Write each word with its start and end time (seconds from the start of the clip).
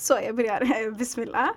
Så 0.00 0.18
jag 0.22 0.36
börjar. 0.36 0.60
Eh, 0.86 0.92
bismillah. 0.92 1.48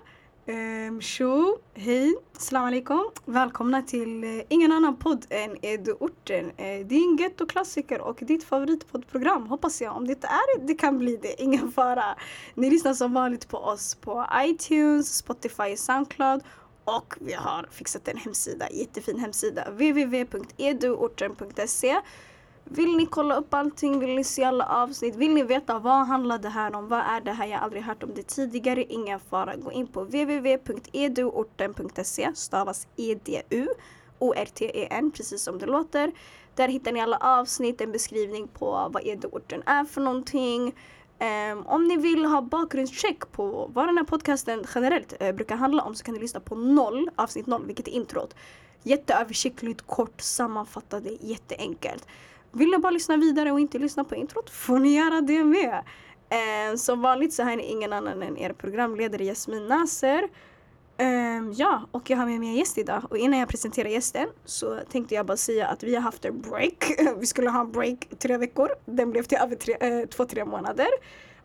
Um, 0.46 1.00
tjo, 1.00 1.58
hej, 1.74 2.14
salam 2.38 2.64
alaikum. 2.64 3.10
Välkomna 3.24 3.82
till 3.82 4.24
uh, 4.24 4.42
ingen 4.48 4.72
annan 4.72 4.96
podd 4.96 5.26
än 5.30 5.56
Eduorten. 5.62 6.44
Uh, 6.44 6.66
eh, 6.66 6.86
din 6.86 7.16
gettoklassiker 7.16 8.00
och 8.00 8.18
ditt 8.20 8.44
favoritpoddprogram 8.44 9.46
hoppas 9.46 9.82
jag. 9.82 9.96
Om 9.96 10.06
det 10.06 10.12
inte 10.12 10.26
är 10.26 10.58
det, 10.58 10.66
det 10.66 10.74
kan 10.74 10.98
bli 10.98 11.16
det. 11.16 11.42
Ingen 11.42 11.72
fara. 11.72 12.04
Ni 12.54 12.70
lyssnar 12.70 12.94
som 12.94 13.12
vanligt 13.12 13.48
på 13.48 13.58
oss 13.58 13.94
på 13.94 14.26
iTunes, 14.36 15.16
Spotify, 15.16 15.76
Soundcloud 15.76 16.42
och 16.84 17.14
vi 17.20 17.32
har 17.32 17.68
fixat 17.70 18.08
en 18.08 18.16
hemsida, 18.16 18.70
jättefin 18.70 19.18
hemsida, 19.18 19.70
www.eduorten.se 19.70 22.00
vill 22.64 22.96
ni 22.96 23.06
kolla 23.06 23.36
upp 23.36 23.54
allting? 23.54 23.98
Vill 23.98 24.14
ni 24.14 24.24
se 24.24 24.44
alla 24.44 24.66
avsnitt? 24.66 25.16
Vill 25.16 25.34
ni 25.34 25.42
veta 25.42 25.78
vad 25.78 26.06
handlar 26.06 26.38
det 26.38 26.48
här 26.48 26.74
om? 26.74 26.88
Vad 26.88 27.00
är 27.00 27.20
det 27.20 27.32
här? 27.32 27.46
Jag 27.46 27.58
har 27.58 27.64
aldrig 27.64 27.82
hört 27.82 28.02
om 28.02 28.14
det 28.14 28.22
tidigare. 28.22 28.84
Ingen 28.84 29.20
fara. 29.20 29.56
Gå 29.56 29.72
in 29.72 29.86
på 29.86 30.04
www.eduorten.se 30.04 32.30
stavas 32.34 32.86
EDU 32.96 33.66
O-R-T-E-N 34.18 35.10
precis 35.10 35.42
som 35.42 35.58
det 35.58 35.66
låter. 35.66 36.12
Där 36.54 36.68
hittar 36.68 36.92
ni 36.92 37.00
alla 37.00 37.16
avsnitt, 37.16 37.80
en 37.80 37.92
beskrivning 37.92 38.48
på 38.48 38.90
vad 38.92 39.06
Eduorten 39.06 39.62
är 39.66 39.84
för 39.84 40.00
någonting. 40.00 40.74
Um, 41.52 41.66
om 41.66 41.84
ni 41.84 41.96
vill 41.96 42.24
ha 42.24 42.42
bakgrundscheck 42.42 43.32
på 43.32 43.70
vad 43.74 43.88
den 43.88 43.96
här 43.96 44.04
podcasten 44.04 44.64
generellt 44.74 45.22
uh, 45.22 45.32
brukar 45.32 45.56
handla 45.56 45.82
om 45.82 45.94
så 45.94 46.04
kan 46.04 46.14
ni 46.14 46.20
lyssna 46.20 46.40
på 46.40 46.54
noll, 46.54 47.10
avsnitt 47.16 47.46
noll, 47.46 47.66
vilket 47.66 47.88
är 47.88 47.92
introt. 47.92 48.34
Jätteöversiktligt, 48.82 49.86
kort, 49.86 50.20
sammanfattade, 50.20 51.10
jätteenkelt. 51.20 52.06
Vill 52.54 52.70
ni 52.70 52.78
bara 52.78 52.90
lyssna 52.90 53.16
vidare 53.16 53.52
och 53.52 53.60
inte 53.60 53.78
lyssna 53.78 54.04
på 54.04 54.14
introt 54.14 54.50
får 54.50 54.78
ni 54.78 54.96
göra 54.96 55.20
det 55.20 55.44
med. 55.44 55.82
Eh, 56.28 56.76
som 56.76 57.02
vanligt 57.02 57.32
så 57.32 57.42
här 57.42 57.52
är 57.52 57.70
ingen 57.70 57.92
annan 57.92 58.22
än 58.22 58.38
er 58.38 58.52
programledare 58.52 59.24
Jasmin 59.24 59.66
Nasser. 59.66 60.28
Eh, 60.96 61.06
ja, 61.54 61.88
och 61.90 62.10
jag 62.10 62.16
har 62.16 62.26
med 62.26 62.40
mig 62.40 62.48
en 62.48 62.54
gäst 62.54 62.78
idag 62.78 63.02
och 63.10 63.18
innan 63.18 63.38
jag 63.38 63.48
presenterar 63.48 63.88
gästen 63.88 64.28
så 64.44 64.80
tänkte 64.90 65.14
jag 65.14 65.26
bara 65.26 65.36
säga 65.36 65.66
att 65.66 65.82
vi 65.82 65.94
har 65.94 66.02
haft 66.02 66.24
en 66.24 66.40
break. 66.40 66.84
vi 67.18 67.26
skulle 67.26 67.50
ha 67.50 67.60
en 67.60 67.72
break 67.72 68.08
tre 68.18 68.36
veckor. 68.36 68.68
Den 68.84 69.10
blev 69.10 69.22
till 69.22 69.38
över 69.38 69.56
tre, 69.56 69.76
eh, 69.80 70.06
två, 70.06 70.24
tre 70.24 70.44
månader. 70.44 70.88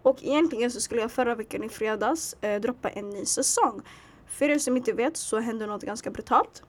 Och 0.02 0.24
egentligen 0.24 0.72
så 0.72 0.82
skulle 0.82 1.02
jag 1.02 1.12
förra 1.12 1.36
veckan 1.36 1.64
i 1.64 1.70
fredags 1.70 2.36
eh, 2.42 2.62
droppa 2.62 2.90
en 2.90 3.10
ny 3.10 3.26
säsong. 3.26 3.82
För 4.28 4.50
er 4.50 4.58
som 4.58 4.78
inte 4.78 4.94
vet 4.94 5.18
så 5.18 5.40
hände 5.40 5.66
något 5.66 5.84
ganska 5.84 6.12
brutalt 6.12 6.64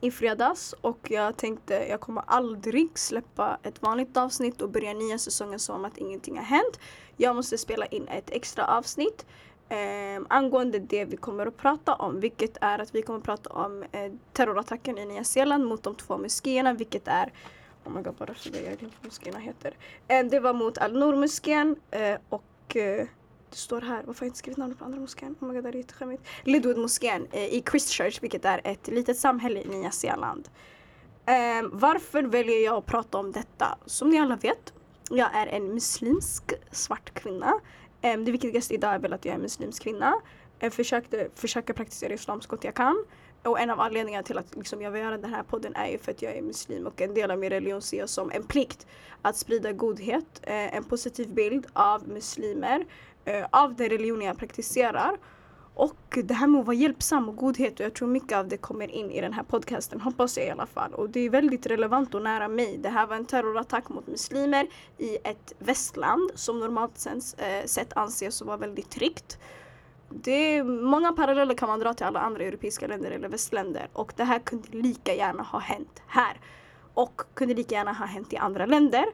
i 0.00 0.10
fredags 0.10 0.74
och 0.80 1.10
jag 1.10 1.36
tänkte 1.36 1.74
jag 1.74 2.00
kommer 2.00 2.22
aldrig 2.26 2.98
släppa 2.98 3.58
ett 3.62 3.82
vanligt 3.82 4.16
avsnitt 4.16 4.62
och 4.62 4.70
börja 4.70 4.92
nya 4.92 5.18
säsongen 5.18 5.58
som 5.58 5.84
att 5.84 5.98
ingenting 5.98 6.36
har 6.36 6.44
hänt. 6.44 6.80
Jag 7.16 7.36
måste 7.36 7.58
spela 7.58 7.86
in 7.86 8.08
ett 8.08 8.30
extra 8.30 8.66
avsnitt 8.66 9.26
eh, 9.68 10.24
angående 10.28 10.78
det 10.78 11.04
vi 11.04 11.16
kommer 11.16 11.46
att 11.46 11.56
prata 11.56 11.94
om 11.94 12.20
vilket 12.20 12.56
är 12.60 12.78
att 12.78 12.94
vi 12.94 13.02
kommer 13.02 13.18
att 13.18 13.24
prata 13.24 13.50
om 13.50 13.84
eh, 13.92 14.12
terrorattacken 14.32 14.98
i 14.98 15.04
Nya 15.04 15.24
Zeeland 15.24 15.66
mot 15.66 15.82
de 15.82 15.94
två 15.94 16.18
moskéerna 16.18 16.72
vilket 16.72 17.08
är 17.08 17.32
Oh 17.86 17.92
my 17.92 18.02
god, 18.02 18.14
bara 18.14 18.34
för 18.34 18.50
det, 18.50 18.60
jag 18.62 18.78
glömde 18.78 18.96
vad 19.00 19.04
moskéerna 19.04 19.38
heter. 19.38 19.74
Eh, 20.08 20.26
det 20.26 20.40
var 20.40 20.52
mot 20.52 20.78
Al-Nour-moskén 20.78 21.76
eh, 21.90 22.16
och 22.28 22.76
eh, 22.76 23.06
det 23.56 23.60
står 23.60 23.80
här, 23.80 24.02
varför 24.06 24.20
har 24.20 24.26
jag 24.26 24.28
inte 24.28 24.38
skrivit 24.38 24.58
namnet 24.58 24.78
på 24.78 24.84
andra 24.84 25.00
moskén? 25.00 25.36
Oh 25.40 25.48
my 25.48 25.54
god, 25.54 25.64
det 25.64 25.68
är 25.68 25.74
jätteskämmigt. 25.74 26.22
Lidwood-moskén 26.44 27.26
eh, 27.32 27.44
i 27.44 27.62
Christchurch, 27.70 28.22
vilket 28.22 28.44
är 28.44 28.60
ett 28.64 28.88
litet 28.88 29.18
samhälle 29.18 29.60
i 29.60 29.68
Nya 29.68 29.90
Zeeland. 29.90 30.48
Eh, 31.26 31.68
varför 31.72 32.22
väljer 32.22 32.64
jag 32.64 32.74
att 32.74 32.86
prata 32.86 33.18
om 33.18 33.32
detta? 33.32 33.78
Som 33.86 34.10
ni 34.10 34.18
alla 34.18 34.36
vet, 34.36 34.72
jag 35.10 35.34
är 35.34 35.46
en 35.46 35.74
muslimsk 35.74 36.52
svart 36.70 37.14
kvinna. 37.14 37.60
Eh, 38.00 38.18
det 38.18 38.32
viktigaste 38.32 38.74
idag 38.74 38.94
är 38.94 38.98
väl 38.98 39.12
att 39.12 39.24
jag 39.24 39.34
är 39.34 39.38
muslimsk 39.38 39.82
kvinna. 39.82 40.14
Jag 40.58 40.72
försökte, 40.72 41.28
försöker 41.34 41.74
praktisera 41.74 42.14
islam 42.14 42.40
så 42.40 42.48
gott 42.48 42.64
jag 42.64 42.74
kan. 42.74 43.04
Och 43.42 43.60
en 43.60 43.70
av 43.70 43.80
anledningarna 43.80 44.22
till 44.22 44.38
att 44.38 44.56
liksom 44.56 44.82
jag 44.82 44.90
vill 44.90 45.02
göra 45.02 45.18
den 45.18 45.34
här 45.34 45.42
podden 45.42 45.76
är 45.76 45.88
ju 45.88 45.98
för 45.98 46.12
att 46.12 46.22
jag 46.22 46.36
är 46.36 46.42
muslim 46.42 46.86
och 46.86 47.00
en 47.00 47.14
del 47.14 47.30
av 47.30 47.38
min 47.38 47.50
religion 47.50 47.82
ser 47.82 47.98
jag 47.98 48.08
som 48.08 48.30
en 48.30 48.42
plikt 48.46 48.86
att 49.22 49.36
sprida 49.36 49.72
godhet, 49.72 50.40
eh, 50.42 50.76
en 50.76 50.84
positiv 50.84 51.28
bild 51.28 51.66
av 51.72 52.08
muslimer 52.08 52.84
Eh, 53.26 53.46
av 53.50 53.74
den 53.74 53.88
religion 53.88 54.22
jag 54.22 54.38
praktiserar. 54.38 55.18
Och 55.74 56.18
det 56.24 56.34
här 56.34 56.46
med 56.46 56.60
att 56.60 56.66
vara 56.66 56.76
hjälpsam 56.76 57.28
och 57.28 57.36
godhet 57.36 57.80
och 57.80 57.86
jag 57.86 57.94
tror 57.94 58.08
mycket 58.08 58.38
av 58.38 58.48
det 58.48 58.56
kommer 58.56 58.90
in 58.90 59.10
i 59.10 59.20
den 59.20 59.32
här 59.32 59.42
podcasten, 59.42 60.00
hoppas 60.00 60.36
jag 60.36 60.46
i 60.46 60.50
alla 60.50 60.66
fall. 60.66 60.94
Och 60.94 61.10
det 61.10 61.20
är 61.20 61.30
väldigt 61.30 61.66
relevant 61.66 62.14
och 62.14 62.22
nära 62.22 62.48
mig. 62.48 62.78
Det 62.78 62.88
här 62.88 63.06
var 63.06 63.16
en 63.16 63.26
terrorattack 63.26 63.88
mot 63.88 64.06
muslimer 64.06 64.66
i 64.98 65.16
ett 65.24 65.52
västland 65.58 66.30
som 66.34 66.60
normalt 66.60 67.06
eh, 67.06 67.64
sett 67.66 67.96
anses 67.96 68.42
vara 68.42 68.56
väldigt 68.56 68.90
tryggt. 68.90 69.38
Det 70.10 70.56
är, 70.56 70.64
många 70.64 71.12
paralleller 71.12 71.54
kan 71.54 71.68
man 71.68 71.80
dra 71.80 71.94
till 71.94 72.06
alla 72.06 72.20
andra 72.20 72.44
europeiska 72.44 72.86
länder 72.86 73.10
eller 73.10 73.28
västländer 73.28 73.88
och 73.92 74.12
det 74.16 74.24
här 74.24 74.38
kunde 74.38 74.68
lika 74.70 75.14
gärna 75.14 75.42
ha 75.42 75.58
hänt 75.58 76.02
här. 76.06 76.40
Och 76.94 77.22
kunde 77.34 77.54
lika 77.54 77.74
gärna 77.74 77.92
ha 77.92 78.06
hänt 78.06 78.32
i 78.32 78.36
andra 78.36 78.66
länder. 78.66 79.04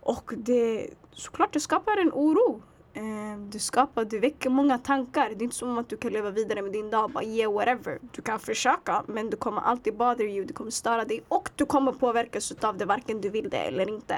Och 0.00 0.32
det, 0.36 0.90
såklart 1.12 1.52
det 1.52 1.60
skapar 1.60 1.96
en 1.96 2.10
oro. 2.12 2.62
Ehm, 2.96 3.50
du 3.50 3.58
skapar, 3.58 4.04
du 4.04 4.18
väcker 4.18 4.50
många 4.50 4.78
tankar. 4.78 5.28
Det 5.28 5.42
är 5.42 5.42
inte 5.42 5.56
som 5.56 5.78
att 5.78 5.88
du 5.88 5.96
kan 5.96 6.12
leva 6.12 6.30
vidare 6.30 6.62
med 6.62 6.72
din 6.72 6.90
dag 6.90 7.10
bara 7.10 7.24
yeah 7.24 7.52
whatever. 7.52 7.98
Du 8.12 8.22
kan 8.22 8.40
försöka 8.40 9.02
men 9.06 9.30
du 9.30 9.36
kommer 9.36 9.60
alltid 9.60 9.96
bother 9.96 10.24
you, 10.24 10.44
du 10.44 10.54
kommer 10.54 10.70
störa 10.70 11.04
dig 11.04 11.22
och 11.28 11.50
du 11.56 11.66
kommer 11.66 11.92
påverkas 11.92 12.52
utav 12.52 12.78
det 12.78 12.84
varken 12.84 13.20
du 13.20 13.28
vill 13.28 13.50
det 13.50 13.56
eller 13.56 13.88
inte. 13.88 14.16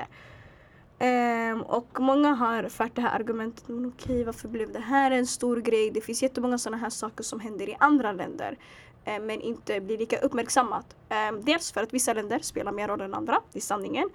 Um, 1.00 1.62
och 1.62 2.00
många 2.00 2.34
har 2.34 2.68
fört 2.68 2.94
det 2.94 3.02
här 3.02 3.20
argumentet, 3.20 3.68
men 3.68 3.86
okej 3.86 4.24
varför 4.24 4.48
blev 4.48 4.72
det 4.72 4.80
här 4.80 5.10
en 5.10 5.26
stor 5.26 5.56
grej? 5.56 5.90
Det 5.90 6.00
finns 6.00 6.22
jättemånga 6.22 6.58
sådana 6.58 6.76
här 6.76 6.90
saker 6.90 7.24
som 7.24 7.40
händer 7.40 7.68
i 7.68 7.76
andra 7.78 8.12
länder 8.12 8.58
um, 9.06 9.26
men 9.26 9.40
inte 9.40 9.80
blir 9.80 9.98
lika 9.98 10.18
uppmärksammat. 10.18 10.96
Um, 11.30 11.44
dels 11.44 11.72
för 11.72 11.82
att 11.82 11.94
vissa 11.94 12.12
länder 12.12 12.38
spelar 12.38 12.72
mer 12.72 12.88
roll 12.88 13.00
än 13.00 13.14
andra, 13.14 13.40
det 13.52 13.58
är 13.58 13.60
sanningen. 13.60 14.08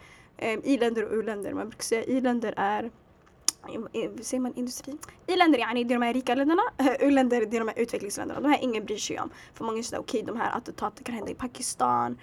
I-länder 0.64 1.06
och 1.06 1.14
u-länder, 1.14 1.54
man 1.54 1.70
brukar 1.70 1.84
säga 1.84 2.04
i-länder 2.04 2.54
är 2.58 2.92
säger 4.22 4.40
man 4.40 4.54
industri? 4.56 4.98
I-länder 5.28 5.60
yani, 5.60 5.84
det 5.84 5.94
är 5.94 6.00
de 6.00 6.06
här 6.06 6.14
rika 6.14 6.36
länderna. 6.36 6.62
Eh, 6.78 6.96
U-länder 7.00 7.46
det 7.46 7.58
är 7.58 7.60
de 7.60 7.68
här 7.68 7.80
utvecklingsländerna. 7.80 8.42
De 8.42 8.50
här 8.50 8.60
ingen 8.62 8.86
bryr 8.86 8.98
sig 8.98 9.20
om. 9.20 9.30
För 9.54 9.66
många 9.66 9.84
säger 9.84 10.02
okej 10.02 10.22
okay, 10.22 10.34
de 10.34 10.40
här 10.40 10.58
attentaten 10.58 11.04
kan 11.04 11.16
hända 11.16 11.32
i 11.32 11.36
Pakistan, 11.36 12.18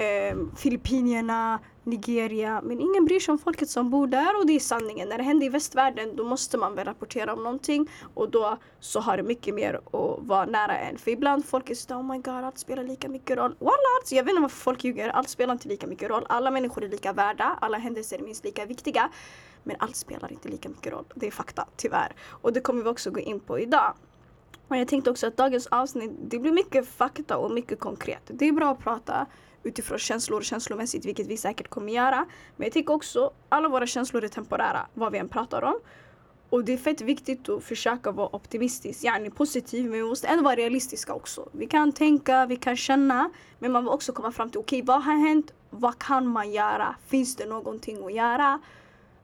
eh, 0.00 0.36
Filippinerna, 0.56 1.60
Nigeria. 1.84 2.60
Men 2.64 2.80
ingen 2.80 3.04
bryr 3.04 3.20
sig 3.20 3.32
om 3.32 3.38
folket 3.38 3.70
som 3.70 3.90
bor 3.90 4.06
där 4.06 4.38
och 4.38 4.46
det 4.46 4.52
är 4.52 4.60
sanningen. 4.60 5.08
När 5.08 5.18
det 5.18 5.24
händer 5.24 5.46
i 5.46 5.48
västvärlden 5.48 6.16
då 6.16 6.24
måste 6.24 6.58
man 6.58 6.74
väl 6.74 6.84
rapportera 6.84 7.32
om 7.32 7.42
någonting 7.42 7.88
och 8.14 8.30
då 8.30 8.58
så 8.80 9.00
har 9.00 9.16
det 9.16 9.22
mycket 9.22 9.54
mer 9.54 9.74
att 9.74 10.18
vara 10.18 10.46
nära 10.46 10.78
en. 10.78 10.98
För 10.98 11.10
ibland 11.10 11.44
folk 11.44 11.70
är 11.70 11.74
såhär 11.74 12.00
oh 12.00 12.06
my 12.06 12.18
god 12.18 12.34
allt 12.34 12.58
spelar 12.58 12.84
lika 12.84 13.08
mycket 13.08 13.36
roll. 13.36 13.56
Walla 13.58 13.90
alltså, 14.00 14.14
jag 14.14 14.24
vet 14.24 14.30
inte 14.30 14.42
varför 14.42 14.56
folk 14.56 14.84
ljuger. 14.84 15.08
Allt 15.08 15.28
spelar 15.28 15.52
inte 15.52 15.68
lika 15.68 15.86
mycket 15.86 16.10
roll. 16.10 16.26
Alla 16.28 16.50
människor 16.50 16.84
är 16.84 16.88
lika 16.88 17.12
värda. 17.12 17.58
Alla 17.60 17.78
händelser 17.78 18.18
är 18.18 18.22
minst 18.22 18.44
lika 18.44 18.64
viktiga. 18.66 19.10
Men 19.62 19.76
allt 19.78 19.96
spelar 19.96 20.32
inte 20.32 20.48
lika 20.48 20.68
mycket 20.68 20.92
roll. 20.92 21.04
Det 21.14 21.26
är 21.26 21.30
fakta, 21.30 21.66
tyvärr. 21.76 22.12
Och 22.28 22.52
det 22.52 22.60
kommer 22.60 22.82
vi 22.82 22.88
också 22.88 23.10
gå 23.10 23.20
in 23.20 23.40
på 23.40 23.58
idag. 23.58 23.94
Och 24.68 24.76
jag 24.76 24.88
tänkte 24.88 25.10
också 25.10 25.26
att 25.26 25.36
dagens 25.36 25.66
avsnitt, 25.66 26.10
det 26.20 26.38
blir 26.38 26.52
mycket 26.52 26.88
fakta 26.88 27.36
och 27.36 27.50
mycket 27.50 27.80
konkret. 27.80 28.22
Det 28.26 28.48
är 28.48 28.52
bra 28.52 28.70
att 28.70 28.78
prata 28.78 29.26
utifrån 29.62 29.98
känslor 29.98 30.42
känslomässigt, 30.42 31.04
vilket 31.04 31.26
vi 31.26 31.36
säkert 31.36 31.68
kommer 31.68 31.92
göra. 31.92 32.26
Men 32.56 32.66
jag 32.66 32.72
tycker 32.72 32.94
också, 32.94 33.32
alla 33.48 33.68
våra 33.68 33.86
känslor 33.86 34.24
är 34.24 34.28
temporära, 34.28 34.86
vad 34.94 35.12
vi 35.12 35.18
än 35.18 35.28
pratar 35.28 35.62
om. 35.62 35.80
Och 36.50 36.64
det 36.64 36.72
är 36.72 36.76
fett 36.76 37.00
viktigt 37.00 37.48
att 37.48 37.64
försöka 37.64 38.10
vara 38.10 38.36
optimistisk, 38.36 39.04
yani 39.04 39.30
positiv, 39.30 39.82
men 39.82 39.92
vi 39.92 40.02
måste 40.02 40.26
ändå 40.26 40.44
vara 40.44 40.56
realistiska 40.56 41.14
också. 41.14 41.48
Vi 41.52 41.66
kan 41.66 41.92
tänka, 41.92 42.46
vi 42.46 42.56
kan 42.56 42.76
känna, 42.76 43.30
men 43.58 43.72
man 43.72 43.84
vill 43.84 43.92
också 43.92 44.12
komma 44.12 44.32
fram 44.32 44.50
till 44.50 44.60
okej, 44.60 44.82
okay, 44.82 44.86
vad 44.86 45.02
har 45.02 45.12
hänt? 45.12 45.52
Vad 45.70 45.98
kan 45.98 46.26
man 46.26 46.52
göra? 46.52 46.96
Finns 47.06 47.36
det 47.36 47.46
någonting 47.46 48.04
att 48.04 48.14
göra? 48.14 48.60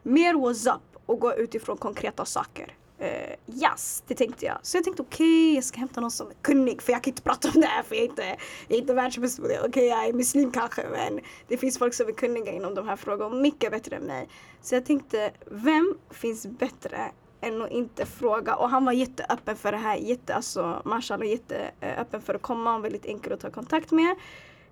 Mer 0.03 0.35
what's 0.35 0.75
up 0.75 1.03
och 1.07 1.21
gå 1.21 1.35
utifrån 1.35 1.77
konkreta 1.77 2.25
saker. 2.25 2.75
Uh, 3.01 3.57
yes, 3.63 4.03
det 4.07 4.15
tänkte 4.15 4.47
jag. 4.47 4.59
Så 4.63 4.77
jag 4.77 4.85
tänkte 4.85 5.03
okej, 5.03 5.51
okay, 5.51 5.55
jag 5.55 5.65
ska 5.65 5.79
hämta 5.79 6.01
någon 6.01 6.11
som 6.11 6.27
är 6.31 6.35
kunnig 6.43 6.83
för 6.83 6.93
jag 6.93 7.03
kan 7.03 7.11
inte 7.11 7.23
prata 7.23 7.49
om 7.55 7.61
det 7.61 7.67
här 7.67 7.83
för 7.83 7.95
jag 7.95 8.05
är 8.05 8.09
inte, 8.09 8.37
jag 8.69 8.77
är 8.77 8.81
inte 8.81 8.95
världsbäst 8.95 9.43
på 9.43 9.49
det. 9.49 9.59
Okej, 9.59 9.69
okay, 9.69 9.85
jag 9.85 10.07
är 10.07 10.13
muslim 10.13 10.51
kanske 10.51 10.89
men 10.89 11.21
det 11.49 11.57
finns 11.57 11.79
folk 11.79 11.95
som 11.95 12.09
är 12.09 12.13
kunniga 12.13 12.53
inom 12.53 12.75
de 12.75 12.89
här 12.89 12.97
frågorna 12.97 13.37
mycket 13.37 13.71
bättre 13.71 13.97
än 13.97 14.03
mig. 14.03 14.29
Så 14.63 14.75
jag 14.75 14.85
tänkte, 14.87 15.33
vem 15.47 15.99
finns 16.11 16.47
bättre 16.47 17.11
än 17.41 17.63
att 17.63 17.71
inte 17.71 18.07
fråga? 18.07 18.55
Och 18.57 18.71
han 18.71 18.85
var 18.85 18.93
jätteöppen 18.93 19.57
för 19.57 19.73
det 19.73 19.79
här, 19.79 19.97
jätte, 19.97 20.35
alltså 20.35 20.83
mashallah 20.85 21.29
jätteöppen 21.29 22.23
för 22.23 22.35
att 22.35 22.43
komma 22.43 22.77
och 22.77 22.85
väldigt 22.85 23.07
enkel 23.07 23.33
att 23.33 23.41
ta 23.41 23.51
kontakt 23.51 23.91
med. 23.91 24.17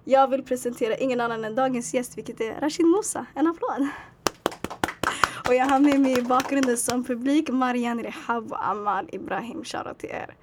Jag 0.04 0.28
vill 0.30 0.42
presentera 0.42 0.96
ingen 0.96 1.20
annan 1.20 1.44
än 1.44 1.54
dagens 1.54 1.94
gäst 1.94 2.18
vilket 2.18 2.40
är 2.40 2.60
Rashid 2.60 2.86
Musa. 2.86 3.26
En 3.34 3.46
applåd! 3.46 3.88
Och 5.48 5.54
jag 5.54 5.64
har 5.64 5.78
med 5.78 6.00
mig 6.00 6.18
i 6.18 6.22
bakgrunden 6.22 6.76
som 6.76 7.04
publik 7.04 7.48
Marianne 7.50 8.02
Rehab 8.02 8.52
och 8.52 8.66
Amal 8.66 9.08
Ibrahim. 9.12 9.64
Shoutout 9.64 9.98
till 9.98 10.10
er. 10.10 10.34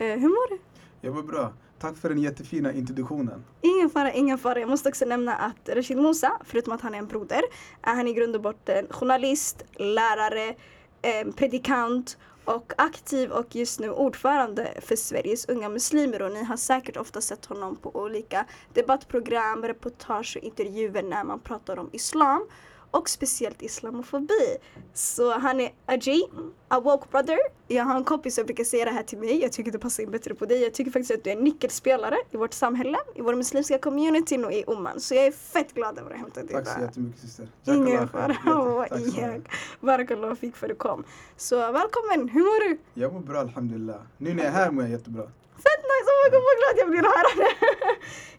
Uh, 0.00 0.06
hur 0.06 0.28
mår 0.28 0.50
du? 0.50 0.58
Jag 1.00 1.14
mår 1.14 1.22
bra. 1.22 1.52
Tack 1.78 1.96
för 1.96 2.08
den 2.08 2.18
jättefina 2.18 2.72
introduktionen. 2.72 3.44
Ingen 3.60 3.90
fara, 3.90 4.12
ingen 4.12 4.38
fara. 4.38 4.60
Jag 4.60 4.68
måste 4.68 4.88
också 4.88 5.04
nämna 5.04 5.34
att 5.34 5.68
Rashid 5.68 5.96
Musa, 5.96 6.32
förutom 6.44 6.72
att 6.72 6.80
han 6.80 6.94
är 6.94 6.98
en 6.98 7.06
broder, 7.06 7.42
är 7.82 7.94
han 7.94 8.08
i 8.08 8.12
grund 8.12 8.36
och 8.36 8.42
botten 8.42 8.86
journalist, 8.90 9.64
lärare, 9.76 10.54
eh, 11.02 11.32
predikant 11.36 12.18
och 12.44 12.72
aktiv 12.78 13.30
och 13.30 13.56
just 13.56 13.80
nu 13.80 13.90
ordförande 13.90 14.68
för 14.80 14.96
Sveriges 14.96 15.48
unga 15.48 15.68
muslimer 15.68 16.22
och 16.22 16.32
ni 16.32 16.44
har 16.44 16.56
säkert 16.56 16.96
ofta 16.96 17.20
sett 17.20 17.44
honom 17.44 17.76
på 17.76 17.96
olika 17.96 18.46
debattprogram, 18.72 19.62
reportage 19.62 20.36
och 20.36 20.44
intervjuer 20.44 21.02
när 21.02 21.24
man 21.24 21.40
pratar 21.40 21.78
om 21.78 21.88
islam 21.92 22.46
och 22.92 23.08
speciellt 23.08 23.62
islamofobi. 23.62 24.56
Så 24.94 25.38
han 25.38 25.60
är 25.60 25.72
Ajay, 25.86 26.22
a 26.68 26.80
woke 26.80 27.06
brother. 27.10 27.38
Jag 27.68 27.84
har 27.84 27.96
en 27.96 28.04
kompis 28.04 28.34
som 28.34 28.44
brukar 28.44 28.64
säga 28.64 28.84
det 28.84 28.90
här 28.90 29.02
till 29.02 29.18
mig. 29.18 29.42
Jag 29.42 29.52
tycker 29.52 29.72
det 29.72 29.78
passar 29.78 30.02
in 30.02 30.10
bättre 30.10 30.34
på 30.34 30.46
dig. 30.46 30.62
Jag 30.62 30.74
tycker 30.74 30.90
faktiskt 30.90 31.10
att 31.10 31.24
du 31.24 31.30
är 31.30 31.36
en 31.36 31.44
nyckelspelare 31.44 32.16
i 32.30 32.36
vårt 32.36 32.52
samhälle, 32.52 32.98
i 33.14 33.20
vår 33.20 33.34
muslimska 33.34 33.78
community 33.78 34.38
och 34.44 34.52
i 34.52 34.64
Oman. 34.66 35.00
Så 35.00 35.14
jag 35.14 35.26
är 35.26 35.32
fett 35.32 35.74
glad 35.74 35.98
över 35.98 36.10
att 36.10 36.18
hämta 36.18 36.42
dig 36.42 36.52
Tack 36.52 36.68
så 36.68 36.80
jättemycket 36.80 37.20
syster. 37.20 37.48
Ingen 37.64 38.08
fara. 38.08 38.36
Barakallah 39.80 40.34
fik 40.34 40.56
för 40.56 40.66
att 40.66 40.70
du 40.70 40.76
kom. 40.76 41.04
Så 41.36 41.56
välkommen, 41.56 42.28
hur 42.28 42.40
mår 42.40 42.68
du? 42.68 42.78
Jag 42.94 43.12
mår 43.12 43.20
bra 43.20 43.40
alhamdulillah. 43.40 43.96
Nu 44.18 44.34
när 44.34 44.44
jag 44.44 44.52
är 44.52 44.56
här 44.56 44.70
mår 44.70 44.84
jag 44.84 44.90
jättebra. 44.90 45.22
Fett 45.64 45.82
nice, 45.92 46.08
oh 46.12 46.16
my 46.22 46.28
god 46.34 46.42
vad 46.48 46.56
glad 46.60 46.74
jag 46.78 46.88
blir 46.90 47.00
att 47.00 47.16
höra 47.16 47.32
det. 47.44 47.54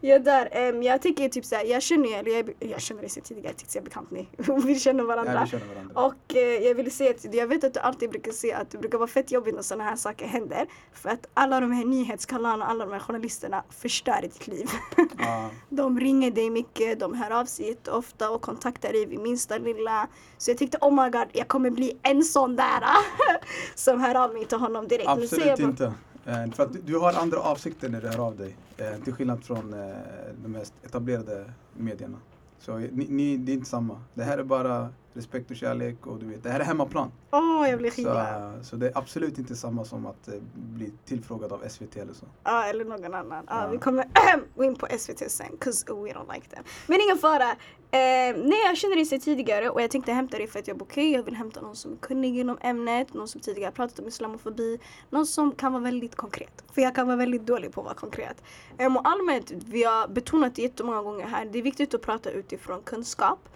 jag 0.08 0.24
där, 0.24 0.48
Em, 0.52 0.82
jag 0.82 1.02
tycker 1.02 1.28
typ 1.28 1.44
såhär, 1.44 1.64
jag 1.64 1.82
känner 1.82 2.18
eller 2.18 2.30
jag, 2.30 2.54
jag 2.58 2.80
känner 2.80 3.00
dig 3.00 3.10
sedan 3.10 3.22
tidigare, 3.22 3.48
jag 3.48 3.56
tyckte 3.56 3.78
jag 3.78 3.84
bekant 3.84 4.10
ni. 4.10 4.28
vi 4.64 4.78
känner 4.78 5.04
varandra. 5.04 5.32
Ja, 5.34 5.44
vi 5.44 5.50
känner 5.50 5.74
varandra. 5.74 6.00
Och 6.06 6.36
eh, 6.36 6.62
jag 6.66 6.74
vill 6.74 6.90
säga 6.90 7.10
att 7.10 7.34
jag 7.34 7.46
vet 7.46 7.64
att 7.64 7.74
du 7.74 7.80
alltid 7.80 8.10
brukar 8.10 8.32
säga 8.32 8.58
att 8.58 8.70
det 8.70 8.78
brukar 8.78 8.98
vara 8.98 9.08
fett 9.08 9.32
jobbigt 9.32 9.54
när 9.54 9.62
sådana 9.62 9.84
här 9.84 9.96
saker 9.96 10.26
händer. 10.26 10.66
För 10.92 11.08
att 11.08 11.26
alla 11.34 11.60
de 11.60 11.72
här 11.72 11.84
nyhetskanalerna, 11.84 12.66
alla 12.66 12.84
de 12.84 12.92
här 12.92 13.00
journalisterna 13.00 13.64
förstör 13.70 14.22
ditt 14.22 14.46
liv. 14.46 14.70
Ja, 15.18 15.50
de 15.68 16.00
ringer 16.00 16.30
dig 16.30 16.50
mycket, 16.50 17.00
de 17.00 17.14
hör 17.14 17.30
av 17.30 17.44
sig 17.44 17.76
ofta 17.88 18.30
och 18.30 18.42
kontaktar 18.42 18.92
dig 18.92 19.06
vid 19.06 19.18
minsta 19.18 19.58
lilla. 19.58 20.08
Så 20.38 20.50
jag 20.50 20.58
tyckte 20.58 20.78
oh 20.80 21.04
my 21.04 21.10
god, 21.10 21.26
jag 21.32 21.48
kommer 21.48 21.70
bli 21.70 21.98
en 22.02 22.24
sån 22.24 22.56
där 22.56 22.84
som 23.74 24.00
hör 24.00 24.14
av 24.14 24.32
mig 24.32 24.44
till 24.44 24.58
honom 24.58 24.88
direkt. 24.88 25.08
Absolut 25.08 25.58
inte. 25.58 25.92
Eh, 26.26 26.50
för 26.52 26.62
att 26.62 26.86
du- 26.86 26.98
har 26.98 27.12
andra 27.12 27.38
avsikter 27.40 27.88
när 27.88 28.00
du 28.00 28.08
hör 28.08 28.26
av 28.26 28.36
dig. 28.36 28.56
Eh, 28.76 29.02
till 29.04 29.12
skillnad 29.12 29.44
från 29.44 29.74
eh, 29.74 29.96
de 30.42 30.48
mest 30.48 30.74
etablerade 30.82 31.44
medierna. 31.76 32.18
Så 32.58 32.76
ni, 32.78 33.06
ni, 33.08 33.36
det 33.36 33.52
är 33.52 33.54
inte 33.54 33.70
samma. 33.70 34.00
Det 34.14 34.22
här 34.24 34.38
är 34.38 34.42
bara 34.44 34.88
respekt 35.14 35.50
och 35.50 35.56
kärlek 35.56 36.06
och 36.06 36.18
du 36.18 36.26
vet, 36.26 36.42
det 36.42 36.50
här 36.50 36.60
är 36.60 36.64
hemmaplan. 36.64 37.12
Åh, 37.30 37.68
jag 37.70 37.78
blir 37.78 37.90
Så, 37.90 37.96
skitglad. 37.96 38.54
eh, 38.56 38.62
så 38.62 38.76
det 38.76 38.86
är 38.88 38.98
absolut 38.98 39.38
inte 39.38 39.56
samma 39.56 39.84
som 39.84 40.06
att 40.06 40.28
eh, 40.28 40.34
bli 40.54 40.92
tillfrågad 41.04 41.52
av 41.52 41.62
SVT 41.68 41.96
eller 41.96 42.12
så. 42.12 42.26
Ja, 42.44 42.64
eller 42.64 42.84
någon 42.84 43.14
annan. 43.14 43.44
Ja, 43.48 43.62
Ja. 43.64 43.68
Vi 43.68 43.78
kommer 43.78 44.04
gå 44.56 44.64
in 44.64 44.74
på 44.76 44.86
SVT 44.98 45.30
sen, 45.30 45.46
'cause 45.60 45.86
we 45.94 46.12
don't 46.12 46.34
like 46.34 46.48
them. 46.48 46.64
Men 46.86 47.00
ingen 47.00 47.18
fara. 47.18 47.50
Eh, 47.90 48.36
nej, 48.36 48.62
jag 48.66 48.76
känner 48.76 48.96
dig 48.96 49.06
sedan 49.06 49.20
tidigare 49.20 49.70
och 49.70 49.82
jag 49.82 49.90
tänkte 49.90 50.12
hämta 50.12 50.36
dig 50.38 50.46
för 50.46 50.58
att 50.58 50.68
jag 50.68 50.76
bara 50.78 50.84
okej, 50.84 51.12
jag 51.12 51.22
vill 51.22 51.34
hämta 51.34 51.60
någon 51.60 51.76
som 51.76 51.92
är 51.92 51.96
kunnig 51.96 52.38
inom 52.38 52.58
ämnet, 52.60 53.14
någon 53.14 53.28
som 53.28 53.40
tidigare 53.40 53.72
pratat 53.72 53.98
om 53.98 54.08
islamofobi, 54.08 54.78
någon 55.10 55.26
som 55.26 55.52
kan 55.52 55.72
vara 55.72 55.82
väldigt 55.82 56.14
konkret. 56.14 56.64
För 56.72 56.82
jag 56.82 56.94
kan 56.94 57.06
vara 57.06 57.16
väldigt 57.16 57.46
dålig 57.46 57.72
på 57.72 57.80
att 57.80 57.84
vara 57.84 57.94
konkret. 57.94 58.42
Um, 58.78 58.96
och 58.96 59.08
allmänt, 59.08 59.50
vi 59.50 59.84
har 59.84 60.08
betonat 60.08 60.54
det 60.54 60.62
jättemånga 60.62 61.02
gånger 61.02 61.26
här, 61.26 61.44
det 61.44 61.58
är 61.58 61.62
viktigt 61.62 61.94
att 61.94 62.02
prata 62.02 62.30
utifrån 62.30 62.82
kunskap. 62.84 63.48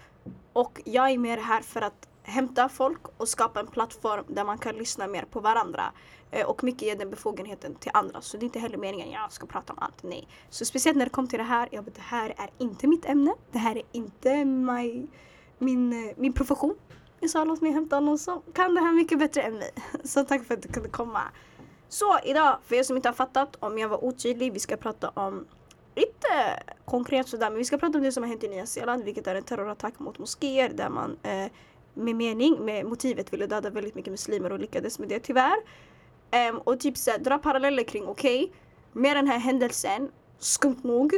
Och 0.53 0.81
jag 0.85 1.09
är 1.09 1.17
mer 1.17 1.37
här 1.37 1.61
för 1.61 1.81
att 1.81 2.07
hämta 2.23 2.69
folk 2.69 3.01
och 3.17 3.27
skapa 3.27 3.59
en 3.59 3.67
plattform 3.67 4.25
där 4.27 4.43
man 4.43 4.57
kan 4.57 4.75
lyssna 4.75 5.07
mer 5.07 5.25
på 5.31 5.39
varandra. 5.39 5.83
Eh, 6.31 6.45
och 6.45 6.63
mycket 6.63 6.81
ger 6.81 6.95
den 6.95 7.09
befogenheten 7.09 7.75
till 7.75 7.91
andra. 7.93 8.21
Så 8.21 8.37
det 8.37 8.43
är 8.43 8.45
inte 8.45 8.59
heller 8.59 8.77
meningen 8.77 9.07
att 9.07 9.13
jag 9.13 9.31
ska 9.31 9.45
prata 9.47 9.73
om 9.73 9.79
allt. 9.79 10.03
Nej. 10.03 10.27
Så 10.49 10.65
speciellt 10.65 10.97
när 10.97 11.05
det 11.05 11.11
kom 11.11 11.27
till 11.27 11.39
det 11.39 11.45
här. 11.45 11.69
Jag 11.71 11.83
bara, 11.83 11.91
det 11.95 12.01
här 12.01 12.33
är 12.37 12.49
inte 12.57 12.87
mitt 12.87 13.05
ämne. 13.05 13.33
Det 13.51 13.57
här 13.57 13.75
är 13.77 13.83
inte 13.91 14.45
my, 14.45 15.07
min, 15.57 16.07
eh, 16.07 16.15
min 16.17 16.33
profession. 16.33 16.75
Jag 17.19 17.29
sa 17.29 17.43
låt 17.43 17.61
mig 17.61 17.71
hämta 17.71 17.99
någon 17.99 18.19
som 18.19 18.41
kan 18.53 18.75
det 18.75 18.81
här 18.81 18.91
mycket 18.91 19.19
bättre 19.19 19.41
än 19.41 19.53
mig. 19.53 19.71
Så 20.03 20.23
tack 20.23 20.45
för 20.45 20.53
att 20.53 20.61
du 20.61 20.69
kunde 20.69 20.89
komma. 20.89 21.21
Så 21.89 22.19
idag, 22.25 22.57
för 22.65 22.75
er 22.75 22.83
som 22.83 22.95
inte 22.95 23.09
har 23.09 23.13
fattat, 23.13 23.55
om 23.59 23.77
jag 23.77 23.89
var 23.89 24.03
otydlig, 24.03 24.53
vi 24.53 24.59
ska 24.59 24.77
prata 24.77 25.09
om 25.09 25.47
lite 25.99 26.63
konkret 26.85 27.27
sådär, 27.27 27.49
men 27.49 27.57
vi 27.57 27.65
ska 27.65 27.77
prata 27.77 27.97
om 27.97 28.03
det 28.03 28.11
som 28.11 28.23
har 28.23 28.29
hänt 28.29 28.43
i 28.43 28.47
Nya 28.47 28.65
Zeeland, 28.65 29.03
vilket 29.03 29.27
är 29.27 29.35
en 29.35 29.43
terrorattack 29.43 29.99
mot 29.99 30.19
moskéer 30.19 30.69
där 30.69 30.89
man 30.89 31.17
eh, 31.23 31.51
med 31.93 32.15
mening, 32.15 32.65
med 32.65 32.85
motivet 32.85 33.33
ville 33.33 33.47
döda 33.47 33.69
väldigt 33.69 33.95
mycket 33.95 34.11
muslimer 34.11 34.51
och 34.51 34.59
lyckades 34.59 34.99
med 34.99 35.09
det 35.09 35.19
tyvärr. 35.19 35.57
Ehm, 36.31 36.57
och 36.57 36.79
typ 36.79 36.97
såhär, 36.97 37.19
dra 37.19 37.37
paralleller 37.37 37.83
kring, 37.83 38.07
okej, 38.07 38.51
med 38.93 39.15
den 39.15 39.27
här 39.27 39.39
händelsen, 39.39 40.11
skumt 40.39 40.83
nog, 40.83 41.13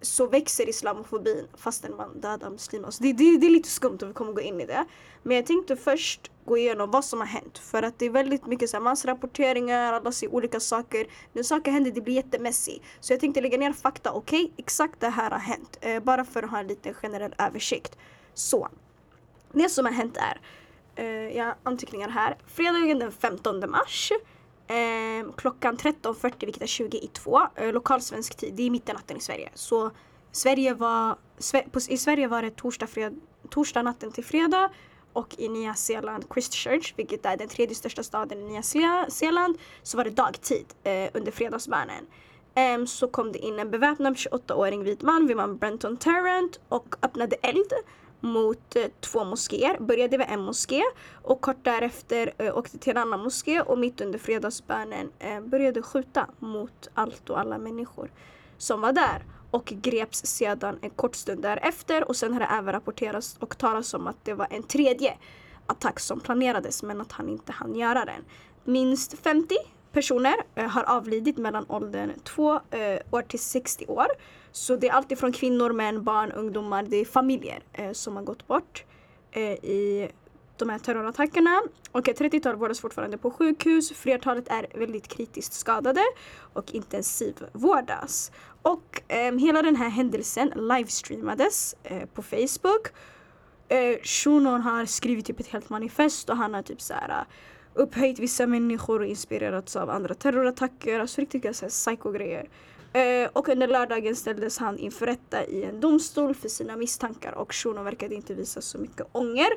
så 0.00 0.26
växer 0.26 0.68
islamofobin 0.68 1.46
fastän 1.56 1.96
man 1.96 2.20
dödar 2.20 2.50
muslimer. 2.50 2.90
Så 2.90 3.02
det, 3.02 3.12
det, 3.12 3.38
det 3.38 3.46
är 3.46 3.50
lite 3.50 3.68
skumt 3.68 3.98
och 4.02 4.08
vi 4.08 4.12
kommer 4.12 4.32
gå 4.32 4.40
in 4.40 4.60
i 4.60 4.66
det. 4.66 4.84
Men 5.22 5.36
jag 5.36 5.46
tänkte 5.46 5.76
först 5.76 6.30
gå 6.44 6.58
igenom 6.58 6.90
vad 6.90 7.04
som 7.04 7.20
har 7.20 7.26
hänt. 7.26 7.58
För 7.58 7.82
att 7.82 7.98
det 7.98 8.06
är 8.06 8.10
väldigt 8.10 8.46
mycket 8.46 8.70
så 8.70 8.76
här 8.76 8.84
massrapporteringar, 8.84 9.92
alla 9.92 10.12
ser 10.12 10.34
olika 10.34 10.60
saker. 10.60 11.06
När 11.32 11.42
saker 11.42 11.70
händer 11.70 11.90
det 11.90 12.00
blir 12.00 12.14
jättemessy. 12.14 12.78
Så 13.00 13.12
jag 13.12 13.20
tänkte 13.20 13.40
lägga 13.40 13.58
ner 13.58 13.72
fakta, 13.72 14.12
okej, 14.12 14.52
exakt 14.56 15.00
det 15.00 15.08
här 15.08 15.30
har 15.30 15.38
hänt. 15.38 15.78
Eh, 15.80 16.00
bara 16.02 16.24
för 16.24 16.42
att 16.42 16.50
ha 16.50 16.58
en 16.58 16.66
liten 16.66 16.94
generell 16.94 17.34
översikt. 17.38 17.98
Så, 18.34 18.68
det 19.52 19.68
som 19.68 19.84
har 19.84 19.92
hänt 19.92 20.16
är, 20.16 20.40
eh, 20.96 21.36
jag 21.36 21.44
har 21.44 21.54
anteckningar 21.62 22.08
här. 22.08 22.36
Fredagen 22.46 22.98
den 22.98 23.12
15 23.12 23.70
mars 23.70 24.12
eh, 24.68 25.32
klockan 25.36 25.76
13.40 25.76 26.32
vilket 26.40 26.62
är 26.62 26.66
20 26.66 26.98
i 26.98 27.06
2 27.06 27.40
eh, 27.54 27.72
lokalsvensk 27.72 28.36
tid. 28.36 28.54
Det 28.54 28.62
är 28.62 28.70
mitt 28.70 28.88
i 28.88 28.92
natten 28.92 29.16
i 29.16 29.20
Sverige. 29.20 29.50
Så 29.54 29.90
Sverige 30.32 30.74
var, 30.74 31.16
på, 31.70 31.80
i 31.88 31.98
Sverige 31.98 32.28
var 32.28 32.42
det 32.42 32.56
torsdag, 32.56 32.86
fred, 32.86 33.20
torsdag 33.50 33.82
natten 33.82 34.12
till 34.12 34.24
fredag 34.24 34.70
och 35.12 35.34
i 35.38 35.48
Nya 35.48 35.74
Zeeland 35.74 36.24
Christchurch, 36.32 36.94
vilket 36.96 37.26
är 37.26 37.36
den 37.36 37.48
tredje 37.48 37.74
största 37.74 38.02
staden 38.02 38.38
i 38.38 38.44
Nya 38.44 38.62
Zeeland, 39.08 39.58
så 39.82 39.96
var 39.96 40.04
det 40.04 40.10
dagtid 40.10 40.66
eh, 40.82 41.10
under 41.14 41.32
fredagsbönen. 41.32 42.06
Em, 42.54 42.86
så 42.86 43.08
kom 43.08 43.32
det 43.32 43.38
in 43.38 43.58
en 43.58 43.70
beväpnad 43.70 44.14
28-åring 44.14 44.84
vit 44.84 45.02
man 45.02 45.26
vid 45.26 45.36
namn 45.36 45.58
Brenton 45.58 45.96
Tarrant 45.96 46.60
och 46.68 46.94
öppnade 47.02 47.36
eld 47.42 47.72
mot 48.20 48.76
eh, 48.76 48.84
två 49.00 49.24
moskéer. 49.24 49.78
Började 49.80 50.18
vid 50.18 50.26
en 50.30 50.40
moské 50.40 50.82
och 51.22 51.40
kort 51.40 51.64
därefter 51.64 52.32
eh, 52.38 52.58
åkte 52.58 52.78
till 52.78 52.90
en 52.90 52.96
annan 52.96 53.20
moské 53.20 53.60
och 53.60 53.78
mitt 53.78 54.00
under 54.00 54.18
fredagsbönen 54.18 55.10
eh, 55.18 55.40
började 55.40 55.82
skjuta 55.82 56.26
mot 56.38 56.88
allt 56.94 57.30
och 57.30 57.40
alla 57.40 57.58
människor 57.58 58.10
som 58.58 58.80
var 58.80 58.92
där 58.92 59.24
och 59.50 59.64
greps 59.64 60.26
sedan 60.26 60.78
en 60.82 60.90
kort 60.90 61.14
stund 61.14 61.42
därefter 61.42 62.08
och 62.08 62.16
sen 62.16 62.32
har 62.32 62.40
det 62.40 62.46
även 62.46 62.72
rapporterats 62.72 63.36
och 63.40 63.58
talats 63.58 63.94
om 63.94 64.06
att 64.06 64.24
det 64.24 64.34
var 64.34 64.46
en 64.50 64.62
tredje 64.62 65.14
attack 65.66 66.00
som 66.00 66.20
planerades 66.20 66.82
men 66.82 67.00
att 67.00 67.12
han 67.12 67.28
inte 67.28 67.52
hann 67.52 67.76
göra 67.76 68.04
den. 68.04 68.24
Minst 68.64 69.18
50 69.18 69.56
personer 69.92 70.34
eh, 70.54 70.68
har 70.68 70.84
avlidit 70.84 71.36
mellan 71.38 71.66
åldern 71.68 72.12
2 72.24 72.52
eh, 72.52 72.60
år 73.10 73.22
till 73.22 73.38
60 73.38 73.86
år. 73.86 74.06
Så 74.52 74.76
det 74.76 74.88
är 74.88 74.92
alltifrån 74.92 75.32
kvinnor, 75.32 75.72
män, 75.72 76.04
barn, 76.04 76.32
ungdomar, 76.32 76.82
det 76.82 76.96
är 76.96 77.04
familjer 77.04 77.62
eh, 77.72 77.92
som 77.92 78.16
har 78.16 78.22
gått 78.22 78.46
bort 78.46 78.84
eh, 79.32 79.52
i 79.52 80.10
de 80.56 80.68
här 80.68 80.78
terrorattackerna. 80.78 81.62
Och 81.92 82.08
ett 82.08 82.20
30-tal 82.20 82.56
vårdas 82.56 82.80
fortfarande 82.80 83.18
på 83.18 83.30
sjukhus. 83.30 83.92
Flertalet 83.92 84.48
är 84.48 84.66
väldigt 84.74 85.08
kritiskt 85.08 85.52
skadade 85.52 86.02
och 86.52 86.74
intensivvårdas. 86.74 88.32
Och 88.62 89.02
eh, 89.08 89.34
hela 89.34 89.62
den 89.62 89.76
här 89.76 89.88
händelsen 89.88 90.52
livestreamades 90.56 91.76
eh, 91.82 92.04
på 92.14 92.22
Facebook. 92.22 92.88
Eh, 93.68 94.02
Shunon 94.02 94.60
har 94.60 94.86
skrivit 94.86 95.26
typ 95.26 95.40
ett 95.40 95.46
helt 95.46 95.70
manifest 95.70 96.30
och 96.30 96.36
han 96.36 96.54
har 96.54 96.62
typ 96.62 96.80
så 96.80 96.94
här 96.94 97.08
eh, 97.08 97.24
upphöjt 97.78 98.18
vissa 98.18 98.46
människor 98.46 99.00
och 99.00 99.06
inspirerats 99.06 99.76
av 99.76 99.90
andra 99.90 100.14
terrorattacker. 100.14 101.00
Alltså 101.00 101.20
riktiga 101.20 101.52
psykogrejer. 101.52 102.48
Eh, 102.92 103.28
och 103.32 103.48
under 103.48 103.68
lördagen 103.68 104.16
ställdes 104.16 104.58
han 104.58 104.78
inför 104.78 105.06
rätta 105.06 105.44
i 105.44 105.64
en 105.64 105.80
domstol 105.80 106.34
för 106.34 106.48
sina 106.48 106.76
misstankar 106.76 107.32
och 107.32 107.54
Shunon 107.54 107.84
verkade 107.84 108.14
inte 108.14 108.34
visa 108.34 108.60
så 108.60 108.78
mycket 108.78 109.06
ånger. 109.12 109.50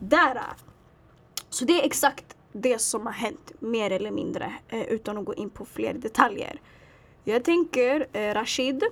Där! 0.00 0.42
Så 1.48 1.64
det 1.64 1.80
är 1.80 1.86
exakt 1.86 2.36
det 2.52 2.78
som 2.78 3.06
har 3.06 3.12
hänt 3.12 3.52
mer 3.58 3.90
eller 3.90 4.10
mindre 4.10 4.54
eh, 4.68 4.82
utan 4.82 5.18
att 5.18 5.24
gå 5.24 5.34
in 5.34 5.50
på 5.50 5.64
fler 5.64 5.94
detaljer. 5.94 6.60
Jag 7.24 7.44
tänker 7.44 8.06
eh, 8.12 8.34
Rashid, 8.34 8.84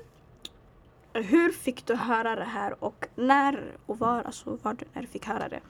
hur 1.12 1.52
fick 1.52 1.86
du 1.86 1.94
höra 1.94 2.36
det 2.36 2.44
här 2.44 2.84
och 2.84 3.06
när 3.14 3.76
och 3.86 3.98
var, 3.98 4.22
alltså 4.22 4.58
var 4.62 4.74
du 4.74 4.84
när 4.92 5.02
du 5.02 5.08
fick 5.08 5.26
höra 5.26 5.48
det? 5.48 5.60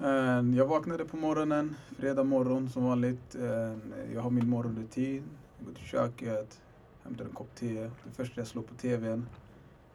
Eh, 0.00 0.56
jag 0.56 0.66
vaknade 0.66 1.04
på 1.04 1.16
morgonen, 1.16 1.76
fredag 1.98 2.24
morgon 2.24 2.70
som 2.70 2.84
vanligt. 2.84 3.34
Eh, 3.34 3.76
jag 4.14 4.20
har 4.20 4.30
min 4.30 4.48
morgonrutin. 4.48 5.24
Jag 5.58 5.66
går 5.66 5.74
till 5.74 5.84
köket, 5.84 6.60
hämtar 7.02 7.24
en 7.24 7.30
kopp 7.30 7.54
te. 7.54 7.82
Det 7.82 8.10
första 8.12 8.40
jag 8.40 8.48
slår 8.48 8.62
på 8.62 8.74
TVn, 8.74 9.26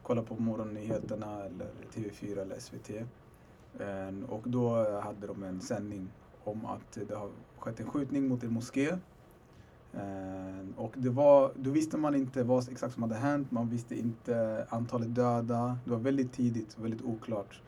kollar 0.02 0.22
på 0.22 0.34
morgonnyheterna 0.34 1.44
eller 1.44 1.66
TV4 1.94 2.42
eller 2.42 2.58
SVT. 2.58 2.90
Eh, 3.80 4.30
och 4.30 4.42
då 4.44 4.74
hade 5.00 5.26
de 5.26 5.42
en 5.42 5.60
sändning 5.60 6.08
om 6.44 6.66
att 6.66 6.98
det 7.08 7.14
har 7.14 7.30
skett 7.58 7.80
en 7.80 7.90
skjutning 7.90 8.28
mot 8.28 8.42
en 8.44 8.52
moské. 8.52 8.96
Och 10.76 10.94
det 10.96 11.10
var, 11.10 11.52
då 11.56 11.70
visste 11.70 11.96
man 11.96 12.14
inte 12.14 12.42
vad 12.42 12.68
exakt 12.68 12.94
som 12.94 13.02
hade 13.02 13.14
hänt, 13.14 13.50
man 13.50 13.68
visste 13.68 13.98
inte 13.98 14.66
antalet 14.68 15.14
döda. 15.14 15.78
Det 15.84 15.90
var 15.90 15.98
väldigt 15.98 16.32
tidigt, 16.32 16.78
väldigt 16.78 17.02
oklart. 17.02 17.62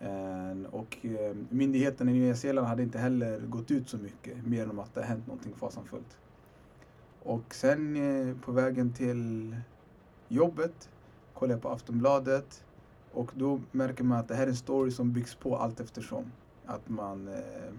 Eh, 0.00 0.70
och 0.70 0.98
eh, 1.02 1.36
myndigheten 1.48 2.08
i 2.08 2.12
Nya 2.12 2.34
Zeeland 2.36 2.66
hade 2.66 2.82
inte 2.82 2.98
heller 2.98 3.40
gått 3.40 3.70
ut 3.70 3.88
så 3.88 3.98
mycket, 3.98 4.46
mer 4.46 4.62
än 4.62 4.80
att 4.80 4.94
det 4.94 5.02
hänt 5.02 5.26
någonting 5.26 5.54
fasansfullt. 5.56 6.18
Och 7.22 7.54
sen 7.54 7.96
eh, 7.96 8.36
på 8.36 8.52
vägen 8.52 8.92
till 8.92 9.56
jobbet 10.28 10.88
kollar 11.34 11.54
jag 11.54 11.62
på 11.62 11.68
Aftonbladet 11.68 12.64
och 13.12 13.32
då 13.34 13.60
märker 13.72 14.04
man 14.04 14.18
att 14.18 14.28
det 14.28 14.34
här 14.34 14.42
är 14.42 14.48
en 14.48 14.56
story 14.56 14.90
som 14.90 15.12
byggs 15.12 15.34
på 15.34 15.56
allt 15.56 15.80
eftersom. 15.80 16.32
Att 16.66 16.88
man 16.88 17.28
eh, 17.28 17.72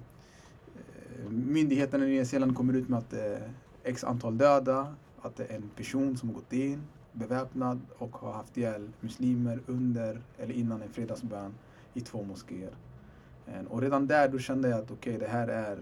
myndigheterna 1.30 2.06
i 2.06 2.10
Nya 2.10 2.25
Zeeland 2.25 2.56
kommer 2.56 2.74
ut 2.74 2.90
med 2.90 3.00
att 3.00 3.10
det 3.10 3.22
är 3.22 3.51
x 3.84 4.04
antal 4.04 4.38
döda, 4.38 4.96
att 5.22 5.36
det 5.36 5.46
är 5.46 5.56
en 5.56 5.70
person 5.75 6.18
som 6.18 6.30
har 6.30 6.36
gått 6.36 6.54
in 6.54 6.82
beväpnad 7.12 7.82
och 7.98 8.16
har 8.16 8.34
haft 8.34 8.58
ihjäl 8.58 8.90
muslimer 9.00 9.60
under 9.68 10.22
eller 10.38 10.54
innan 10.54 10.82
en 10.82 10.90
fredagsbön 10.90 11.54
i 11.93 12.01
två 12.01 12.24
moskéer. 12.24 12.74
Eh, 13.48 13.65
och 13.69 13.81
redan 13.81 14.07
där 14.07 14.29
då 14.29 14.39
kände 14.39 14.69
jag 14.69 14.79
att 14.79 14.91
okej, 14.91 15.15
okay, 15.15 15.27
det 15.27 15.31
här 15.31 15.48
är 15.48 15.77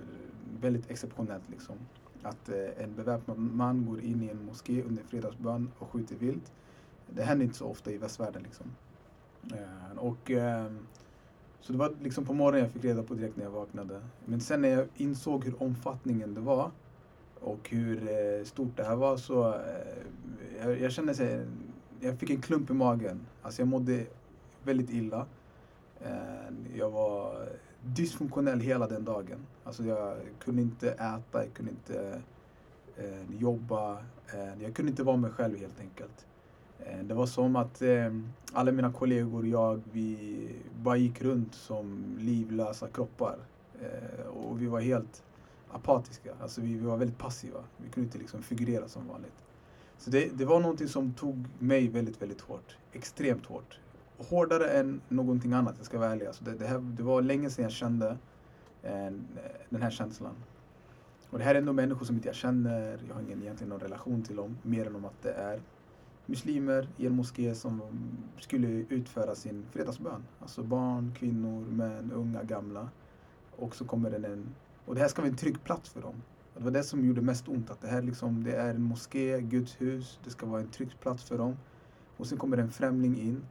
väldigt 0.61 0.91
exceptionellt. 0.91 1.49
Liksom. 1.49 1.75
Att 2.23 2.49
eh, 2.49 2.83
en 2.83 2.95
beväpnad 2.95 3.37
man 3.37 3.85
går 3.85 4.01
in 4.01 4.23
i 4.23 4.29
en 4.29 4.45
moské 4.45 4.83
under 4.83 5.03
fredagsbön 5.03 5.71
och 5.79 5.89
skjuter 5.89 6.15
vilt. 6.15 6.51
Det 7.09 7.23
händer 7.23 7.45
inte 7.45 7.57
så 7.57 7.65
ofta 7.65 7.91
i 7.91 7.97
västvärlden. 7.97 8.43
Liksom. 8.43 8.65
Eh, 9.51 9.97
och, 9.97 10.31
eh, 10.31 10.71
så 11.61 11.71
det 11.71 11.79
var 11.79 11.93
liksom 12.01 12.25
på 12.25 12.33
morgonen 12.33 12.61
jag 12.61 12.71
fick 12.71 12.83
reda 12.83 13.03
på 13.03 13.13
direkt 13.13 13.37
när 13.37 13.43
jag 13.43 13.51
vaknade. 13.51 14.01
Men 14.25 14.41
sen 14.41 14.61
när 14.61 14.69
jag 14.69 14.87
insåg 14.97 15.45
hur 15.45 15.63
omfattningen 15.63 16.33
det 16.33 16.41
var 16.41 16.71
och 17.39 17.69
hur 17.69 18.09
eh, 18.09 18.43
stort 18.45 18.77
det 18.77 18.83
här 18.83 18.95
var 18.95 19.17
så 19.17 19.47
eh, 19.47 20.63
jag, 20.63 20.81
jag 20.81 20.91
kände 20.91 21.15
sig, 21.15 21.45
jag 21.99 22.19
fick 22.19 22.29
en 22.29 22.41
klump 22.41 22.69
i 22.69 22.73
magen. 22.73 23.19
Alltså 23.41 23.61
jag 23.61 23.67
mådde 23.67 24.05
väldigt 24.63 24.89
illa. 24.89 25.25
Eh, 26.05 26.77
jag 26.77 26.89
var 26.89 27.49
dysfunktionell 27.83 28.59
hela 28.59 28.87
den 28.87 29.05
dagen. 29.05 29.39
Alltså 29.63 29.83
jag 29.83 30.17
kunde 30.39 30.61
inte 30.61 30.91
äta, 30.91 31.43
jag 31.43 31.53
kunde 31.53 31.71
inte 31.71 32.21
eh, 32.97 33.39
jobba. 33.39 33.97
Eh, 34.33 34.63
jag 34.63 34.75
kunde 34.75 34.89
inte 34.89 35.03
vara 35.03 35.17
mig 35.17 35.31
själv 35.31 35.57
helt 35.57 35.79
enkelt. 35.79 36.25
Eh, 36.79 36.99
det 37.03 37.13
var 37.13 37.25
som 37.25 37.55
att 37.55 37.81
eh, 37.81 38.13
alla 38.53 38.71
mina 38.71 38.93
kollegor 38.93 39.39
och 39.39 39.47
jag, 39.47 39.81
vi 39.91 40.49
bara 40.75 40.97
gick 40.97 41.21
runt 41.21 41.55
som 41.55 42.15
livlösa 42.19 42.87
kroppar. 42.87 43.37
Eh, 43.81 44.27
och 44.27 44.61
vi 44.61 44.67
var 44.67 44.79
helt 44.79 45.23
apatiska. 45.71 46.33
Alltså 46.41 46.61
vi, 46.61 46.73
vi 46.73 46.85
var 46.85 46.97
väldigt 46.97 47.17
passiva. 47.17 47.59
Vi 47.77 47.89
kunde 47.89 48.05
inte 48.05 48.17
liksom 48.17 48.41
figurera 48.41 48.87
som 48.87 49.07
vanligt. 49.07 49.45
Så 49.97 50.09
det, 50.09 50.29
det 50.37 50.45
var 50.45 50.59
någonting 50.59 50.87
som 50.87 51.13
tog 51.13 51.45
mig 51.59 51.87
väldigt, 51.87 52.21
väldigt 52.21 52.41
hårt. 52.41 52.77
Extremt 52.93 53.45
hårt. 53.45 53.79
Hårdare 54.19 54.69
än 54.69 55.01
någonting 55.09 55.53
annat, 55.53 55.75
jag 55.77 55.85
ska 55.85 55.99
vara 55.99 56.11
ärlig. 56.11 56.25
Alltså 56.25 56.43
det, 56.43 56.53
det, 56.53 56.67
här, 56.67 56.79
det 56.79 57.03
var 57.03 57.21
länge 57.21 57.49
sedan 57.49 57.63
jag 57.63 57.71
kände 57.71 58.17
eh, 58.83 59.11
den 59.69 59.81
här 59.81 59.89
känslan. 59.89 60.35
Och 61.29 61.37
det 61.37 61.43
här 61.43 61.55
är 61.55 61.59
ändå 61.59 61.73
människor 61.73 62.05
som 62.05 62.15
inte 62.15 62.27
jag 62.27 62.35
känner, 62.35 62.99
jag 63.07 63.15
har 63.15 63.21
ingen 63.21 63.41
egentligen 63.41 63.69
någon 63.69 63.79
relation 63.79 64.23
till 64.23 64.35
dem, 64.35 64.57
mer 64.63 64.87
än 64.87 64.95
om 64.95 65.05
att 65.05 65.21
det 65.21 65.31
är 65.31 65.61
muslimer 66.25 66.87
i 66.97 67.07
en 67.07 67.15
moské 67.15 67.55
som 67.55 67.81
skulle 68.39 68.67
utföra 68.67 69.35
sin 69.35 69.65
fredagsbön. 69.71 70.23
Alltså 70.39 70.63
barn, 70.63 71.13
kvinnor, 71.17 71.65
män, 71.65 72.11
unga, 72.15 72.43
gamla. 72.43 72.89
Och 73.55 73.75
så 73.75 73.85
kommer 73.85 74.11
det 74.11 74.27
en... 74.27 74.55
Och 74.85 74.95
det 74.95 75.01
här 75.01 75.07
ska 75.07 75.21
vara 75.21 75.31
en 75.31 75.37
trygg 75.37 75.63
plats 75.63 75.89
för 75.89 76.01
dem. 76.01 76.21
Det 76.57 76.63
var 76.63 76.71
det 76.71 76.83
som 76.83 77.05
gjorde 77.05 77.21
mest 77.21 77.47
ont, 77.47 77.71
att 77.71 77.81
det 77.81 77.87
här 77.87 78.01
liksom, 78.01 78.43
det 78.43 78.55
är 78.55 78.69
en 78.69 78.81
moské, 78.81 79.41
Guds 79.41 79.81
hus, 79.81 80.19
det 80.23 80.29
ska 80.29 80.45
vara 80.45 80.61
en 80.61 80.69
trygg 80.69 80.99
plats 80.99 81.23
för 81.23 81.37
dem. 81.37 81.57
Och 82.17 82.27
sen 82.27 82.37
kommer 82.37 82.57
en 82.57 82.71
främling 82.71 83.19
in 83.21 83.41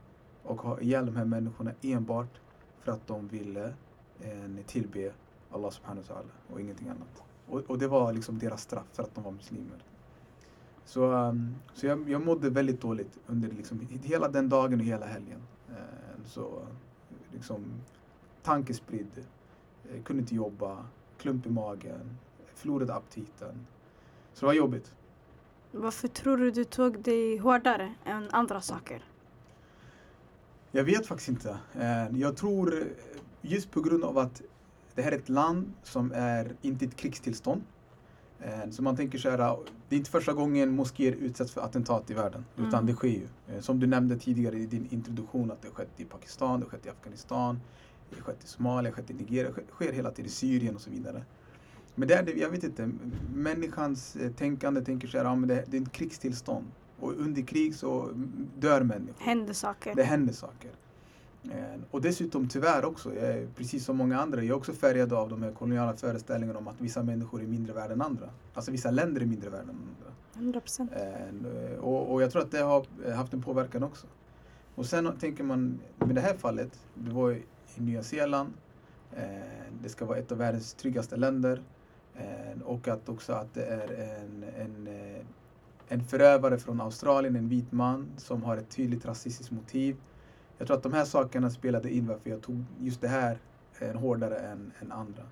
och 0.49 0.61
ha 0.61 0.79
ihjäl 0.79 1.05
de 1.05 1.15
här 1.15 1.25
människorna 1.25 1.71
enbart 1.81 2.41
för 2.79 2.91
att 2.91 3.07
de 3.07 3.27
ville 3.27 3.73
eh, 4.21 4.65
tillbe 4.65 5.11
Allah 5.51 5.69
subhanahu 5.69 6.03
wa 6.07 6.15
ta'ala 6.15 6.53
och 6.53 6.61
ingenting 6.61 6.87
annat. 6.87 7.23
Och, 7.47 7.59
och, 7.59 7.77
det 7.77 7.87
var 7.87 8.13
liksom 8.13 8.39
deras 8.39 8.61
straff 8.61 8.85
för 8.93 9.03
att 9.03 9.15
de 9.15 9.23
var 9.23 9.31
muslimer. 9.31 9.83
Så, 10.85 11.11
um, 11.11 11.55
så 11.73 11.85
jag, 11.85 12.09
jag 12.09 12.25
mådde 12.25 12.49
väldigt 12.49 12.81
dåligt 12.81 13.19
under 13.27 13.49
liksom, 13.49 13.87
hela 14.03 14.27
den 14.27 14.49
dagen 14.49 14.79
och 14.79 14.85
hela 14.85 15.05
helgen. 15.05 15.41
Eh, 15.69 16.23
så 16.25 16.61
liksom 17.33 17.65
tankespridd, 18.43 19.25
eh, 19.91 20.03
kunde 20.03 20.21
inte 20.21 20.35
jobba, 20.35 20.85
klump 21.17 21.45
i 21.45 21.49
magen, 21.49 22.17
förlorade 22.53 22.93
aptiten. 22.93 23.67
Så 24.33 24.39
det 24.39 24.45
var 24.45 24.53
jobbigt. 24.53 24.93
Varför 25.71 26.07
tror 26.07 26.37
du 26.37 26.51
du 26.51 26.63
tog 26.63 26.99
dig 27.01 27.37
hårdare 27.37 27.93
än 28.05 28.29
andra 28.31 28.61
saker? 28.61 29.08
Jag 30.71 30.83
vet 30.83 31.07
faktiskt 31.07 31.29
inte. 31.29 31.57
Eh, 31.79 32.17
jag 32.19 32.37
tror 32.37 32.83
just 33.41 33.71
på 33.71 33.81
grund 33.81 34.03
av 34.03 34.17
att 34.17 34.41
det 34.95 35.01
här 35.01 35.11
är 35.11 35.17
ett 35.17 35.29
land 35.29 35.73
som 35.83 36.11
är 36.15 36.55
inte 36.61 36.85
ett 36.85 36.95
krigstillstånd. 36.95 37.61
Eh, 38.39 38.69
så 38.71 38.83
man 38.83 38.95
tänker 38.95 39.17
så 39.17 39.29
här, 39.29 39.37
det 39.89 39.95
är 39.95 39.97
inte 39.97 40.11
första 40.11 40.33
gången 40.33 40.71
moskéer 40.71 41.11
utsätts 41.11 41.51
för 41.51 41.61
attentat 41.61 42.09
i 42.09 42.13
världen. 42.13 42.45
Mm. 42.57 42.69
Utan 42.69 42.85
det 42.85 42.93
sker 42.93 43.07
ju. 43.07 43.27
Eh, 43.47 43.59
som 43.59 43.79
du 43.79 43.87
nämnde 43.87 44.17
tidigare 44.17 44.57
i 44.57 44.65
din 44.65 44.87
introduktion 44.91 45.51
att 45.51 45.61
det 45.61 45.67
har 45.67 45.75
skett 45.75 45.89
i 45.97 46.05
Pakistan, 46.05 46.59
det 46.59 46.65
skett 46.65 46.85
i 46.85 46.89
Afghanistan, 46.89 47.59
det 48.09 48.21
skett 48.21 48.43
i 48.43 48.47
Somalia, 48.47 48.89
det 48.89 48.95
skett 48.95 49.11
i 49.11 49.13
Nigeria, 49.13 49.51
det 49.51 49.73
sker 49.73 49.93
hela 49.93 50.11
tiden 50.11 50.25
i 50.25 50.29
Syrien 50.29 50.75
och 50.75 50.81
så 50.81 50.89
vidare. 50.89 51.23
Men 51.95 52.07
det 52.07 52.13
är, 52.13 52.37
jag 52.37 52.49
vet 52.49 52.63
inte, 52.63 52.91
människans 53.33 54.15
eh, 54.15 54.31
tänkande 54.31 54.81
tänker 54.81 55.07
så 55.07 55.17
här, 55.17 55.25
ja, 55.25 55.35
men 55.35 55.49
det, 55.49 55.63
det 55.67 55.77
är 55.77 55.81
ett 55.81 55.91
krigstillstånd. 55.91 56.65
Och 56.99 57.13
under 57.17 57.41
krig 57.41 57.75
så 57.75 58.09
dör 58.59 58.81
människor. 58.81 59.23
Händer 59.23 59.53
saker. 59.53 59.95
Det 59.95 60.03
händer 60.03 60.33
saker. 60.33 60.71
Eh, 61.43 61.79
och 61.91 62.01
dessutom 62.01 62.47
tyvärr 62.47 62.85
också, 62.85 63.15
jag 63.15 63.23
är, 63.23 63.47
precis 63.55 63.85
som 63.85 63.97
många 63.97 64.19
andra, 64.19 64.37
jag 64.37 64.49
är 64.49 64.53
också 64.53 64.73
färgad 64.73 65.13
av 65.13 65.29
de 65.29 65.43
här 65.43 65.51
koloniala 65.51 65.93
föreställningarna 65.93 66.59
om 66.59 66.67
att 66.67 66.81
vissa 66.81 67.03
människor 67.03 67.41
är 67.41 67.47
mindre 67.47 67.73
värda 67.73 67.93
än 67.93 68.01
andra. 68.01 68.29
Alltså 68.53 68.71
vissa 68.71 68.91
länder 68.91 69.21
är 69.21 69.25
mindre 69.25 69.49
värda 69.49 69.63
än 69.63 69.69
andra. 69.69 70.13
100 70.35 70.59
procent. 70.59 70.91
Eh, 70.91 71.79
och, 71.79 72.13
och 72.13 72.21
jag 72.21 72.31
tror 72.31 72.41
att 72.41 72.51
det 72.51 72.59
har 72.59 72.85
haft 73.15 73.33
en 73.33 73.41
påverkan 73.41 73.83
också. 73.83 74.07
Och 74.75 74.85
sen 74.85 75.17
tänker 75.19 75.43
man, 75.43 75.79
med 75.97 76.15
det 76.15 76.21
här 76.21 76.33
fallet, 76.33 76.79
det 76.93 77.11
var 77.11 77.31
i 77.31 77.43
Nya 77.75 78.03
Zeeland, 78.03 78.53
det 79.83 79.89
ska 79.89 80.05
vara 80.05 80.17
ett 80.17 80.31
av 80.31 80.37
världens 80.37 80.73
tryggaste 80.73 81.17
länder. 81.17 81.61
Eh, 82.19 82.61
och 82.63 82.87
att 82.87 83.09
också 83.09 83.33
att 83.33 83.53
det 83.53 83.65
är 83.65 84.17
en, 84.21 84.43
en, 84.57 84.87
eh, 84.87 85.21
en 85.89 86.03
förövare 86.03 86.57
från 86.57 86.81
Australien, 86.81 87.35
en 87.35 87.49
vit 87.49 87.71
man 87.71 88.09
som 88.17 88.43
har 88.43 88.57
ett 88.57 88.69
tydligt 88.69 89.05
rasistiskt 89.05 89.51
motiv. 89.51 89.95
Jag 90.57 90.67
tror 90.67 90.77
att 90.77 90.83
de 90.83 90.93
här 90.93 91.05
sakerna 91.05 91.49
spelade 91.49 91.93
in 91.93 92.07
varför 92.07 92.29
jag 92.29 92.41
tog 92.41 92.63
just 92.79 93.01
det 93.01 93.07
här 93.07 93.37
en 93.79 93.89
eh, 93.89 94.01
hårdare 94.01 94.37
än, 94.37 94.71
än 94.81 94.91
andra. 94.91 95.23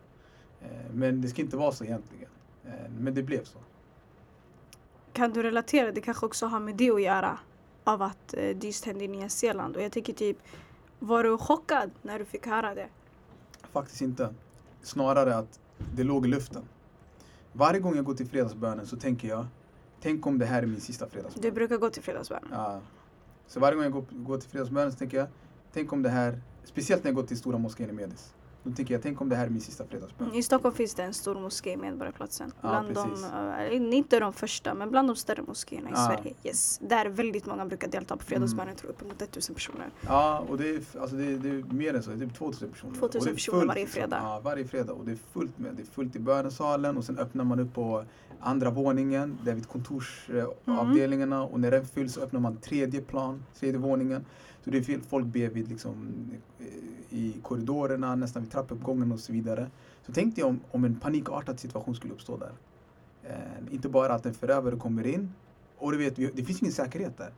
Men 0.94 1.22
det 1.22 1.28
ska 1.28 1.42
inte 1.42 1.58
vara 1.58 1.72
så 1.72 1.84
egentligen. 1.84 2.30
Men 3.00 3.14
det 3.14 3.24
blev 3.24 3.44
så. 3.44 3.60
Kan 5.14 5.34
du 5.34 5.44
relatera? 5.44 5.92
Det 5.92 6.02
kanske 6.02 6.26
också 6.26 6.46
har 6.46 6.60
med 6.60 6.76
det 6.76 6.92
att 6.92 7.02
göra. 7.02 7.40
Av 7.84 8.02
att 8.02 8.28
det 8.28 8.64
just 8.64 8.86
hände 8.86 9.04
i 9.04 9.08
Nya 9.08 9.30
Zeeland. 9.30 9.76
Och 9.76 9.82
jag 9.82 9.92
tänker 9.92 10.14
typ, 10.14 10.38
var 11.00 11.24
du 11.24 11.38
chockad 11.38 11.92
när 12.02 12.20
du 12.20 12.26
fick 12.26 12.48
höra 12.48 12.76
det? 12.76 12.88
Faktiskt 13.72 14.02
inte. 14.02 14.34
Snarare 14.82 15.36
att 15.36 15.60
det 15.96 16.04
låg 16.04 16.26
i 16.26 16.30
luften. 16.30 16.64
Varje 17.54 17.80
gång 17.80 17.96
jag 17.96 18.06
går 18.06 18.14
till 18.14 18.28
fredagsbönen 18.28 18.88
så 18.88 18.98
tänker 18.98 19.28
jag, 19.28 19.46
tänk 20.01 20.27
om 20.27 20.38
det 20.38 20.46
här 20.46 20.63
är 20.63 20.68
min 20.68 20.82
sista 20.82 21.08
fredagsbön. 21.08 21.42
Du 21.42 21.51
brukar 21.51 21.77
gå 21.77 21.89
till 21.89 22.04
fredagsbönen? 22.04 22.50
Ja. 22.51 22.82
Så 23.48 23.60
varje 23.60 23.75
gång 23.75 23.84
jag 23.84 23.94
går, 23.94 24.06
går 24.12 24.38
till 24.38 24.50
fredagsbönen 24.50 24.92
så 24.92 24.98
tänker 24.98 25.18
jag, 25.18 25.27
tänk 25.74 25.94
om 25.94 26.04
det 26.04 26.10
här, 26.10 26.42
speciellt 26.63 27.04
när 27.04 27.12
jag 27.12 27.16
går 27.16 27.24
till 27.24 27.38
stora 27.38 27.58
moskén 27.58 27.89
i 27.89 27.94
Medis. 27.94 28.34
Då 28.67 28.75
tänker 28.75 28.93
jag, 28.93 29.03
tänk 29.03 29.21
om 29.21 29.29
det 29.29 29.36
här 29.36 29.45
är 29.45 29.50
min 29.50 29.62
sista 29.62 29.86
fredagsbön. 29.86 30.33
I 30.33 30.43
Stockholm 30.43 30.75
finns 30.75 30.93
det 30.93 31.03
en 31.03 31.13
stor 31.13 31.36
moské 31.36 31.71
i 31.71 31.77
Medborgarplatsen. 31.77 32.51
Ja, 32.62 32.83
bland 32.89 32.93
de, 32.93 33.25
äh, 33.71 33.97
inte 33.97 34.19
de 34.19 34.33
första, 34.33 34.74
men 34.74 34.91
bland 34.91 35.09
de 35.09 35.15
större 35.15 35.41
moskéerna 35.41 35.89
i 35.89 35.91
ja. 35.95 36.05
Sverige. 36.05 36.33
Yes. 36.43 36.79
Där 36.83 37.05
väldigt 37.05 37.45
många 37.45 37.65
brukar 37.65 37.88
delta 37.88 38.17
på 38.17 38.24
fredagsbönen, 38.24 38.67
mm. 38.67 38.77
tror 38.77 38.89
uppemot 38.89 39.21
1000 39.21 39.55
personer. 39.55 39.89
Ja, 40.01 40.45
och 40.50 40.57
det 40.57 40.69
är, 40.69 40.81
alltså 41.00 41.15
det, 41.15 41.38
det 41.38 41.50
är 41.50 41.74
mer 41.74 41.93
än 41.93 42.03
så, 42.03 42.09
det 42.09 42.25
är 42.25 42.27
typ 42.27 42.38
2000 42.38 42.69
personer. 42.69 42.95
2000 42.95 43.33
personer 43.33 43.65
varje 43.65 43.81
liksom. 43.81 44.01
fredag. 44.01 44.19
Ja, 44.24 44.41
varje 44.43 44.67
fredag. 44.67 44.93
Och 44.93 45.05
det 45.05 45.12
är 45.12 45.19
fullt 45.33 45.59
med. 45.59 45.75
Det 45.75 45.81
är 45.81 45.86
fullt 45.86 46.15
i 46.15 46.19
bönesalen 46.19 46.97
och 46.97 47.03
sen 47.03 47.17
öppnar 47.17 47.43
man 47.43 47.59
upp 47.59 47.74
på 47.74 48.05
andra 48.39 48.69
våningen, 48.69 49.38
där 49.43 49.53
vid 49.53 49.67
kontorsavdelningarna. 49.67 51.36
Mm. 51.36 51.47
Och 51.47 51.59
när 51.59 51.71
den 51.71 51.86
fylls 51.86 52.13
så 52.13 52.21
öppnar 52.21 52.39
man 52.39 52.57
tredje 52.57 53.01
plan, 53.01 53.43
tredje 53.59 53.79
våningen. 53.79 54.25
Så 54.63 54.69
det 54.69 54.89
är 54.89 55.00
folk 55.09 55.25
ber 55.25 55.50
vid 55.50 55.67
liksom, 55.67 56.12
i 57.10 57.34
korridorerna, 57.42 58.16
nästan 58.16 58.42
vid 58.42 58.52
trappuppgången 58.52 59.12
och 59.12 59.20
så 59.20 59.34
vidare. 59.34 59.70
Så 60.06 60.12
tänkte 60.14 60.42
jag 60.42 60.50
om, 60.50 60.60
om 60.72 60.86
en 60.86 60.96
panikartad 60.96 61.60
situation 61.60 61.96
skulle 61.96 62.14
uppstå 62.14 62.38
där. 62.38 62.52
Eh, 63.24 63.74
inte 63.74 63.90
bara 63.90 64.14
att 64.14 64.26
en 64.26 64.34
förövare 64.34 64.76
kommer 64.76 65.08
in 65.08 65.34
och 65.78 65.92
du 65.92 65.98
vet, 65.98 66.16
det 66.16 66.44
finns 66.44 66.62
ingen 66.62 66.74
säkerhet 66.74 67.18
där. 67.18 67.32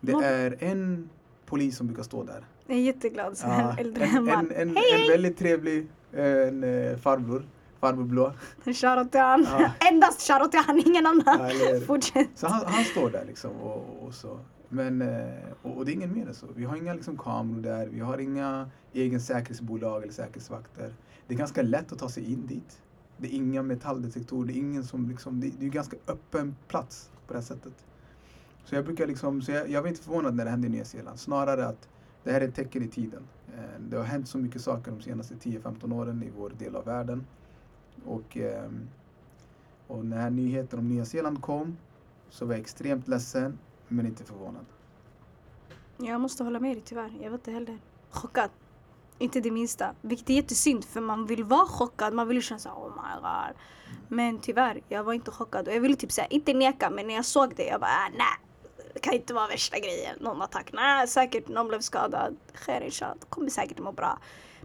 Det 0.00 0.12
är 0.12 0.56
en 0.60 1.10
polis 1.46 1.76
som 1.76 1.86
brukar 1.86 2.02
stå 2.02 2.24
där. 2.24 2.44
En 2.66 2.84
jätteglad 2.84 3.38
ja, 3.42 3.76
äldre 3.78 4.04
en, 4.04 4.24
man. 4.24 4.50
En, 4.50 4.68
en, 4.68 4.76
hej, 4.76 5.02
en 5.02 5.12
väldigt 5.12 5.38
trevlig 5.38 5.86
en, 6.12 6.64
eh, 6.64 6.96
farbror. 6.96 7.42
Farbror 7.80 8.04
blå. 8.04 8.32
Shoutout 8.64 9.12
till 9.12 9.20
han. 9.20 9.42
Ja. 9.42 9.70
Endast 9.90 10.20
shoutout 10.22 10.50
till 10.50 10.60
han, 10.60 10.78
ingen 10.86 11.06
annan. 11.06 11.22
Ja, 11.26 11.80
Fortsätt. 11.86 12.28
Så 12.34 12.46
han, 12.46 12.66
han, 12.66 12.84
står 12.84 13.10
där 13.10 13.24
liksom 13.24 13.50
och, 13.50 14.06
och 14.06 14.14
så 14.14 14.40
Men, 14.68 15.02
eh, 15.02 15.34
och, 15.62 15.76
och 15.76 15.84
det 15.84 15.92
är 15.92 15.94
ingen 15.94 16.14
mer 16.14 16.26
än 16.26 16.34
så. 16.34 16.46
Vi 16.56 16.64
har 16.64 16.76
inga 16.76 16.94
liksom, 16.94 17.18
kameror 17.18 17.62
där, 17.62 17.86
vi 17.86 18.00
har 18.00 18.18
inga 18.18 18.70
egen 18.92 19.20
säkerhetsbolag 19.20 20.02
eller 20.02 20.12
säkerhetsvakter. 20.12 20.94
Det 21.26 21.34
är 21.34 21.38
ganska 21.38 21.62
lätt 21.62 21.92
att 21.92 21.98
ta 21.98 22.08
sig 22.08 22.32
in 22.32 22.46
dit. 22.46 22.82
Det 23.16 23.26
är 23.28 23.36
inga 23.36 23.62
metalldetektorer, 23.62 24.46
det 24.46 24.52
är 24.52 24.58
ingen 24.58 24.84
som 24.84 25.08
liksom, 25.08 25.40
det, 25.40 25.46
är 25.46 25.52
en 25.60 25.70
ganska 25.70 25.96
öppen 26.06 26.56
plats 26.68 27.10
på 27.26 27.32
det 27.32 27.38
här 27.38 27.46
sättet. 27.46 27.72
Så 28.64 28.74
jag 28.74 28.84
brukar 28.84 29.06
liksom, 29.06 29.42
så 29.42 29.52
jag, 29.52 29.70
jag 29.70 29.82
var 29.82 29.88
inte 29.88 30.02
förvånad 30.02 30.34
när 30.34 30.44
det 30.44 30.50
hände 30.50 30.66
i 30.66 30.70
Nya 30.70 30.84
Zeeland. 30.84 31.18
Snarare 31.20 31.66
att 31.66 31.88
det 32.24 32.32
här 32.32 32.40
är 32.40 32.48
ett 32.48 32.54
tecken 32.54 32.82
i 32.82 32.88
tiden. 32.88 33.22
Eh, 33.54 33.80
Det 33.88 33.96
har 33.96 34.04
hänt 34.04 34.28
så 34.28 34.38
mycket 34.38 34.62
saker 34.62 34.90
de 34.90 35.02
senaste 35.02 35.34
10-15 35.34 35.94
åren 35.94 36.22
i 36.22 36.30
vår 36.36 36.52
del 36.58 36.76
av 36.76 36.84
världen. 36.84 37.26
Och, 38.04 38.36
ehm, 38.36 38.88
och 39.86 40.04
när 40.04 40.30
nyheten 40.30 40.78
om 40.78 40.88
Nya 40.88 41.04
Zeeland 41.04 41.42
kom 41.42 41.76
så 42.30 42.46
var 42.46 42.52
jag 42.52 42.60
extremt 42.60 43.08
ledsen 43.08 43.58
men 43.88 44.06
inte 44.06 44.24
förvånad. 44.24 44.64
Jag 45.96 46.20
måste 46.20 46.44
hålla 46.44 46.60
med 46.60 46.76
dig 46.76 46.82
tyvärr. 46.86 47.12
Jag 47.20 47.30
var 47.30 47.38
inte 47.38 47.50
heller 47.50 47.78
chockad. 48.10 48.50
Inte 49.18 49.40
det 49.40 49.50
minsta. 49.50 49.94
Vilket 50.00 50.30
är 50.30 50.34
jättesynd 50.34 50.84
för 50.84 51.00
man 51.00 51.26
vill 51.26 51.44
vara 51.44 51.66
chockad. 51.66 52.14
Man 52.14 52.28
vill 52.28 52.42
känna 52.42 52.58
såhär 52.58 52.76
oh 52.76 52.88
my 52.88 53.20
god. 53.20 53.56
Men 54.08 54.38
tyvärr, 54.38 54.82
jag 54.88 55.04
var 55.04 55.12
inte 55.12 55.30
chockad. 55.30 55.68
Och 55.68 55.74
jag 55.74 55.80
ville 55.80 55.96
typ 55.96 56.12
säga, 56.12 56.26
inte 56.26 56.54
neka 56.54 56.90
men 56.90 57.06
när 57.06 57.14
jag 57.14 57.24
såg 57.24 57.56
det 57.56 57.64
jag 57.64 57.80
bara 57.80 57.90
ah, 57.90 58.08
nej. 58.18 58.46
Det 58.94 59.00
kan 59.00 59.14
inte 59.14 59.34
vara 59.34 59.46
värsta 59.46 59.78
grejen. 59.78 60.16
Någon 60.20 60.42
attack. 60.42 60.70
Nej 60.72 61.08
säkert 61.08 61.48
någon 61.48 61.68
blev 61.68 61.80
skadad. 61.80 62.36
Sker 62.54 62.80
inshallah. 62.80 63.16
Kommer 63.28 63.50
säkert 63.50 63.78
må 63.78 63.92
bra. 63.92 64.18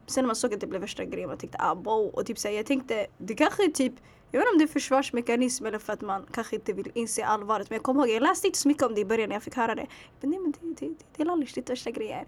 Sen 0.08 0.24
när 0.24 0.28
man 0.28 0.36
såg 0.36 0.54
att 0.54 0.60
det 0.60 0.68
blev 0.68 0.82
värsta 0.82 1.06
grejen 1.06 1.30
man 1.30 1.38
tänkte 1.38 1.58
ah 1.62 1.74
wow. 1.74 2.10
Och 2.14 2.26
typ 2.26 2.40
såhär, 2.40 2.56
jag 2.56 2.66
tänkte 2.66 3.08
det 3.18 3.36
kanske 3.36 3.66
är 3.66 3.72
typ 3.72 3.94
jag 4.32 4.40
vet 4.40 4.46
inte 4.48 4.54
om 4.54 4.58
det 4.58 4.64
är 4.64 4.74
försvarsmekanism 4.74 5.66
eller 5.66 5.80
för 5.80 5.94
att 5.94 6.02
man 6.02 6.26
kanske 6.32 6.56
inte 6.56 6.74
vill 6.74 6.92
inse 6.94 7.26
allvaret. 7.26 7.70
Men 7.70 7.76
jag 7.76 7.84
kommer 7.84 8.02
ihåg, 8.02 8.16
jag 8.16 8.24
läste 8.24 8.48
inte 8.48 8.60
så 8.60 8.68
mycket 8.68 8.84
om 8.84 8.96
det 8.96 9.02
i 9.02 9.06
början 9.06 9.30
när 9.30 9.36
jag 9.36 9.44
fick 9.44 9.56
höra 9.56 9.76
det. 9.76 9.88
Men 10.22 10.30
nej 10.30 10.40
men 10.40 10.52
det, 10.52 10.60
det, 10.62 10.88
det, 10.88 10.96
det 11.16 11.24
är 11.24 11.26
lallish, 11.26 11.52
det 11.56 11.70
är 11.70 11.72
värsta 11.72 11.92
grejen. 11.92 12.26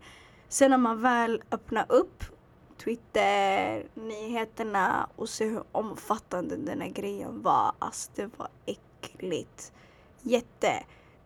Sen 0.49 0.71
när 0.71 0.77
man 0.77 1.01
väl 1.01 1.43
öppnar 1.51 1.85
upp 1.89 2.23
Twitter, 2.83 3.87
nyheterna 3.93 5.09
och 5.15 5.29
ser 5.29 5.45
hur 5.45 5.63
omfattande 5.71 6.55
den 6.55 6.81
här 6.81 6.89
grejen 6.89 7.41
var. 7.41 7.71
Alltså 7.79 8.11
det 8.15 8.29
var 8.37 8.47
äckligt. 8.65 9.71
Jätte. 10.21 10.83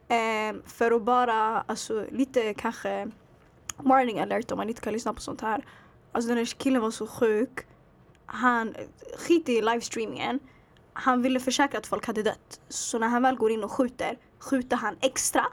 Ehm, 0.07 0.61
för 0.65 0.91
att 0.91 1.03
bara, 1.03 1.61
alltså 1.61 2.05
lite 2.11 2.53
kanske 2.53 3.11
warning 3.77 4.19
alert 4.19 4.51
om 4.51 4.57
man 4.57 4.69
inte 4.69 4.81
kan 4.81 4.93
lyssna 4.93 5.13
på 5.13 5.21
sånt 5.21 5.41
här. 5.41 5.65
Alltså 6.11 6.27
den 6.27 6.37
här 6.37 6.45
killen 6.45 6.81
var 6.81 6.91
så 6.91 7.07
sjuk. 7.07 7.59
Han, 8.25 8.75
skit 9.17 9.49
i 9.49 9.61
livestreamingen. 9.61 10.39
Han 10.93 11.21
ville 11.21 11.39
försäkra 11.39 11.79
att 11.79 11.87
folk 11.87 12.07
hade 12.07 12.23
dött. 12.23 12.59
Så 12.69 12.99
när 12.99 13.07
han 13.07 13.23
väl 13.23 13.35
går 13.35 13.51
in 13.51 13.63
och 13.63 13.71
skjuter, 13.71 14.17
skjuter 14.39 14.77
han 14.77 14.97
extra 15.01 15.45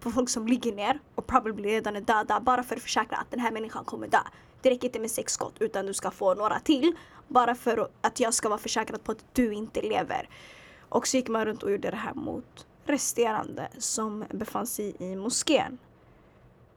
på 0.00 0.10
folk 0.10 0.28
som 0.28 0.46
ligger 0.46 0.72
ner 0.72 0.98
och 1.14 1.26
probably 1.26 1.68
redan 1.68 1.96
är 1.96 2.00
döda 2.00 2.40
bara 2.40 2.62
för 2.62 2.76
att 2.76 2.82
försäkra 2.82 3.16
att 3.16 3.30
den 3.30 3.40
här 3.40 3.50
människan 3.50 3.84
kommer 3.84 4.08
dö. 4.08 4.18
Det 4.62 4.70
räcker 4.70 4.86
inte 4.86 4.98
med 4.98 5.10
sex 5.10 5.32
skott 5.32 5.54
utan 5.58 5.86
du 5.86 5.94
ska 5.94 6.10
få 6.10 6.34
några 6.34 6.60
till 6.60 6.96
bara 7.28 7.54
för 7.54 7.88
att 8.00 8.20
jag 8.20 8.34
ska 8.34 8.48
vara 8.48 8.58
försäkrad 8.58 9.04
på 9.04 9.12
att 9.12 9.24
du 9.32 9.54
inte 9.54 9.82
lever. 9.82 10.28
Och 10.88 11.06
så 11.06 11.16
gick 11.16 11.28
man 11.28 11.44
runt 11.44 11.62
och 11.62 11.70
gjorde 11.70 11.90
det 11.90 11.96
här 11.96 12.14
mot 12.14 12.66
resterande 12.84 13.68
som 13.78 14.24
befann 14.30 14.66
sig 14.66 14.96
i 14.98 15.16
moskén. 15.16 15.78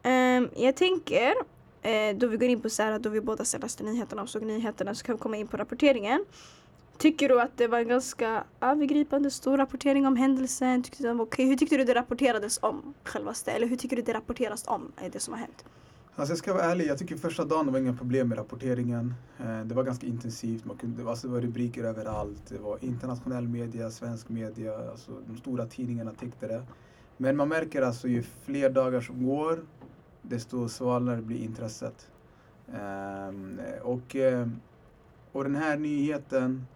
Um, 0.03 0.50
jag 0.55 0.75
tänker, 0.75 1.34
eh, 1.81 2.17
då 2.17 2.27
vi 2.27 2.38
går 2.38 2.50
in 2.50 2.62
på 2.62 2.69
så 2.69 2.83
här, 2.83 3.00
då 3.00 3.09
vi 3.09 3.21
båda 3.21 3.45
läste 3.62 3.83
nyheterna 3.83 4.21
och 4.21 4.29
såg 4.29 4.43
nyheterna 4.43 4.95
så 4.95 5.05
kan 5.05 5.15
vi 5.15 5.19
komma 5.19 5.38
in 5.38 5.48
på 5.48 5.57
rapporteringen. 5.57 6.25
Tycker 6.98 7.29
du 7.29 7.41
att 7.41 7.57
det 7.57 7.67
var 7.67 7.79
en 7.79 7.88
ganska 7.88 8.43
övergripande 8.62 9.31
stor 9.31 9.57
rapportering 9.57 10.07
om 10.07 10.15
händelsen? 10.15 10.83
Tyckte 10.83 11.03
du 11.03 11.07
den 11.07 11.17
var 11.17 11.25
okej? 11.25 11.45
Hur 11.45 11.55
tyckte 11.55 11.77
du 11.77 11.83
det 11.83 11.95
rapporterades 11.95 12.59
om 12.62 12.93
självaste? 13.03 13.51
Eller 13.51 13.67
hur 13.67 13.75
tycker 13.75 13.95
du 13.95 14.01
det 14.01 14.13
rapporteras 14.13 14.63
om 14.67 14.91
eh, 15.01 15.12
det 15.12 15.19
som 15.19 15.33
har 15.33 15.39
hänt? 15.39 15.65
Alltså 16.15 16.31
jag 16.31 16.38
ska 16.38 16.53
vara 16.53 16.63
ärlig, 16.63 16.88
jag 16.88 16.98
tycker 16.98 17.15
första 17.15 17.45
dagen 17.45 17.65
det 17.65 17.71
var 17.71 17.79
inga 17.79 17.93
problem 17.93 18.29
med 18.29 18.38
rapporteringen. 18.38 19.13
Eh, 19.39 19.62
det 19.65 19.75
var 19.75 19.83
ganska 19.83 20.07
intensivt, 20.07 20.65
man 20.65 20.77
kunde, 20.77 21.09
alltså 21.09 21.27
det 21.27 21.33
var 21.33 21.41
rubriker 21.41 21.83
överallt. 21.83 22.50
Det 22.50 22.57
var 22.57 22.77
internationell 22.81 23.48
media, 23.48 23.91
svensk 23.91 24.29
media, 24.29 24.89
alltså 24.91 25.12
de 25.27 25.38
stora 25.38 25.65
tidningarna 25.65 26.12
täckte 26.13 26.48
det. 26.48 26.63
Men 27.17 27.38
man 27.38 27.50
märker 27.50 27.81
alltså 27.81 28.07
ju 28.07 28.24
fler 28.46 28.70
dagar 28.70 29.01
som 29.01 29.25
går, 29.25 29.59
desto 30.29 30.70
svalare 30.70 31.22
blir 31.22 31.44
intresset. 31.44 32.11
Ehm, 32.74 33.59
och, 33.83 34.15
eh, 34.15 34.48
och 35.31 35.44
den 35.44 35.55
här 35.55 35.77
nyheten 35.77 36.68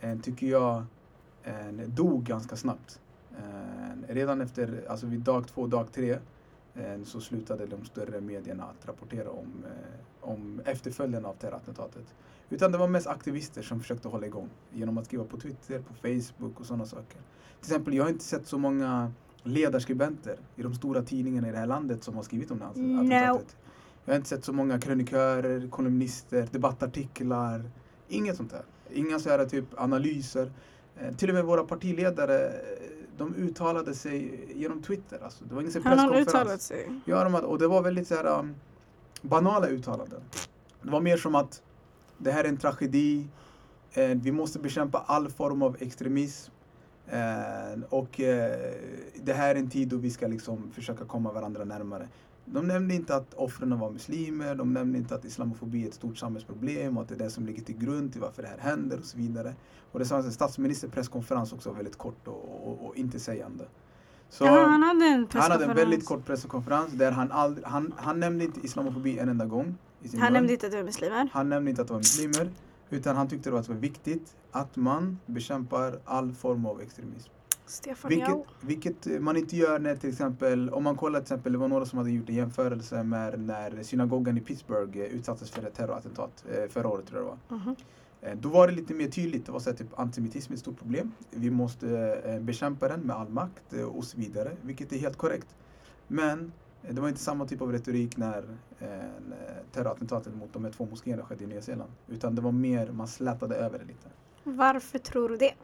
eh, 0.00 0.18
tycker 0.18 0.46
jag 0.46 0.84
eh, 1.42 1.72
dog 1.86 2.24
ganska 2.24 2.56
snabbt. 2.56 3.00
Eh, 3.36 4.14
Redan 4.14 4.40
efter, 4.40 4.84
alltså 4.88 5.06
vid 5.06 5.20
dag 5.20 5.48
två, 5.48 5.66
dag 5.66 5.92
tre 5.92 6.18
eh, 6.74 7.02
så 7.04 7.20
slutade 7.20 7.66
de 7.66 7.84
större 7.84 8.20
medierna 8.20 8.64
att 8.64 8.88
rapportera 8.88 9.30
om, 9.30 9.64
eh, 9.64 10.28
om 10.30 10.60
efterföljden 10.64 11.24
av 11.24 11.34
terrorattentatet. 11.34 12.14
Utan 12.50 12.72
det 12.72 12.78
var 12.78 12.88
mest 12.88 13.06
aktivister 13.06 13.62
som 13.62 13.80
försökte 13.80 14.08
hålla 14.08 14.26
igång 14.26 14.48
genom 14.72 14.98
att 14.98 15.06
skriva 15.06 15.24
på 15.24 15.36
Twitter, 15.36 15.78
på 15.78 15.94
Facebook 15.94 16.60
och 16.60 16.66
sådana 16.66 16.86
saker. 16.86 17.18
Till 17.60 17.72
exempel, 17.72 17.94
jag 17.94 18.04
har 18.04 18.10
inte 18.10 18.24
sett 18.24 18.46
så 18.46 18.58
många 18.58 19.12
ledarskribenter 19.42 20.36
i 20.56 20.62
de 20.62 20.74
stora 20.74 21.02
tidningarna 21.02 21.48
i 21.48 21.50
det 21.50 21.58
här 21.58 21.66
landet 21.66 22.04
som 22.04 22.16
har 22.16 22.22
skrivit 22.22 22.50
om 22.50 22.58
det 22.58 22.64
här 22.64 22.72
No. 22.74 23.14
attentatet. 23.14 23.56
Jag 24.04 24.12
har 24.12 24.16
inte 24.16 24.28
sett 24.28 24.44
så 24.44 24.52
många 24.52 24.80
krönikörer, 24.80 25.68
kolumnister, 25.70 26.48
debattartiklar. 26.50 27.70
Inget 28.08 28.36
sånt 28.36 28.50
där. 28.50 28.62
Inga 28.92 29.18
så 29.18 29.28
här 29.30 29.44
typ 29.44 29.64
analyser. 29.80 30.52
Eh, 31.00 31.14
till 31.16 31.28
och 31.28 31.34
med 31.34 31.44
våra 31.44 31.64
partiledare, 31.64 32.52
de 33.18 33.34
uttalade 33.34 33.94
sig 33.94 34.44
genom 34.54 34.82
Twitter. 34.82 35.18
Alltså. 35.24 35.44
Det 35.44 35.54
var 35.54 35.62
ingen 35.62 35.72
här 35.74 35.80
Han 35.82 35.96
presskonferens. 35.96 36.28
uttalat 36.28 36.62
sig. 36.62 36.90
Ja, 37.04 37.24
de 37.24 37.34
hade, 37.34 37.46
och 37.46 37.58
det 37.58 37.66
var 37.66 37.82
väldigt 37.82 38.08
så 38.08 38.14
här, 38.14 38.38
um, 38.38 38.54
banala 39.22 39.66
uttalanden. 39.66 40.20
Det 40.82 40.90
var 40.90 41.00
mer 41.00 41.16
som 41.16 41.34
att 41.34 41.62
det 42.18 42.30
här 42.32 42.44
är 42.44 42.48
en 42.48 42.56
tragedi, 42.56 43.28
eh, 43.92 44.08
vi 44.08 44.32
måste 44.32 44.58
bekämpa 44.58 44.98
all 45.06 45.28
form 45.30 45.62
av 45.62 45.76
extremism 45.80 46.52
eh, 47.10 47.82
och 47.88 48.20
eh, 48.20 48.72
det 49.22 49.32
här 49.32 49.54
är 49.54 49.58
en 49.58 49.70
tid 49.70 49.88
då 49.88 49.96
vi 49.96 50.10
ska 50.10 50.26
liksom 50.26 50.70
försöka 50.70 51.04
komma 51.04 51.32
varandra 51.32 51.64
närmare. 51.64 52.08
De 52.44 52.66
nämnde 52.66 52.94
inte 52.94 53.16
att 53.16 53.34
offren 53.34 53.78
var 53.78 53.90
muslimer, 53.90 54.54
de 54.54 54.72
nämnde 54.72 54.98
inte 54.98 55.14
att 55.14 55.24
islamofobi 55.24 55.84
är 55.84 55.88
ett 55.88 55.94
stort 55.94 56.18
samhällsproblem 56.18 56.96
och 56.96 57.02
att 57.02 57.08
det 57.08 57.14
är 57.14 57.18
det 57.18 57.30
som 57.30 57.46
ligger 57.46 57.62
till 57.62 57.78
grund 57.78 58.12
till 58.12 58.20
varför 58.20 58.42
det 58.42 58.48
här 58.48 58.58
händer 58.58 58.98
och 58.98 59.04
så 59.04 59.18
vidare. 59.18 59.54
Och 59.92 59.98
det 59.98 60.04
sa 60.04 60.16
en 60.16 60.32
statsministerpresskonferens 60.32 61.52
också 61.52 61.70
väldigt 61.72 61.98
kort 61.98 62.28
och, 62.28 62.68
och, 62.68 62.86
och 62.86 62.96
intetsägande. 62.96 63.64
Så- 64.30 64.44
ja, 64.44 64.64
han 64.66 64.82
hade 64.82 65.04
en 65.04 65.26
han 65.32 65.50
hade 65.50 65.64
en 65.64 65.76
väldigt 65.76 66.06
kort 66.06 66.26
presskonferens 66.26 66.92
där 66.92 67.12
han, 67.12 67.32
aldrig, 67.32 67.66
han, 67.66 67.94
han 67.96 68.20
nämnde 68.20 68.44
inte 68.44 68.60
islamofobi 68.60 69.18
en 69.18 69.28
enda 69.28 69.46
gång. 69.46 69.74
Han 70.18 70.32
nämnde 70.32 70.52
inte 70.52 70.66
att 70.66 70.72
det 70.72 70.78
var 70.78 70.84
muslimer. 70.84 71.28
han 71.32 71.48
nämnde 71.48 71.70
inte 71.70 71.82
att 71.82 71.88
det 71.88 71.94
var 71.94 72.00
muslimer. 72.00 72.50
Utan 72.90 73.16
han 73.16 73.28
tyckte 73.28 73.50
var, 73.50 73.58
att 73.58 73.66
det 73.66 73.72
var 73.72 73.80
viktigt 73.80 74.36
att 74.50 74.76
man 74.76 75.18
bekämpar 75.26 75.98
all 76.04 76.32
form 76.32 76.66
av 76.66 76.80
extremism. 76.80 77.30
Stefan 77.66 78.08
Vilket, 78.08 78.28
Jao. 78.28 78.46
vilket 78.60 79.22
man 79.22 79.36
inte 79.36 79.56
gör 79.56 79.78
när 79.78 79.96
till 79.96 80.10
exempel, 80.10 80.70
om 80.70 80.84
man 80.84 80.96
kollar 80.96 81.20
till 81.20 81.24
exempel, 81.24 81.52
det 81.52 81.58
var 81.58 81.68
några 81.68 81.86
som 81.86 81.98
hade 81.98 82.10
gjort 82.10 82.28
en 82.28 82.34
jämförelse 82.34 83.02
med 83.02 83.40
när 83.40 83.82
synagogan 83.82 84.38
i 84.38 84.40
Pittsburgh 84.40 84.98
eh, 84.98 85.04
utsattes 85.04 85.50
för 85.50 85.62
ett 85.66 85.74
terrorattentat 85.74 86.44
eh, 86.54 86.68
förra 86.68 86.88
året 86.88 87.06
tror 87.06 87.20
jag 87.22 87.26
det 87.26 87.54
var. 87.54 87.58
Mhm. 87.58 87.76
Eh, 88.20 88.36
Då 88.36 88.48
var 88.48 88.68
det 88.68 88.74
lite 88.74 88.94
mer 88.94 89.08
tydligt. 89.08 89.46
Det 89.46 89.52
var 89.52 89.60
så 89.60 89.70
här, 89.70 89.76
typ 89.76 89.98
antisemitism 89.98 90.52
är 90.52 90.56
ett 90.56 90.60
stort 90.60 90.78
problem. 90.78 91.12
Vi 91.30 91.50
måste 91.50 91.88
eh, 92.24 92.40
bekämpa 92.40 92.88
den 92.88 93.00
med 93.00 93.16
all 93.16 93.28
makt 93.28 93.72
eh, 93.72 93.82
och 93.84 94.04
så 94.04 94.18
vidare. 94.18 94.56
Vilket 94.62 94.92
är 94.92 94.98
helt 94.98 95.16
korrekt. 95.16 95.48
Men 96.08 96.38
eh, 96.40 96.46
det 96.82 97.00
var 97.00 97.08
inte 97.08 97.20
samma 97.20 97.46
typ 97.46 97.62
av 97.62 97.72
retorik 97.72 98.16
när 98.16 98.38
eh, 98.78 98.88
när 99.28 99.62
terrorattentatet 99.72 100.34
mot 100.34 100.52
de 100.52 100.64
här 100.64 100.72
två 100.72 100.86
moskéerna 100.90 101.22
skedde 101.24 101.44
i 101.44 101.46
Nya 101.46 101.62
Zeeland. 101.62 101.90
Utan 102.08 102.34
det 102.34 102.40
var 102.42 102.52
mer, 102.52 102.90
man 102.92 103.08
slätade 103.08 103.56
över 103.56 103.78
det 103.78 103.84
lite. 103.84 104.08
Varför 104.44 104.98
tror 104.98 105.28
du 105.28 105.36
det? 105.36 105.54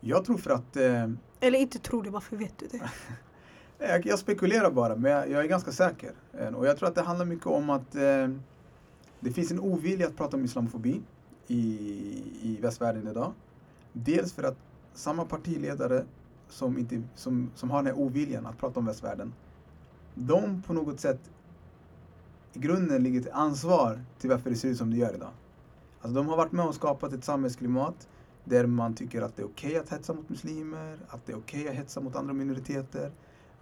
Jag 0.00 0.24
tror 0.24 0.38
för 0.38 0.50
att, 0.50 0.76
eh, 0.76 1.08
Eller 1.40 1.58
inte 1.58 1.78
tror 1.78 2.02
det, 2.02 2.10
varför 2.10 2.36
vet 2.36 2.58
du 2.58 2.66
det? 2.66 2.90
jag, 3.88 4.06
jag 4.06 4.18
spekulerar 4.18 4.70
bara, 4.70 4.96
men 4.96 5.10
jag, 5.12 5.30
jag 5.30 5.44
är 5.44 5.48
ganska 5.48 5.72
säker. 5.72 6.12
Eh, 6.32 6.48
Och 6.54 6.66
jag 6.66 6.76
tror 6.78 6.88
att 6.88 6.94
det 6.94 7.02
handlar 7.02 7.24
mycket 7.26 7.46
om 7.46 7.70
att 7.70 7.94
eh, 7.94 8.28
det 9.20 9.30
finns 9.32 9.50
en 9.50 9.60
ovilja 9.60 10.06
att 10.06 10.16
prata 10.16 10.36
om 10.36 10.44
islamofobi 10.44 11.02
i, 11.46 11.62
i 12.42 12.58
västvärlden 12.62 13.08
idag. 13.08 13.32
Dels 13.92 14.32
för 14.32 14.42
att 14.42 14.56
samma 14.94 15.24
partiledare 15.24 16.04
som, 16.48 16.78
inte, 16.78 17.02
som, 17.14 17.50
som 17.54 17.70
har 17.70 17.82
den 17.82 17.86
här 17.86 18.02
oviljan 18.02 18.46
att 18.46 18.58
prata 18.58 18.80
om 18.80 18.86
västvärlden, 18.86 19.32
de 20.14 20.62
på 20.62 20.72
något 20.72 21.00
sätt 21.00 21.30
i 22.52 22.58
grunden 22.58 23.02
ligger 23.02 23.20
till 23.20 23.32
ansvar 23.32 24.00
till 24.18 24.30
varför 24.30 24.50
det 24.50 24.56
ser 24.56 24.68
ut 24.68 24.78
som 24.78 24.90
det 24.90 24.96
gör 24.96 25.14
idag. 25.14 25.30
Alltså 26.00 26.14
de 26.14 26.28
har 26.28 26.36
varit 26.36 26.52
med 26.52 26.66
och 26.66 26.74
skapat 26.74 27.12
ett 27.12 27.24
samhällsklimat 27.24 28.08
där 28.44 28.66
man 28.66 28.94
tycker 28.94 29.22
att 29.22 29.36
det 29.36 29.42
är 29.42 29.46
okej 29.46 29.78
att 29.78 29.90
hetsa 29.90 30.14
mot 30.14 30.28
muslimer, 30.28 30.98
att 31.08 31.26
det 31.26 31.32
är 31.32 31.36
okej 31.36 31.68
att 31.68 31.74
hetsa 31.74 32.00
mot 32.00 32.16
andra 32.16 32.32
minoriteter. 32.32 33.12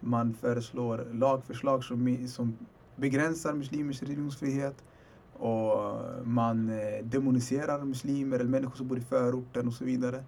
Man 0.01 0.35
föreslår 0.35 1.09
lagförslag 1.13 1.85
som, 1.85 2.29
som 2.29 2.57
begränsar 2.97 3.55
muslimers 3.55 4.03
religionsfrihet 4.03 4.85
och 5.33 6.01
man 6.25 6.71
eh, 6.71 7.05
demoniserar 7.05 7.85
muslimer 7.85 8.37
eller 8.39 8.51
människor 8.51 8.77
som 8.77 8.89
bor 8.89 8.99
i 8.99 9.01
förorten 9.01 9.69
och 9.69 9.75
så 9.75 9.85
vidare. 9.85 10.25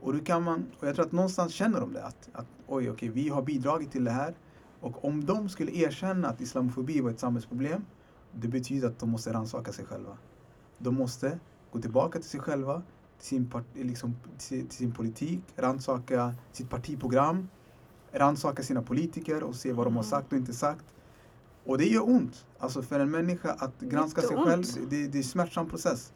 Och, 0.00 0.12
då 0.12 0.18
kan 0.18 0.42
man, 0.42 0.66
och 0.78 0.88
jag 0.88 0.94
tror 0.94 1.06
att 1.06 1.12
någonstans 1.12 1.52
känner 1.52 1.80
de 1.80 1.92
det 1.92 2.04
att, 2.04 2.28
att 2.32 2.46
oj, 2.66 2.90
okej, 2.90 3.08
vi 3.08 3.28
har 3.28 3.42
bidragit 3.42 3.92
till 3.92 4.04
det 4.04 4.10
här 4.10 4.34
och 4.80 5.04
om 5.04 5.24
de 5.24 5.48
skulle 5.48 5.72
erkänna 5.72 6.28
att 6.28 6.40
islamofobi 6.40 7.00
var 7.00 7.10
ett 7.10 7.20
samhällsproblem, 7.20 7.84
det 8.32 8.48
betyder 8.48 8.88
att 8.88 8.98
de 8.98 9.10
måste 9.10 9.32
rannsaka 9.32 9.72
sig 9.72 9.84
själva. 9.84 10.18
De 10.78 10.94
måste 10.94 11.38
gå 11.72 11.80
tillbaka 11.80 12.18
till 12.18 12.28
sig 12.28 12.40
själva, 12.40 12.82
till 13.18 13.26
sin, 13.28 13.50
liksom, 13.74 14.16
till, 14.38 14.70
sin 14.70 14.92
politik, 14.92 15.40
rannsaka 15.56 16.34
sitt 16.52 16.70
partiprogram, 16.70 17.48
rannsaka 18.12 18.62
sina 18.62 18.82
politiker 18.82 19.42
och 19.42 19.54
se 19.54 19.72
vad 19.72 19.86
de 19.86 19.96
har 19.96 20.02
Mm. 20.02 20.10
sagt 20.10 20.32
och 20.32 20.38
inte 20.38 20.52
sagt. 20.52 20.84
Och 21.64 21.78
det 21.78 21.84
gör 21.84 22.08
ont. 22.08 22.46
Alltså 22.58 22.82
för 22.82 23.00
en 23.00 23.10
människa 23.10 23.50
att 23.52 23.80
granska 23.80 24.20
sig 24.20 24.36
själv, 24.36 24.64
det, 24.90 25.06
det 25.06 25.16
är 25.16 25.16
en 25.16 25.24
smärtsam 25.24 25.68
process. 25.68 26.12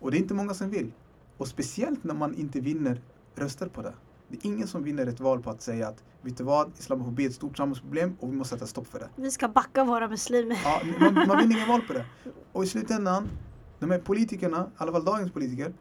Och 0.00 0.10
det 0.10 0.16
är 0.16 0.20
inte 0.20 0.34
många 0.34 0.54
som 0.54 0.70
vill. 0.70 0.92
Och 1.36 1.48
speciellt 1.48 2.04
när 2.04 2.14
man 2.14 2.34
inte 2.34 2.60
vinner 2.60 3.00
röster 3.34 3.68
på 3.68 3.82
det. 3.82 3.94
Det 4.30 4.36
är 4.36 4.46
ingen 4.46 4.68
som 4.68 4.82
vinner 4.82 5.06
ett 5.06 5.20
val 5.20 5.42
på 5.42 5.50
att 5.50 5.62
säga 5.62 5.88
att 5.88 6.04
vet 6.22 6.36
du 6.38 6.44
vad, 6.44 6.72
islamofobi 6.78 7.24
är 7.24 7.28
ett 7.28 7.34
stort 7.34 7.56
samhällsproblem 7.56 8.16
och 8.20 8.32
vi 8.32 8.36
måste 8.36 8.54
sätta 8.54 8.66
stopp 8.66 8.86
för 8.86 8.98
det. 8.98 9.08
Vi 9.16 9.30
ska 9.30 9.48
backa 9.48 9.84
våra 9.84 10.08
muslimer. 10.08 10.58
Ja, 10.64 10.80
man, 11.00 11.14
man 11.14 11.38
vinner 11.38 11.56
inga 11.56 11.66
val 11.66 11.80
på 11.86 11.92
det. 11.92 12.04
Och 12.52 12.64
i 12.64 12.66
slutändan, 12.66 13.28
de 13.78 13.90
här 13.90 13.98
politikerna, 13.98 14.62
i 14.66 14.70
alla 14.76 14.92
fall 14.92 15.04
dagens 15.04 15.32
politiker, 15.32 15.72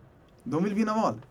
de 0.44 0.64
vill 0.64 0.74
vinna 0.74 0.94
val. 0.94 1.22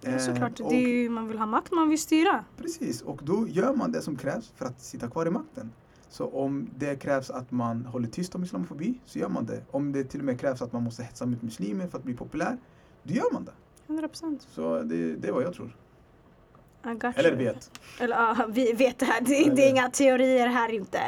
Ja, 0.00 0.18
såklart. 0.18 0.60
Eh, 0.60 0.66
och- 0.66 0.72
Det 0.72 0.78
är 0.84 0.88
ju, 0.88 1.08
man 1.08 1.28
vill 1.28 1.38
ha 1.38 1.46
makt, 1.46 1.72
man 1.72 1.88
vill 1.88 2.00
styra. 2.00 2.44
Precis, 2.56 3.02
och 3.02 3.20
då 3.24 3.48
gör 3.48 3.74
man 3.74 3.92
det 3.92 4.02
som 4.02 4.16
krävs 4.16 4.52
för 4.56 4.64
att 4.66 4.80
sitta 4.80 5.08
kvar 5.10 5.26
i 5.26 5.30
makten. 5.30 5.70
Så 6.08 6.26
om 6.28 6.68
det 6.76 6.96
krävs 6.96 7.30
att 7.30 7.50
man 7.50 7.84
håller 7.86 8.08
tyst 8.08 8.34
om 8.34 8.44
islamofobi, 8.44 9.00
så 9.04 9.18
gör 9.18 9.28
man 9.28 9.46
det. 9.46 9.62
Om 9.70 9.92
det 9.92 10.04
till 10.04 10.20
och 10.20 10.26
med 10.26 10.40
krävs 10.40 10.62
att 10.62 10.72
man 10.72 10.82
måste 10.82 11.02
hetsa 11.02 11.26
mot 11.26 11.42
muslimer 11.42 11.86
för 11.88 11.98
att 11.98 12.04
bli 12.04 12.14
populär, 12.14 12.58
då 13.02 13.14
gör 13.14 13.32
man 13.32 13.44
det. 13.44 13.52
100 13.86 14.08
procent. 14.08 14.48
Så 14.54 14.82
det, 14.82 15.16
det 15.16 15.28
är 15.28 15.32
vad 15.32 15.42
jag 15.42 15.54
tror. 15.54 15.76
Eller 17.18 17.32
vet. 17.36 17.70
Eller 18.00 18.16
ja, 18.16 18.46
vi 18.48 18.72
vet 18.72 18.98
det 18.98 19.06
här. 19.06 19.20
Det, 19.20 19.26
det 19.26 19.36
är 19.42 19.50
Eller- 19.52 19.68
inga 19.68 19.90
teorier 19.90 20.46
här 20.46 20.72
inte. 20.72 21.00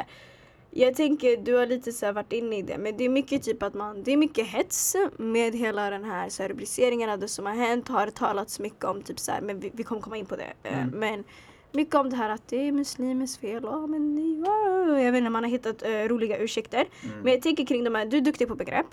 Jag 0.75 0.95
tänker, 0.95 1.37
du 1.37 1.55
har 1.55 1.65
lite 1.65 1.91
så 1.91 2.11
varit 2.11 2.33
inne 2.33 2.57
i 2.57 2.61
det, 2.61 2.77
men 2.77 2.97
det 2.97 3.03
är 3.05 3.09
mycket 3.09 3.43
typ 3.43 3.63
att 3.63 3.73
man, 3.73 4.03
det 4.03 4.11
är 4.13 4.17
mycket 4.17 4.47
hets 4.47 4.95
med 5.17 5.55
hela 5.55 5.89
den 5.89 6.03
här, 6.03 6.29
så 6.29 6.41
här 6.43 6.49
rubriceringen 6.49 7.09
av 7.09 7.19
det 7.19 7.27
som 7.27 7.45
har 7.45 7.53
hänt, 7.53 7.87
har 7.87 8.07
talats 8.07 8.59
mycket 8.59 8.83
om 8.85 9.01
typ 9.01 9.19
så 9.19 9.31
här, 9.31 9.41
men 9.41 9.59
vi, 9.59 9.71
vi 9.73 9.83
kommer 9.83 10.01
komma 10.01 10.17
in 10.17 10.25
på 10.25 10.35
det. 10.35 10.53
Eh, 10.63 10.77
Mm. 10.83 10.99
Men 10.99 11.23
mycket 11.71 11.95
om 11.95 12.09
det 12.09 12.15
här 12.15 12.29
att 12.29 12.47
det 12.47 12.67
är 12.67 12.71
muslimers 12.71 13.37
fel, 13.37 13.63
ja 13.63 13.87
men 13.87 14.17
jag 15.03 15.11
vet 15.11 15.19
inte, 15.19 15.29
man 15.29 15.43
har 15.43 15.51
hittat 15.51 15.83
eh, 15.83 15.89
roliga 15.89 16.37
ursäkter. 16.37 16.85
Mm. 17.03 17.19
Men 17.19 17.33
jag 17.33 17.41
tänker 17.41 17.65
kring 17.65 17.83
de 17.83 17.95
här, 17.95 18.05
du 18.05 18.17
är 18.17 18.21
duktig 18.21 18.47
på 18.47 18.55
begrepp. 18.55 18.87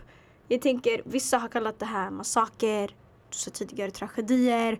Jag 0.49 0.63
tänker, 0.63 1.01
vissa 1.05 1.39
har 1.39 1.49
kallat 1.49 1.79
det 1.79 1.87
här 1.87 2.11
massaker, 2.11 2.87
du 3.31 3.37
sa 3.37 3.51
tidigare 3.51 3.91
tragedier, 3.91 4.79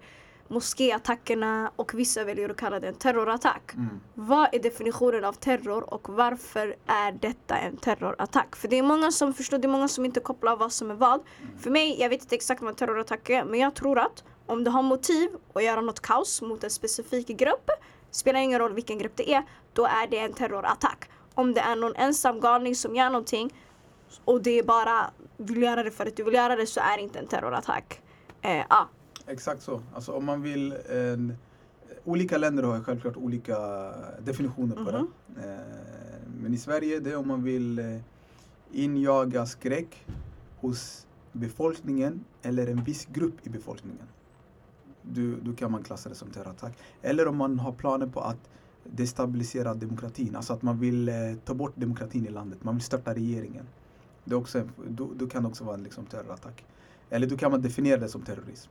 moskéattackerna 0.51 1.71
och 1.77 1.95
vissa 1.95 2.25
väljer 2.25 2.49
att 2.49 2.57
kalla 2.57 2.81
det 2.81 2.89
en 2.89 2.95
terrorattack. 2.95 3.75
Mm. 3.75 4.01
Vad 4.15 4.55
är 4.55 4.59
definitionen 4.59 5.25
av 5.25 5.33
terror 5.33 5.95
och 5.95 6.09
varför 6.09 6.77
är 6.87 7.13
detta 7.13 7.57
en 7.57 7.77
terrorattack? 7.77 8.57
För 8.57 8.69
det 8.69 8.79
är 8.79 8.83
många 8.83 9.13
som 9.13 9.35
förstår, 9.35 9.59
det 9.59 9.67
är 9.67 9.73
många 9.73 9.89
som 9.89 10.05
inte 10.05 10.21
kopplar 10.21 10.57
vad 10.57 10.73
som 10.73 10.91
är 10.91 10.95
vad. 10.95 11.21
För 11.59 11.71
mig, 11.71 12.01
jag 12.01 12.09
vet 12.09 12.23
inte 12.23 12.35
exakt 12.35 12.63
vad 12.63 12.71
en 12.71 12.77
terrorattack 12.77 13.31
är, 13.31 13.45
men 13.45 13.61
jag 13.61 13.75
tror 13.75 13.99
att 13.99 14.25
om 14.47 14.65
du 14.65 14.71
har 14.71 14.83
motiv 14.83 15.31
att 15.53 15.65
göra 15.65 15.81
något 15.81 16.01
kaos 16.01 16.43
mot 16.43 16.65
en 16.65 16.71
specifik 16.71 17.29
grupp, 17.29 17.71
spelar 18.11 18.41
ingen 18.41 18.59
roll 18.59 18.73
vilken 18.73 18.99
grupp 18.99 19.17
det 19.17 19.35
är, 19.35 19.43
då 19.73 19.85
är 19.85 20.07
det 20.11 20.19
en 20.19 20.33
terrorattack. 20.33 21.11
Om 21.35 21.55
det 21.55 21.61
är 21.61 21.77
någon 21.77 21.97
ensam 21.97 22.41
galning 22.41 22.77
som 22.77 22.97
gör 22.97 23.11
någonting 23.11 23.55
och 24.25 24.43
det 24.43 24.59
är 24.59 24.63
bara 24.63 25.11
vill 25.37 25.63
göra 25.63 25.83
det 25.83 25.91
för 25.91 26.07
att 26.07 26.17
du 26.17 26.23
vill 26.23 26.35
göra 26.35 26.57
det 26.57 26.67
så 26.67 26.81
är 26.81 26.97
det 26.97 27.03
inte 27.03 27.19
en 27.19 27.27
terrorattack. 27.27 28.01
Eh, 28.43 28.65
ah, 28.69 28.85
Exakt 29.27 29.63
så. 29.63 29.81
Alltså 29.95 30.13
om 30.13 30.25
man 30.25 30.43
vill 30.43 30.73
en, 30.91 31.35
Olika 32.05 32.39
länder 32.39 32.63
har 32.63 32.81
självklart 32.81 33.17
olika 33.17 33.57
definitioner 34.25 34.75
på 34.77 34.83
Mhm. 34.83 35.07
det. 35.27 35.53
Eh, 35.55 35.61
Men 36.43 36.55
i 36.55 36.59
Sverige, 36.59 37.01
det 37.01 37.11
är 37.11 37.17
om 37.17 37.29
man 37.29 37.43
vill 37.43 37.79
eh, 37.79 37.97
injaga 38.73 39.47
skräck 39.47 40.07
hos 40.61 41.07
befolkningen 41.33 42.25
eller 42.43 42.67
en 42.67 42.85
viss 42.85 43.07
grupp 43.13 43.47
i 43.47 43.51
befolkningen. 43.51 44.07
Du, 45.03 45.41
då 45.41 45.53
kan 45.53 45.73
man 45.73 45.83
klassa 45.83 46.09
det 46.09 46.15
som 46.15 46.31
terrorattack. 46.31 46.79
Eller 47.03 47.29
om 47.29 47.37
man 47.37 47.59
har 47.59 47.73
planer 47.73 48.07
på 48.07 48.21
att 48.21 48.51
destabilisera 48.85 49.75
demokratin, 49.75 50.37
alltså 50.37 50.53
att 50.53 50.63
man 50.63 50.79
vill 50.79 51.09
eh, 51.09 51.15
ta 51.45 51.55
bort 51.55 51.73
demokratin 51.77 52.27
i 52.27 52.31
landet, 52.31 52.65
man 52.65 52.75
vill 52.75 52.85
störta 52.85 53.15
regeringen. 53.15 53.67
Det 54.25 54.33
är 54.35 54.39
också, 54.39 54.59
en- 54.59 54.71
då, 54.89 55.11
då 55.17 55.27
kan 55.27 55.43
det 55.43 55.49
också 55.49 55.65
vara 55.65 55.75
en 55.75 55.83
liksom, 55.83 56.07
terrorattack. 56.07 56.65
Eller 57.11 57.27
då 57.27 57.37
kan 57.37 57.51
man 57.51 57.63
definiera 57.63 58.01
det 58.01 58.09
som 58.09 58.23
terrorism. 58.23 58.71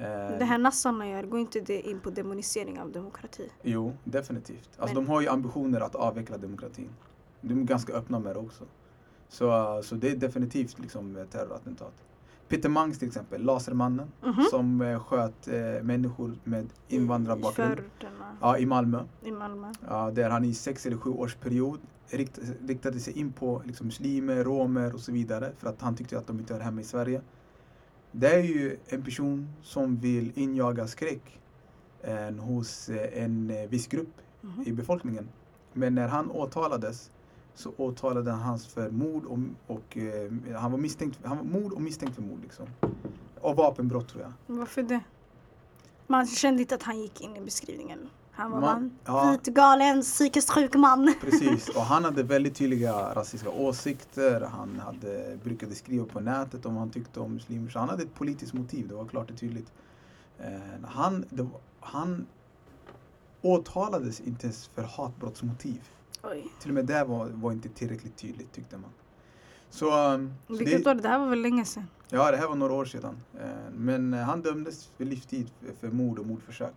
Eh, 0.00 0.38
det 0.38 0.44
här 0.44 0.58
nassarna 0.58 1.08
gör, 1.08 1.22
går 1.22 1.40
inte 1.40 1.60
det 1.60 1.80
in 1.80 2.00
på 2.00 2.10
demonisering 2.10 2.80
av 2.80 2.92
demokrati? 2.92 3.50
Jo, 3.62 3.92
definitivt. 4.04 4.68
Alltså 4.78 4.94
Men- 4.96 5.04
de 5.04 5.10
har 5.10 5.20
ju 5.20 5.28
ambitioner 5.28 5.80
att 5.80 5.94
avveckla 5.94 6.38
demokratin. 6.38 6.88
De 7.40 7.60
är 7.60 7.64
ganska 7.64 7.92
öppna 7.92 8.18
med 8.18 8.36
det 8.36 8.40
också. 8.40 8.64
Så, 9.28 9.80
så 9.84 9.94
det 9.94 10.10
är 10.10 10.16
definitivt 10.16 10.78
liksom 10.78 11.26
terrorattentat. 11.30 11.92
Peter 12.48 12.68
Mangs 12.68 12.98
till 12.98 13.08
exempel, 13.08 13.42
Lasermannen, 13.42 14.08
Mhm. 14.22 14.44
som 14.50 14.80
eh, 14.80 15.00
sköt 15.04 15.48
eh, 15.48 15.82
människor 15.82 16.34
med 16.44 16.66
invandrarbakgrund. 16.88 17.78
I 17.78 18.06
Ja, 18.40 18.58
i 18.58 18.66
Malmö. 18.66 19.04
i 19.22 19.30
Malmö. 19.30 19.72
Ja, 19.88 20.10
där 20.10 20.30
han 20.30 20.44
i 20.44 20.54
sex 20.54 20.86
eller 20.86 20.96
sju 20.96 21.10
års 21.10 21.34
period 21.34 21.78
rikt, 22.08 22.38
riktade 22.66 23.00
sig 23.00 23.18
in 23.18 23.32
på 23.32 23.62
liksom, 23.64 23.86
muslimer, 23.86 24.44
romer 24.44 24.94
och 24.94 25.00
så 25.00 25.12
vidare 25.12 25.52
för 25.58 25.68
att 25.68 25.80
han 25.80 25.96
tyckte 25.96 26.18
att 26.18 26.26
de 26.26 26.38
inte 26.38 26.54
hör 26.54 26.60
hemma 26.60 26.80
i 26.80 26.84
Sverige. 26.84 27.20
Det 28.12 28.28
är 28.34 28.42
ju 28.42 28.76
en 28.88 29.04
person 29.04 29.48
som 29.62 29.96
vill 29.96 30.32
injaga 30.34 30.86
skräck 30.86 31.40
eh, 32.02 32.30
hos 32.30 32.88
eh, 32.88 33.22
en 33.24 33.50
eh, 33.50 33.68
viss 33.68 33.86
grupp 33.86 34.08
Mhm. 34.42 34.62
i 34.66 34.72
befolkningen. 34.72 35.28
Men 35.72 35.94
när 35.94 36.08
han 36.08 36.30
åtalades 36.30 37.10
så 37.54 37.72
åtalade 37.76 38.30
han 38.30 38.40
hans 38.40 38.66
för 38.66 38.90
mord 38.90 39.24
och, 39.24 39.38
och 39.66 39.96
eh, 39.96 40.30
han 40.60 40.72
var 40.72 40.78
misstänkt, 40.78 41.18
han 41.24 41.36
var 41.36 41.44
mord 41.60 41.72
och 41.72 41.82
misstänkt 41.82 42.14
för 42.14 42.22
mord 42.22 42.38
liksom. 42.42 42.66
Och 43.40 43.56
vapenbrott 43.56 44.08
tror 44.08 44.22
jag. 44.22 44.32
Varför 44.56 44.82
det? 44.82 45.00
Man 46.06 46.26
kände 46.26 46.62
inte 46.62 46.74
att 46.74 46.82
han 46.82 47.00
gick 47.00 47.20
in 47.20 47.36
i 47.36 47.40
beskrivningen. 47.40 48.08
Han 48.32 48.50
var 48.50 48.60
Man- 48.60 48.90
man, 49.06 49.32
vit, 49.32 49.44
galen, 49.46 50.02
psykiskt 50.02 50.50
sjuk 50.50 50.74
man. 50.74 51.14
Precis, 51.20 51.68
och 51.68 51.82
han 51.82 52.04
hade 52.04 52.22
väldigt 52.22 52.54
tydliga 52.56 53.14
rasistiska 53.14 53.50
åsikter. 53.50 54.40
Han 54.40 54.78
hade, 54.84 55.38
brukade 55.44 55.74
skriva 55.74 56.04
på 56.06 56.20
nätet 56.20 56.66
om 56.66 56.76
han 56.76 56.90
tyckte 56.90 57.20
om 57.20 57.34
muslimer. 57.34 57.70
Så 57.70 57.78
han 57.78 57.88
hade 57.88 58.02
ett 58.02 58.14
politiskt 58.14 58.52
motiv, 58.52 58.88
det 58.88 58.94
var 58.94 59.04
klart 59.06 59.30
och 59.30 59.38
tydligt. 59.38 59.72
Eh, 60.38 60.48
han, 60.84 61.24
det, 61.30 61.46
han 61.80 62.26
åtalades 63.42 64.20
inte 64.20 64.46
ens 64.46 64.66
för 64.68 64.82
hatbrottsmotiv. 64.82 65.80
Oj. 66.22 66.46
Till 66.60 66.70
och 66.70 66.74
med 66.74 66.86
det 66.86 67.04
var, 67.04 67.26
var 67.26 67.52
inte 67.52 67.68
tillräckligt 67.68 68.16
tydligt 68.16 68.52
tyckte 68.52 68.76
man. 68.76 68.90
Så, 69.70 70.12
um, 70.14 70.34
så 70.48 70.56
Vilket 70.56 70.84
det, 70.84 70.90
år? 70.90 70.94
Det 70.94 71.08
här 71.08 71.18
var 71.18 71.26
väl 71.26 71.40
länge 71.42 71.64
sedan? 71.64 71.86
ja, 72.08 72.30
det 72.30 72.36
här 72.36 72.48
var 72.48 72.54
några 72.54 72.72
år 72.72 72.84
sedan. 72.84 73.16
Eh, 73.40 73.46
Men 73.76 74.14
eh, 74.14 74.20
han 74.20 74.40
dömdes 74.42 74.86
för 74.96 75.04
livstid 75.04 75.50
för, 75.60 75.72
för 75.80 75.94
mord 75.96 76.18
och 76.18 76.26
mordförsök. 76.26 76.74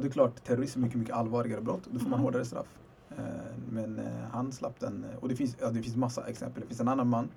Och 0.00 0.04
det 0.04 0.08
är 0.10 0.12
klart, 0.12 0.44
terrorism 0.44 0.78
är 0.80 0.82
mycket, 0.84 0.98
mycket 0.98 1.14
allvarligare 1.14 1.60
brott. 1.60 1.88
Då 1.90 1.98
får 1.98 2.08
man 2.08 2.18
Mhm. 2.18 2.24
hårdare 2.24 2.44
straff. 2.44 2.78
Eh, 3.10 3.24
Men 3.70 3.98
eh, 3.98 4.12
han 4.32 4.52
slapp 4.52 4.80
den. 4.80 5.04
eh, 5.04 5.16
Och 5.20 5.28
det 5.28 5.36
finns, 5.36 5.56
ja, 5.60 5.70
det 5.70 5.82
finns 5.82 5.96
massa 5.96 6.26
exempel. 6.26 6.60
Det 6.60 6.66
finns 6.66 6.80
en 6.80 6.88
annan 6.88 7.08
man 7.08 7.28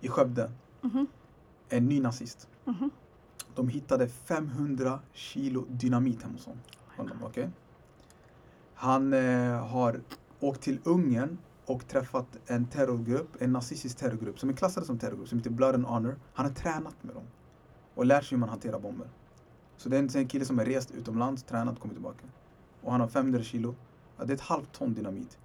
i 0.00 0.08
Skövde, 0.08 0.50
Mhm. 0.80 1.06
en 1.68 1.86
ny 1.88 2.00
nazist. 2.00 2.48
Mhm. 2.64 2.90
De 3.54 3.68
hittade 3.68 4.08
500 4.08 5.00
kilo 5.12 5.64
dynamit 5.68 6.22
hemma 6.22 6.34
hos 6.34 6.46
honom. 6.46 6.60
honom 6.96 7.16
okej? 7.22 7.50
Han 8.74 9.12
eh, 9.12 9.66
har 9.66 10.00
åkt 10.40 10.60
till 10.60 10.78
Ungern 10.84 11.38
och 11.66 11.88
träffat 11.88 12.38
en 12.46 12.66
terrorgrupp, 12.66 13.28
en 13.42 13.52
nazistisk 13.52 13.96
terrorgrupp 13.98 14.38
som 14.40 14.48
är 14.48 14.52
klassad 14.52 14.86
som 14.86 14.98
terrorgrupp, 14.98 15.28
som 15.28 15.38
heter 15.38 15.50
Blood 15.50 15.74
and 15.74 15.84
Honor. 15.84 16.16
Han 16.34 16.46
har 16.46 16.52
tränat 16.52 16.94
med 17.02 17.14
dem 17.14 17.24
och 17.94 18.06
lärt 18.06 18.24
sig 18.24 18.36
hur 18.36 18.40
man 18.40 18.48
hanterar 18.48 18.78
bomber. 18.80 19.08
Så 19.78 19.88
det 19.88 19.96
är 19.96 20.16
en, 20.16 20.28
kille 20.28 20.44
som 20.44 20.58
har 20.58 20.64
rest 20.64 20.90
utomlands, 20.90 21.42
tränat 21.42 21.74
och 21.74 21.80
kommit 21.80 21.96
tillbaka. 21.96 22.24
Och 22.82 22.92
han 22.92 23.00
har 23.00 23.08
500 23.08 23.42
kilo. 23.42 23.74
Ja, 24.16 24.24
det 24.24 24.32
är 24.32 24.34
ett 24.34 24.40
halvt 24.40 24.72
ton 24.72 24.94
dynamit. 24.94 25.38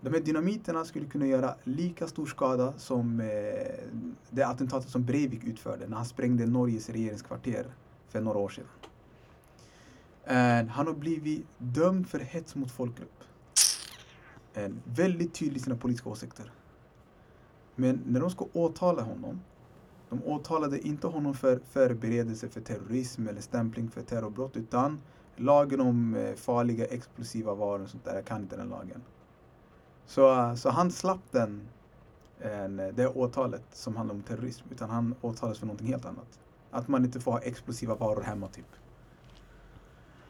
De 0.00 0.12
här 0.12 0.20
dynamiterna 0.20 0.84
skulle 0.84 1.06
kunna 1.06 1.26
göra 1.26 1.54
lika 1.64 2.06
stor 2.06 2.26
skada 2.26 2.72
som 2.76 3.20
eh, 3.20 3.26
det 4.30 4.42
attentatet 4.42 4.90
som 4.90 5.04
Breivik 5.04 5.44
utförde 5.44 5.86
när 5.86 5.96
han 5.96 6.06
sprängde 6.06 6.46
Norges 6.46 6.90
regeringskvarter 6.90 7.66
för 8.08 8.20
några 8.20 8.38
år 8.38 8.48
sedan. 8.48 8.64
And 10.26 10.68
han 10.70 10.86
har 10.86 10.94
blivit 10.94 11.46
dömd 11.58 12.08
för 12.08 12.18
hets 12.18 12.54
mot 12.54 12.70
folkgrupp. 12.70 13.24
And 14.56 14.80
väldigt 14.84 15.34
tydlig 15.34 15.60
i 15.60 15.62
sina 15.62 15.76
politiska 15.76 16.08
åsikter. 16.08 16.52
Men 17.74 18.02
när 18.06 18.20
de 18.20 18.30
ska 18.30 18.46
åtala 18.52 19.02
honom, 19.02 19.40
de 20.14 20.28
åtalade 20.28 20.86
inte 20.86 21.06
honom 21.06 21.34
för 21.34 21.60
förberedelse 21.72 22.48
för 22.48 22.60
terrorism 22.60 23.28
eller 23.28 23.40
stämpling 23.40 23.90
för 23.90 24.02
terrorbrott, 24.02 24.56
utan 24.56 25.00
lagen 25.36 25.80
om 25.80 26.14
eh, 26.14 26.34
farliga 26.34 26.84
explosiva 26.84 27.54
varor 27.54 27.82
och 27.82 27.90
sånt 27.90 28.04
där, 28.04 28.14
jag 28.14 28.24
kan 28.24 28.42
inte 28.42 28.56
den 28.56 28.68
lagen. 28.68 29.02
Så, 30.06 30.32
eh, 30.32 30.54
så 30.54 30.70
han 30.70 30.90
slapp 30.90 31.20
den, 31.30 31.68
eh, 32.40 32.68
det 32.94 33.06
åtalet 33.06 33.64
som 33.72 33.96
handlar 33.96 34.14
om 34.14 34.22
terrorism, 34.22 34.64
utan 34.70 34.90
han 34.90 35.14
åtalades 35.20 35.58
för 35.58 35.66
någonting 35.66 35.88
helt 35.88 36.04
annat. 36.04 36.40
Att 36.70 36.88
man 36.88 37.04
inte 37.04 37.20
får 37.20 37.32
ha 37.32 37.40
explosiva 37.40 37.94
varor 37.94 38.22
hemma 38.22 38.48
typ. 38.48 38.72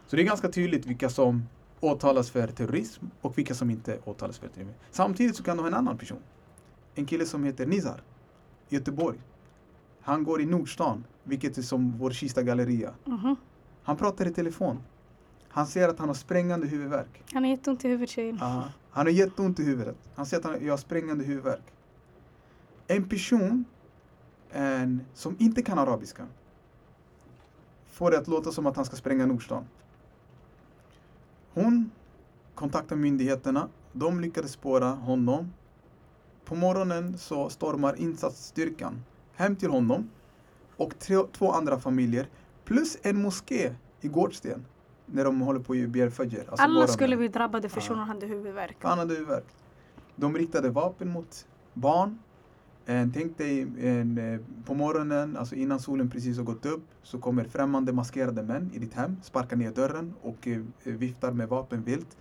Så 0.06 0.16
det 0.16 0.22
är 0.22 0.26
ganska 0.26 0.48
tydligt 0.48 0.86
vilka 0.86 1.08
som 1.08 1.42
åtalas 1.80 2.30
för 2.30 2.46
terrorism 2.46 3.04
och 3.20 3.38
vilka 3.38 3.54
som 3.54 3.70
inte 3.70 3.98
åtalas 4.04 4.38
för 4.38 4.48
terrorism. 4.48 4.78
Samtidigt 4.90 5.36
så 5.36 5.42
kan 5.42 5.56
du 5.56 5.62
ha 5.62 5.68
en 5.68 5.74
annan 5.74 5.98
person. 5.98 6.22
En 6.94 7.06
kille 7.06 7.26
som 7.26 7.44
heter 7.44 7.66
Nizar 7.66 8.02
i 8.68 8.74
Göteborg. 8.74 9.18
Han 10.04 10.24
går 10.24 10.40
i 10.40 10.46
Nordstan, 10.46 11.04
vilket 11.22 11.58
är 11.58 11.62
som 11.62 11.98
vår 11.98 12.10
Kista 12.10 12.42
galleria. 12.42 12.94
Mhm. 13.04 13.36
Han 13.82 13.96
pratar 13.96 14.26
i 14.26 14.30
telefon. 14.30 14.78
Han 15.48 15.66
säger 15.66 15.88
att 15.88 15.98
han 15.98 16.08
har 16.08 16.14
sprängande 16.14 16.66
huvudvärk. 16.66 17.22
Han 17.32 17.44
har 17.44 17.50
jätteont 17.50 17.84
i 17.84 17.88
huvudet 17.88 18.10
tjejen. 18.10 18.38
Ja, 18.40 18.64
han 18.90 19.06
har 19.06 19.12
jätteont 19.12 19.60
i 19.60 19.62
huvudet. 19.62 19.96
Han 20.14 20.26
säger 20.26 20.40
att 20.40 20.50
han, 20.50 20.66
jag 20.66 20.72
har 20.72 20.78
sprängande 20.78 21.24
huvudvärk. 21.24 21.72
En 22.86 23.08
person 23.08 23.64
en, 24.50 25.00
som 25.14 25.36
inte 25.38 25.62
kan 25.62 25.78
arabiska 25.78 26.26
får 27.90 28.10
det 28.10 28.18
att 28.18 28.28
låta 28.28 28.52
som 28.52 28.66
att 28.66 28.76
han 28.76 28.84
ska 28.84 28.96
spränga 28.96 29.26
Nordstan. 29.26 29.64
Hon 31.54 31.90
kontaktar 32.54 32.96
myndigheterna. 32.96 33.68
De 33.92 34.20
lyckades 34.20 34.52
spåra 34.52 34.86
honom. 34.86 35.52
På 36.44 36.54
morgonen 36.54 37.18
så 37.18 37.48
stormar 37.50 37.94
insatsstyrkan 38.00 39.02
hem 39.36 39.56
till 39.56 39.70
honom 39.70 40.10
och 40.76 40.98
tre, 40.98 41.16
två 41.32 41.52
andra 41.52 41.78
familjer 41.78 42.28
plus 42.64 42.98
en 43.02 43.22
moské 43.22 43.74
i 44.00 44.08
Gårdsten 44.08 44.64
när 45.06 45.24
de 45.24 45.40
håller 45.40 45.60
på 45.60 45.72
att 45.72 45.88
begära 45.88 46.10
fajr. 46.10 46.44
Alltså 46.48 46.64
Alla 46.64 46.86
skulle 46.86 47.16
bli 47.16 47.28
drabbade 47.28 47.68
för 47.68 47.80
shunon 47.80 48.08
hade 48.08 48.26
huvudvärk. 48.26 48.76
Han 48.80 48.98
hade 48.98 49.14
huvudvärk. 49.14 49.46
De 50.16 50.36
riktade 50.36 50.70
vapen 50.70 51.08
mot 51.08 51.46
barn. 51.74 52.18
Eh, 52.86 53.06
tänk 53.14 53.38
dig 53.38 53.60
en, 53.80 54.18
eh, 54.18 54.40
på 54.64 54.74
morgonen, 54.74 55.36
alltså 55.36 55.54
innan 55.54 55.80
solen 55.80 56.10
precis 56.10 56.36
har 56.36 56.44
gått 56.44 56.66
upp, 56.66 56.84
så 57.02 57.18
kommer 57.18 57.44
främmande 57.44 57.92
maskerade 57.92 58.42
män 58.42 58.70
i 58.74 58.78
ditt 58.78 58.94
hem, 58.94 59.16
sparkar 59.22 59.56
ner 59.56 59.70
dörren 59.70 60.14
och 60.22 60.48
eh, 60.48 60.62
viftar 60.82 61.32
med 61.32 61.48
vapen 61.48 61.82
vilt. 61.82 62.16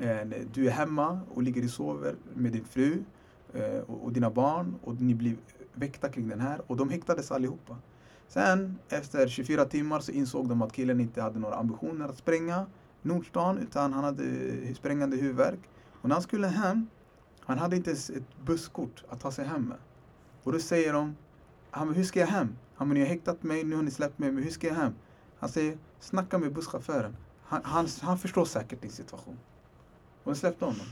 Eh, 0.00 0.28
du 0.54 0.66
är 0.66 0.70
hemma 0.70 1.20
och 1.34 1.42
ligger 1.42 1.64
och 1.64 1.70
sover 1.70 2.14
med 2.34 2.52
din 2.52 2.64
fru 2.64 3.02
eh, 3.52 3.80
och, 3.86 4.04
och 4.04 4.12
dina 4.12 4.30
barn 4.30 4.74
och 4.84 5.00
ni 5.00 5.14
blir 5.14 5.36
väckta 5.78 6.08
kring 6.08 6.28
den 6.28 6.40
här 6.40 6.60
och 6.66 6.76
de 6.76 6.88
häktades 6.88 7.32
allihopa. 7.32 7.76
Sen 8.28 8.78
efter 8.88 9.28
24 9.28 9.64
timmar 9.64 10.00
så 10.00 10.12
insåg 10.12 10.48
de 10.48 10.62
att 10.62 10.72
killen 10.72 11.00
inte 11.00 11.22
hade 11.22 11.38
några 11.38 11.54
ambitioner 11.54 12.08
att 12.08 12.18
spränga 12.18 12.66
Nordstan 13.02 13.58
utan 13.58 13.92
han 13.92 14.04
hade 14.04 14.24
eh, 14.24 14.74
sprängande 14.74 15.16
huvudvärk. 15.16 15.60
Och 16.00 16.08
när 16.08 16.14
han 16.14 16.22
skulle 16.22 16.46
hem, 16.46 16.86
han 17.40 17.58
hade 17.58 17.76
inte 17.76 17.90
ens 17.90 18.10
ett 18.10 18.44
busskort 18.44 19.04
att 19.08 19.20
ta 19.20 19.30
sig 19.30 19.44
hem 19.44 19.62
med. 19.62 19.78
Och 20.42 20.52
då 20.52 20.58
säger 20.58 20.92
de, 20.92 21.16
han 21.70 21.88
bara, 21.88 21.94
hur 21.94 22.04
ska 22.04 22.20
jag 22.20 22.26
hem? 22.26 22.56
Han 22.74 22.88
bara, 22.88 22.94
ni 22.94 23.00
har 23.00 23.06
häktat 23.06 23.42
mig, 23.42 23.64
nu 23.64 23.76
har 23.76 23.82
ni 23.82 23.90
släppt 23.90 24.18
mig, 24.18 24.32
men 24.32 24.44
hur 24.44 24.50
ska 24.50 24.66
jag 24.66 24.74
hem? 24.74 24.94
Han 25.38 25.48
säger, 25.48 25.78
snacka 26.00 26.38
med 26.38 26.52
busschauffören. 26.52 27.16
Han, 27.44 27.60
han, 27.64 27.88
han 28.00 28.18
förstår 28.18 28.44
säkert 28.44 28.82
din 28.82 28.90
situation. 28.90 29.38
Och 30.24 30.32
de 30.32 30.38
släppte 30.38 30.64
honom. 30.64 30.86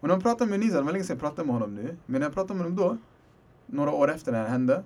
Och 0.00 0.08
när 0.08 0.14
man 0.14 0.22
pratar 0.22 0.46
med 0.46 0.60
Nizar, 0.60 0.78
det 0.78 0.82
var 0.82 0.92
länge 0.92 1.04
sedan 1.04 1.14
jag 1.14 1.20
pratade 1.20 1.46
med 1.46 1.54
honom 1.54 1.74
nu, 1.74 1.96
men 2.06 2.20
när 2.20 2.26
jag 2.26 2.34
pratade 2.34 2.54
med 2.54 2.64
honom 2.64 2.76
då, 2.76 2.98
några 3.70 3.92
år 3.92 4.10
efter 4.10 4.32
det 4.32 4.38
här 4.38 4.48
hände, 4.48 4.82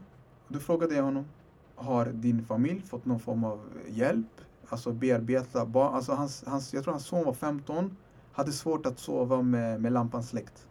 då 0.48 0.58
frågade 0.58 0.94
jag 0.94 1.02
honom, 1.02 1.24
har 1.74 2.06
din 2.06 2.44
familj 2.44 2.82
fått 2.82 3.04
någon 3.04 3.20
form 3.20 3.44
av 3.44 3.60
hjälp? 3.88 4.26
Alltså 4.68 4.92
bearbeta 4.92 5.66
barn, 5.66 5.94
alltså 5.94 6.12
hans, 6.12 6.44
hans, 6.46 6.74
jag 6.74 6.84
tror 6.84 6.92
hans 6.92 7.06
son 7.06 7.24
var 7.24 7.32
15, 7.32 7.96
hade 8.32 8.52
svårt 8.52 8.86
att 8.86 8.98
sova 8.98 9.42
med, 9.42 9.80
med 9.80 9.92
lampan 9.92 10.22
släckt. 10.22 10.66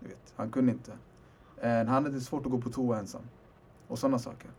Du 0.00 0.08
vet, 0.08 0.34
han 0.36 0.50
kunde 0.50 0.72
inte. 0.72 0.92
Eh, 1.60 1.70
han 1.70 2.04
hade 2.04 2.20
svårt 2.20 2.46
att 2.46 2.52
gå 2.52 2.60
på 2.60 2.70
toa 2.70 2.98
ensam. 2.98 3.22
Och 3.88 3.98
sådana 3.98 4.18
saker. 4.18 4.50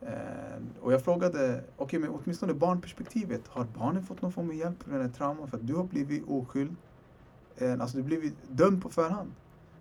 Eh, 0.00 0.62
och 0.80 0.92
jag 0.92 1.04
frågade, 1.04 1.64
okej 1.76 1.98
men 1.98 2.10
åtminstone 2.10 2.54
barnperspektivet, 2.54 3.48
har 3.48 3.66
barnen 3.78 4.02
fått 4.02 4.22
någon 4.22 4.32
form 4.32 4.48
av 4.48 4.54
hjälp 4.54 4.86
med 4.86 5.00
den 5.00 5.08
här 5.08 5.14
trauman? 5.14 5.48
För 5.48 5.56
att 5.56 5.66
du 5.66 5.74
har 5.74 5.84
blivit 5.84 6.28
oskyldig. 6.28 6.76
Eh, 7.56 7.72
alltså 7.72 7.96
du 7.96 8.02
har 8.02 8.06
blivit 8.06 8.36
dömd 8.48 8.82
på 8.82 8.88
förhand. 8.88 9.30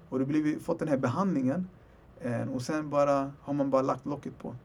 Och 0.10 0.20
du 0.20 0.26
har 0.26 0.30
blivit, 0.30 0.62
fått 0.62 0.80
den 0.80 0.88
här 0.88 0.98
behandlingen. 0.98 1.68
Eh, 2.22 2.50
och 2.56 2.62
sen 2.62 2.90
bara, 2.90 3.32
har 3.42 3.54
man 3.54 3.70
bara 3.70 3.82
lagt 3.82 4.06
locket 4.06 4.38
på. 4.40 4.56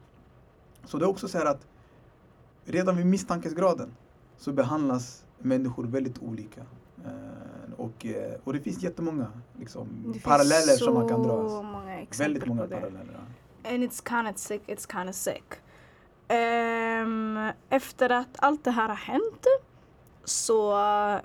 Så 0.85 0.97
det 0.97 1.05
är 1.05 1.09
också 1.09 1.27
så 1.27 1.37
här 1.37 1.45
att 1.45 1.67
redan 2.65 2.97
vid 2.97 3.05
misstankesgraden 3.05 3.95
så 4.37 4.51
behandlas 4.53 5.25
människor 5.39 5.83
väldigt 5.83 6.19
olika. 6.23 6.61
Eh, 7.05 7.73
och, 7.77 8.05
eh, 8.05 8.33
och 8.43 8.53
det 8.53 8.59
finns 8.59 8.83
jättemånga 8.83 9.27
liksom, 9.59 9.87
Det 10.05 10.11
finns 10.13 10.23
paralleller 10.23 10.73
så 10.77 10.85
som 10.85 10.93
man 10.93 11.09
kan 11.09 11.23
dra. 11.23 11.61
många 11.61 12.01
exempel 12.01 12.33
Väldigt 12.33 12.47
många 12.49 12.61
på 12.61 12.67
det. 12.67 12.75
paralleller. 12.79 13.19
Ja. 13.63 13.69
And 13.69 13.83
it's 13.83 14.09
kind 14.09 14.27
of 14.27 14.37
sick, 14.37 14.61
it's 14.67 14.91
kind 14.97 15.09
of 15.09 15.15
sick. 15.15 15.53
Ehm, 16.27 17.39
efter 17.69 18.09
att 18.09 18.29
allt 18.39 18.63
det 18.63 18.71
här 18.71 18.87
har 18.87 18.95
hänt 18.95 19.45
så 20.23 20.75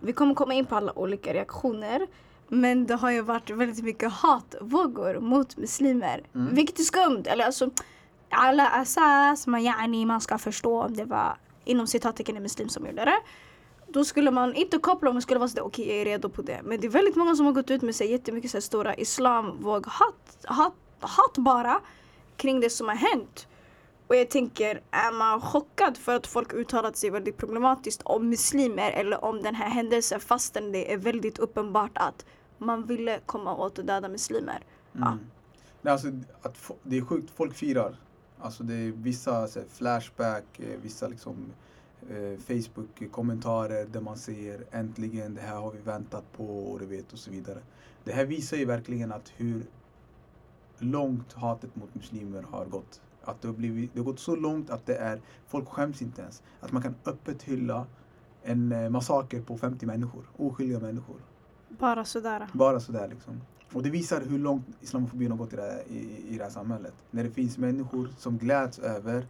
vi 0.01 0.13
kommer 0.13 0.35
komma 0.35 0.55
in 0.55 0.67
på 0.67 0.75
alla 0.77 0.99
olika 0.99 1.35
reaktioner. 1.35 2.07
Men 2.53 2.87
det 2.87 2.95
har 2.95 3.11
ju 3.11 3.23
varit 3.23 3.51
väldigt 3.51 3.85
mycket 3.85 4.13
hatvågor 4.13 5.21
mot 5.21 5.57
muslimer. 5.57 6.23
Mm. 6.35 6.55
Vilket 6.55 6.79
är 6.79 6.83
skumt. 6.83 7.23
Eller 7.27 7.45
alltså, 7.45 7.71
alla 8.29 8.69
asas, 8.69 9.47
man, 9.47 9.63
yani, 9.63 10.05
man 10.07 10.21
ska 10.21 10.39
förstå 10.39 10.83
om 10.83 10.97
det 10.97 11.05
var 11.05 11.37
inom 11.65 11.87
citattecken 11.87 12.37
en 12.37 12.43
muslim 12.43 12.69
som 12.69 12.87
gjorde 12.87 13.05
det. 13.05 13.21
Då 13.89 14.05
skulle 14.05 14.31
man 14.31 14.55
inte 14.55 14.79
koppla 14.79 15.09
om 15.09 15.15
man 15.15 15.23
skulle 15.23 15.39
vara 15.39 15.49
sådär, 15.49 15.63
okej 15.63 15.89
jag 15.89 15.97
är 15.97 16.05
redo 16.05 16.29
på 16.29 16.43
det. 16.43 16.61
Men 16.65 16.81
det 16.81 16.87
är 16.87 16.91
väldigt 16.91 17.17
många 17.17 17.37
som 17.37 17.47
har 17.47 17.53
gått 17.53 17.71
ut 17.71 17.83
med 17.83 17.95
sig 17.95 18.11
jättemycket 18.11 18.51
så 18.51 18.57
här 18.57 18.63
stora 18.63 18.95
islamvåg, 18.95 19.87
hat, 19.87 20.45
hat, 20.45 20.75
hat 21.01 21.39
bara 21.39 21.81
kring 22.37 22.61
det 22.61 22.71
som 22.71 22.89
har 22.89 22.95
hänt. 22.95 23.47
Och 24.07 24.17
jag 24.17 24.31
tänker, 24.31 24.81
är 24.91 25.13
man 25.13 25.41
chockad 25.41 25.97
för 25.97 26.17
att 26.17 26.27
folk 26.27 26.53
uttalat 26.53 26.97
sig 26.97 27.11
väldigt 27.11 27.37
problematiskt 27.37 28.03
om 28.05 28.29
muslimer 28.29 28.91
eller 28.91 29.25
om 29.25 29.43
den 29.43 29.55
här 29.55 29.69
händelsen 29.69 30.21
fastän 30.21 30.73
det 30.73 30.93
är 30.93 30.97
väldigt 30.97 31.39
uppenbart 31.39 31.91
att 31.95 32.25
man 32.61 32.87
ville 32.87 33.21
komma 33.27 33.57
åt 33.57 33.79
och 33.79 33.85
döda 33.85 34.09
muslimer. 34.09 34.65
Ja. 34.93 35.07
Mm. 35.07 35.19
Nej, 35.83 35.93
alltså, 35.93 36.09
att 36.43 36.71
det 36.83 36.99
är 36.99 37.03
sjukt, 37.03 37.31
folk 37.31 37.55
firar. 37.55 37.97
Alltså 38.39 38.63
det 38.63 38.75
är 38.75 38.91
vissa 38.91 39.49
så 39.49 39.59
här, 39.59 39.67
flashback, 39.69 40.61
eh, 40.61 40.81
vissa 40.83 41.09
liksom 41.09 41.53
eh, 42.09 42.39
Facebook-kommentarer 42.39 43.87
där 43.87 44.01
man 44.01 44.17
ser 44.17 44.65
äntligen 44.71 45.35
det 45.35 45.41
här 45.41 45.57
har 45.57 45.73
vi 45.73 45.79
väntat 45.79 46.33
på 46.33 46.73
och 46.73 46.79
du 46.79 46.87
vet 46.87 47.13
och 47.13 47.19
så 47.19 47.31
vidare. 47.31 47.59
Det 48.05 48.13
här 48.13 48.25
visar 48.25 48.57
ju 48.57 48.65
verkligen 48.65 49.13
att 49.13 49.33
hur 49.37 49.67
långt 50.79 51.33
hatet 51.33 51.77
mot 51.77 51.95
muslimer 51.95 52.43
har 52.43 52.65
gått. 52.65 53.01
Att 53.23 53.43
det 53.43 53.49
har, 53.49 53.55
blivit, 53.55 53.95
det 53.95 54.01
har 54.01 54.05
gått 54.05 54.21
så 54.21 54.37
långt 54.37 54.71
att 54.71 54.87
det 54.87 54.97
är, 54.97 55.21
folk 55.47 55.69
skäms 55.69 56.03
inte 56.03 56.23
ens. 56.23 56.43
Att 56.61 56.73
man 56.73 56.83
kan 56.83 56.95
öppet 57.05 57.43
hylla 57.43 57.87
en 58.43 58.73
eh, 58.73 58.91
massaker 58.91 59.43
på 59.43 59.59
50 59.59 59.87
människor, 59.87 60.25
oskyldiga 60.37 60.81
människor. 60.81 61.17
Bara 61.79 62.05
sådär. 62.05 62.47
Bara 62.53 62.81
sådär 62.81 63.09
liksom. 63.09 63.41
Och 63.73 63.83
det 63.83 63.91
visar 63.91 64.21
hur 64.21 64.39
långt 64.39 64.67
islamofobin 64.81 65.31
har 65.31 65.39
gått 65.39 65.53
i 65.53 65.57
det, 65.57 65.63
här, 65.63 65.83
i, 65.89 66.25
i 66.29 66.39
det 66.39 66.45
här 66.45 66.51
samhället. 66.51 66.95
När 67.11 67.25
det 67.25 67.31
finns 67.31 67.59
människor 67.59 68.09
som 68.19 68.39
gläds 68.39 68.79
över 68.79 69.27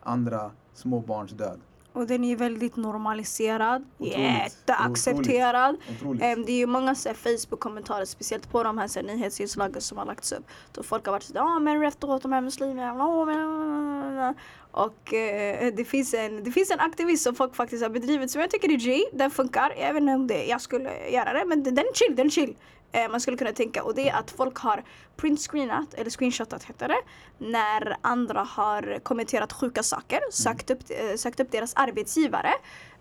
andra 0.00 0.50
små 0.74 1.00
barns 1.00 1.32
död. 1.32 1.60
Och 1.92 2.06
den 2.06 2.24
är 2.24 2.36
väldigt 2.36 2.76
normaliserad, 2.76 3.84
jätteaccepterad. 3.98 5.76
Em, 6.20 6.44
det 6.44 6.52
är 6.52 6.58
ju 6.58 6.66
många 6.66 6.94
Facebook-kommentarer, 6.94 8.04
speciellt 8.04 8.50
på 8.50 8.62
de 8.62 8.78
här, 8.78 8.88
så 8.88 9.00
här 9.00 9.06
nyhetsinslagen 9.06 9.80
som 9.80 9.98
har 9.98 10.04
lagts 10.04 10.32
upp. 10.32 10.44
Då 10.72 10.82
folk 10.82 11.06
har 11.06 11.12
varit 11.12 11.22
sådär, 11.22 11.40
ja 11.40 11.58
men 11.58 11.80
rätt 11.80 12.04
åt 12.04 12.22
de 12.22 12.32
här 12.32 12.40
muslimerna. 12.40 14.34
Åh, 14.74 14.82
men-" 14.82 14.84
Och 14.84 15.14
eh, 15.14 15.74
det, 15.74 15.84
finns 15.84 16.14
en, 16.14 16.44
det 16.44 16.50
finns 16.50 16.70
en 16.70 16.80
aktivist 16.80 17.22
som 17.22 17.34
folk 17.34 17.54
faktiskt 17.56 17.82
har 17.82 17.90
bedrivit 17.90 18.30
som 18.30 18.40
jag 18.40 18.50
tycker 18.50 18.68
är 18.68 18.76
G. 18.76 19.04
Den 19.12 19.30
funkar, 19.30 19.74
jag 19.78 19.92
vet 19.92 20.00
inte 20.00 20.14
om 20.14 20.26
det, 20.26 20.44
jag 20.44 20.60
skulle 20.60 21.08
göra 21.10 21.32
det 21.32 21.44
men 21.44 21.62
den 21.62 21.78
är 21.78 21.94
chill, 21.94 22.16
den 22.16 22.26
är 22.26 22.30
chill. 22.30 22.56
Eh, 22.94 23.10
man 23.10 23.20
skulle 23.20 23.36
kunna 23.36 23.52
tänka 23.52 23.82
och 23.82 23.94
det 23.94 24.08
är 24.08 24.14
att 24.18 24.30
folk 24.30 24.56
har 24.58 24.84
printscreenat, 25.16 25.94
eller 25.94 26.10
screenshotat 26.10 26.64
heter 26.64 26.88
det, 26.88 27.00
när 27.38 27.96
andra 28.00 28.40
har 28.40 28.98
kommenterat 29.02 29.52
sjuka 29.52 29.82
saker, 29.82 30.20
sökt 30.30 30.70
upp, 30.70 30.78
eh, 30.88 31.16
sökt 31.16 31.40
upp 31.40 31.50
deras 31.52 31.74
arbetsgivare. 31.74 32.52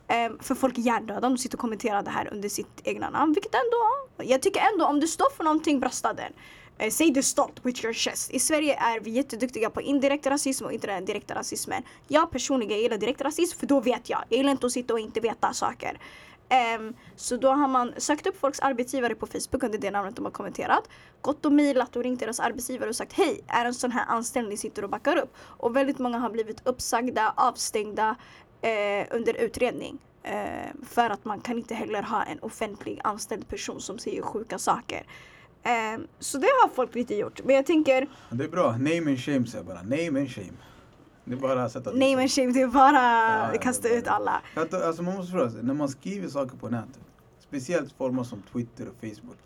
Eh, 0.07 0.31
för 0.39 0.55
folk 0.55 0.77
är 0.77 0.81
hjärndöda, 0.81 1.19
de 1.19 1.37
sitter 1.37 1.55
och 1.55 1.61
kommenterar 1.61 2.03
det 2.03 2.09
här 2.09 2.29
under 2.31 2.49
sitt 2.49 2.81
egna 2.83 3.09
namn. 3.09 3.33
Vilket 3.33 3.55
ändå, 3.55 3.83
jag 4.31 4.41
tycker 4.41 4.61
ändå 4.73 4.85
om 4.85 4.99
du 4.99 5.07
står 5.07 5.29
för 5.37 5.43
någonting, 5.43 5.79
brösta 5.79 6.13
den. 6.13 6.33
Eh, 6.77 6.89
säg 6.89 7.11
det 7.11 7.23
stolt 7.23 7.59
with 7.65 7.85
your 7.85 7.93
chest. 7.93 8.31
I 8.31 8.39
Sverige 8.39 8.75
är 8.75 8.99
vi 8.99 9.11
jätteduktiga 9.11 9.69
på 9.69 9.81
indirekt 9.81 10.27
rasism 10.27 10.65
och 10.65 10.73
inte 10.73 10.87
den 10.87 11.05
direkta 11.05 11.35
rasismen. 11.35 11.83
Jag 12.07 12.31
personligen 12.31 12.79
gillar 12.79 12.97
direkt 12.97 13.21
rasism 13.21 13.59
för 13.59 13.67
då 13.67 13.79
vet 13.79 14.09
jag. 14.09 14.23
Jag 14.29 14.37
gillar 14.37 14.51
inte 14.51 14.65
att 14.65 14.71
sitta 14.71 14.93
och 14.93 14.99
inte 14.99 15.19
veta 15.19 15.53
saker. 15.53 15.99
Um, 16.77 16.93
så 17.15 17.37
då 17.37 17.49
har 17.49 17.67
man 17.67 17.93
sökt 17.97 18.27
upp 18.27 18.39
folks 18.39 18.59
arbetsgivare 18.59 19.15
på 19.15 19.27
Facebook 19.27 19.63
under 19.63 19.77
det 19.77 19.91
namnet 19.91 20.15
de 20.15 20.25
har 20.25 20.31
kommenterat. 20.31 20.89
Gått 21.21 21.45
och 21.45 21.51
mejlat 21.51 21.95
och 21.95 22.03
ringt 22.03 22.19
deras 22.19 22.39
arbetsgivare 22.39 22.89
och 22.89 22.95
sagt 22.95 23.13
hej, 23.13 23.41
är 23.47 23.65
en 23.65 23.73
sån 23.73 23.91
här 23.91 24.05
anställning 24.07 24.57
sitter 24.57 24.83
och 24.83 24.89
backar 24.89 25.17
upp? 25.17 25.33
Och 25.37 25.75
väldigt 25.75 25.99
många 25.99 26.17
har 26.17 26.29
blivit 26.29 26.67
uppsagda, 26.67 27.33
avstängda 27.37 28.15
eh, 28.61 29.07
under 29.11 29.33
utredning. 29.33 29.99
Eh, 30.23 30.71
för 30.85 31.09
att 31.09 31.25
man 31.25 31.41
kan 31.41 31.57
inte 31.57 31.75
heller 31.75 32.01
ha 32.01 32.23
en 32.23 32.39
offentlig 32.39 32.99
anställd 33.03 33.47
person 33.47 33.81
som 33.81 33.99
säger 33.99 34.21
sjuka 34.21 34.59
saker. 34.59 35.05
Eh, 35.63 36.01
så 36.19 36.37
det 36.37 36.47
har 36.61 36.69
folk 36.69 36.95
lite 36.95 37.15
gjort. 37.15 37.41
Men 37.43 37.55
jag 37.55 37.65
tänker, 37.65 38.07
Det 38.29 38.43
är 38.43 38.49
bra. 38.49 38.71
Name 38.71 38.97
and 38.97 39.19
shame 39.19 39.45
säger 39.45 39.57
jag 39.57 39.65
bara. 39.65 39.81
Name 39.81 40.19
and 40.19 40.29
shame. 40.31 40.53
Det 41.25 41.33
är 41.33 41.37
bara 41.37 41.69
sätta 41.69 41.91
sig. 41.91 42.15
men 42.15 42.29
shame, 42.29 42.51
det 42.51 42.61
är 42.61 42.67
bara 42.67 43.53
Ja, 43.53 43.59
kasta 43.61 43.89
ut 43.89 44.07
alla. 44.07 44.41
Alltså 44.55 45.03
man 45.03 45.15
måste 45.15 45.31
fråga 45.31 45.49
sig, 45.49 45.63
när 45.63 45.73
man 45.73 45.89
skriver 45.89 46.27
saker 46.27 46.57
på 46.57 46.69
nätet, 46.69 46.99
speciellt 47.39 47.91
former 47.91 48.23
som 48.23 48.41
Twitter 48.41 48.87
och 48.87 48.95
Facebook. 48.99 49.37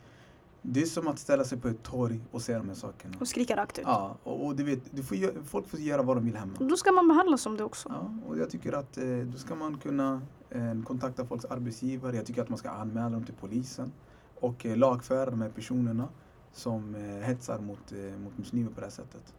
Det 0.61 0.81
är 0.81 0.85
som 0.85 1.07
att 1.07 1.19
ställa 1.19 1.43
sig 1.43 1.57
på 1.57 1.67
ett 1.67 1.83
torg 1.83 2.21
och 2.31 2.41
säga 2.41 2.57
de 2.57 2.67
här 2.67 2.75
sakerna. 2.75 3.13
Och 3.19 3.27
skrika 3.27 3.55
rakt 3.55 3.79
ut. 3.79 3.83
Ja, 3.87 4.17
och, 4.23 4.45
och 4.45 4.55
du 4.55 4.63
vet, 4.63 4.79
du 4.91 5.03
får, 5.03 5.43
folk 5.43 5.67
får 5.67 5.79
göra 5.79 6.01
vad 6.01 6.17
de 6.17 6.25
vill 6.25 6.35
hemma. 6.35 6.53
Då 6.59 6.77
ska 6.77 6.91
man 6.91 7.07
behandlas 7.07 7.41
som 7.41 7.57
det 7.57 7.63
också. 7.63 7.89
Ja, 7.89 8.11
och 8.27 8.37
jag 8.37 8.49
tycker 8.49 8.73
att 8.73 8.97
eh, 8.97 9.03
då 9.03 9.37
ska 9.37 9.55
man 9.55 9.77
kunna 9.77 10.21
eh, 10.49 10.83
kontakta 10.85 11.25
folks 11.25 11.45
arbetsgivare. 11.45 12.15
Jag 12.15 12.25
tycker 12.25 12.41
att 12.41 12.49
man 12.49 12.57
ska 12.57 12.69
anmäla 12.69 13.09
dem 13.09 13.23
till 13.25 13.35
polisen 13.41 13.91
och 14.39 14.65
eh, 14.65 14.77
lagföra 14.77 15.29
de 15.31 15.41
här 15.41 15.49
personerna 15.49 16.07
som 16.53 16.95
eh, 16.95 17.27
hetsar 17.27 17.59
mot, 17.59 17.91
eh, 17.91 18.19
mot 18.19 18.37
muslimer 18.37 18.69
på 18.71 18.79
det 18.79 18.85
här 18.85 18.91
sättet. 18.91 19.33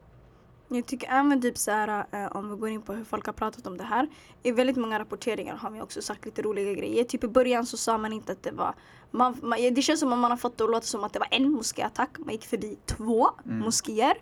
Jag 0.68 0.86
tycker 0.86 1.08
även 1.10 1.42
typ 1.42 1.58
så 1.58 1.70
här, 1.70 2.04
om 2.36 2.50
vi 2.50 2.56
går 2.56 2.68
in 2.68 2.82
på 2.82 2.92
hur 2.92 3.04
folk 3.04 3.26
har 3.26 3.32
pratat 3.32 3.66
om 3.66 3.76
det 3.76 3.84
här. 3.84 4.08
I 4.42 4.52
väldigt 4.52 4.76
många 4.76 4.98
rapporteringar 4.98 5.56
har 5.56 5.70
vi 5.70 5.80
också 5.80 6.02
sagt 6.02 6.24
lite 6.24 6.42
roliga 6.42 6.72
grejer. 6.72 7.04
Typ 7.04 7.24
i 7.24 7.28
början 7.28 7.66
så 7.66 7.76
sa 7.76 7.98
man 7.98 8.12
inte 8.12 8.32
att 8.32 8.42
det 8.42 8.50
var 8.52 8.74
man, 9.10 9.36
man, 9.42 9.58
det 9.74 9.82
känns 9.82 10.00
som 10.00 10.12
att 10.12 10.18
man 10.18 10.30
har 10.30 10.38
fått 10.38 10.58
det 10.58 10.64
att 10.64 10.70
låta 10.70 10.86
som 10.86 11.04
att 11.04 11.12
det 11.12 11.18
var 11.18 11.28
en 11.30 11.50
moskéattack. 11.52 12.18
Man 12.18 12.32
gick 12.32 12.44
förbi 12.46 12.78
två 12.86 13.28
Mm. 13.44 13.58
moskéer. 13.58 14.14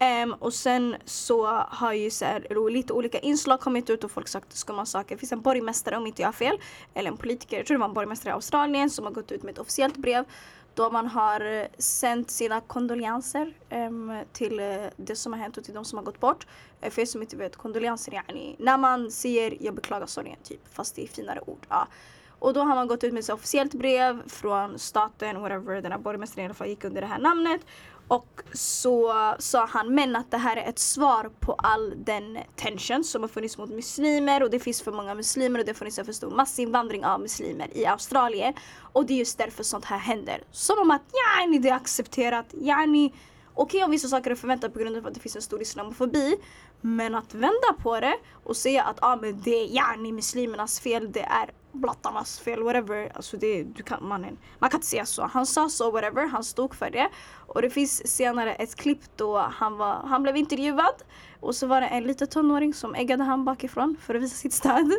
Um, 0.00 0.32
och 0.32 0.54
sen 0.54 0.96
så 1.04 1.46
har 1.70 1.92
ju 1.92 2.10
så 2.10 2.24
här, 2.24 2.70
lite 2.70 2.92
olika 2.92 3.18
inslag 3.18 3.60
kommit 3.60 3.90
ut 3.90 4.04
och 4.04 4.10
folk 4.10 4.28
sagt 4.28 4.56
skumma 4.56 4.86
saker. 4.86 5.14
Det 5.14 5.18
finns 5.18 5.32
en 5.32 5.40
borgmästare 5.40 5.96
om 5.96 6.06
inte 6.06 6.22
jag 6.22 6.28
har 6.28 6.32
fel, 6.32 6.58
eller 6.94 7.10
en 7.10 7.16
politiker, 7.16 7.56
jag 7.56 7.66
tror 7.66 7.74
det 7.74 7.80
var 7.80 7.88
en 7.88 7.94
borgmästare 7.94 8.30
i 8.30 8.34
Australien 8.34 8.90
som 8.90 9.04
har 9.04 9.12
gått 9.12 9.32
ut 9.32 9.42
med 9.42 9.52
ett 9.52 9.58
officiellt 9.58 9.96
brev 9.96 10.24
då 10.78 10.90
man 10.90 11.06
har 11.06 11.40
eh, 11.40 11.66
sänt 11.78 12.30
sina 12.30 12.60
kondolenser 12.60 13.52
um, 13.70 14.18
till 14.32 14.60
eh, 14.60 14.66
det 14.96 15.16
som 15.16 15.32
har 15.32 15.40
hänt 15.40 15.56
och 15.56 15.64
till 15.64 15.74
de 15.74 15.84
som 15.84 15.98
har 15.98 16.04
gått 16.04 16.20
bort. 16.20 16.46
Eh, 16.80 16.90
för 16.90 17.02
er 17.02 17.06
som 17.06 17.22
inte 17.22 17.36
vet, 17.36 17.56
kondolenser 17.56 18.14
yani, 18.14 18.56
när 18.58 18.78
man 18.78 19.10
säger 19.10 19.56
jag 19.60 19.74
beklagar 19.74 20.06
sorgen 20.06 20.36
typ, 20.42 20.60
fast 20.72 20.96
det 20.96 21.02
är 21.02 21.06
finare 21.06 21.40
ord. 21.46 21.66
Ja. 21.68 21.88
Och 22.38 22.52
då 22.52 22.60
har 22.60 22.74
man 22.74 22.88
gått 22.88 23.04
ut 23.04 23.12
med 23.12 23.20
ett 23.20 23.28
officiellt 23.28 23.74
brev 23.74 24.28
från 24.28 24.78
staten, 24.78 25.40
whatever, 25.40 25.82
den 25.82 25.92
här 25.92 25.98
borgmästaren 25.98 26.42
i 26.42 26.46
alla 26.46 26.54
fall 26.54 26.68
gick 26.68 26.84
under 26.84 27.00
det 27.00 27.06
här 27.06 27.18
namnet. 27.18 27.60
Och 28.08 28.42
så 28.52 29.14
sa 29.38 29.66
han 29.66 29.94
men 29.94 30.16
att 30.16 30.30
det 30.30 30.36
här 30.36 30.56
är 30.56 30.68
ett 30.68 30.78
svar 30.78 31.30
på 31.40 31.52
all 31.52 31.94
den 32.04 32.38
tension 32.56 33.04
som 33.04 33.22
har 33.22 33.28
funnits 33.28 33.58
mot 33.58 33.70
muslimer 33.70 34.42
och 34.42 34.50
det 34.50 34.60
finns 34.60 34.82
för 34.82 34.92
många 34.92 35.14
muslimer 35.14 35.58
och 35.58 35.64
det 35.64 35.70
har 35.70 35.74
funnits 35.74 35.98
en 35.98 36.04
för 36.04 36.12
stor 36.12 36.30
massinvandring 36.30 37.04
av 37.04 37.20
muslimer 37.20 37.76
i 37.76 37.86
Australien. 37.86 38.54
Och 38.92 39.06
det 39.06 39.12
är 39.12 39.18
just 39.18 39.38
därför 39.38 39.62
sånt 39.62 39.84
här 39.84 39.98
händer. 39.98 40.42
Som 40.50 40.78
om 40.78 40.90
att 40.90 41.02
yani 41.12 41.58
det 41.58 41.68
är 41.68 41.74
accepterat, 41.74 42.46
yani 42.60 43.12
okej 43.58 43.84
om 43.84 43.90
vissa 43.90 44.08
saker 44.08 44.30
är 44.30 44.34
förväntat 44.34 44.72
på 44.72 44.78
grund 44.78 44.96
av 44.96 45.06
att 45.06 45.14
det 45.14 45.20
finns 45.20 45.36
en 45.36 45.42
stor 45.42 45.62
islamofobi. 45.62 46.36
Men 46.80 47.14
att 47.14 47.34
vända 47.34 47.74
på 47.82 48.00
det 48.00 48.14
och 48.44 48.56
säga 48.56 48.82
att 48.82 48.98
ah, 49.02 49.16
men 49.16 49.40
det 49.40 49.50
är 49.50 49.66
yani 49.66 50.12
muslimernas 50.12 50.80
fel, 50.80 51.12
det 51.12 51.22
är 51.22 51.50
blattarnas 51.72 52.40
fel, 52.40 52.62
whatever. 52.62 53.12
Alltså 53.14 53.36
det, 53.36 53.62
du 53.62 53.82
kan, 53.82 54.08
mannen, 54.08 54.38
man 54.58 54.70
kan 54.70 54.78
inte 54.78 54.86
säga 54.86 55.06
så. 55.06 55.22
Han 55.22 55.46
sa 55.46 55.68
så, 55.68 55.90
whatever, 55.90 56.26
han 56.26 56.44
stod 56.44 56.74
för 56.74 56.90
det. 56.90 57.08
Och 57.46 57.62
det 57.62 57.70
finns 57.70 58.16
senare 58.16 58.54
ett 58.54 58.74
klipp 58.74 59.00
då 59.16 59.38
han, 59.38 59.76
var, 59.76 59.94
han 59.94 60.22
blev 60.22 60.36
intervjuad 60.36 61.02
och 61.40 61.54
så 61.54 61.66
var 61.66 61.80
det 61.80 61.86
en 61.86 62.04
liten 62.04 62.28
tonåring 62.28 62.74
som 62.74 62.94
äggade 62.94 63.24
han 63.24 63.44
bakifrån 63.44 63.96
för 64.00 64.14
att 64.14 64.22
visa 64.22 64.36
sitt 64.36 64.52
stöd. 64.52 64.92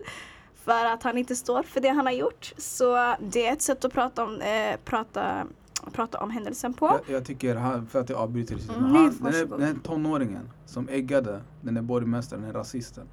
För 0.65 0.85
att 0.85 1.03
han 1.03 1.17
inte 1.17 1.35
står 1.35 1.63
för 1.63 1.79
det 1.79 1.89
han 1.89 2.05
har 2.05 2.13
gjort. 2.13 2.53
Så 2.57 3.15
det 3.19 3.47
är 3.47 3.53
ett 3.53 3.61
sätt 3.61 3.85
att 3.85 3.93
prata 3.93 4.23
om, 4.23 4.41
eh, 4.41 4.77
prata, 4.85 5.45
prata 5.93 6.17
om 6.17 6.31
händelsen 6.31 6.73
på. 6.73 6.85
Jag, 6.85 7.15
jag 7.15 7.25
tycker, 7.25 7.55
han, 7.55 7.87
för 7.87 7.99
att 7.99 8.09
jag 8.09 8.19
avbryter 8.19 8.55
dig, 8.55 8.65
Mm, 8.69 8.83
han, 8.83 9.17
den, 9.21 9.33
här, 9.33 9.45
den 9.45 9.61
här 9.61 9.75
tonåringen 9.83 10.49
som 10.65 10.89
äggade 10.89 11.41
den 11.61 11.75
här 11.75 11.83
borgmästaren, 11.83 12.41
den 12.41 12.51
här 12.51 12.59
rasisten. 12.59 13.07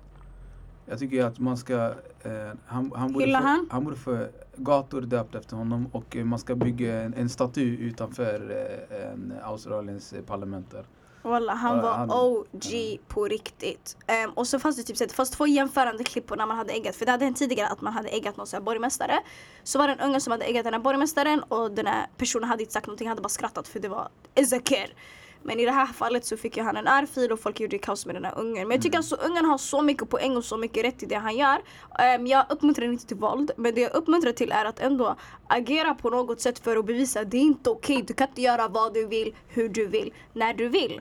Jag 0.86 0.98
tycker 0.98 1.24
att 1.24 1.38
man 1.38 1.56
ska, 1.56 1.74
eh, 2.22 2.32
han, 2.66 2.92
han, 2.94 3.12
borde 3.12 3.24
Hylla 3.24 3.38
få, 3.40 3.46
han? 3.46 3.68
han 3.70 3.84
borde 3.84 3.96
få 3.96 4.26
gator 4.56 5.00
döpt 5.00 5.34
efter 5.34 5.56
honom 5.56 5.86
och 5.92 6.16
man 6.16 6.38
ska 6.38 6.54
bygga 6.54 7.02
en, 7.02 7.14
en 7.14 7.28
staty 7.28 7.76
utanför 7.76 8.50
eh, 8.90 9.12
en 9.12 9.32
Australiens 9.42 10.12
eh, 10.12 10.22
parlament 10.22 10.70
där. 10.70 10.84
Walla, 11.26 11.54
han 11.54 11.80
var 11.82 11.92
han- 11.92 12.10
OG 12.10 12.98
på 13.08 13.24
riktigt. 13.28 13.96
Ehm, 14.06 14.30
och 14.30 14.46
så 14.48 14.58
fanns 14.58 14.76
det 14.76 14.82
typ 14.82 14.96
så 14.96 15.04
det 15.04 15.12
fanns 15.12 15.30
två 15.30 15.46
jämförande 15.46 16.04
klipp 16.04 16.26
på 16.26 16.34
när 16.34 16.46
man 16.46 16.56
hade 16.56 16.72
äggat. 16.72 16.96
För 16.96 17.04
det 17.06 17.10
hade 17.12 17.24
hänt 17.24 17.36
tidigare 17.36 17.68
att 17.68 17.80
man 17.80 17.92
hade 17.92 18.08
äggat 18.08 18.36
någon 18.36 18.46
så 18.46 18.56
här 18.56 18.62
borgmästare. 18.62 19.18
Så 19.64 19.78
var 19.78 19.86
det 19.88 19.92
en 19.94 20.00
unge 20.00 20.20
som 20.20 20.30
hade 20.30 20.44
äggat 20.44 20.64
den 20.64 20.72
här 20.74 20.80
borgmästaren 20.80 21.42
och 21.42 21.70
den 21.70 21.86
här 21.86 22.06
personen 22.16 22.48
hade 22.48 22.62
inte 22.62 22.72
sagt 22.72 22.86
någonting, 22.86 23.08
hade 23.08 23.20
bara 23.22 23.28
skrattat 23.28 23.68
för 23.68 23.80
det 23.80 23.88
var 23.88 24.08
Ezekiel. 24.34 24.94
Men 25.42 25.60
i 25.60 25.64
det 25.64 25.70
här 25.70 25.86
fallet 25.86 26.24
så 26.24 26.36
fick 26.36 26.56
ju 26.56 26.62
han 26.62 26.76
en 26.76 26.86
örfil 26.86 27.32
och 27.32 27.40
folk 27.40 27.60
gjorde 27.60 27.78
kaos 27.78 28.06
med 28.06 28.14
den 28.14 28.24
här 28.24 28.38
ungen. 28.38 28.68
Men 28.68 28.74
jag 28.74 28.82
tycker 28.82 28.96
alltså 28.98 29.16
ungen 29.16 29.44
har 29.44 29.58
så 29.58 29.82
mycket 29.82 30.10
poäng 30.10 30.36
och 30.36 30.44
så 30.44 30.56
mycket 30.56 30.84
rätt 30.84 31.02
i 31.02 31.06
det 31.06 31.14
han 31.14 31.36
gör. 31.36 31.58
Ehm, 31.98 32.26
jag 32.26 32.46
uppmuntrar 32.48 32.84
inte 32.84 33.06
till 33.06 33.16
våld, 33.16 33.50
men 33.56 33.74
det 33.74 33.80
jag 33.80 33.94
uppmuntrar 33.94 34.32
till 34.32 34.52
är 34.52 34.64
att 34.64 34.80
ändå 34.80 35.16
agera 35.46 35.94
på 35.94 36.10
något 36.10 36.40
sätt 36.40 36.58
för 36.58 36.76
att 36.76 36.84
bevisa 36.84 37.20
att 37.20 37.30
det 37.30 37.36
är 37.36 37.40
inte 37.42 37.70
okej. 37.70 38.02
Du 38.06 38.14
kan 38.14 38.28
inte 38.28 38.42
göra 38.42 38.68
vad 38.68 38.94
du 38.94 39.06
vill, 39.06 39.34
hur 39.48 39.68
du 39.68 39.86
vill, 39.86 40.12
när 40.32 40.54
du 40.54 40.68
vill. 40.68 41.00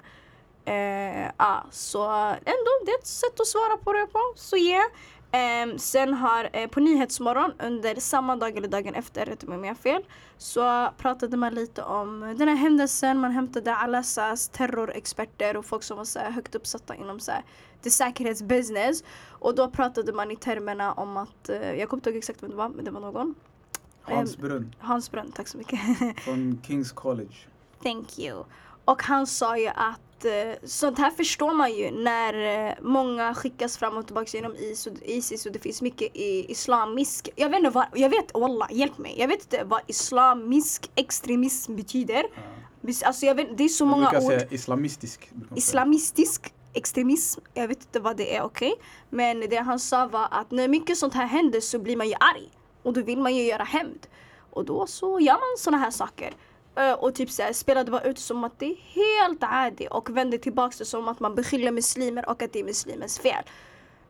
Eh, 0.65 1.25
ja, 1.37 1.63
så 1.71 2.03
ändå, 2.45 2.71
det 2.85 2.91
är 2.91 2.99
ett 2.99 3.07
sätt 3.07 3.39
att 3.39 3.47
svara 3.47 3.77
på 3.77 3.93
det 3.93 4.07
på. 4.07 4.19
Så 4.35 4.57
yeah. 4.57 4.85
Ehm, 5.35 5.79
sen 5.79 6.13
har 6.13 6.49
eh, 6.53 6.67
på 6.69 6.79
Nyhetsmorgon 6.79 7.53
under 7.59 7.95
samma 7.95 8.35
dag 8.35 8.57
eller 8.57 8.67
dagen 8.67 8.95
efter, 8.95 9.25
rätta 9.25 9.47
mig 9.47 9.57
om 9.57 9.63
jag 9.63 9.69
har 9.71 9.75
fel, 9.75 10.03
så 10.37 10.89
pratade 10.97 11.37
man 11.37 11.53
lite 11.55 11.83
om 11.83 12.19
den 12.37 12.47
här 12.47 12.55
händelsen. 12.55 13.19
Man 13.19 13.31
hämtade 13.31 13.75
Alassas 13.75 14.47
terrorexperter 14.49 15.57
och 15.57 15.65
folk 15.65 15.83
som 15.83 15.97
var 15.97 16.05
så 16.05 16.19
här 16.19 16.31
högt 16.31 16.55
uppsatta 16.55 16.95
inom 16.95 17.19
så 17.19 17.31
här, 17.31 17.43
det 17.81 17.89
säkerhetsbusiness. 17.89 19.03
Och 19.29 19.55
då 19.55 19.69
pratade 19.69 20.13
man 20.13 20.31
i 20.31 20.35
termerna 20.35 20.93
om 20.93 21.17
att, 21.17 21.49
eh, 21.49 21.73
jag 21.73 21.89
kommer 21.89 21.99
inte 21.99 22.09
ihåg 22.09 22.17
exakt 22.17 22.43
vem 22.43 22.49
det 22.49 22.55
var, 22.55 22.69
men 22.69 22.85
det 22.85 22.91
var 22.91 22.99
någon. 23.01 23.35
Hans 24.01 24.35
Ehm, 24.35 24.41
Brunn 24.41 24.75
Hans 24.79 25.11
Brunn, 25.11 25.31
tack 25.31 25.47
så 25.47 25.57
mycket. 25.57 25.79
från 26.23 26.61
Kings 26.67 26.91
College. 26.91 27.35
Thank 27.83 28.19
you. 28.19 28.43
Och 28.85 29.03
han 29.03 29.27
sa 29.27 29.57
ju 29.57 29.67
att 29.67 29.99
eh, 30.25 30.32
sånt 30.63 30.97
här 30.99 31.12
förstår 31.12 31.54
man 31.54 31.73
ju 31.73 31.91
när 31.91 32.67
eh, 32.67 32.73
många 32.82 33.34
skickas 33.36 33.78
fram 33.78 33.97
och 33.97 34.06
tillbaka 34.06 34.38
genom 34.38 34.56
Isis 35.06 35.45
och 35.45 35.51
det 35.51 35.60
finns 35.60 35.82
mycket 35.82 36.15
i 36.15 36.51
islamisk, 36.51 37.30
jag 37.36 37.49
vet 37.49 37.58
inte 37.60 37.69
vad, 37.69 37.86
jag 37.93 38.10
vet, 38.10 38.34
wallah, 38.34 38.67
hjälp 38.71 38.97
mig, 38.97 39.15
jag 39.17 39.28
vet 39.28 39.41
inte 39.41 39.63
vad 39.63 39.82
islamisk 39.88 40.91
extremism 40.95 41.75
betyder. 41.75 42.23
Vis- 42.82 43.04
Alltså 43.04 43.25
jag 43.25 43.36
vet, 43.36 43.58
det 43.58 43.63
är 43.63 43.67
så 43.67 43.84
Jag 43.84 43.88
många 43.89 44.08
ord. 44.19 44.23
säga 44.32 44.47
islamistisk. 44.49 45.30
Islamistisk 45.56 46.54
extremism, 46.73 47.41
jag 47.54 47.67
vet 47.67 47.78
inte 47.82 47.99
vad 47.99 48.17
det 48.17 48.36
är, 48.36 48.41
okej? 48.43 48.73
Men 49.10 49.39
det 49.39 49.56
han 49.56 49.80
sa 49.80 50.08
var 50.08 50.28
att 50.32 50.51
när 50.51 50.67
mycket 50.67 50.97
sånt 50.97 51.13
här 51.13 51.25
händer 51.25 51.60
så 51.62 51.80
blir 51.80 51.97
man 51.97 52.08
ju 52.08 52.13
arg. 52.19 52.49
Och 52.84 52.93
då 52.93 53.01
vill 53.01 53.17
man 53.19 53.36
ju 53.36 53.43
göra 53.43 53.63
hämnd. 53.63 54.08
Och 54.51 54.65
då 54.65 54.88
så 54.88 55.19
gör 55.19 55.34
man 55.34 55.58
såna 55.58 55.78
här 55.78 55.91
saker. 55.91 56.34
Eh, 56.75 56.93
och 56.93 57.15
typ 57.15 57.31
såhär, 57.31 57.53
spelade 57.53 57.91
bara 57.91 58.01
ut 58.01 58.19
som 58.19 58.43
att 58.43 58.59
det 58.59 58.65
är 58.65 58.75
helt 58.75 59.43
adi 59.43 59.88
och 59.91 60.17
vände 60.17 60.38
tillbaka 60.38 60.75
det 60.79 60.85
som 60.85 61.07
att 61.07 61.19
man 61.19 61.35
beskyller 61.35 61.71
muslimer 61.71 62.29
och 62.29 62.41
att 62.41 62.53
det 62.53 62.59
är 62.59 62.63
muslimers 62.63 63.19
fel. 63.19 63.43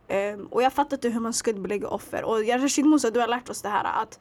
Um, 0.10 0.45
och 0.45 0.63
jag 0.63 0.73
fattar 0.73 0.97
inte 0.97 1.10
hur 1.10 1.19
man 1.19 1.34
skuldbelägger 1.34 1.93
offer. 1.93 2.23
Och 2.23 2.47
Rashid 2.47 2.86
Musa, 2.86 3.12
du 3.12 3.19
har 3.19 3.28
lärt 3.28 3.49
oss 3.49 3.62
det 3.62 3.69
här 3.69 4.01
att 4.01 4.19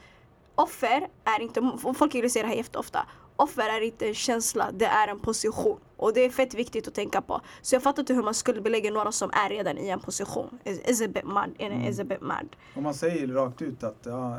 offer 0.54 1.09
är 1.24 1.42
inte, 1.42 1.72
folk 1.94 2.12
säger 2.12 2.42
det 2.42 2.48
här 2.48 2.57
jätteofta, 2.57 3.07
offer 3.37 3.62
är 3.62 3.80
inte 3.80 4.09
en 4.09 4.14
känsla, 4.14 4.70
det 4.72 4.87
är 4.87 5.09
en 5.09 5.20
position. 5.20 5.78
Och 5.96 6.14
det 6.14 6.20
är 6.20 6.30
fett 6.30 6.54
viktigt 6.54 6.88
att 6.88 6.94
tänka 6.94 7.22
på. 7.22 7.40
Så 7.62 7.74
jag 7.74 7.83
fattar 7.83 8.02
inte 8.02 8.14
hur 8.14 8.22
man 8.22 8.35
skuldbelägger 8.35 8.92
några 8.92 9.12
som 9.12 9.30
är 9.30 9.48
redan 9.48 9.78
i 9.78 9.88
en 9.88 10.00
position. 10.00 10.59
Is, 10.64 10.80
is 10.88 11.02
a 11.02 11.09
bit 11.09 11.24
mad, 11.24 11.50
is 11.88 12.00
a 12.00 12.04
bit 12.04 12.20
mad. 12.20 12.57
Om 12.74 12.83
man 12.83 12.94
säger 12.94 13.26
rakt 13.26 13.62
ut 13.62 13.85
att 13.85 13.98
ja, 14.02 14.38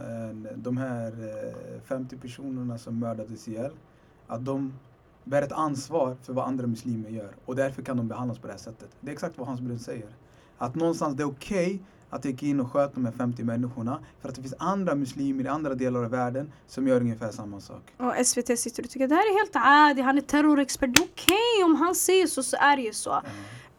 de 0.55 0.77
här 0.77 1.07
eh, 1.07 1.81
50 1.81 2.17
personerna 2.17 2.77
som 2.77 2.99
mördades 2.99 3.47
ihjäl, 3.47 3.71
att 4.27 4.45
de 4.45 4.73
bär 5.23 5.41
ett 5.41 5.51
ansvar 5.51 6.15
för 6.23 6.33
vad 6.33 6.47
andra 6.47 6.67
muslimer 6.67 7.09
gör 7.09 7.35
och 7.45 7.55
därför 7.55 7.81
kan 7.81 7.97
de 7.97 8.07
behandlas 8.07 8.39
på 8.39 8.47
det 8.47 8.53
här 8.53 8.59
sättet. 8.59 8.89
Det 8.99 9.09
är 9.09 9.13
exakt 9.13 9.37
vad 9.37 9.47
Hans 9.47 9.61
Brun 9.61 9.79
säger. 9.79 10.09
Att 10.57 10.75
någonstans 10.75 11.15
det 11.15 11.23
är 11.23 11.27
okej 11.27 11.79
att 12.09 12.21
det 12.23 12.29
gick 12.29 12.43
in 12.43 12.59
och 12.59 12.71
sköt 12.71 12.93
de 12.93 13.05
här 13.05 13.11
50 13.11 13.43
människorna 13.43 13.99
för 14.21 14.29
att 14.29 14.35
det 14.35 14.41
finns 14.41 14.53
andra 14.59 14.95
muslimer 14.95 15.43
i 15.43 15.47
andra 15.47 15.75
delar 15.75 16.03
av 16.03 16.11
världen 16.11 16.51
som 16.67 16.87
gör 16.87 17.01
ungefär 17.01 17.31
samma 17.31 17.61
sak. 17.61 17.93
Och 17.97 18.25
SVT 18.25 18.59
sitter 18.59 18.83
och 18.83 18.89
tycker 18.89 19.05
att 19.05 19.09
det 19.09 19.15
här 19.15 19.33
är 19.33 19.39
helt 19.39 19.55
adi, 19.91 20.01
han 20.01 20.17
är 20.17 20.21
terrorexpert. 20.21 20.95
Det 20.95 21.01
är 21.03 21.07
Okej, 21.13 21.63
om 21.65 21.75
han 21.75 21.95
säger 21.95 22.27
så 22.27 22.43
så 22.43 22.57
är 22.59 22.75
det 22.77 22.83
ju 22.83 22.93
så. 22.93 23.09
Ja. 23.09 23.21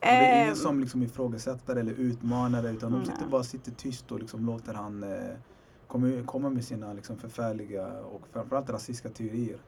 Det 0.00 0.06
är 0.06 0.36
ingen 0.36 0.48
Ehm. 0.48 0.54
som 0.56 0.80
liksom 0.80 1.02
ifrågasätter 1.02 1.76
eller 1.76 1.92
utmanar 1.92 2.62
det 2.62 2.70
utan 2.70 2.92
de 2.92 3.04
sitter 3.04 3.26
bara 3.26 3.42
sitter 3.44 3.72
tyst 3.72 4.12
och 4.12 4.20
liksom 4.20 4.46
låter 4.46 4.74
han 4.74 5.02
eh, 5.02 5.10
komma, 5.86 6.22
komma 6.26 6.50
med 6.50 6.64
sina 6.64 6.92
liksom 6.92 7.16
förfärliga 7.16 7.86
och 8.02 8.22
framförallt 8.32 8.70
rasistiska 8.70 9.08
teorier. 9.08 9.58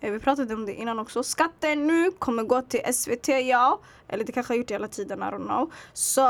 Eh, 0.00 0.12
vi 0.12 0.18
pratade 0.18 0.54
om 0.54 0.66
det 0.66 0.74
innan 0.74 0.98
också. 0.98 1.22
Skatten 1.22 1.86
nu 1.86 2.10
kommer 2.10 2.42
gå 2.42 2.62
till 2.62 2.80
SVT, 2.94 3.28
ja. 3.28 3.80
Eller 4.08 4.24
det 4.24 4.32
kanske 4.32 4.52
har 4.52 4.58
gjort 4.58 4.68
det 4.68 4.74
hela 4.74 4.88
tiden, 4.88 5.18
I 5.18 5.22
don't 5.22 5.46
know. 5.46 5.72
Så 5.92 6.22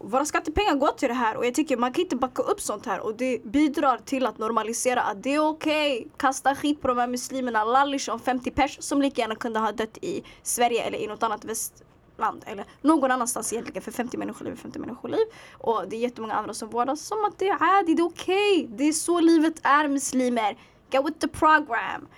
våra 0.00 0.24
skattepengar 0.24 0.74
går 0.74 0.88
till 0.88 1.08
det 1.08 1.14
här 1.14 1.36
och 1.36 1.46
jag 1.46 1.54
tycker 1.54 1.76
man 1.76 1.92
kan 1.92 2.02
inte 2.02 2.16
backa 2.16 2.42
upp 2.42 2.60
sånt 2.60 2.86
här 2.86 3.00
och 3.00 3.14
det 3.14 3.44
bidrar 3.44 3.98
till 3.98 4.26
att 4.26 4.38
normalisera 4.38 5.02
att 5.02 5.22
det 5.22 5.34
är 5.34 5.48
okej. 5.48 6.08
Kasta 6.16 6.54
skit 6.54 6.80
på 6.80 6.88
de 6.88 6.98
här 6.98 7.06
muslimerna, 7.06 7.64
lallish 7.64 8.10
om 8.10 8.20
50 8.20 8.50
pers 8.50 8.76
som 8.80 9.02
lika 9.02 9.20
gärna 9.20 9.34
kunde 9.34 9.58
ha 9.58 9.72
dött 9.72 9.98
i 10.02 10.22
Sverige 10.42 10.82
eller 10.82 10.98
i 10.98 11.06
något 11.06 11.22
annat 11.22 11.44
väst, 11.44 11.84
land 12.16 12.44
eller 12.46 12.64
någon 12.80 13.10
annanstans 13.10 13.52
egentligen 13.52 13.82
för 13.82 13.92
50 13.92 14.16
människoliv 14.16 14.52
är 14.52 14.56
50 14.56 14.78
människoliv. 14.78 15.24
Och 15.52 15.84
det 15.88 15.96
är 15.96 16.00
jättemånga 16.00 16.34
andra 16.34 16.54
som 16.54 16.70
vårdas 16.70 17.00
som 17.00 17.24
att 17.24 17.38
det 17.38 17.48
är 17.48 17.78
adi, 17.78 17.94
det 17.94 18.02
är 18.02 18.06
okej. 18.06 18.64
Okay. 18.64 18.76
Det 18.76 18.84
är 18.84 18.92
så 18.92 19.20
livet 19.20 19.54
är 19.62 19.88
muslimer. 19.88 20.56
Get 20.90 21.06
with 21.06 21.18
the 21.18 21.28
program. 21.28 22.08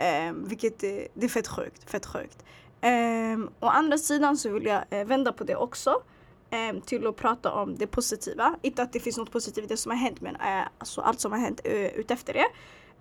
Ehm, 0.00 0.42
eh, 0.42 0.48
vilket 0.48 0.82
är, 0.82 1.08
det 1.14 1.24
är 1.24 1.28
fett 1.28 1.48
sjukt, 1.48 1.90
fett 1.90 2.06
sjukt. 2.06 2.44
Eh, 2.80 3.38
å 3.60 3.66
andra 3.66 3.98
sidan 3.98 4.36
så 4.36 4.48
vill 4.48 4.66
jag 4.66 4.84
eh, 4.90 5.04
vända 5.04 5.32
på 5.32 5.44
det 5.44 5.56
också. 5.56 6.02
Ehm, 6.50 6.80
till 6.80 7.06
att 7.06 7.16
prata 7.16 7.52
om 7.52 7.76
det 7.76 7.86
positiva. 7.86 8.56
Inte 8.62 8.82
att 8.82 8.92
det 8.92 9.00
finns 9.00 9.16
något 9.16 9.30
positivt 9.30 9.64
i 9.64 9.68
det 9.68 9.76
som 9.76 9.90
har 9.90 9.98
hänt 9.98 10.20
men 10.20 10.36
eh, 10.36 10.66
alltså 10.78 11.00
allt 11.00 11.20
som 11.20 11.32
har 11.32 11.38
hänt 11.38 11.60
eh, 11.64 11.86
utefter 11.86 12.32
det. 12.32 12.46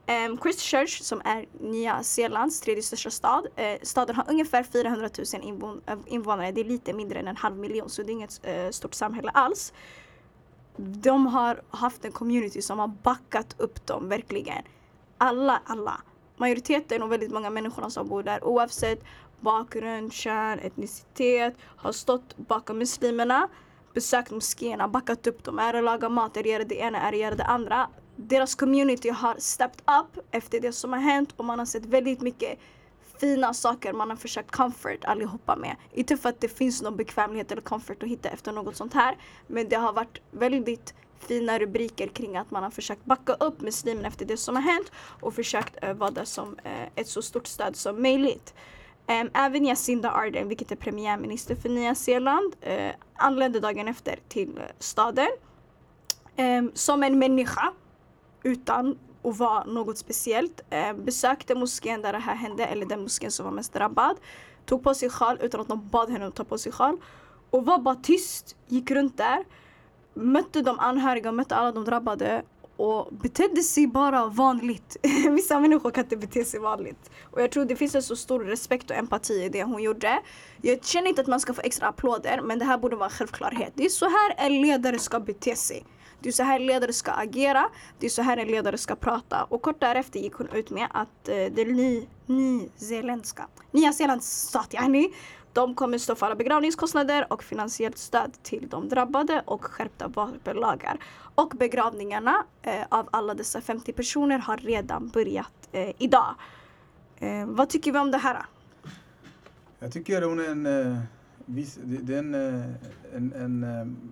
Ehm, 0.05 0.37
Christchurch 0.37 1.01
som 1.01 1.21
är 1.25 1.45
Nya 1.59 2.03
Zeelands 2.03 2.61
tredje 2.61 2.83
största 2.83 3.09
stad. 3.09 3.47
Eh, 3.55 3.77
staden 3.83 4.15
har 4.15 4.25
ungefär 4.29 4.63
400 4.63 5.09
000 5.33 5.43
invån 5.43 5.81
invånare. 6.05 6.51
Det 6.51 6.61
är 6.61 6.65
lite 6.65 6.93
mindre 6.93 7.19
än 7.19 7.27
en 7.27 7.37
halv 7.37 7.57
miljon 7.57 7.89
så 7.89 8.03
det 8.03 8.11
är 8.11 8.13
inget 8.13 8.75
stort 8.75 8.93
samhälle 8.93 9.31
alls. 9.33 9.73
De 10.77 11.27
har 11.27 11.61
haft 11.69 12.05
en 12.05 12.11
community 12.11 12.61
som 12.61 12.79
har 12.79 12.87
backat 12.87 13.55
upp 13.57 13.87
dem 13.87 14.09
verkligen. 14.09 14.63
Alla, 15.17 15.61
alla. 15.65 16.01
Majoriteten 16.39 17.03
och 17.03 17.11
väldigt 17.11 17.31
många 17.31 17.49
människor 17.49 17.89
som 17.89 18.07
bor 18.07 18.23
där 18.23 18.43
oavsett 18.43 19.03
bakgrund, 19.39 20.13
kön, 20.13 20.59
etnicitet 20.59 21.53
har 21.61 21.91
stått 21.91 22.37
bakom 22.37 22.77
muslimerna 22.77 23.47
besökt 23.93 24.31
moskéerna, 24.31 24.87
backat 24.87 25.27
upp 25.27 25.43
dem. 25.43 25.59
Är 25.59 25.73
det 25.73 25.81
laga 25.81 26.09
mat, 26.09 26.37
är 26.37 26.43
det 26.43 26.49
göra 26.49 26.63
det 26.63 26.75
ena, 26.75 27.01
är 27.01 27.11
det 27.11 27.35
det 27.35 27.43
andra 27.43 27.87
deras 28.27 28.55
community 28.55 29.09
har 29.09 29.35
stepped 29.37 29.81
up 29.81 30.25
efter 30.31 30.59
det 30.59 30.71
som 30.71 30.93
har 30.93 30.99
hänt 30.99 31.33
och 31.37 31.45
man 31.45 31.59
har 31.59 31.65
sett 31.65 31.85
väldigt 31.85 32.21
mycket 32.21 32.59
fina 33.19 33.53
saker 33.53 33.93
man 33.93 34.09
har 34.09 34.17
försökt 34.17 34.51
comfort 34.51 35.05
allihopa 35.05 35.55
med. 35.55 35.75
Inte 35.93 36.17
för 36.17 36.29
att 36.29 36.41
det 36.41 36.47
finns 36.47 36.81
någon 36.81 36.95
bekvämlighet 36.95 37.51
eller 37.51 37.61
comfort 37.61 38.03
att 38.03 38.09
hitta 38.09 38.29
efter 38.29 38.51
något 38.51 38.75
sånt 38.75 38.93
här. 38.93 39.17
Men 39.47 39.69
det 39.69 39.75
har 39.75 39.93
varit 39.93 40.17
väldigt 40.31 40.93
fina 41.19 41.59
rubriker 41.59 42.07
kring 42.07 42.37
att 42.37 42.51
man 42.51 42.63
har 42.63 42.69
försökt 42.69 43.05
backa 43.05 43.33
upp 43.33 43.61
muslimerna 43.61 44.07
efter 44.07 44.25
det 44.25 44.37
som 44.37 44.55
har 44.55 44.63
hänt 44.63 44.91
och 45.21 45.33
försökt 45.33 45.77
eh, 45.81 45.93
vara 45.93 46.11
där 46.11 46.25
som 46.25 46.55
ett 46.95 47.07
så 47.07 47.21
stort 47.21 47.47
stöd 47.47 47.75
som 47.75 48.01
möjligt. 48.01 48.53
Ehm, 49.09 49.29
även 49.33 49.65
Jacinda 49.65 50.11
Ardern, 50.11 50.47
vilket 50.47 50.71
är 50.71 50.75
premiärminister 50.75 51.55
för 51.55 51.69
Nya 51.69 51.95
Zeeland, 51.95 52.55
eh, 52.61 52.91
anlände 53.15 53.59
dagen 53.59 53.87
efter 53.87 54.19
till 54.27 54.57
eh, 54.57 54.63
staden. 54.79 55.29
Ehm, 56.35 56.71
som 56.73 57.03
en 57.03 57.19
människa 57.19 57.73
utan 58.43 58.97
att 59.23 59.37
vara 59.37 59.63
något 59.63 59.97
speciellt. 59.97 60.61
Eh, 60.69 60.93
besökte 60.93 61.55
moskén 61.55 62.01
där 62.01 62.13
det 62.13 62.19
här 62.19 62.35
hände, 62.35 62.65
eller 62.65 62.85
den 62.85 63.01
moskén 63.01 63.31
som 63.31 63.45
var 63.45 63.51
mest 63.51 63.73
drabbad. 63.73 64.17
Tog 64.65 64.83
på 64.83 64.93
sig 64.93 65.09
sjal 65.09 65.37
utan 65.41 65.61
att 65.61 65.67
någon 65.67 65.89
bad 65.89 66.09
henne 66.09 66.27
att 66.27 66.35
ta 66.35 66.43
på 66.43 66.57
sig 66.57 66.71
sjal. 66.71 66.97
Och 67.49 67.65
var 67.65 67.79
bara 67.79 67.95
tyst, 67.95 68.55
gick 68.67 68.91
runt 68.91 69.17
där. 69.17 69.45
Mötte 70.19 70.61
de 70.61 70.79
anhöriga, 70.79 71.31
mötte 71.31 71.55
alla 71.55 71.71
de 71.71 71.85
drabbade 71.85 72.43
och 72.77 73.07
betedde 73.11 73.63
sig 73.63 73.87
bara 73.87 74.25
vanligt. 74.25 74.97
Vissa 75.29 75.59
människor 75.59 75.91
kan 75.91 76.03
inte 76.03 76.17
bete 76.17 76.45
sig 76.45 76.59
vanligt. 76.59 77.11
Och 77.31 77.41
jag 77.41 77.51
tror 77.51 77.65
det 77.65 77.75
finns 77.75 77.95
en 77.95 78.03
så 78.03 78.15
stor 78.15 78.39
respekt 78.39 78.89
och 78.89 78.97
empati 78.97 79.33
i 79.33 79.49
det 79.49 79.63
hon 79.63 79.83
gjorde. 79.83 80.19
Jag 80.61 80.85
känner 80.85 81.09
inte 81.09 81.21
att 81.21 81.27
man 81.27 81.39
ska 81.39 81.53
få 81.53 81.61
extra 81.61 81.87
applåder 81.87 82.41
men 82.41 82.59
det 82.59 82.65
här 82.65 82.77
borde 82.77 82.95
vara 82.95 83.05
en 83.05 83.11
självklarhet. 83.11 83.73
Det 83.75 83.85
är 83.85 83.89
så 83.89 84.05
här 84.05 84.33
en 84.37 84.61
ledare 84.61 84.99
ska 84.99 85.19
bete 85.19 85.55
sig. 85.55 85.85
Det 86.21 86.29
är 86.29 86.33
så 86.33 86.43
här 86.43 86.59
en 86.59 86.65
ledare 86.65 86.93
ska 86.93 87.11
agera. 87.11 87.69
Det 87.99 88.05
är 88.05 88.09
så 88.09 88.21
här 88.21 88.37
en 88.37 88.47
ledare 88.47 88.77
ska 88.77 88.95
prata. 88.95 89.43
Och 89.43 89.61
kort 89.61 89.79
därefter 89.79 90.19
gick 90.19 90.33
hon 90.33 90.49
ut 90.49 90.69
med 90.69 90.87
att 90.91 91.29
eh, 91.29 91.35
det 91.35 91.65
ny, 91.65 92.07
nyzeeländska, 92.25 93.47
Nya 93.71 93.93
Zeelands 93.93 94.47
stat 94.47 94.73
yani, 94.73 95.13
de 95.53 95.75
kommer 95.75 95.97
stå 95.97 96.15
för 96.15 96.25
alla 96.25 96.35
begravningskostnader 96.35 97.33
och 97.33 97.43
finansiellt 97.43 97.97
stöd 97.97 98.43
till 98.43 98.67
de 98.69 98.89
drabbade 98.89 99.43
och 99.45 99.65
skärpta 99.65 100.07
vapenlagar. 100.07 100.97
Och 101.35 101.53
begravningarna 101.59 102.45
eh, 102.61 102.85
av 102.89 103.09
alla 103.11 103.33
dessa 103.33 103.61
50 103.61 103.93
personer 103.93 104.39
har 104.39 104.57
redan 104.57 105.07
börjat 105.07 105.69
eh, 105.71 105.91
idag. 105.97 106.35
Eh, 107.17 107.45
vad 107.45 107.69
tycker 107.69 107.91
vi 107.91 107.99
om 107.99 108.11
det 108.11 108.17
här? 108.17 108.45
Jag 109.79 109.91
tycker 109.93 110.21
hon 110.21 110.39
är 110.39 110.49
en, 110.49 110.65
eh, 110.65 110.99
det 111.45 112.13
är 112.13 112.19
en, 112.19 112.35
eh, 112.35 112.65
en, 113.15 113.33
en, 113.33 113.63
en 113.63 114.11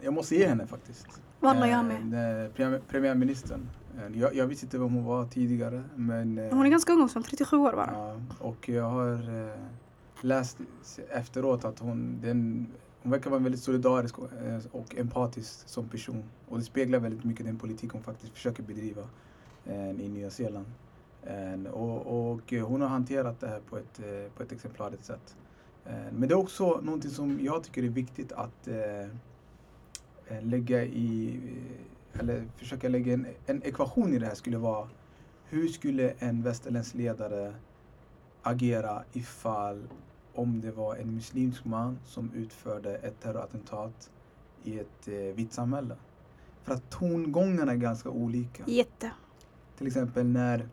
jag 0.00 0.14
måste 0.14 0.34
ge 0.36 0.46
henne 0.46 0.66
faktiskt. 0.66 1.06
Wallah, 1.40 1.70
jag 1.70 1.84
med. 1.84 2.44
Eh, 2.74 2.80
premiärministern. 2.88 3.68
Eh, 3.96 4.20
jag, 4.20 4.34
jag 4.34 4.46
visste 4.46 4.66
inte 4.66 4.78
vem 4.78 4.94
hon 4.94 5.04
var 5.04 5.24
tidigare. 5.26 5.82
Men, 5.94 6.38
eh, 6.38 6.50
hon 6.50 6.66
är 6.66 6.70
ganska 6.70 6.92
ung, 6.92 7.08
som 7.08 7.22
37 7.22 7.56
år 7.56 7.72
bara. 7.72 7.90
Ja, 7.92 8.20
och 8.38 8.68
jag 8.68 8.84
har 8.84 9.18
läst 10.26 10.58
efteråt 11.10 11.64
att 11.64 11.78
hon, 11.78 12.20
den, 12.22 12.66
hon 13.02 13.12
verkar 13.12 13.30
vara 13.30 13.40
väldigt 13.40 13.62
solidarisk 13.62 14.14
eh, 14.18 14.58
och 14.72 14.96
empatisk 14.96 15.68
som 15.68 15.88
person. 15.88 16.24
Och 16.48 16.58
det 16.58 16.64
speglar 16.64 16.98
väldigt 16.98 17.24
mycket 17.24 17.46
den 17.46 17.58
politik 17.58 17.90
hon 17.92 18.02
faktiskt 18.02 18.32
försöker 18.32 18.62
bedriva 18.62 19.02
eh, 19.64 19.90
i 19.90 20.08
Nya 20.08 20.30
Zeeland. 20.30 20.66
Eh, 21.22 21.72
och, 21.72 22.32
och 22.32 22.52
hon 22.52 22.80
har 22.80 22.88
hanterat 22.88 23.40
det 23.40 23.48
här 23.48 23.60
på 23.70 23.78
ett, 23.78 24.00
på 24.36 24.42
ett 24.42 24.52
exemplariskt 24.52 25.04
sätt. 25.04 25.36
Men 26.12 26.28
det 26.28 26.34
är 26.34 26.38
också 26.38 26.80
någonting 26.82 27.10
som 27.10 27.40
jag 27.42 27.64
tycker 27.64 27.82
är 27.84 27.88
viktigt 27.88 28.32
att 28.32 28.68
Eh, 30.28 30.42
lägga 30.42 30.84
i, 30.84 31.40
eller 32.12 32.44
försöka 32.56 32.88
lägga 32.88 33.12
en, 33.12 33.26
en 33.46 33.62
ekvation 33.62 34.14
i 34.14 34.18
det 34.18 34.26
här 34.26 34.34
skulle 34.34 34.58
vara 34.58 34.88
hur 35.48 35.68
skulle 35.68 36.10
en 36.18 36.42
västerländsk 36.42 36.94
ledare 36.94 37.54
agera 38.42 39.02
ifall 39.12 39.88
om 40.38 40.60
det 40.60 40.70
var 40.70 40.96
en 40.96 41.14
muslimsk 41.14 41.64
man 41.64 41.98
som 42.04 42.32
utförde 42.32 42.96
ett 42.96 43.20
terrorattentat 43.20 44.10
i 44.64 44.78
ett 44.78 45.08
eh, 45.08 45.14
vitt 45.14 45.52
samhälle. 45.52 45.96
För 46.62 46.74
att 46.74 46.90
tongångarna 46.90 47.72
är 47.72 47.76
ganska 47.76 48.10
olika. 48.10 48.62
Jätte. 48.66 49.10
Till 49.78 49.86
exempel 49.86 50.26
när 50.26 50.68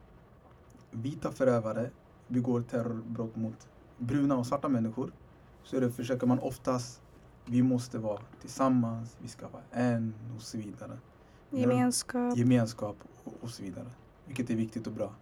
vita 0.92 1.32
förövare 1.32 1.90
begår 2.28 2.62
terrorbrott 2.62 3.36
mot 3.36 3.68
bruna 3.98 4.36
och 4.36 4.48
svarta 4.48 4.70
människor 4.70 5.12
så 5.64 5.80
det, 5.80 5.92
försöker 5.92 6.28
man 6.28 6.40
oftast 6.40 7.02
vi 7.46 7.64
måste 7.64 7.98
vara 7.98 8.22
tillsammans, 8.42 9.18
vi 9.22 9.28
ska 9.28 9.48
vara 9.48 9.64
en 9.72 10.14
och 10.36 10.42
så 10.42 10.58
vidare. 10.58 10.98
Gemenskap. 11.50 12.38
Gemenskap 12.38 12.98
och, 13.24 13.34
och 13.42 13.50
så 13.50 13.64
vidare. 13.64 13.90
Vilket 14.26 14.50
är 14.50 14.56
viktigt 14.56 14.88
och 14.88 14.94
bra. 14.94 15.14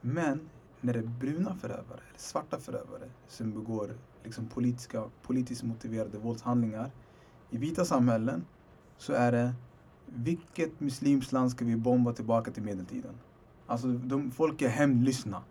Men 0.00 0.48
när 0.80 0.92
det 0.92 0.98
är 0.98 1.02
bruna 1.02 1.54
förövare 1.54 2.00
eller 2.08 2.18
svarta 2.18 2.58
förövare 2.58 3.08
som 3.28 3.52
begår 3.52 3.90
liksom 4.24 4.46
politiska, 4.46 5.04
politiskt 5.22 5.62
motiverade 5.62 6.18
våldshandlingar 6.18 6.90
i 7.50 7.58
vita 7.58 7.84
samhällen 7.84 8.44
så 8.96 9.12
är 9.12 9.32
det 9.32 9.52
vilket 10.06 10.80
muslimskt 10.80 11.32
land 11.32 11.50
ska 11.50 11.64
vi 11.64 11.76
bomba 11.76 12.12
tillbaka 12.12 12.50
till 12.50 12.62
medeltiden? 12.62 13.14
Alltså 13.66 13.88
de, 13.88 14.30
folk 14.30 14.62
är 14.62 14.68
hämndlystna. 14.68 15.42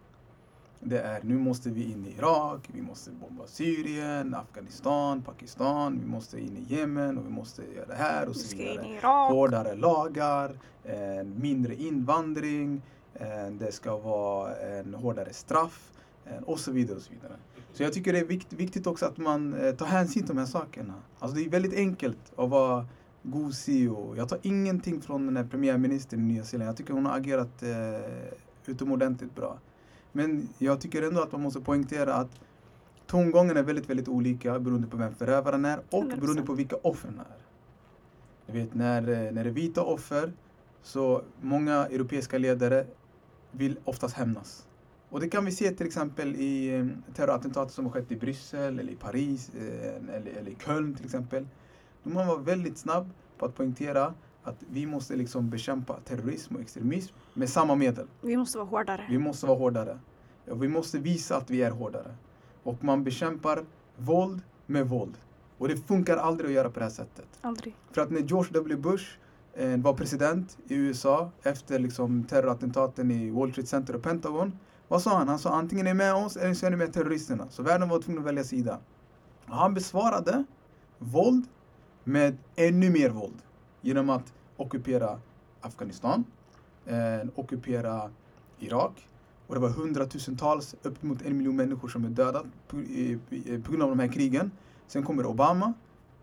Det 0.80 1.00
är 1.00 1.24
nu 1.24 1.38
måste 1.38 1.70
vi 1.70 1.92
in 1.92 2.06
i 2.06 2.16
Irak, 2.18 2.70
vi 2.74 2.82
måste 2.82 3.12
bomba 3.12 3.48
Syrien, 3.48 4.36
Afghanistan, 4.36 5.22
Pakistan, 5.22 6.00
vi 6.00 6.06
måste 6.06 6.40
in 6.40 6.58
i 6.58 6.74
Jemen 6.74 7.18
och 7.18 7.26
vi 7.26 7.30
måste 7.30 7.62
göra 7.76 7.86
det 7.86 7.96
här 7.96 8.30
och 8.30 8.36
så 8.36 8.58
vidare. 8.58 9.00
Hårdare 9.34 9.76
lagar, 9.76 10.60
en 10.84 11.42
mindre 11.42 11.76
invandring, 11.76 12.82
det 13.60 13.72
ska 13.72 13.98
vara 13.98 14.56
en 14.56 14.94
hårdare 14.94 15.34
straff 15.34 15.92
en, 16.26 16.44
och 16.44 16.60
så 16.60 16.72
vidare. 16.72 16.98
och 16.98 17.04
Så 17.04 17.12
vidare. 17.12 17.38
Så 17.74 17.84
jag 17.84 17.94
tycker 17.94 18.14
det 18.14 18.20
är 18.20 18.26
vikt, 18.26 18.54
viktigt 18.54 18.88
också 18.88 19.06
att 19.06 19.18
man 19.18 19.54
eh, 19.54 19.76
tar 19.76 19.86
hänsyn 19.86 20.24
till 20.24 20.36
de 20.36 20.40
här 20.40 20.46
sakerna. 20.46 20.94
Alltså 21.20 21.38
det 21.38 21.46
är 21.46 21.50
väldigt 21.50 21.74
enkelt 21.74 22.18
att 22.36 22.50
vara 22.50 22.86
gosig 23.24 23.92
och 23.92 24.18
jag 24.18 24.30
tar 24.30 24.40
ingenting 24.42 25.02
från 25.02 25.26
den 25.26 25.38
här 25.38 25.44
premiärministern 25.44 26.20
i 26.20 26.24
Nya 26.24 26.44
Zeeland. 26.44 26.70
Jag 26.70 26.78
tycker 26.78 26.94
hon 26.94 27.06
har 27.06 27.18
agerat 27.18 27.64
eh, 27.64 28.12
utomordentligt 28.66 29.36
bra. 29.36 29.60
Men 30.12 30.50
jag 30.58 30.82
tycker 30.82 31.02
ändå 31.02 31.22
att 31.22 31.32
man 31.32 31.42
måste 31.42 31.62
poängtera 31.62 32.14
att 32.14 32.32
tongången 33.06 33.58
är 33.58 33.64
väldigt, 33.64 33.90
väldigt 33.90 34.08
olika 34.08 34.60
beroende 34.60 34.88
på 34.88 34.98
vem 34.98 35.16
förövaren 35.16 35.66
är 35.66 35.80
och 35.90 36.04
100%. 36.04 36.20
beroende 36.20 36.42
på 36.42 36.54
vilka 36.54 36.76
offren 36.76 37.20
är. 37.20 37.38
Du 38.52 38.60
vet, 38.60 38.74
när, 38.74 39.02
eh, 39.02 39.32
när 39.32 39.44
det 39.44 39.50
är 39.50 39.54
vita 39.54 39.82
offer 39.84 40.34
så 40.84 41.22
många 41.42 41.74
europeiska 41.74 42.38
ledare 42.38 42.86
vill 43.58 43.80
oftast 43.84 44.16
hämnas. 44.16 44.68
Och 45.10 45.20
det 45.20 45.30
kan 45.30 45.46
vi 45.46 45.52
se 45.52 45.72
till 45.72 45.88
exempel 45.88 46.36
i 46.36 46.76
eh, 46.76 46.86
terrorattentat 47.16 47.72
som 47.72 47.86
har 47.86 47.92
skett 47.92 48.12
i 48.12 48.16
Bryssel 48.16 48.80
eller 48.80 48.92
i 48.92 48.96
Paris 48.96 49.52
eh, 49.56 50.16
eller, 50.16 50.32
eller 50.32 50.52
i 50.52 50.56
Köln 50.66 50.96
till 50.96 51.06
exempel. 51.06 51.48
De 52.04 52.16
har 52.16 52.26
varit 52.26 52.48
väldigt 52.48 52.78
snabb 52.78 53.10
på 53.38 53.46
att 53.46 53.56
poängtera 53.56 54.14
att 54.44 54.64
vi 54.70 54.86
måste 54.86 55.16
liksom 55.16 55.50
bekämpa 55.50 56.00
terrorism 56.06 56.56
och 56.56 56.62
extremism 56.62 57.14
med 57.34 57.50
samma 57.50 57.76
medel. 57.76 58.08
Vi 58.22 58.38
måste 58.38 58.58
vara 58.58 58.68
hårdare. 58.68 59.06
Vi 59.10 59.18
måste 59.18 59.46
vara 59.46 59.58
hårdare. 59.58 60.00
Vi 60.46 60.68
måste 60.68 61.00
visa 61.00 61.38
att 61.38 61.50
vi 61.50 61.62
är 61.62 61.72
hårdare. 61.72 62.16
Och 62.64 62.84
man 62.84 63.04
bekämpar 63.04 63.66
våld 63.98 64.42
med 64.66 64.90
våld. 64.90 65.18
Och 65.58 65.68
det 65.68 65.78
funkar 65.78 66.18
aldrig 66.18 66.50
att 66.50 66.56
göra 66.56 66.70
på 66.70 66.80
det 66.80 66.86
här 66.86 66.92
sättet. 66.92 67.28
Aldrig. 67.42 67.76
För 67.92 68.02
att 68.02 68.10
när 68.10 68.22
George 68.22 68.52
W 68.54 68.76
Bush 68.76 69.18
Eh, 69.60 69.78
var 69.78 69.94
president 69.94 70.58
i 70.68 70.76
USA 70.76 71.32
efter 71.44 71.80
liksom, 71.80 72.24
terrorattentaten 72.24 73.12
i 73.12 73.30
Wall 73.32 73.52
Street 73.52 73.70
Center 73.70 73.96
och 73.96 74.04
Pentagon. 74.04 74.60
Vad 74.88 75.02
sa 75.02 75.18
han? 75.18 75.28
Han 75.28 75.40
sa 75.40 75.50
antingen 75.50 75.88
är 75.88 75.94
ni 75.94 75.98
med 75.98 76.14
oss 76.14 76.38
eller 76.38 76.54
så 76.54 76.66
är 76.66 76.70
ni 76.70 76.78
med 76.78 76.94
terroristerna. 76.94 77.48
Så 77.50 77.64
världen 77.64 77.90
var 77.90 78.00
tvungen 78.00 78.20
att 78.22 78.28
välja 78.28 78.44
sida. 78.44 78.80
Och 79.46 79.56
han 79.56 79.74
besvarade 79.74 80.44
våld 80.98 81.46
med 82.04 82.38
ännu 82.56 82.90
mer 82.90 83.10
våld 83.10 83.42
genom 83.82 84.10
att 84.10 84.34
ockupera 84.58 85.20
Afghanistan, 85.62 86.24
eh, 86.86 87.30
ockupera 87.36 88.10
Irak. 88.60 89.08
Och 89.48 89.56
det 89.56 89.62
var 89.62 89.70
hundratusentals, 89.70 90.76
uppemot 90.84 91.22
en 91.22 91.38
miljon 91.38 91.56
människor 91.56 91.88
som 91.88 92.06
är 92.06 92.10
döda 92.10 92.44
på, 92.68 92.78
i, 92.78 93.20
i, 93.30 93.58
på 93.58 93.72
grund 93.72 93.84
av 93.84 93.90
de 93.90 94.00
här 94.00 94.08
krigen. 94.08 94.52
Sen 94.88 95.04
kommer 95.04 95.26
Obama. 95.26 95.74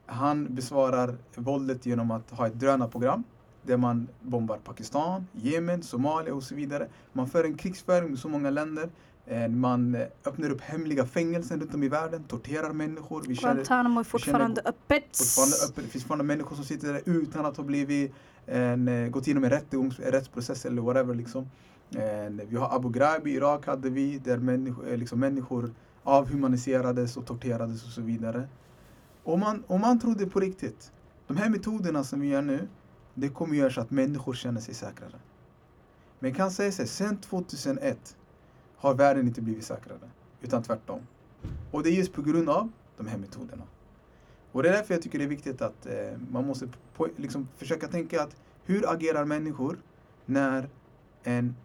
Han 0.06 0.54
besvarar 0.54 1.16
våldet 1.34 1.86
genom 1.86 2.10
att 2.10 2.30
ha 2.30 2.46
ett 2.46 2.54
drönarprogram 2.54 3.24
där 3.62 3.76
man 3.76 4.08
bombar 4.22 4.56
Pakistan, 4.56 5.26
Jemen, 5.32 5.82
Somalia 5.82 6.34
och 6.34 6.42
så 6.42 6.54
vidare. 6.54 6.88
Man 7.12 7.28
för 7.28 7.44
en 7.44 7.56
krigsföring 7.56 8.10
med 8.10 8.18
så 8.18 8.28
många 8.28 8.50
länder. 8.50 8.88
Eh, 9.26 9.48
Man 9.48 9.94
eh, 9.94 10.06
öppnar 10.26 10.50
upp 10.50 10.60
hemliga 10.60 11.06
fängelser 11.06 11.56
runt 11.56 11.74
om 11.74 11.82
i 11.82 11.88
världen, 11.88 12.24
torterar 12.24 12.72
människor. 12.72 13.24
Vi 13.28 13.34
Guantanamo 13.34 14.00
är 14.00 14.04
fortfarande 14.04 14.60
öppet. 14.64 15.16
fortfarande 15.16 15.56
öppet. 15.64 15.84
Det 15.84 15.90
finns 15.90 16.04
fortfarande 16.04 16.24
människor 16.24 16.56
som 16.56 16.64
sitter 16.64 16.92
där 16.92 17.02
utan 17.04 17.46
att 17.46 17.56
ha 17.56 17.64
blivit 17.64 18.12
en, 18.46 18.88
eh, 18.88 19.08
gått 19.08 19.26
igenom 19.26 19.44
en 19.44 19.50
rättegångs, 19.50 19.98
en 19.98 20.12
rättsprocess 20.12 20.64
eller 20.64 20.82
whatever. 20.82 21.14
Liksom. 21.14 21.50
En, 21.90 22.40
vi 22.48 22.56
har 22.56 22.76
Abu 22.76 22.90
Ghraib 22.90 23.26
i 23.26 23.30
Irak 23.30 23.66
hade 23.66 23.90
vi, 23.90 24.18
där 24.18 24.38
människor, 24.38 24.96
liksom, 24.96 25.20
människor 25.20 25.70
avhumaniserades 26.02 27.16
och 27.16 27.26
torterades 27.26 27.84
och 27.84 27.90
så 27.90 28.00
vidare. 28.00 28.48
Om 29.24 29.40
man, 29.40 29.64
om 29.66 29.80
man 29.80 30.00
trodde 30.00 30.26
på 30.26 30.40
riktigt, 30.40 30.92
de 31.26 31.36
här 31.36 31.48
metoderna 31.48 32.04
som 32.04 32.20
vi 32.20 32.28
gör 32.28 32.42
nu, 32.42 32.68
det 33.14 33.28
kommer 33.28 33.56
göra 33.56 33.70
så 33.70 33.80
att 33.80 33.90
människor 33.90 34.34
känner 34.34 34.60
sig 34.60 34.74
säkrare. 34.74 35.20
Men 36.18 36.30
jag 36.30 36.36
kan 36.36 36.50
säga 36.50 36.72
så 36.72 36.82
här, 36.82 36.88
sen 36.88 37.16
2001 37.16 38.16
har 38.76 38.94
världen 38.94 39.26
inte 39.26 39.40
blivit 39.40 39.64
säkrare, 39.64 40.10
utan 40.42 40.62
tvärtom. 40.62 41.00
Och 41.70 41.82
det 41.82 41.90
är 41.90 41.92
just 41.92 42.12
på 42.12 42.22
grund 42.22 42.48
av 42.48 42.72
de 42.96 43.06
här 43.06 43.18
metoderna. 43.18 43.62
Och 44.52 44.62
det 44.62 44.68
är 44.68 44.72
därför 44.72 44.94
jag 44.94 45.02
tycker 45.02 45.18
det 45.18 45.24
är 45.24 45.28
viktigt 45.28 45.62
att 45.62 45.86
eh, 45.86 46.18
man 46.30 46.46
måste 46.46 46.68
på, 46.96 47.08
liksom, 47.16 47.48
försöka 47.56 47.88
tänka 47.88 48.22
att 48.22 48.36
hur 48.64 48.92
agerar 48.92 49.24
människor 49.24 49.78
när 50.26 50.68
en 51.22 51.56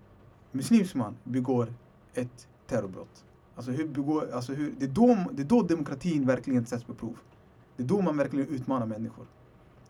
muslimsk 0.51 0.95
man 0.95 1.15
begår 1.23 1.73
ett 2.13 2.47
terrorbrott? 2.67 3.25
Alltså, 3.55 3.71
hur 3.71 3.87
begår, 3.87 4.31
alltså 4.31 4.53
hur, 4.53 4.73
det, 4.79 4.85
är 4.85 4.89
då, 4.89 5.17
det 5.31 5.41
är 5.41 5.45
då 5.45 5.61
demokratin 5.61 6.25
verkligen 6.25 6.65
sätts 6.65 6.83
på 6.83 6.93
prov. 6.93 7.17
Det 7.79 7.83
är 7.83 7.87
då 7.87 8.01
man 8.01 8.17
verkligen 8.17 8.47
utmanar 8.47 8.85
människor. 8.85 9.25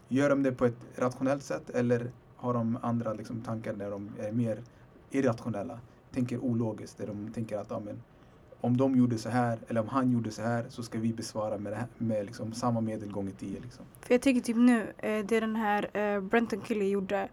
Gör 0.07 0.29
de 0.29 0.43
det 0.43 0.51
på 0.51 0.65
ett 0.65 0.77
rationellt 0.95 1.43
sätt 1.43 1.69
eller 1.69 2.11
har 2.35 2.53
de 2.53 2.77
andra 2.81 3.13
liksom, 3.13 3.41
tankar 3.41 3.73
där 3.73 3.91
de 3.91 4.09
är 4.19 4.31
mer 4.31 4.63
irrationella? 5.11 5.79
Tänker 6.11 6.37
ologiskt, 6.37 6.97
där 6.97 7.07
de 7.07 7.31
tänker 7.33 7.57
att 7.57 7.67
ja, 7.69 7.79
men, 7.79 8.01
om 8.61 8.77
de 8.77 8.95
gjorde 8.95 9.17
så 9.17 9.29
här 9.29 9.59
eller 9.67 9.81
om 9.81 9.87
han 9.87 10.11
gjorde 10.11 10.31
så 10.31 10.41
här 10.41 10.65
så 10.69 10.83
ska 10.83 10.99
vi 10.99 11.13
besvara 11.13 11.57
med, 11.57 11.71
det 11.71 11.75
här, 11.75 11.87
med 11.97 12.25
liksom, 12.25 12.53
samma 12.53 12.81
medel 12.81 13.11
gånger 13.11 13.31
tio. 13.31 13.59
Liksom. 13.59 13.85
För 14.01 14.13
jag 14.13 14.21
tycker 14.21 14.41
typ 14.41 14.57
nu, 14.57 14.93
eh, 14.97 15.25
det 15.25 15.39
den 15.39 15.55
här 15.55 15.97
eh, 15.97 16.21
Brenton 16.21 16.61
Kelly 16.67 16.89
gjorde. 16.89 17.29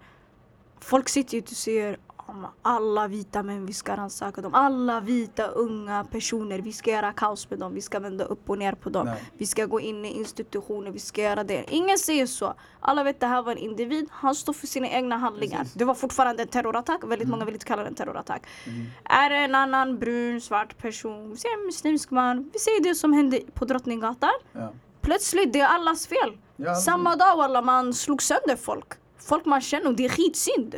Folk 0.80 1.08
sitter 1.08 1.34
ju 1.34 1.42
och 1.42 1.48
säger 1.48 1.98
om 2.26 2.46
alla 2.62 3.08
vita 3.08 3.42
män, 3.42 3.66
vi 3.66 3.72
ska 3.72 3.96
rannsaka 3.96 4.40
dem. 4.40 4.54
Alla 4.54 5.00
vita 5.00 5.46
unga 5.46 6.04
personer, 6.04 6.58
vi 6.58 6.72
ska 6.72 6.90
göra 6.90 7.12
kaos 7.12 7.50
med 7.50 7.58
dem. 7.58 7.74
Vi 7.74 7.80
ska 7.80 7.98
vända 8.00 8.24
upp 8.24 8.50
och 8.50 8.58
ner 8.58 8.72
på 8.72 8.90
dem. 8.90 9.06
Nej. 9.06 9.22
Vi 9.38 9.46
ska 9.46 9.66
gå 9.66 9.80
in 9.80 10.04
i 10.04 10.08
institutioner, 10.18 10.90
vi 10.90 10.98
ska 10.98 11.22
göra 11.22 11.44
det. 11.44 11.64
Ingen 11.68 11.98
säger 11.98 12.26
så. 12.26 12.54
Alla 12.80 13.02
vet 13.04 13.20
det 13.20 13.26
här 13.26 13.42
var 13.42 13.52
en 13.52 13.58
individ, 13.58 14.08
han 14.10 14.34
står 14.34 14.52
för 14.52 14.66
sina 14.66 14.88
egna 14.88 15.16
handlingar. 15.16 15.58
Precis. 15.58 15.74
Det 15.74 15.84
var 15.84 15.94
fortfarande 15.94 16.42
en 16.42 16.48
terrorattack, 16.48 17.00
väldigt 17.02 17.20
Mm. 17.20 17.30
många 17.30 17.44
vill 17.44 17.54
inte 17.54 17.66
kalla 17.66 17.82
det 17.82 17.88
en 17.88 17.94
terrorattack. 17.94 18.42
Mm. 18.66 18.86
Är 19.04 19.30
det 19.30 19.36
en 19.36 19.54
annan 19.54 19.98
brun, 19.98 20.40
svart 20.40 20.78
person, 20.78 21.30
vi 21.30 21.36
säger 21.36 21.58
en 21.58 21.66
muslimsk 21.66 22.10
man, 22.10 22.50
vi 22.52 22.58
säger 22.58 22.80
det 22.82 22.94
som 22.94 23.12
hände 23.12 23.40
på 23.54 23.64
Drottninggatan. 23.64 24.30
Ja. 24.52 24.72
Plötsligt, 25.00 25.52
det 25.52 25.60
är 25.60 25.66
allas 25.68 26.06
fel. 26.06 26.38
Ja, 26.56 26.74
Samma 26.74 27.16
dag 27.16 27.36
walla 27.36 27.62
man 27.62 27.94
slog 27.94 28.22
sönder 28.22 28.56
folk. 28.56 28.86
Folk 29.18 29.44
man 29.44 29.60
känner 29.60 29.86
och 29.86 29.96
det 29.96 30.04
är 30.04 30.08
skitsynd. 30.08 30.74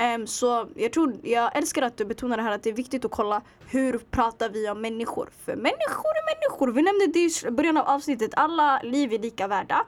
Um, 0.00 0.26
så 0.26 0.68
jag 0.74 0.92
tror, 0.92 1.14
jag 1.22 1.56
älskar 1.56 1.82
att 1.82 1.96
du 1.96 2.04
betonar 2.04 2.36
det 2.36 2.42
här 2.42 2.52
att 2.52 2.62
det 2.62 2.70
är 2.70 2.74
viktigt 2.74 3.04
att 3.04 3.10
kolla 3.10 3.42
hur 3.68 3.98
pratar 3.98 4.48
vi 4.48 4.70
om 4.70 4.80
människor? 4.80 5.28
För 5.44 5.56
människor 5.56 6.10
är 6.10 6.34
människor. 6.34 6.72
Vi 6.72 6.82
nämnde 6.82 7.06
det 7.06 7.44
i 7.46 7.50
början 7.50 7.76
av 7.76 7.86
avsnittet, 7.86 8.30
alla 8.36 8.80
liv 8.82 9.12
är 9.12 9.18
lika 9.18 9.46
värda. 9.46 9.86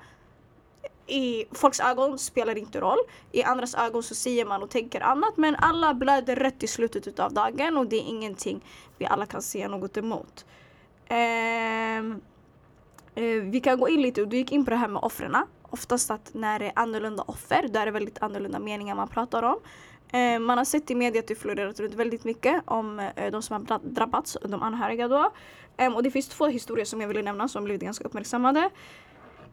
I 1.06 1.44
folks 1.52 1.80
ögon 1.80 2.18
spelar 2.18 2.54
det 2.54 2.60
inte 2.60 2.80
roll. 2.80 2.98
I 3.32 3.42
andras 3.42 3.74
ögon 3.74 4.02
så 4.02 4.14
säger 4.14 4.44
man 4.44 4.62
och 4.62 4.70
tänker 4.70 5.00
annat. 5.00 5.36
Men 5.36 5.56
alla 5.56 5.94
blöder 5.94 6.36
rött 6.36 6.62
i 6.62 6.66
slutet 6.66 7.18
av 7.18 7.32
dagen 7.32 7.76
och 7.76 7.86
det 7.86 7.96
är 7.96 8.08
ingenting 8.08 8.64
vi 8.98 9.06
alla 9.06 9.26
kan 9.26 9.42
säga 9.42 9.68
något 9.68 9.96
emot. 9.96 10.46
Um, 11.10 12.20
uh, 13.18 13.42
vi 13.42 13.60
kan 13.64 13.80
gå 13.80 13.88
in 13.88 14.02
lite, 14.02 14.22
och 14.22 14.28
du 14.28 14.36
gick 14.36 14.52
in 14.52 14.64
på 14.64 14.70
det 14.70 14.76
här 14.76 14.88
med 14.88 15.02
offren. 15.02 15.36
Oftast 15.70 16.10
att 16.10 16.34
när 16.34 16.58
det 16.58 16.66
är 16.66 16.72
annorlunda 16.74 17.22
offer, 17.26 17.68
då 17.68 17.80
är 17.80 17.86
det 17.86 17.92
väldigt 17.92 18.22
annorlunda 18.22 18.58
meningar 18.58 18.94
man 18.94 19.08
pratar 19.08 19.42
om. 19.42 19.58
Eh, 20.12 20.38
man 20.38 20.58
har 20.58 20.64
sett 20.64 20.90
i 20.90 20.94
media 20.94 21.20
att 21.20 21.26
det 21.26 21.34
florerat 21.34 21.80
runt 21.80 21.94
väldigt 21.94 22.24
mycket 22.24 22.62
om 22.64 23.00
eh, 23.00 23.30
de 23.30 23.42
som 23.42 23.66
har 23.68 23.78
drabbats, 23.78 24.36
de 24.42 24.62
anhöriga 24.62 25.08
då. 25.08 25.30
Ehm, 25.76 25.94
och 25.94 26.02
det 26.02 26.10
finns 26.10 26.28
två 26.28 26.46
historier 26.46 26.84
som 26.84 27.00
jag 27.00 27.08
vill 27.08 27.24
nämna 27.24 27.48
som 27.48 27.64
blivit 27.64 27.82
ganska 27.82 28.04
uppmärksammade. 28.04 28.70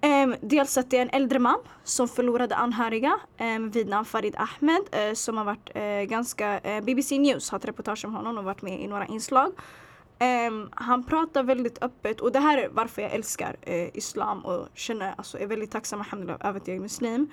Ehm, 0.01 0.35
dels 0.41 0.77
att 0.77 0.89
det 0.89 0.97
är 0.97 1.01
en 1.01 1.09
äldre 1.09 1.39
man 1.39 1.59
som 1.83 2.07
förlorade 2.07 2.55
anhöriga 2.55 3.19
ehm, 3.37 3.69
vid 3.69 3.89
namn 3.89 4.05
Farid 4.05 4.35
Ahmed 4.37 4.81
eh, 4.91 5.13
som 5.13 5.37
har 5.37 5.45
varit 5.45 5.69
eh, 5.73 5.83
ganska, 5.83 6.59
eh, 6.59 6.83
BBC 6.83 7.17
News 7.17 7.49
har 7.49 7.57
ett 7.57 7.65
reportage 7.65 8.05
om 8.05 8.15
honom 8.15 8.37
och 8.37 8.43
varit 8.43 8.61
med 8.61 8.81
i 8.81 8.87
några 8.87 9.05
inslag. 9.05 9.51
Um, 10.19 10.69
han 10.71 11.03
pratar 11.03 11.43
väldigt 11.43 11.83
öppet 11.83 12.21
och 12.21 12.31
det 12.31 12.39
här 12.39 12.57
är 12.57 12.69
varför 12.69 13.01
jag 13.01 13.11
älskar 13.11 13.55
uh, 13.69 13.97
islam 13.97 14.45
och 14.45 14.67
känner, 14.73 15.13
alltså, 15.17 15.39
är 15.39 15.47
väldigt 15.47 15.71
tacksam 15.71 16.03
över 16.39 16.59
att 16.59 16.67
jag 16.67 16.75
är 16.75 16.79
muslim. 16.79 17.27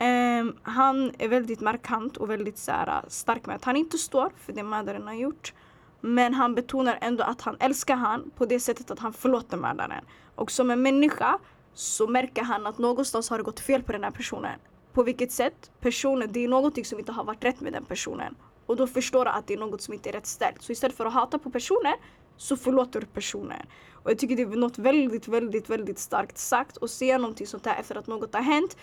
Um, 0.00 0.56
han 0.62 1.12
är 1.18 1.28
väldigt 1.28 1.60
markant 1.60 2.16
och 2.16 2.30
väldigt 2.30 2.58
så 2.58 2.72
här, 2.72 2.88
äh, 2.88 3.08
stark 3.08 3.46
med 3.46 3.56
att 3.56 3.64
han 3.64 3.76
inte 3.76 3.98
står 3.98 4.32
för 4.36 4.52
det 4.52 4.62
mördaren 4.62 5.06
har 5.06 5.14
gjort. 5.14 5.52
Men 6.00 6.34
han 6.34 6.54
betonar 6.54 6.98
ändå 7.00 7.24
att 7.24 7.40
han 7.40 7.56
älskar 7.60 7.96
han 7.96 8.30
på 8.36 8.46
det 8.46 8.60
sättet 8.60 8.90
att 8.90 8.98
han 8.98 9.12
förlåter 9.12 9.56
mördaren. 9.56 10.04
Och 10.34 10.50
som 10.50 10.70
en 10.70 10.82
människa 10.82 11.38
så 11.74 12.06
märker 12.06 12.42
han 12.42 12.66
att 12.66 12.78
någonstans 12.78 13.30
har 13.30 13.38
det 13.38 13.44
gått 13.44 13.60
fel 13.60 13.82
på 13.82 13.92
den 13.92 14.04
här 14.04 14.10
personen. 14.10 14.58
På 14.92 15.02
vilket 15.02 15.32
sätt? 15.32 15.70
Personen, 15.80 16.32
det 16.32 16.44
är 16.44 16.48
någonting 16.48 16.84
som 16.84 16.98
inte 16.98 17.12
har 17.12 17.24
varit 17.24 17.44
rätt 17.44 17.60
med 17.60 17.72
den 17.72 17.84
personen. 17.84 18.34
Och 18.66 18.76
då 18.76 18.86
förstår 18.86 19.24
du 19.24 19.30
att 19.30 19.46
det 19.46 19.54
är 19.54 19.58
något 19.58 19.82
som 19.82 19.94
inte 19.94 20.08
är 20.08 20.12
rätt 20.12 20.26
ställt. 20.26 20.62
Så 20.62 20.72
istället 20.72 20.96
för 20.96 21.06
att 21.06 21.12
hata 21.12 21.38
på 21.38 21.50
personen 21.50 21.94
så 22.36 22.56
förlåter 22.56 23.00
du 23.00 23.06
personen. 23.06 23.66
Och 23.92 24.10
jag 24.10 24.18
tycker 24.18 24.36
det 24.36 24.42
är 24.42 24.46
något 24.46 24.78
väldigt, 24.78 25.28
väldigt, 25.28 25.70
väldigt 25.70 25.98
starkt 25.98 26.38
sagt. 26.38 26.82
Att 26.82 26.90
säga 26.90 27.18
någonting 27.18 27.46
sånt 27.46 27.66
här 27.66 27.80
efter 27.80 27.94
att 27.94 28.06
något 28.06 28.34
har 28.34 28.42
hänt. 28.42 28.76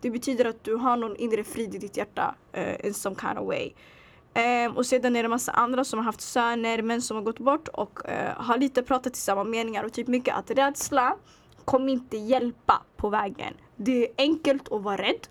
Det 0.00 0.10
betyder 0.10 0.44
att 0.44 0.64
du 0.64 0.74
har 0.74 0.96
någon 0.96 1.16
inre 1.16 1.44
frid 1.44 1.74
i 1.74 1.78
ditt 1.78 1.96
hjärta 1.96 2.34
uh, 2.56 2.86
in 2.86 2.94
some 2.94 3.16
kind 3.20 3.38
of 3.38 3.46
way. 3.46 3.72
Um, 4.66 4.76
och 4.76 4.86
sedan 4.86 5.16
är 5.16 5.22
det 5.22 5.28
massa 5.28 5.52
andra 5.52 5.84
som 5.84 5.98
har 5.98 6.04
haft 6.04 6.20
söner, 6.20 6.82
män 6.82 7.02
som 7.02 7.16
har 7.16 7.24
gått 7.24 7.38
bort 7.38 7.68
och 7.68 8.00
uh, 8.08 8.42
har 8.42 8.58
lite 8.58 8.82
pratat 8.82 9.16
i 9.16 9.20
samma 9.20 9.44
meningar 9.44 9.84
och 9.84 9.92
typ 9.92 10.06
mycket 10.06 10.34
att 10.34 10.50
rädsla 10.50 11.16
kommer 11.64 11.92
inte 11.92 12.16
hjälpa 12.16 12.82
på 12.96 13.08
vägen. 13.08 13.54
Det 13.76 14.04
är 14.04 14.08
enkelt 14.18 14.72
att 14.72 14.82
vara 14.82 14.96
rädd. 14.96 15.28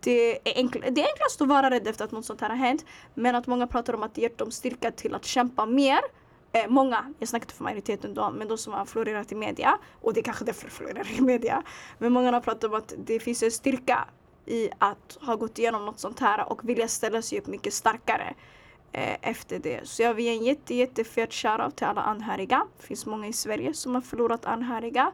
Det 0.00 0.50
är, 0.50 0.62
enkl- 0.62 0.90
det 0.90 1.00
är 1.00 1.08
enklast 1.12 1.40
att 1.40 1.48
vara 1.48 1.70
rädd 1.70 1.86
efter 1.86 2.04
att 2.04 2.12
något 2.12 2.24
sånt 2.24 2.40
här 2.40 2.48
har 2.48 2.56
hänt. 2.56 2.84
Men 3.14 3.34
att 3.34 3.46
många 3.46 3.66
pratar 3.66 3.94
om 3.94 4.02
att 4.02 4.14
det 4.14 4.20
ger 4.20 4.32
dem 4.36 4.50
styrka 4.50 4.90
till 4.90 5.14
att 5.14 5.24
kämpa 5.24 5.66
mer. 5.66 6.00
Eh, 6.52 6.68
många, 6.68 7.14
jag 7.18 7.28
snackar 7.28 7.44
inte 7.44 7.54
för 7.54 7.64
majoriteten 7.64 8.14
då, 8.14 8.30
men 8.30 8.48
de 8.48 8.58
som 8.58 8.72
har 8.72 8.84
florerat 8.84 9.32
i 9.32 9.34
media. 9.34 9.78
Och 10.00 10.14
det 10.14 10.20
är 10.20 10.22
kanske 10.22 10.44
därför 10.44 10.64
det 10.64 10.70
florerar 10.70 11.18
i 11.18 11.20
media. 11.20 11.62
Men 11.98 12.12
många 12.12 12.32
har 12.32 12.40
pratat 12.40 12.64
om 12.64 12.74
att 12.74 12.94
det 12.98 13.20
finns 13.20 13.42
en 13.42 13.50
styrka 13.50 14.08
i 14.46 14.70
att 14.78 15.18
ha 15.20 15.36
gått 15.36 15.58
igenom 15.58 15.84
något 15.86 16.00
sånt 16.00 16.20
här 16.20 16.52
och 16.52 16.68
vilja 16.68 16.88
ställa 16.88 17.22
sig 17.22 17.38
upp 17.38 17.46
mycket 17.46 17.74
starkare 17.74 18.34
eh, 18.92 19.16
efter 19.22 19.58
det. 19.58 19.88
Så 19.88 20.02
jag 20.02 20.14
vill 20.14 20.24
ge 20.24 20.30
en 20.30 20.44
jätte, 20.44 20.74
jättefet 20.74 21.32
shoutout 21.32 21.76
till 21.76 21.86
alla 21.86 22.02
anhöriga. 22.02 22.66
Det 22.76 22.86
finns 22.86 23.06
många 23.06 23.26
i 23.26 23.32
Sverige 23.32 23.74
som 23.74 23.94
har 23.94 24.02
förlorat 24.02 24.44
anhöriga. 24.46 25.12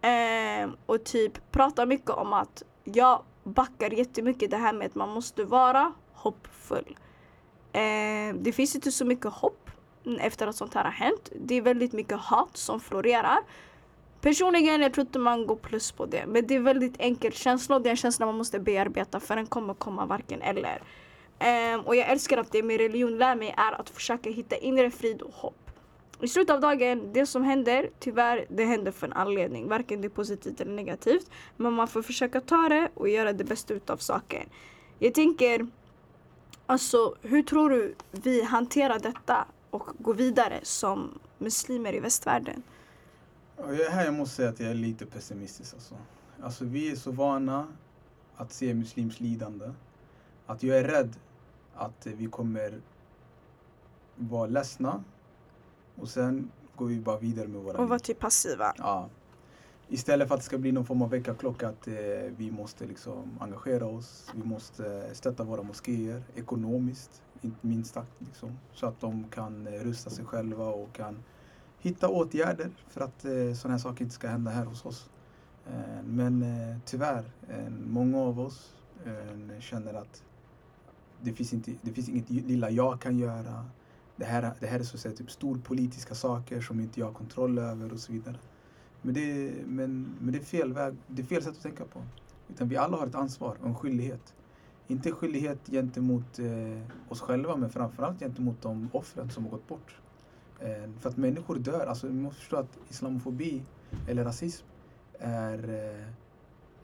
Eh, 0.00 0.70
och 0.86 1.04
typ 1.04 1.50
prata 1.50 1.86
mycket 1.86 2.10
om 2.10 2.32
att 2.32 2.62
jag 2.84 3.22
backar 3.44 3.90
jättemycket 3.90 4.50
det 4.50 4.56
här 4.56 4.72
med 4.72 4.86
att 4.86 4.94
man 4.94 5.08
måste 5.08 5.44
vara 5.44 5.92
hoppfull. 6.12 6.98
Eh, 7.72 8.34
det 8.34 8.52
finns 8.52 8.74
inte 8.74 8.92
så 8.92 9.04
mycket 9.04 9.32
hopp 9.32 9.65
Mm, 10.06 10.20
efter 10.20 10.46
att 10.46 10.56
sånt 10.56 10.74
här 10.74 10.84
har 10.84 10.90
hänt. 10.90 11.30
Det 11.40 11.54
är 11.54 11.62
väldigt 11.62 11.92
mycket 11.92 12.18
hat 12.18 12.56
som 12.56 12.80
florerar. 12.80 13.38
Personligen, 14.20 14.82
jag 14.82 14.94
tror 14.94 15.06
inte 15.06 15.18
man 15.18 15.46
går 15.46 15.56
plus 15.56 15.92
på 15.92 16.06
det. 16.06 16.26
Men 16.26 16.46
det 16.46 16.54
är 16.54 16.60
väldigt 16.60 16.94
enkel 16.98 17.32
känsla 17.32 17.76
och 17.76 17.82
det 17.82 17.88
är 17.88 17.90
en 17.90 17.96
känsla 17.96 18.26
man 18.26 18.36
måste 18.36 18.58
bearbeta 18.58 19.20
för 19.20 19.36
den 19.36 19.46
kommer 19.46 19.74
komma 19.74 20.06
varken 20.06 20.42
eller. 20.42 20.82
Um, 21.74 21.80
och 21.80 21.96
jag 21.96 22.08
älskar 22.08 22.38
att 22.38 22.52
det 22.52 22.62
min 22.62 22.78
religion 22.78 23.18
lär 23.18 23.36
mig 23.36 23.54
är 23.56 23.80
att 23.80 23.90
försöka 23.90 24.30
hitta 24.30 24.56
inre 24.56 24.90
frid 24.90 25.22
och 25.22 25.34
hopp. 25.34 25.70
I 26.20 26.28
slutet 26.28 26.54
av 26.54 26.60
dagen, 26.60 27.12
det 27.12 27.26
som 27.26 27.44
händer, 27.44 27.90
tyvärr, 27.98 28.46
det 28.48 28.64
händer 28.64 28.92
för 28.92 29.06
en 29.06 29.12
anledning. 29.12 29.68
Varken 29.68 30.00
det 30.00 30.06
är 30.06 30.10
positivt 30.10 30.60
eller 30.60 30.72
negativt. 30.72 31.30
Men 31.56 31.72
man 31.72 31.88
får 31.88 32.02
försöka 32.02 32.40
ta 32.40 32.68
det 32.68 32.88
och 32.94 33.08
göra 33.08 33.32
det 33.32 33.44
bästa 33.44 33.74
utav 33.74 33.96
saken. 33.96 34.48
Jag 34.98 35.14
tänker, 35.14 35.66
alltså 36.66 37.14
hur 37.22 37.42
tror 37.42 37.70
du 37.70 37.94
vi 38.10 38.42
hanterar 38.42 38.98
detta 38.98 39.46
och 39.76 39.96
går 39.98 40.14
vidare 40.14 40.60
som 40.62 41.18
muslimer 41.38 41.92
i 41.94 42.00
västvärlden? 42.00 42.62
Här 43.90 44.04
jag 44.04 44.14
måste 44.14 44.34
säga 44.36 44.48
att 44.48 44.60
jag 44.60 44.70
är 44.70 44.74
lite 44.74 45.06
pessimistisk 45.06 45.74
alltså. 45.74 45.94
Alltså 46.42 46.64
vi 46.64 46.90
är 46.92 46.96
så 46.96 47.10
vana 47.10 47.66
att 48.36 48.52
se 48.52 48.74
muslims 48.74 49.20
lidande. 49.20 49.70
Att 50.46 50.62
jag 50.62 50.78
är 50.78 50.84
rädd 50.84 51.16
att 51.74 52.06
vi 52.06 52.26
kommer 52.26 52.80
vara 54.16 54.46
ledsna 54.46 55.04
och 55.96 56.08
sen 56.08 56.50
går 56.76 56.86
vi 56.86 57.00
bara 57.00 57.18
vidare 57.18 57.48
med 57.48 57.60
våra 57.60 57.78
Och 57.78 57.88
vara 57.88 57.96
liv. 57.98 58.02
typ 58.04 58.18
passiva. 58.18 58.74
Ja. 58.78 59.08
Istället 59.88 60.28
för 60.28 60.34
att 60.34 60.40
det 60.40 60.44
ska 60.46 60.58
bli 60.58 60.72
någon 60.72 60.86
form 60.86 61.02
av 61.02 61.10
väckarklocka 61.10 61.68
att 61.68 61.88
eh, 61.88 61.94
vi 62.36 62.50
måste 62.50 62.86
liksom 62.86 63.38
engagera 63.40 63.86
oss. 63.86 64.30
Vi 64.34 64.42
måste 64.42 65.14
stötta 65.14 65.44
våra 65.44 65.62
moskéer 65.62 66.22
ekonomiskt, 66.34 67.22
minst 67.60 67.94
sagt. 67.94 68.12
Liksom, 68.18 68.58
så 68.72 68.86
att 68.86 69.00
de 69.00 69.24
kan 69.24 69.66
eh, 69.66 69.72
rusta 69.72 70.10
sig 70.10 70.24
själva 70.24 70.64
och 70.66 70.92
kan 70.92 71.16
hitta 71.78 72.08
åtgärder 72.08 72.70
för 72.88 73.00
att 73.00 73.24
eh, 73.24 73.52
sådana 73.54 73.74
här 73.74 73.78
saker 73.78 74.02
inte 74.02 74.14
ska 74.14 74.28
hända 74.28 74.50
här 74.50 74.64
hos 74.64 74.84
oss. 74.84 75.10
Eh, 75.66 76.02
men 76.04 76.42
eh, 76.42 76.76
tyvärr, 76.84 77.24
eh, 77.48 77.70
många 77.86 78.18
av 78.18 78.40
oss 78.40 78.74
eh, 79.04 79.60
känner 79.60 79.94
att 79.94 80.22
det 81.22 81.32
finns, 81.32 81.52
inte, 81.52 81.72
det 81.82 81.92
finns 81.92 82.08
inget 82.08 82.30
lilla 82.30 82.70
jag 82.70 83.00
kan 83.00 83.18
göra. 83.18 83.64
Det 84.16 84.24
här, 84.24 84.52
det 84.60 84.66
här 84.66 84.80
är 84.80 84.84
så 84.84 84.96
att 84.96 85.00
säga 85.00 85.14
typ 85.14 85.30
storpolitiska 85.30 86.14
saker 86.14 86.60
som 86.60 86.80
inte 86.80 87.00
jag 87.00 87.06
har 87.06 87.14
kontroll 87.14 87.58
över 87.58 87.92
och 87.92 88.00
så 88.00 88.12
vidare. 88.12 88.36
Men 89.02 89.14
det, 89.14 89.52
men, 89.66 90.14
men 90.20 90.32
det 90.32 90.38
är 90.38 90.42
fel 90.42 90.72
väg, 90.72 90.94
det 91.06 91.22
är 91.22 91.26
fel 91.26 91.42
sätt 91.42 91.56
att 91.56 91.62
tänka 91.62 91.84
på. 91.84 92.02
Utan 92.48 92.68
vi 92.68 92.76
alla 92.76 92.96
har 92.96 93.06
ett 93.06 93.14
ansvar 93.14 93.56
och 93.60 93.66
en 93.66 93.74
skyldighet. 93.74 94.34
Inte 94.88 95.12
skyldighet 95.12 95.66
gentemot 95.66 96.38
eh, 96.38 96.82
oss 97.08 97.20
själva 97.20 97.56
men 97.56 97.70
framförallt 97.70 98.20
gentemot 98.20 98.62
de 98.62 98.88
offren 98.92 99.30
som 99.30 99.44
har 99.44 99.50
gått 99.50 99.68
bort. 99.68 99.96
Eh, 100.60 100.90
för 101.00 101.08
att 101.08 101.16
människor 101.16 101.56
dör. 101.56 101.86
Alltså, 101.86 102.06
vi 102.06 102.12
måste 102.12 102.40
förstå 102.40 102.56
att 102.56 102.78
islamofobi 102.90 103.62
eller 104.08 104.24
rasism 104.24 104.66
är 105.18 105.58
eh, 105.68 106.06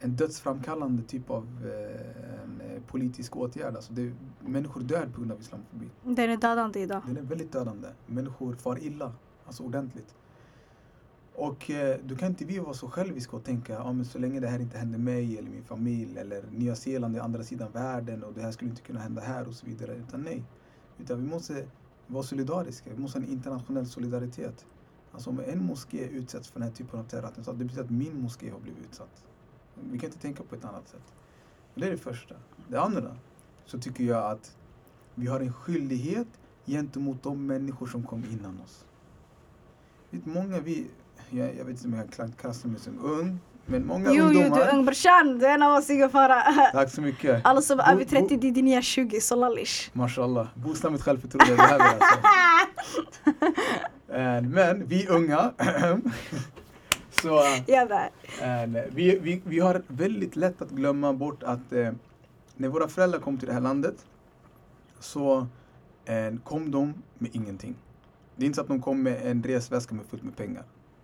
en 0.04 0.16
dödsframkallande 0.16 1.02
typ 1.02 1.30
av 1.30 1.46
eh, 1.64 2.74
eh, 2.74 2.82
politisk 2.86 3.36
åtgärd. 3.36 3.76
Alltså 3.76 3.92
det, 3.92 4.12
människor 4.40 4.80
dör 4.80 5.06
på 5.06 5.20
grund 5.20 5.32
av 5.32 5.40
islamofobi. 5.40 5.88
Den 6.02 6.30
är 6.30 6.36
dödande 6.36 6.80
idag. 6.80 7.02
Den 7.06 7.16
är 7.16 7.22
väldigt 7.22 7.52
dödande. 7.52 7.88
Människor 8.06 8.54
far 8.54 8.78
illa, 8.82 9.12
alltså 9.46 9.62
ordentligt. 9.62 10.14
Och 11.34 11.70
eh, 11.70 11.98
då 12.04 12.16
kan 12.16 12.28
inte 12.28 12.44
vi 12.44 12.58
vara 12.58 12.74
så 12.74 12.88
själviska 12.88 13.36
och 13.36 13.44
tänka 13.44 13.72
ja, 13.72 13.92
men 13.92 14.04
så 14.04 14.18
länge 14.18 14.40
det 14.40 14.48
här 14.48 14.58
inte 14.58 14.78
händer 14.78 14.98
mig 14.98 15.38
eller 15.38 15.50
min 15.50 15.64
familj 15.64 16.18
eller 16.18 16.44
Nya 16.50 16.74
Zeeland 16.74 17.16
är 17.16 17.20
andra 17.20 17.42
sidan 17.42 17.72
världen 17.72 18.24
och 18.24 18.32
det 18.34 18.42
här 18.42 18.52
skulle 18.52 18.70
inte 18.70 18.82
kunna 18.82 19.00
hända 19.00 19.22
här 19.22 19.48
och 19.48 19.54
så 19.54 19.66
vidare. 19.66 19.94
Utan 19.94 20.22
nej. 20.22 20.44
Utan 20.98 21.22
vi 21.22 21.30
måste 21.30 21.66
vara 22.06 22.22
solidariska. 22.22 22.90
Vi 22.90 23.00
måste 23.00 23.18
ha 23.18 23.26
en 23.26 23.32
internationell 23.32 23.86
solidaritet. 23.86 24.66
Alltså 25.12 25.30
om 25.30 25.40
en 25.40 25.64
moské 25.64 26.08
utsätts 26.08 26.48
för 26.48 26.60
den 26.60 26.68
här 26.68 26.74
typen 26.74 27.00
av 27.00 27.04
terrorattentat, 27.04 27.58
det 27.58 27.64
betyder 27.64 27.84
att 27.84 27.90
min 27.90 28.22
moské 28.22 28.50
har 28.50 28.60
blivit 28.60 28.84
utsatt. 28.84 29.24
Vi 29.90 29.98
kan 29.98 30.06
inte 30.06 30.18
tänka 30.18 30.42
på 30.42 30.54
ett 30.54 30.64
annat 30.64 30.88
sätt. 30.88 31.12
Det 31.74 31.86
är 31.86 31.90
det 31.90 31.98
första. 31.98 32.34
Det 32.68 32.80
andra, 32.80 33.16
så 33.64 33.78
tycker 33.78 34.04
jag 34.04 34.30
att 34.30 34.56
vi 35.14 35.26
har 35.26 35.40
en 35.40 35.52
skyldighet 35.52 36.28
gentemot 36.66 37.22
de 37.22 37.46
människor 37.46 37.86
som 37.86 38.02
kom 38.02 38.24
innan 38.24 38.60
oss. 38.60 38.86
Vet, 40.10 40.26
många 40.26 40.60
vi, 40.60 40.90
jag, 41.32 41.48
jag 41.58 41.64
vet 41.64 41.68
inte 41.76 41.86
om 41.88 41.94
jag 41.94 42.10
kan 42.12 42.32
klassa 42.32 42.68
mig 42.68 42.80
som 42.80 42.98
ung, 43.04 43.38
men 43.66 43.86
många 43.86 44.08
Jo, 44.12 44.14
jo, 44.14 44.24
ungdomar. 44.24 44.56
du 44.56 44.62
är 44.62 44.74
ung 44.74 44.84
brorsan. 44.84 45.38
Du 45.38 45.46
är 45.46 45.54
en 45.54 45.62
av 45.62 45.76
oss, 45.78 45.86
fara. 46.12 46.42
Tack 46.72 46.90
så 46.90 47.00
mycket. 47.00 47.40
Alla 47.44 47.62
som 47.62 47.80
är 47.80 47.92
över 47.92 48.04
Bo- 48.04 48.10
30, 48.10 48.36
det 48.36 48.48
är 48.48 48.52
din 48.52 48.64
nya 48.64 48.82
20, 48.82 49.20
så 49.20 49.36
lallish. 49.36 49.90
Mashallah. 49.92 50.46
Boosta 50.54 50.90
mitt 50.90 51.02
självförtroende. 51.02 51.52
Det 51.52 51.56
behöver 51.56 51.84
jag 51.84 51.94
alltså. 51.94 52.18
Men 54.48 54.86
vi 54.86 55.06
unga, 55.08 55.52
så 57.10 57.38
eh, 57.38 58.84
vi, 58.90 59.18
vi, 59.18 59.42
vi 59.44 59.58
har 59.60 59.82
väldigt 59.86 60.36
lätt 60.36 60.62
att 60.62 60.70
glömma 60.70 61.12
bort 61.12 61.42
att 61.42 61.72
eh, 61.72 61.92
när 62.56 62.68
våra 62.68 62.88
föräldrar 62.88 63.18
kom 63.20 63.38
till 63.38 63.48
det 63.48 63.54
här 63.54 63.60
landet 63.60 64.06
så 65.00 65.46
eh, 66.04 66.38
kom 66.44 66.70
de 66.70 66.94
med 67.18 67.30
ingenting. 67.32 67.74
Det 68.36 68.44
är 68.44 68.46
inte 68.46 68.56
så 68.56 68.62
att 68.62 68.68
de 68.68 68.82
kom 68.82 69.02
med 69.02 69.26
en 69.26 69.42
resväska 69.42 69.94
med 69.94 70.04
fullt 70.10 70.22
med 70.22 70.36
pengar. 70.36 70.62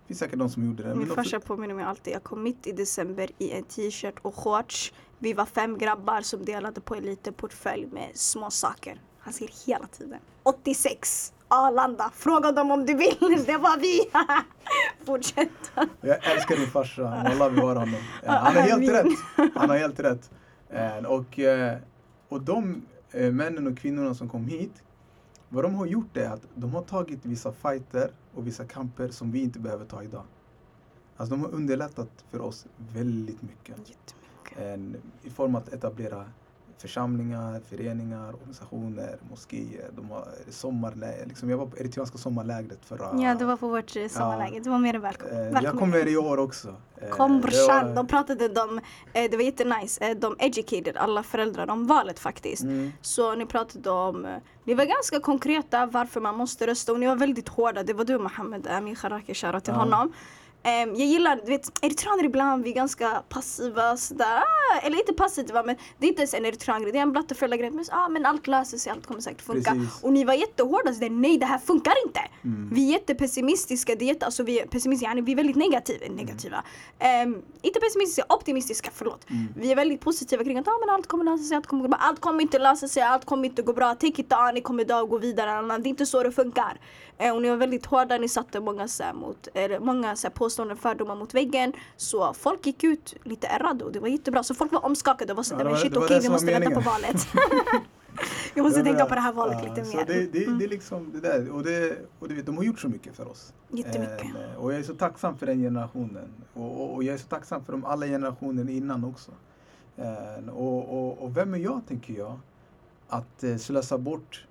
Finns 0.09 0.19
säkert 0.19 0.39
de 0.39 0.49
som 0.49 0.65
gjorde 0.65 0.83
det. 0.83 0.95
Min 0.95 1.07
farsa 1.07 1.39
påminner 1.39 1.75
mig 1.75 1.85
alltid. 1.85 2.13
Jag 2.13 2.23
kom 2.23 2.43
mitt 2.43 2.67
i 2.67 2.71
december 2.71 3.29
i 3.37 3.51
en 3.51 3.63
t-shirt 3.63 4.15
och 4.21 4.35
shorts. 4.35 4.93
Vi 5.19 5.33
var 5.33 5.45
fem 5.45 5.77
grabbar 5.77 6.21
som 6.21 6.45
delade 6.45 6.81
på 6.81 6.95
en 6.95 7.03
liten 7.03 7.33
portfölj 7.33 7.85
med 7.91 8.09
små 8.13 8.49
saker. 8.51 9.01
Han 9.19 9.33
säger 9.33 9.51
hela 9.67 9.87
tiden. 9.87 10.19
86. 10.43 11.33
Arlanda. 11.47 12.11
Fråga 12.15 12.51
dem 12.51 12.71
om 12.71 12.85
du 12.85 12.93
vill. 12.93 13.17
Det 13.45 13.57
var 13.57 13.79
vi. 13.79 14.09
Fortsätt. 15.05 15.71
Jag 16.01 16.31
älskar 16.31 16.55
din 16.55 16.67
farsa. 16.67 17.01
Wallah 17.03 17.49
vi 17.49 17.59
har 17.61 17.75
honom. 17.75 17.95
Eh, 18.23 18.31
Han 18.31 18.55
har 18.55 18.61
helt 18.61 18.89
rätt. 18.89 19.51
Han 19.55 19.69
har 19.69 19.77
helt 19.77 19.99
rätt. 19.99 20.31
Eh, 20.69 21.05
Och, 21.05 21.39
eh, 21.39 21.77
och 22.29 22.41
de 22.41 22.81
männen 23.11 23.67
och 23.67 23.77
kvinnorna 23.77 24.13
som 24.15 24.29
kom 24.29 24.47
hit, 24.47 24.73
vad 25.49 25.63
de 25.63 25.75
har 25.75 25.85
gjort 25.85 26.17
är 26.17 26.29
att 26.29 26.41
de 26.55 26.73
har 26.73 26.81
tagit 26.81 27.25
vissa 27.25 27.51
fighter 27.51 28.11
och 28.33 28.47
vissa 28.47 28.65
kamper 28.65 29.07
som 29.07 29.31
vi 29.31 29.43
inte 29.43 29.59
behöver 29.59 29.85
ta 29.85 30.03
idag. 30.03 30.23
Alltså 31.17 31.35
de 31.35 31.41
har 31.41 31.51
underlättat 31.51 32.25
för 32.29 32.41
oss 32.41 32.67
väldigt 32.93 33.41
mycket. 33.41 33.77
Jättemycket. 33.77 34.15
En, 34.57 34.97
I 35.23 35.29
form 35.29 35.55
av 35.55 35.61
att 35.61 35.73
etablera 35.73 36.25
församlingar, 36.81 37.61
föreningar, 37.69 38.33
organisationer, 38.35 39.17
moskéer. 39.29 39.89
De 39.95 40.09
har 40.09 40.27
sommarläger. 40.49 41.25
Liksom 41.25 41.49
jag 41.49 41.57
var 41.57 41.65
på 41.65 41.77
eritreanska 41.77 42.17
sommarlägret 42.17 42.79
förra... 42.85 43.21
Ja, 43.23 43.35
det 43.35 43.45
var 43.45 43.57
på 43.57 43.67
vårt 43.67 43.95
eh, 43.95 44.07
sommarläge. 44.07 44.59
Du 44.59 44.69
var 44.69 44.79
mer 44.79 44.93
än 44.93 45.01
välkommen. 45.01 45.33
Eh, 45.35 45.39
välkommen. 45.41 45.63
Jag 45.63 45.79
kommer 45.79 46.07
i 46.07 46.17
år 46.17 46.37
också. 46.37 46.75
Eh, 46.97 47.09
Kom 47.09 47.41
brorsan. 47.41 47.87
var- 47.87 47.95
De 47.95 48.07
pratade, 48.07 48.47
de, 48.47 48.77
eh, 49.13 49.31
det 49.31 49.37
var 49.37 49.43
jättenice. 49.43 50.13
De 50.13 50.35
educated 50.39 50.97
alla 50.97 51.23
föräldrar 51.23 51.69
om 51.69 51.87
valet 51.87 52.19
faktiskt. 52.19 52.63
Mm. 52.63 52.91
Så 53.01 53.35
ni 53.35 53.45
pratade 53.45 53.89
om, 53.89 54.27
ni 54.63 54.73
var 54.73 54.85
ganska 54.85 55.19
konkreta 55.19 55.85
varför 55.85 56.21
man 56.21 56.35
måste 56.37 56.67
rösta 56.67 56.91
och 56.91 56.99
ni 56.99 57.07
var 57.07 57.15
väldigt 57.15 57.49
hårda. 57.49 57.83
Det 57.83 57.93
var 57.93 58.05
du 58.05 58.17
Mohammed 58.19 58.67
Amin 58.67 58.95
Kharaki, 58.95 59.33
shoutout 59.33 59.63
till 59.63 59.73
Ja. 59.73 59.79
honom. 59.79 60.13
Ehm, 60.63 60.95
jag 60.95 61.07
gillar, 61.07 61.35
du 61.45 61.51
vet 61.51 61.71
eritreaner 61.81 62.23
ibland, 62.23 62.63
vi 62.63 62.69
är 62.69 62.75
ganska 62.75 63.23
passiva 63.29 63.97
sådär. 63.97 64.37
Ah, 64.37 64.79
eller 64.83 64.97
inte 64.97 65.13
passiva 65.13 65.63
men 65.63 65.75
det 65.97 66.05
är 66.05 66.09
inte 66.09 66.21
ens 66.21 66.33
en 66.33 66.45
eritrean-grej, 66.45 66.91
det 66.91 66.97
är 66.97 67.01
en 67.01 67.11
blatteföräldragrej. 67.11 67.71
Men, 67.71 67.85
ah, 67.91 68.09
men 68.09 68.25
allt 68.25 68.47
löser 68.47 68.77
sig, 68.77 68.91
allt 68.91 69.05
kommer 69.05 69.21
säkert 69.21 69.41
funka. 69.41 69.71
Precis. 69.71 70.03
Och 70.03 70.13
ni 70.13 70.23
var 70.23 70.33
jättehårda, 70.33 70.93
så 70.93 70.99
där, 70.99 71.09
nej 71.09 71.37
det 71.37 71.45
här 71.45 71.57
funkar 71.57 71.93
inte. 72.05 72.19
Mm. 72.43 72.69
Vi 72.73 72.89
är 72.89 72.93
jättepessimistiska, 72.93 73.95
det 73.95 74.05
är 74.05 74.07
jätte, 74.07 74.25
alltså 74.25 74.43
vi 74.43 74.59
är 74.59 74.65
pessimistiska, 74.65 75.21
vi 75.21 75.31
är 75.31 75.35
väldigt 75.35 75.55
negativa. 75.55 76.05
negativa. 76.09 76.63
Ehm, 76.99 77.41
inte 77.61 77.79
pessimistiska, 77.79 78.25
optimistiska, 78.29 78.89
förlåt. 78.93 79.29
Mm. 79.29 79.47
Vi 79.55 79.71
är 79.71 79.75
väldigt 79.75 80.01
positiva 80.01 80.43
kring 80.43 80.57
att 80.57 80.67
ah, 80.67 80.77
men 80.85 80.95
allt 80.95 81.07
kommer 81.07 81.23
lösa 81.23 81.43
sig, 81.43 81.57
allt 81.57 81.67
kommer 81.67 81.81
gå 81.81 81.87
bra. 81.87 81.99
Allt 82.01 82.19
kommer 82.19 82.41
inte 82.41 82.59
lösa 82.59 82.87
sig, 82.87 83.03
allt 83.03 83.25
kommer 83.25 83.45
inte 83.45 83.61
gå 83.61 83.73
bra. 83.73 83.95
Take 83.95 84.21
it 84.21 84.33
on, 84.33 84.53
ni 84.53 84.61
kommer 84.61 84.85
dö 84.85 85.01
och 85.01 85.09
gå 85.09 85.17
vidare. 85.17 85.77
Det 85.77 85.87
är 85.87 85.89
inte 85.89 86.05
så 86.05 86.23
det 86.23 86.31
funkar. 86.31 86.79
Eh, 87.21 87.35
och 87.35 87.41
ni 87.41 87.49
var 87.49 87.57
väldigt 87.57 87.85
hårda, 87.85 88.17
ni 88.17 88.29
satte 88.29 88.59
många, 88.59 88.87
så 88.87 89.03
här, 89.03 89.13
mot, 89.13 89.47
eller, 89.53 89.79
många 89.79 90.15
så 90.15 90.27
här, 90.27 90.33
påståenden 90.33 90.77
fördomar 90.77 91.15
mot 91.15 91.33
väggen. 91.33 91.73
Så 91.97 92.33
folk 92.33 92.65
gick 92.65 92.83
ut 92.83 93.15
lite 93.23 93.47
ärrade 93.47 93.85
och 93.85 93.91
det 93.91 93.99
var 93.99 94.07
jättebra. 94.07 94.43
Så 94.43 94.53
folk 94.55 94.71
var 94.71 94.85
omskakade 94.85 95.33
och 95.33 95.37
var 95.37 95.41
Ja, 95.41 95.43
sådär, 95.43 95.63
men 95.63 95.73
var- 95.73 95.79
shit 95.79 95.97
okej 95.97 96.17
det 96.17 96.23
vi 96.23 96.29
måste 96.29 96.45
vänta 96.59 96.71
på 96.71 96.79
valet. 96.79 97.27
vi 98.53 98.61
måste 98.61 98.79
Ja, 98.79 98.83
tänka 98.85 99.05
på 99.05 99.15
det 99.15 99.21
här 99.21 99.33
valet 99.33 99.57
ja, 99.63 99.73
lite 99.75 99.97
mer. 99.97 100.05
Det, 100.05 100.25
det, 100.31 100.45
Mm. 100.45 100.59
det 100.59 100.65
är 100.65 100.69
liksom 100.69 101.11
det 101.13 101.19
där. 101.19 101.49
Och, 101.51 101.63
det, 101.63 101.97
och 102.19 102.27
det, 102.29 102.41
de 102.41 102.57
har 102.57 102.63
gjort 102.63 102.79
så 102.79 102.87
mycket 102.87 103.15
för 103.15 103.27
oss. 103.27 103.53
Jättemycket. 103.69 104.21
Eh, 104.25 104.55
och 104.63 104.73
jag 104.73 104.79
är 104.79 104.83
så 104.83 104.93
tacksam 104.95 105.37
för 105.37 105.45
den 105.45 105.57
generationen. 105.61 106.29
Och, 106.53 106.81
och, 106.81 106.93
och 106.95 107.03
jag 107.03 107.13
är 107.13 107.17
så 107.17 107.27
tacksam 107.27 107.63
för 107.65 107.71
de 107.71 107.85
alla 107.85 108.05
generationer 108.05 108.69
innan 108.69 109.03
också. 109.03 109.31
Eh, 109.97 110.49
och, 110.53 110.97
och, 111.07 111.23
och 111.23 111.37
vem 111.37 111.53
är 111.53 111.57
jag, 111.57 111.81
tänker 111.87 112.13
jag, 112.13 112.39
att 113.07 113.43
eh, 113.43 113.55
slösa 113.57 113.97
bort 113.97 114.45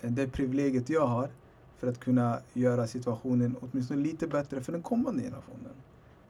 eh, 0.00 0.10
det 0.10 0.26
privilegiet 0.28 0.88
jag 0.88 1.06
har 1.06 1.28
för 1.84 1.90
att 1.90 2.00
kunna 2.00 2.38
göra 2.52 2.86
situationen 2.86 3.56
åtminstone 3.60 4.02
lite 4.02 4.26
bättre 4.26 4.60
för 4.60 4.72
den 4.72 4.82
kommande 4.82 5.22
generationen. 5.22 5.72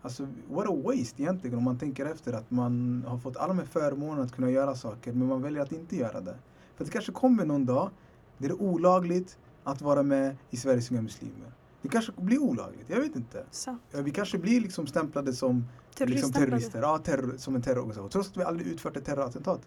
Alltså, 0.02 0.28
what 0.50 0.68
a 0.68 0.82
waste 0.84 1.22
egentligen 1.22 1.58
om 1.58 1.64
man 1.64 1.78
tänker 1.78 2.06
efter 2.06 2.32
att 2.32 2.50
man 2.50 3.04
har 3.06 3.18
fått 3.18 3.36
alla 3.36 3.48
de 3.48 3.58
här 3.58 3.66
förmånerna 3.66 4.22
att 4.22 4.32
kunna 4.32 4.50
göra 4.50 4.74
saker 4.74 5.12
men 5.12 5.28
man 5.28 5.42
väljer 5.42 5.62
att 5.62 5.72
inte 5.72 5.96
göra 5.96 6.20
det. 6.20 6.36
För 6.76 6.84
det 6.84 6.90
kanske 6.90 7.12
kommer 7.12 7.44
någon 7.44 7.66
dag 7.66 7.90
där 8.38 8.48
det 8.48 8.54
är 8.54 8.62
olagligt 8.62 9.38
att 9.64 9.82
vara 9.82 10.02
med 10.02 10.36
i 10.50 10.56
Sveriges 10.56 10.90
unga 10.90 11.02
muslimer. 11.02 11.52
Det 11.82 11.88
kanske 11.88 12.12
blir 12.16 12.38
olagligt, 12.38 12.90
jag 12.90 13.00
vet 13.00 13.16
inte. 13.16 13.44
Så. 13.50 13.76
Vi 13.90 14.10
kanske 14.10 14.38
blir 14.38 14.60
liksom 14.60 14.86
stämplade 14.86 15.32
som 15.32 15.64
liksom 15.98 16.32
terrorister, 16.32 16.82
ja, 16.82 16.98
terror, 16.98 17.34
som 17.36 17.54
en 17.54 17.62
terrororganisation, 17.62 18.10
trots 18.10 18.30
att 18.30 18.36
vi 18.36 18.42
aldrig 18.42 18.68
utfört 18.68 18.96
ett 18.96 19.04
terrorattentat. 19.04 19.60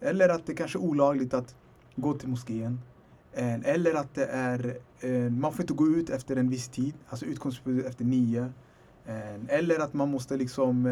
Eller 0.00 0.28
att 0.28 0.46
det 0.46 0.54
kanske 0.54 0.78
är 0.78 0.82
olagligt 0.82 1.34
att 1.34 1.54
gå 1.96 2.14
till 2.14 2.28
moskén. 2.28 2.80
Eh, 3.36 3.54
Eller 3.64 3.94
att 3.94 4.14
det 4.14 4.26
är, 4.26 4.76
eh, 5.00 5.10
man 5.30 5.52
får 5.52 5.60
inte 5.60 5.74
gå 5.74 5.86
ut 5.86 6.10
efter 6.10 6.36
en 6.36 6.50
viss 6.50 6.68
tid, 6.68 6.94
alltså 7.08 7.26
utgångsförbud 7.26 7.86
efter 7.86 8.04
nio. 8.04 8.52
Eh, 9.06 9.14
Eller 9.48 9.78
att 9.80 9.94
man 9.94 10.10
måste 10.10 10.36
liksom, 10.36 10.82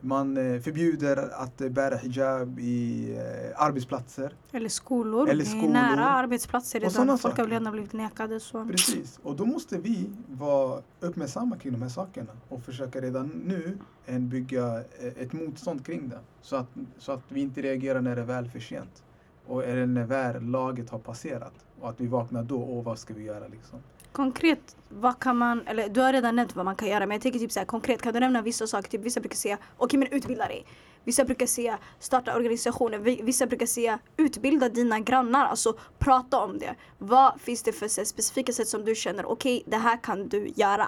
man 0.00 0.34
förbjuder 0.36 1.16
att 1.32 1.56
bära 1.56 1.96
hijab 1.96 2.58
i 2.60 3.14
arbetsplatser. 3.56 4.32
Eller 4.52 4.68
skolor. 4.68 5.28
Eller 5.28 5.44
skolor. 5.44 5.72
nära 5.72 6.04
arbetsplatser 6.08 6.80
redan. 6.80 7.18
Folk 7.18 7.38
har 7.38 7.46
redan 7.46 7.72
blivit 7.72 7.92
nekade. 7.92 8.40
Så. 8.40 8.64
Precis, 8.64 9.20
och 9.22 9.36
då 9.36 9.44
måste 9.44 9.78
vi 9.78 10.10
vara 10.28 10.82
uppmärksamma 11.00 11.56
kring 11.56 11.72
de 11.72 11.82
här 11.82 11.88
sakerna 11.88 12.32
och 12.48 12.62
försöka 12.62 13.00
redan 13.00 13.26
nu 13.26 13.78
bygga 14.18 14.82
ett 15.18 15.32
motstånd 15.32 15.86
kring 15.86 16.08
det. 16.08 16.18
Så 16.42 16.56
att, 16.56 16.68
så 16.98 17.12
att 17.12 17.22
vi 17.28 17.40
inte 17.40 17.62
reagerar 17.62 18.00
när 18.00 18.16
det 18.16 18.22
är 18.22 18.26
väl 18.26 18.48
för 18.48 18.60
sent. 18.60 19.02
Och 19.50 19.64
eller 19.64 19.86
när 19.86 20.04
väl 20.04 20.42
laget 20.42 20.90
har 20.90 20.98
passerat. 20.98 21.52
Och 21.80 21.88
att 21.88 22.00
vi 22.00 22.06
vaknar 22.06 22.42
då, 22.42 22.62
och 22.62 22.84
vad 22.84 22.98
ska 22.98 23.14
vi 23.14 23.22
göra 23.22 23.48
liksom? 23.48 23.78
Konkret, 24.12 24.76
vad 24.88 25.18
kan 25.18 25.36
man, 25.36 25.66
eller 25.66 25.88
du 25.88 26.00
har 26.00 26.12
redan 26.12 26.36
nämnt 26.36 26.56
vad 26.56 26.64
man 26.64 26.76
kan 26.76 26.88
göra 26.88 27.06
men 27.06 27.14
jag 27.14 27.22
tänker 27.22 27.38
typ 27.38 27.52
så 27.52 27.58
här, 27.58 27.66
konkret, 27.66 28.02
kan 28.02 28.14
du 28.14 28.20
nämna 28.20 28.42
vissa 28.42 28.66
saker? 28.66 28.88
Typ, 28.90 29.00
vissa 29.00 29.20
brukar 29.20 29.36
säga, 29.36 29.58
okej 29.76 29.98
men 29.98 30.08
utbilda 30.12 30.46
dig. 30.46 30.66
Vissa 31.04 31.24
brukar 31.24 31.46
säga 31.46 31.78
starta 31.98 32.36
organisationer. 32.36 32.98
Vi- 32.98 33.20
Vissa 33.22 33.46
brukar 33.46 33.66
säga 33.66 33.98
utbilda 34.16 34.68
dina 34.68 35.00
grannar, 35.00 35.46
alltså 35.46 35.74
prata 35.98 36.38
om 36.44 36.58
det. 36.58 36.74
Vad 36.98 37.40
finns 37.40 37.62
det 37.62 37.72
för 37.72 37.88
så 37.88 38.04
specifika 38.04 38.52
sätt 38.52 38.68
som 38.68 38.84
du 38.84 38.94
känner, 38.94 39.26
okej 39.26 39.62
det 39.66 39.76
här 39.76 39.96
kan 40.02 40.28
du 40.28 40.52
göra? 40.56 40.86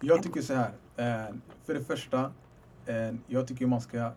Jag 0.00 0.22
tycker 0.22 0.42
så 0.42 0.54
här. 0.54 0.70
Eh, 0.96 1.34
för 1.66 1.74
det 1.74 1.84
första, 1.84 2.20
eh, 2.86 3.14
jag 3.26 3.48
tycker 3.48 3.66
man 3.66 3.80
ska, 3.80 4.10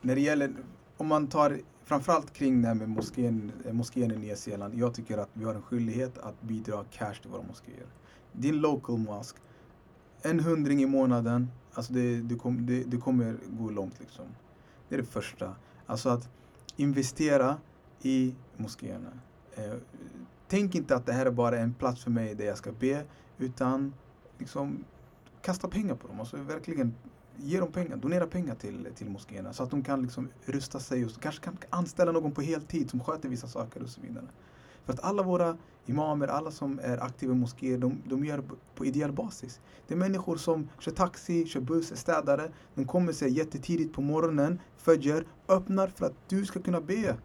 när 0.00 0.14
det 0.14 0.20
gäller, 0.20 0.50
om 0.96 1.06
man 1.06 1.26
tar 1.26 1.58
framförallt 1.88 2.32
kring 2.32 2.62
det 2.62 2.68
här 2.68 2.74
med 2.74 2.88
moskén, 2.88 3.52
eh, 3.64 3.72
moskén 3.72 4.12
i 4.12 4.16
Nya 4.16 4.36
Zeeland. 4.36 4.74
Jag 4.74 4.94
tycker 4.94 5.18
att 5.18 5.28
vi 5.32 5.44
har 5.44 5.54
en 5.54 5.62
skyldighet 5.62 6.18
att 6.18 6.42
bidra 6.42 6.84
cash 6.90 7.14
till 7.22 7.30
våra 7.30 7.42
moskéer. 7.42 7.86
Din 8.32 8.56
local 8.56 8.98
mosque, 8.98 9.40
en 10.22 10.40
hundring 10.40 10.82
i 10.82 10.86
månaden, 10.86 11.48
alltså 11.72 11.92
det, 11.92 12.20
det, 12.20 12.34
kom, 12.34 12.66
det, 12.66 12.84
det 12.84 12.96
kommer 12.96 13.36
gå 13.48 13.70
långt 13.70 14.00
liksom. 14.00 14.24
Det 14.88 14.94
är 14.94 14.98
det 14.98 15.06
första. 15.06 15.56
Alltså 15.86 16.08
att 16.08 16.28
investera 16.76 17.56
i 18.02 18.34
moskéerna. 18.56 19.10
Eh, 19.54 19.74
tänk 20.48 20.74
inte 20.74 20.96
att 20.96 21.06
det 21.06 21.12
här 21.12 21.26
är 21.26 21.30
bara 21.30 21.58
en 21.58 21.74
plats 21.74 22.04
för 22.04 22.10
mig 22.10 22.34
där 22.34 22.44
jag 22.44 22.58
ska 22.58 22.72
be, 22.72 23.04
utan 23.38 23.94
liksom 24.38 24.84
kasta 25.42 25.68
pengar 25.68 25.94
på 25.94 26.08
dem. 26.08 26.20
Alltså 26.20 26.36
verkligen 26.36 26.94
ge 27.40 27.60
dem 27.60 27.72
pengar, 27.72 27.96
donera 27.96 28.26
pengar 28.26 28.54
till, 28.54 28.88
till 28.94 29.10
moskéerna 29.10 29.52
så 29.52 29.62
att 29.62 29.70
de 29.70 29.82
kan 29.82 30.02
liksom 30.02 30.28
rusta 30.44 30.80
sig 30.80 31.04
och 31.04 31.10
kanske 31.20 31.44
kan 31.44 31.56
anställa 31.70 32.12
någon 32.12 32.32
på 32.32 32.42
heltid 32.42 32.90
som 32.90 33.00
sköter 33.00 33.28
vissa 33.28 33.46
saker 33.48 33.82
och 33.82 33.88
så 33.88 34.00
vidare. 34.00 34.26
För 34.84 34.92
att 34.92 35.00
alla 35.00 35.22
våra 35.22 35.56
imamer, 35.86 36.28
alla 36.28 36.50
som 36.50 36.80
är 36.82 36.98
aktiva 36.98 37.32
i 37.32 37.36
moskéer, 37.36 37.78
de, 37.78 38.02
de 38.04 38.24
gör 38.24 38.36
det 38.36 38.44
på 38.74 38.84
ideell 38.84 39.12
basis. 39.12 39.60
Det 39.86 39.94
är 39.94 39.98
människor 39.98 40.36
som 40.36 40.68
kör 40.78 40.92
taxi, 40.92 41.46
kör 41.46 41.60
buss, 41.60 41.92
är 41.92 41.96
städare. 41.96 42.50
De 42.74 42.84
kommer 42.84 43.12
sig 43.12 43.32
jättetidigt 43.32 43.94
på 43.94 44.00
morgonen, 44.00 44.60
följer, 44.76 45.24
öppnar 45.48 45.88
för 45.88 46.06
att 46.06 46.14
du 46.28 46.46
ska 46.46 46.60
kunna 46.60 46.80
be. 46.80 47.16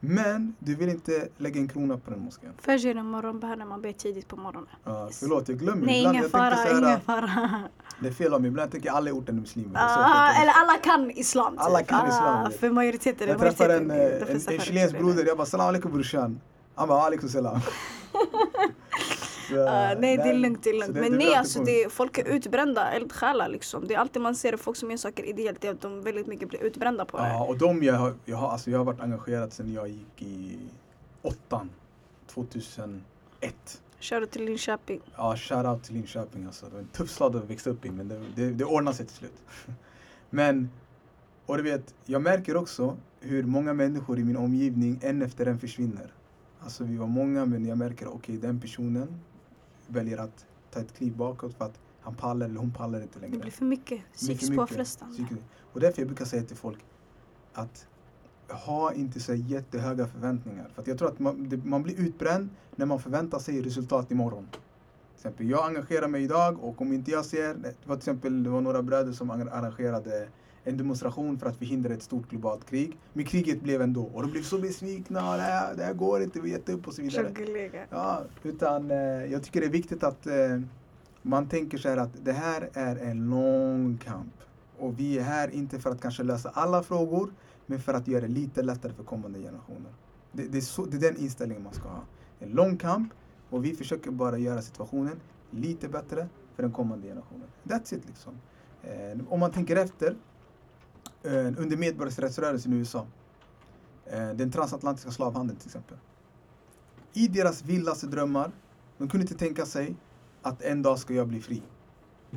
Men 0.00 0.54
du 0.58 0.74
vill 0.74 0.88
inte 0.88 1.28
lägga 1.38 1.60
en 1.60 1.68
krona 1.68 1.98
på 1.98 2.10
den 2.10 2.20
moskén. 2.20 2.52
Fajr 2.58 2.96
en 2.96 3.06
morgon 3.06 3.40
när 3.58 3.64
man 3.64 3.80
ber 3.82 3.92
tidigt 3.92 4.28
på 4.28 4.36
morgonen. 4.36 4.68
Uh, 4.86 5.08
förlåt, 5.12 5.48
jag 5.48 5.58
glömmer 5.58 5.86
Nej 5.86 5.98
ibland. 5.98 6.16
ingen 6.16 6.30
fara, 6.30 6.56
så 6.56 6.62
här, 6.62 6.78
ingen 6.78 7.00
fara. 7.00 7.60
Det 8.00 8.08
är 8.08 8.12
fel 8.12 8.34
av 8.34 8.40
mig. 8.40 8.48
Ibland 8.48 8.70
tänker 8.72 8.88
jag 8.88 8.96
alla 8.96 9.10
i 9.10 9.12
orten 9.12 9.36
är 9.36 9.40
muslimer. 9.40 9.80
Ah, 9.82 10.32
eller 10.42 10.52
alla 10.52 10.76
kan 10.82 11.10
islam. 11.10 11.52
Typ. 11.52 11.60
Alla 11.62 11.82
kan 11.82 12.08
islam, 12.08 12.44
Ah, 12.44 12.48
vet. 12.48 12.60
för 12.60 12.70
majoriteten. 12.70 13.28
jag 13.28 13.38
träffar 13.38 13.68
en, 13.68 13.90
eh, 13.90 13.96
en, 13.96 14.28
en 14.28 14.40
förut 14.40 14.62
chilensk 14.62 14.98
broder. 14.98 15.24
Jag 15.26 15.36
bara 15.36 15.46
salam 15.46 15.68
alaikum 15.68 15.92
brorsan. 15.92 16.40
Han 16.74 16.88
bara 16.88 17.02
alaikum 17.02 17.28
salam. 17.28 17.60
Ah, 19.58 19.94
nej 19.98 20.16
det 20.16 20.22
är 20.22 20.34
lugnt, 20.34 20.64
det 20.64 20.70
är 20.70 20.80
lugnt. 20.80 20.96
Men 20.96 21.12
nej 21.18 21.34
alltså 21.34 21.62
det, 21.64 21.92
folk 21.92 22.18
är 22.18 22.24
utbrända 22.24 22.90
eldsjälar 22.92 23.48
liksom. 23.48 23.88
Det 23.88 23.94
är 23.94 23.98
alltid 23.98 24.22
man 24.22 24.34
ser 24.34 24.56
folk 24.56 24.76
som 24.76 24.90
gör 24.90 24.98
saker 24.98 25.24
ideellt, 25.24 25.60
det 25.60 25.68
är 25.68 25.72
att 25.72 25.80
de 25.80 26.02
väldigt 26.02 26.26
mycket 26.26 26.48
blir 26.48 26.62
utbrända 26.62 27.04
på 27.04 27.18
Ja, 27.18 27.24
det. 27.24 27.50
och 27.52 27.58
de 27.58 27.82
jag 27.82 27.94
har, 27.94 28.14
jag 28.24 28.36
har, 28.36 28.48
alltså 28.48 28.70
jag 28.70 28.78
har 28.78 28.84
varit 28.84 29.00
engagerad 29.00 29.52
sedan 29.52 29.72
jag 29.72 29.88
gick 29.88 30.22
i 30.22 30.58
åttan, 31.22 31.70
2001. 32.26 33.82
Kör 33.98 34.20
du 34.20 34.26
till 34.26 34.44
Linköping. 34.44 35.00
Ja, 35.16 35.36
shoutout 35.36 35.82
till 35.84 35.94
Linköping 35.94 36.44
alltså. 36.44 36.66
Det 36.66 36.72
var 36.72 36.78
en 36.80 36.86
tuff 36.88 37.10
stad 37.10 37.36
att 37.36 37.50
växa 37.50 37.70
upp 37.70 37.84
i 37.84 37.90
men 37.90 38.08
det, 38.08 38.20
det, 38.36 38.50
det 38.50 38.64
ordnade 38.64 38.96
sig 38.96 39.06
till 39.06 39.16
slut. 39.16 39.42
Men, 40.30 40.70
och 41.46 41.56
du 41.56 41.62
vet, 41.62 41.94
jag 42.04 42.22
märker 42.22 42.56
också 42.56 42.96
hur 43.20 43.42
många 43.42 43.74
människor 43.74 44.18
i 44.18 44.24
min 44.24 44.36
omgivning 44.36 44.98
en 45.02 45.22
efter 45.22 45.46
en 45.46 45.58
försvinner. 45.58 46.12
Alltså 46.60 46.84
vi 46.84 46.96
var 46.96 47.06
många 47.06 47.46
men 47.46 47.64
jag 47.64 47.78
märker 47.78 48.08
okej 48.14 48.36
den 48.36 48.60
personen 48.60 49.20
väljer 49.90 50.18
att 50.18 50.46
ta 50.70 50.80
ett 50.80 50.92
kliv 50.96 51.16
bakåt 51.16 51.54
för 51.54 51.64
att 51.64 51.80
han 52.00 52.14
pallar 52.14 52.46
eller 52.46 52.60
hon 52.60 52.72
pallar 52.72 53.02
inte 53.02 53.18
Det 53.18 53.26
längre. 53.26 53.38
blir 53.38 53.50
för 53.52 53.64
mycket 53.64 54.00
psykiskt 54.12 54.56
påfrestande. 54.56 55.26
Och 55.72 55.80
därför 55.80 56.02
jag 56.02 56.08
brukar 56.08 56.24
säga 56.24 56.42
till 56.42 56.56
folk 56.56 56.78
att 57.52 57.86
ha 58.48 58.92
inte 58.92 59.20
så 59.20 59.34
jättehöga 59.34 60.06
förväntningar. 60.06 60.68
För 60.74 60.84
jag 60.86 60.98
tror 60.98 61.08
att 61.08 61.18
man, 61.18 61.48
det, 61.48 61.56
man 61.64 61.82
blir 61.82 62.00
utbränd 62.00 62.48
när 62.76 62.86
man 62.86 63.00
förväntar 63.00 63.38
sig 63.38 63.62
resultat 63.62 64.10
imorgon. 64.10 64.46
Till 64.50 64.60
exempel, 65.16 65.50
jag 65.50 65.66
engagerar 65.66 66.08
mig 66.08 66.22
idag 66.24 66.64
och 66.64 66.80
om 66.82 66.92
inte 66.92 67.10
jag 67.10 67.24
ser, 67.24 67.54
det 67.54 67.74
var 67.84 67.96
till 67.96 68.00
exempel 68.00 68.42
det 68.42 68.50
var 68.50 68.60
några 68.60 68.82
bröder 68.82 69.12
som 69.12 69.30
arrangerade 69.30 70.28
en 70.64 70.76
demonstration 70.76 71.38
för 71.38 71.46
att 71.46 71.56
förhindra 71.56 71.94
ett 71.94 72.02
stort 72.02 72.30
globalt 72.30 72.70
krig. 72.70 72.98
Men 73.12 73.24
kriget 73.24 73.62
blev 73.62 73.82
ändå 73.82 74.02
och 74.02 74.22
de 74.22 74.30
blev 74.30 74.42
så 74.42 74.58
besvikna. 74.58 75.36
Det 75.36 75.42
här, 75.42 75.74
det 75.74 75.84
här 75.84 75.94
går 75.94 76.22
inte, 76.22 76.40
vi 76.40 76.50
har 76.50 76.58
gett 76.58 76.68
upp 76.68 76.86
och 76.86 76.94
så 76.94 77.02
vidare. 77.02 77.22
Ja, 77.90 78.22
utan 78.42 78.90
eh, 78.90 78.96
jag 79.24 79.42
tycker 79.42 79.60
det 79.60 79.66
är 79.66 79.70
viktigt 79.70 80.02
att 80.04 80.26
eh, 80.26 80.60
man 81.22 81.48
tänker 81.48 81.78
så 81.78 81.88
här 81.88 81.96
att 81.96 82.24
det 82.24 82.32
här 82.32 82.70
är 82.72 82.96
en 82.96 83.30
lång 83.30 83.98
kamp. 84.04 84.34
Och 84.78 85.00
vi 85.00 85.18
är 85.18 85.22
här 85.22 85.50
inte 85.50 85.78
för 85.78 85.90
att 85.90 86.00
kanske 86.00 86.22
lösa 86.22 86.50
alla 86.54 86.82
frågor, 86.82 87.32
men 87.66 87.80
för 87.80 87.94
att 87.94 88.08
göra 88.08 88.20
det 88.20 88.28
lite 88.28 88.62
lättare 88.62 88.92
för 88.92 89.04
kommande 89.04 89.38
generationer. 89.38 89.90
Det, 90.32 90.42
det, 90.42 90.58
är, 90.58 90.62
så, 90.62 90.84
det 90.84 90.96
är 90.96 91.00
den 91.12 91.16
inställningen 91.22 91.62
man 91.62 91.72
ska 91.72 91.88
ha. 91.88 92.02
En 92.38 92.50
lång 92.50 92.76
kamp 92.76 93.12
och 93.50 93.64
vi 93.64 93.74
försöker 93.74 94.10
bara 94.10 94.38
göra 94.38 94.62
situationen 94.62 95.20
lite 95.50 95.88
bättre 95.88 96.28
för 96.54 96.62
den 96.62 96.72
kommande 96.72 97.08
generationen. 97.08 97.46
That's 97.64 97.94
it 97.94 98.02
liksom. 98.06 98.32
Eh, 98.82 99.18
om 99.28 99.40
man 99.40 99.50
tänker 99.50 99.76
efter, 99.76 100.16
under 101.58 101.76
medborgarrättsrörelsen 101.76 102.72
i 102.72 102.76
USA, 102.76 103.06
eh, 104.06 104.28
den 104.28 104.50
transatlantiska 104.50 105.10
slavhandeln 105.10 105.58
till 105.58 105.68
exempel. 105.68 105.96
I 107.12 107.28
deras 107.28 107.64
vildaste 107.64 108.06
drömmar, 108.06 108.52
de 108.98 109.08
kunde 109.08 109.24
inte 109.24 109.34
tänka 109.34 109.66
sig 109.66 109.94
att 110.42 110.62
en 110.62 110.82
dag 110.82 110.98
ska 110.98 111.14
jag 111.14 111.28
bli 111.28 111.40
fri. 111.40 111.62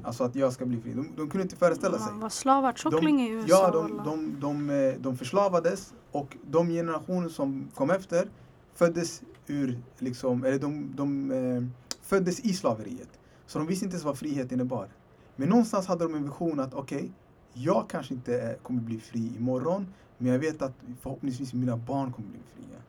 Alltså 0.04 0.24
att 0.24 0.36
jag 0.36 0.54
ska 0.54 0.66
bli 0.66 0.82
fri. 0.82 0.94
De, 0.94 1.08
de 1.16 1.30
kunde 1.30 1.42
inte 1.42 1.56
föreställa 1.56 2.00
sig. 2.00 2.12
Man 2.12 2.20
var 2.20 2.30
slavar 2.30 2.74
tjockling 2.74 3.22
i 3.22 3.30
USA. 3.30 3.48
Ja, 3.50 3.72
de, 3.72 4.02
de, 4.06 4.40
de, 4.40 4.70
eh, 4.70 4.94
de 5.00 5.18
förslavades 5.18 5.94
och 6.12 6.38
de 6.44 6.70
generationer 6.70 7.30
som 7.30 7.70
kom 7.76 7.90
efter 7.90 8.30
föddes 8.76 9.22
ur, 9.48 9.80
liksom, 9.98 10.44
eller 10.44 10.60
de, 10.60 10.96
de 10.96 11.32
eh, 11.32 11.64
föddes 12.02 12.40
i 12.40 12.54
slaveriet. 12.54 13.10
Så 13.46 13.60
de 13.60 13.68
visste 13.68 13.86
inte 13.86 13.96
ens 13.96 14.06
vad 14.06 14.18
frihet 14.18 14.52
innebar. 14.52 14.88
Men 15.36 15.50
någonstans 15.50 15.88
hade 15.88 16.04
de 16.04 16.16
en 16.16 16.24
vision 16.24 16.60
att 16.60 16.74
okej, 16.74 17.12
jag 17.54 17.90
kanske 17.90 18.14
inte 18.14 18.58
kommer 18.64 18.82
bli 18.82 19.00
fri 19.00 19.32
imorgon, 19.38 19.88
men 20.18 20.32
jag 20.32 20.40
vet 20.40 20.62
att 20.62 20.74
förhoppningsvis 21.02 21.54
mina 21.54 21.78
barn 21.78 22.14
kommer 22.14 22.30
bli 22.30 22.40
fria. 22.56 22.82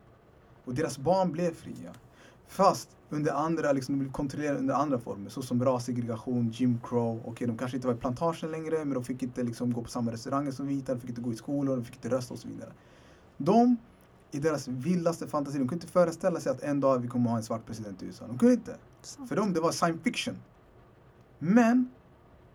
Och 0.64 0.74
deras 0.74 0.98
barn 0.98 1.32
blev 1.32 1.54
fria. 1.54 1.92
Fast 2.46 2.88
under 3.10 3.32
andra, 3.32 3.72
liksom, 3.72 3.94
de 3.94 3.98
blev 3.98 4.12
kontrollerade 4.12 4.58
under 4.58 4.74
andra 4.74 4.98
former, 4.98 5.30
såsom 5.30 5.64
rassegregation, 5.64 6.50
Jim 6.50 6.80
Crow. 6.84 7.22
Okej, 7.24 7.46
de 7.46 7.58
kanske 7.58 7.76
inte 7.76 7.86
var 7.86 7.94
i 7.94 7.98
plantagen 7.98 8.50
längre, 8.50 8.84
men 8.84 8.94
de 8.94 9.04
fick 9.04 9.22
inte 9.22 9.42
liksom, 9.42 9.72
gå 9.72 9.82
på 9.82 9.90
samma 9.90 10.12
restauranger 10.12 10.50
som 10.50 10.66
vita, 10.66 10.94
de 10.94 11.00
fick 11.00 11.10
inte 11.10 11.22
gå 11.22 11.32
i 11.32 11.36
skolor, 11.36 11.76
de 11.76 11.84
fick 11.84 11.94
inte 11.94 12.08
rösta 12.16 12.34
och 12.34 12.40
så 12.40 12.48
vidare. 12.48 12.72
De, 13.36 13.76
i 14.30 14.38
deras 14.38 14.68
vildaste 14.68 15.26
fantasi, 15.26 15.58
de 15.58 15.68
kunde 15.68 15.74
inte 15.74 15.92
föreställa 15.92 16.40
sig 16.40 16.52
att 16.52 16.62
en 16.62 16.80
dag 16.80 16.98
vi 16.98 17.08
kommer 17.08 17.30
ha 17.30 17.36
en 17.36 17.42
svart 17.42 17.66
president 17.66 18.02
i 18.02 18.06
USA. 18.06 18.26
De 18.26 18.38
kunde 18.38 18.54
inte. 18.54 18.76
För 19.28 19.36
dem, 19.36 19.52
det 19.52 19.60
var 19.60 19.72
science 19.72 20.02
fiction. 20.04 20.34
Men 21.38 21.90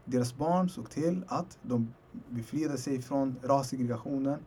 deras 0.05 0.37
barn 0.37 0.69
såg 0.69 0.89
till 0.89 1.23
att 1.27 1.57
de 1.61 1.93
befriade 2.29 2.77
sig 2.77 3.01
från 3.01 3.35
rassegregationen. 3.43 4.39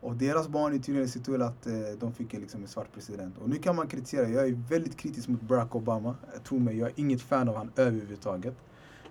Och 0.00 0.16
deras 0.16 0.48
barn 0.48 0.74
i 0.74 0.78
tydligen 0.78 1.08
såg 1.08 1.24
till 1.24 1.42
att 1.42 1.66
eh, 1.66 1.72
de 2.00 2.12
fick 2.12 2.34
en, 2.34 2.40
liksom, 2.40 2.62
en 2.62 2.68
svart 2.68 2.92
president. 2.94 3.38
Och 3.38 3.48
nu 3.48 3.56
kan 3.56 3.76
man 3.76 3.86
kritisera, 3.86 4.28
jag 4.28 4.48
är 4.48 4.68
väldigt 4.68 4.96
kritisk 4.96 5.28
mot 5.28 5.40
Barack 5.40 5.74
Obama. 5.74 6.16
Jag 6.48 6.60
mig, 6.60 6.78
jag 6.78 6.88
är 6.88 6.92
inget 6.96 7.22
fan 7.22 7.48
av 7.48 7.54
honom 7.54 7.72
överhuvudtaget. 7.76 8.54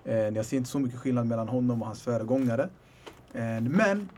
Eh, 0.04 0.14
jag 0.14 0.46
ser 0.46 0.56
inte 0.56 0.70
så 0.70 0.78
mycket 0.78 0.98
skillnad 0.98 1.26
mellan 1.26 1.48
honom 1.48 1.82
och 1.82 1.86
hans 1.86 2.02
föregångare. 2.02 2.68
Eh, 3.32 3.60
men 3.60 4.08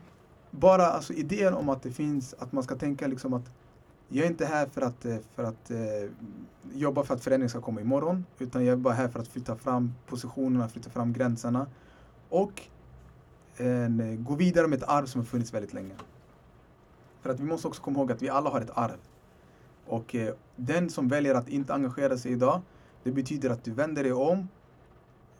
bara 0.51 0.85
alltså 0.85 1.13
idén 1.13 1.53
om 1.53 1.69
att 1.69 1.83
det 1.83 1.91
finns, 1.91 2.35
att 2.39 2.51
man 2.51 2.63
ska 2.63 2.75
tänka 2.75 3.07
liksom 3.07 3.33
att 3.33 3.51
jag 4.07 4.25
är 4.25 4.29
inte 4.29 4.45
här 4.45 4.67
för 4.67 4.81
att, 4.81 5.05
eh, 5.05 5.17
för 5.35 5.43
att 5.43 5.71
eh, 5.71 6.09
jobba 6.73 7.03
för 7.03 7.15
att 7.15 7.23
förändring 7.23 7.49
ska 7.49 7.61
komma 7.61 7.81
imorgon. 7.81 8.25
Utan 8.39 8.65
jag 8.65 8.73
är 8.73 8.77
bara 8.77 8.93
här 8.93 9.07
för 9.07 9.19
att 9.19 9.27
flytta 9.27 9.55
fram 9.55 9.93
positionerna, 10.07 10.67
flytta 10.67 10.89
fram 10.89 11.13
gränserna. 11.13 11.67
Och 12.29 12.61
eh, 13.57 14.15
gå 14.17 14.35
vidare 14.35 14.67
med 14.67 14.77
ett 14.77 14.89
arv 14.89 15.05
som 15.05 15.21
har 15.21 15.25
funnits 15.25 15.53
väldigt 15.53 15.73
länge. 15.73 15.93
För 17.21 17.29
att 17.29 17.39
vi 17.39 17.43
måste 17.43 17.67
också 17.67 17.81
komma 17.81 17.99
ihåg 17.99 18.11
att 18.11 18.21
vi 18.21 18.29
alla 18.29 18.49
har 18.49 18.61
ett 18.61 18.71
arv. 18.77 18.97
Och 19.85 20.15
eh, 20.15 20.33
den 20.55 20.89
som 20.89 21.07
väljer 21.07 21.35
att 21.35 21.49
inte 21.49 21.73
engagera 21.73 22.17
sig 22.17 22.31
idag, 22.31 22.61
det 23.03 23.11
betyder 23.11 23.49
att 23.49 23.63
du 23.63 23.71
vänder 23.71 24.03
dig 24.03 24.13
om 24.13 24.47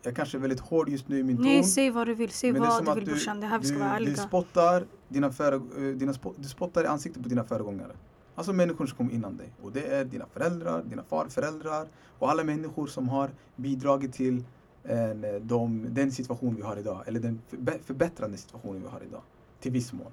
jag 0.05 0.15
kanske 0.15 0.37
är 0.37 0.39
väldigt 0.39 0.59
hård 0.59 0.89
just 0.89 1.07
nu 1.07 1.19
i 1.19 1.23
min 1.23 1.37
ton. 1.37 1.45
Nej, 1.45 1.63
säg 1.63 1.89
vad 1.89 2.07
du 2.07 2.13
vill. 2.13 2.29
Säg 2.29 2.51
vad 2.51 2.85
du 2.85 2.93
vill 2.95 3.05
brorsan. 3.05 3.39
Det 3.39 3.47
här 3.47 3.59
vi 3.59 3.65
ska 3.65 3.73
du, 3.73 3.79
vara 3.79 3.89
du 3.89 3.95
ärliga. 3.95 4.15
spottar, 4.15 4.85
dina 5.09 5.31
före, 5.31 5.55
eh, 5.55 5.95
dina 5.95 6.13
spo, 6.13 6.33
du 6.37 6.47
spottar 6.47 6.83
i 6.83 6.87
ansiktet 6.87 7.23
på 7.23 7.29
dina 7.29 7.43
föregångare. 7.43 7.91
Alltså 8.35 8.53
människor 8.53 8.85
som 8.85 8.97
kom 8.97 9.11
innan 9.11 9.37
dig. 9.37 9.53
Och 9.61 9.71
det 9.71 9.87
är 9.87 10.05
dina 10.05 10.25
föräldrar, 10.33 10.83
dina 10.83 11.03
farföräldrar 11.03 11.87
och 12.19 12.31
alla 12.31 12.43
människor 12.43 12.87
som 12.87 13.09
har 13.09 13.29
bidragit 13.55 14.13
till 14.13 14.43
en, 14.87 15.23
eh, 15.23 15.33
de, 15.33 15.85
den 15.89 16.11
situation 16.11 16.55
vi 16.55 16.61
har 16.61 16.77
idag. 16.77 17.03
Eller 17.07 17.19
den 17.19 17.41
förbättrande 17.83 18.37
situationen 18.37 18.81
vi 18.81 18.87
har 18.87 19.01
idag. 19.09 19.21
Till 19.59 19.71
viss 19.71 19.93
mån. 19.93 20.11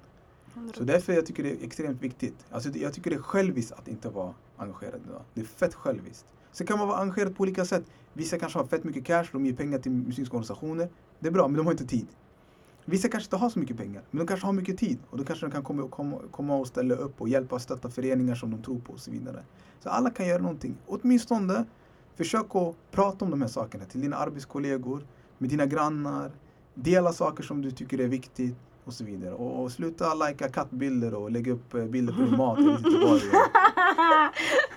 Så 0.74 0.84
därför 0.84 1.12
jag 1.12 1.26
tycker 1.26 1.42
det 1.42 1.50
är 1.50 1.64
extremt 1.64 2.02
viktigt. 2.02 2.46
Alltså 2.50 2.70
jag 2.70 2.92
tycker 2.92 3.10
det 3.10 3.16
är 3.16 3.20
själviskt 3.22 3.72
att 3.72 3.88
inte 3.88 4.08
vara 4.08 4.34
engagerad 4.56 5.00
idag. 5.08 5.22
Det 5.34 5.40
är 5.40 5.44
fett 5.44 5.74
själviskt. 5.74 6.26
Sen 6.52 6.66
kan 6.66 6.78
man 6.78 6.88
vara 6.88 6.98
engagerad 6.98 7.36
på 7.36 7.42
olika 7.42 7.64
sätt. 7.64 7.84
Vissa 8.12 8.38
kanske 8.38 8.58
har 8.58 8.66
fett 8.66 8.84
mycket 8.84 9.04
cash, 9.04 9.24
de 9.32 9.46
ger 9.46 9.52
pengar 9.52 9.78
till 9.78 9.92
muslimska 9.92 10.36
organisationer. 10.36 10.88
Det 11.18 11.28
är 11.28 11.32
bra, 11.32 11.48
men 11.48 11.56
de 11.56 11.66
har 11.66 11.72
inte 11.72 11.86
tid. 11.86 12.06
Vissa 12.84 13.08
kanske 13.08 13.26
inte 13.26 13.36
har 13.36 13.50
så 13.50 13.58
mycket 13.58 13.76
pengar, 13.76 14.02
men 14.10 14.18
de 14.18 14.26
kanske 14.26 14.46
har 14.46 14.52
mycket 14.52 14.78
tid. 14.78 14.98
Och 15.10 15.18
då 15.18 15.24
kanske 15.24 15.46
de 15.46 15.52
kan 15.52 15.62
komma, 15.62 15.88
komma, 15.88 16.18
komma 16.30 16.56
och 16.56 16.66
ställa 16.66 16.94
upp 16.94 17.20
och 17.20 17.28
hjälpa 17.28 17.54
och 17.54 17.62
stötta 17.62 17.90
föreningar 17.90 18.34
som 18.34 18.50
de 18.50 18.62
tror 18.62 18.80
på 18.80 18.92
och 18.92 19.00
så 19.00 19.10
vidare. 19.10 19.44
Så 19.80 19.88
alla 19.88 20.10
kan 20.10 20.26
göra 20.26 20.42
någonting. 20.42 20.76
Åtminstone 20.86 21.64
försök 22.16 22.56
att 22.56 22.74
prata 22.90 23.24
om 23.24 23.30
de 23.30 23.42
här 23.42 23.48
sakerna 23.48 23.84
till 23.84 24.00
dina 24.00 24.16
arbetskollegor, 24.16 25.06
med 25.38 25.50
dina 25.50 25.66
grannar. 25.66 26.30
Dela 26.74 27.12
saker 27.12 27.42
som 27.42 27.62
du 27.62 27.70
tycker 27.70 28.00
är 28.00 28.08
viktigt 28.08 28.56
och 28.84 28.92
så 28.92 29.04
vidare. 29.04 29.34
Och, 29.34 29.62
och 29.62 29.72
sluta 29.72 30.14
lajka 30.14 30.48
kattbilder 30.48 31.14
och 31.14 31.30
lägga 31.30 31.52
upp 31.52 31.74
eh, 31.74 31.84
bilder 31.84 32.12
på 32.12 32.20
din 32.20 32.36
mat. 32.36 32.58
Jag 32.60 32.80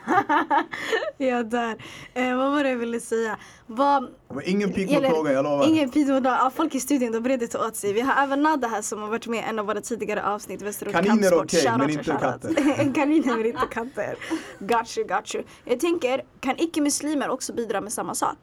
jag 1.17 1.49
dör. 1.49 1.77
Eh, 2.13 2.37
vad 2.37 2.51
var 2.51 2.63
det 2.63 2.69
jag 2.69 2.77
ville 2.77 2.99
säga? 2.99 3.37
Vad, 3.67 4.09
ingen 4.45 4.73
frågan, 4.73 5.33
jag 5.33 5.43
lovar. 5.43 5.67
ingen 5.67 5.89
pido 5.89 6.21
ja, 6.23 6.51
Folk 6.55 6.75
i 6.75 6.79
studion 6.79 7.11
de 7.11 7.19
bredde 7.19 7.47
ta 7.47 7.67
åt 7.67 7.75
sig. 7.75 7.93
Vi 7.93 8.01
har 8.01 8.23
även 8.23 8.43
Nada 8.43 8.67
här 8.67 8.81
som 8.81 9.01
har 9.01 9.09
varit 9.09 9.27
med 9.27 9.39
i 9.39 9.43
en 9.43 9.59
av 9.59 9.65
våra 9.65 9.81
tidigare 9.81 10.23
avsnitt. 10.23 10.61
Västerort 10.61 10.93
Kaniner 10.93 11.15
Kampsport. 11.15 11.43
okej, 11.43 11.61
Shoutout, 11.61 11.79
men 11.79 11.89
inte 11.89 12.03
shoutout. 12.03 12.95
Kaniner 12.95 13.37
men 13.37 13.45
inte 13.45 13.67
katter. 13.71 14.15
Got 14.59 14.97
you, 14.97 15.07
got 15.07 15.35
you. 15.35 15.43
Jag 15.63 15.79
tänker, 15.79 16.21
kan 16.39 16.55
icke-muslimer 16.59 17.29
också 17.29 17.53
bidra 17.53 17.81
med 17.81 17.93
samma 17.93 18.15
sak? 18.15 18.37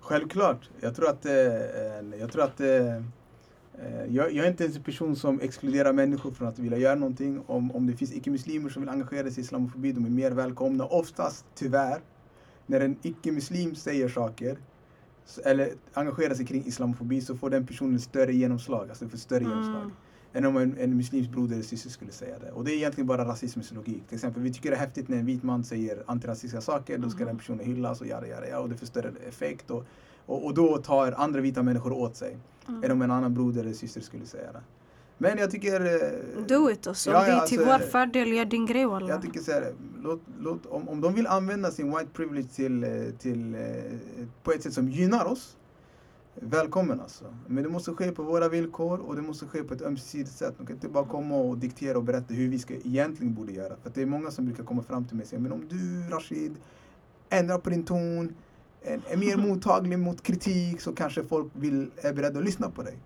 Självklart. 0.00 0.70
Jag 0.80 0.96
tror 0.96 1.08
att, 1.08 1.26
eh, 1.26 1.32
jag, 2.20 2.32
tror 2.32 2.42
att 2.42 2.60
eh, 2.60 2.66
jag, 4.08 4.32
jag 4.32 4.46
är 4.46 4.50
inte 4.50 4.64
ens 4.64 4.76
en 4.76 4.82
person 4.82 5.16
som 5.16 5.40
exkluderar 5.40 5.92
människor 5.92 6.30
från 6.30 6.48
att 6.48 6.58
vilja 6.58 6.78
göra 6.78 6.94
någonting. 6.94 7.40
Om, 7.46 7.70
om 7.72 7.86
det 7.86 7.92
finns 7.92 8.12
icke-muslimer 8.12 8.70
som 8.70 8.82
vill 8.82 8.88
engagera 8.88 9.30
sig 9.30 9.38
i 9.38 9.40
islamofobi, 9.40 9.92
de 9.92 10.06
är 10.06 10.10
mer 10.10 10.30
välkomna. 10.30 10.84
Oftast, 10.84 11.44
tyvärr, 11.54 11.98
när 12.66 12.80
en 12.80 12.96
icke-muslim 13.02 13.74
säger 13.74 14.08
saker 14.08 14.56
eller 15.44 15.70
engagerar 15.92 16.34
sig 16.34 16.46
kring 16.46 16.64
islamofobi 16.66 17.20
så 17.20 17.36
får 17.36 17.50
den 17.50 17.66
personen 17.66 18.00
större 18.00 18.34
genomslag. 18.34 18.88
Alltså 18.88 19.08
får 19.08 19.18
större 19.18 19.38
Mm. 19.44 19.50
genomslag. 19.50 19.90
Än 20.34 20.44
om 20.46 20.56
en, 20.56 20.76
en 20.78 20.96
muslimsk 20.96 21.30
broder 21.30 21.54
eller 21.54 21.64
syster 21.64 21.90
skulle 21.90 22.12
säga 22.12 22.38
det. 22.38 22.50
Och 22.52 22.64
det 22.64 22.70
är 22.72 22.76
egentligen 22.76 23.06
bara 23.06 23.24
rasismens 23.24 23.72
logik. 23.72 24.02
Till 24.08 24.14
exempel, 24.14 24.42
vi 24.42 24.52
tycker 24.52 24.70
det 24.70 24.76
är 24.76 24.80
häftigt 24.80 25.08
när 25.08 25.16
en 25.18 25.26
vit 25.26 25.42
man 25.42 25.64
säger 25.64 26.02
antirasistiska 26.06 26.60
saker. 26.60 26.98
Då 26.98 27.10
ska 27.10 27.18
Mhm. 27.18 27.26
den 27.26 27.38
personen 27.38 27.66
hyllas 27.66 28.00
och 28.00 28.06
jada, 28.06 28.26
jada, 28.26 28.48
jada. 28.48 28.60
Och 28.60 28.68
det 28.68 28.76
får 28.76 28.86
större 28.86 29.12
effekt. 29.28 29.70
Och, 29.70 29.84
och, 30.26 30.44
och 30.46 30.54
då 30.54 30.76
tar 30.78 31.12
andra 31.12 31.40
vita 31.40 31.62
människor 31.62 31.92
åt 31.92 32.16
sig. 32.16 32.36
Mm. 32.68 32.84
Än 32.84 32.90
om 32.90 33.02
en 33.02 33.10
annan 33.10 33.34
broder 33.34 33.60
eller 33.60 33.72
syster 33.72 34.00
skulle 34.00 34.26
säga 34.26 34.52
det. 34.52 34.60
Men 35.18 35.38
jag 35.38 35.50
tycker... 35.50 35.80
eh, 35.80 36.44
Do 36.48 36.70
it 36.70 36.86
alltså. 36.86 37.10
Ja, 37.10 37.22
det 37.24 37.28
ja, 37.30 37.42
är 37.42 37.46
till 37.46 37.58
alltså, 37.58 37.72
vår 37.72 37.90
fördel, 37.90 38.32
gör 38.32 38.44
din 38.44 38.66
grej 38.66 38.86
walla. 38.86 39.08
jag 39.08 39.22
tycker 39.22 39.40
så 39.40 39.52
här, 39.52 39.72
låt, 40.02 40.20
låt, 40.40 40.66
om, 40.66 40.88
om 40.88 41.00
de 41.00 41.14
vill 41.14 41.26
använda 41.26 41.70
sin 41.70 41.90
white 41.98 42.10
privilege 42.12 42.48
till, 42.54 42.84
eh, 42.84 42.90
till, 43.18 43.54
eh, 43.54 43.60
på 44.42 44.52
ett 44.52 44.62
sätt 44.62 44.72
som 44.72 44.88
gynnar 44.88 45.24
oss, 45.24 45.56
välkommen 46.34 47.00
alltså. 47.00 47.24
Men 47.46 47.62
det 47.62 47.68
måste 47.70 47.92
ske 47.92 48.12
på 48.12 48.22
våra 48.22 48.48
villkor 48.48 48.98
och 49.00 49.16
det 49.16 49.22
måste 49.22 49.46
ske 49.46 49.62
på 49.62 49.74
ett 49.74 49.82
ömsesidigt 49.82 50.32
sätt. 50.32 50.54
De 50.58 50.66
kan 50.66 50.76
inte 50.76 50.88
bara 50.88 51.04
komma 51.06 51.36
och 51.36 51.58
diktera 51.58 51.98
och 51.98 52.04
berätta 52.04 52.34
hur 52.34 52.48
vi 52.48 52.58
ska 52.58 52.74
egentligen 52.74 53.34
borde 53.34 53.52
göra. 53.52 53.76
För 53.82 53.88
att 53.88 53.94
det 53.94 54.02
är 54.02 54.06
många 54.06 54.30
som 54.30 54.44
brukar 54.44 54.64
komma 54.64 54.82
fram 54.82 55.04
till 55.04 55.16
mig 55.16 55.22
och 55.22 55.28
säga, 55.28 55.40
men 55.40 55.52
om 55.52 55.68
du 55.68 56.14
Rashid 56.16 56.56
ändrar 57.28 57.58
på 57.58 57.70
din 57.70 57.84
ton, 57.84 58.34
är, 58.84 59.00
är 59.08 59.16
mer 59.16 59.36
mottaglig 59.36 59.98
mot 59.98 60.22
kritik 60.22 60.80
så 60.80 60.92
kanske 60.92 61.24
folk 61.24 61.52
vill, 61.54 61.90
är 61.96 62.12
beredda 62.12 62.38
att 62.38 62.44
lyssna 62.44 62.70
på 62.70 62.82
dig. 62.82 62.98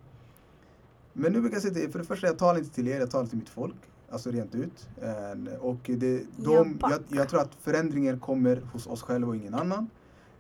Men 1.13 1.33
nu 1.33 1.41
brukar 1.41 1.57
jag 1.57 1.63
säga 1.63 1.75
till 1.75 1.83
er, 1.85 1.89
för 1.89 1.99
det 1.99 2.05
första 2.05 2.27
jag 2.27 2.39
talar 2.39 2.59
inte 2.59 2.75
till 2.75 2.89
er, 2.89 2.99
jag 3.01 3.11
talar 3.11 3.27
till 3.27 3.39
mitt 3.39 3.49
folk. 3.49 3.75
Alltså 4.11 4.31
rent 4.31 4.55
ut. 4.55 4.89
Eh, 5.03 5.55
Och 5.61 5.79
det, 5.85 6.23
de, 6.37 6.79
Jag 6.81 7.01
jag, 7.09 7.29
tror 7.29 7.41
att 7.41 7.55
förändringen 7.55 8.21
kommer 8.21 8.57
hos 8.73 8.87
oss 8.87 9.03
själva 9.03 9.29
och 9.29 9.37
ingen 9.37 9.55
annan. 9.55 9.91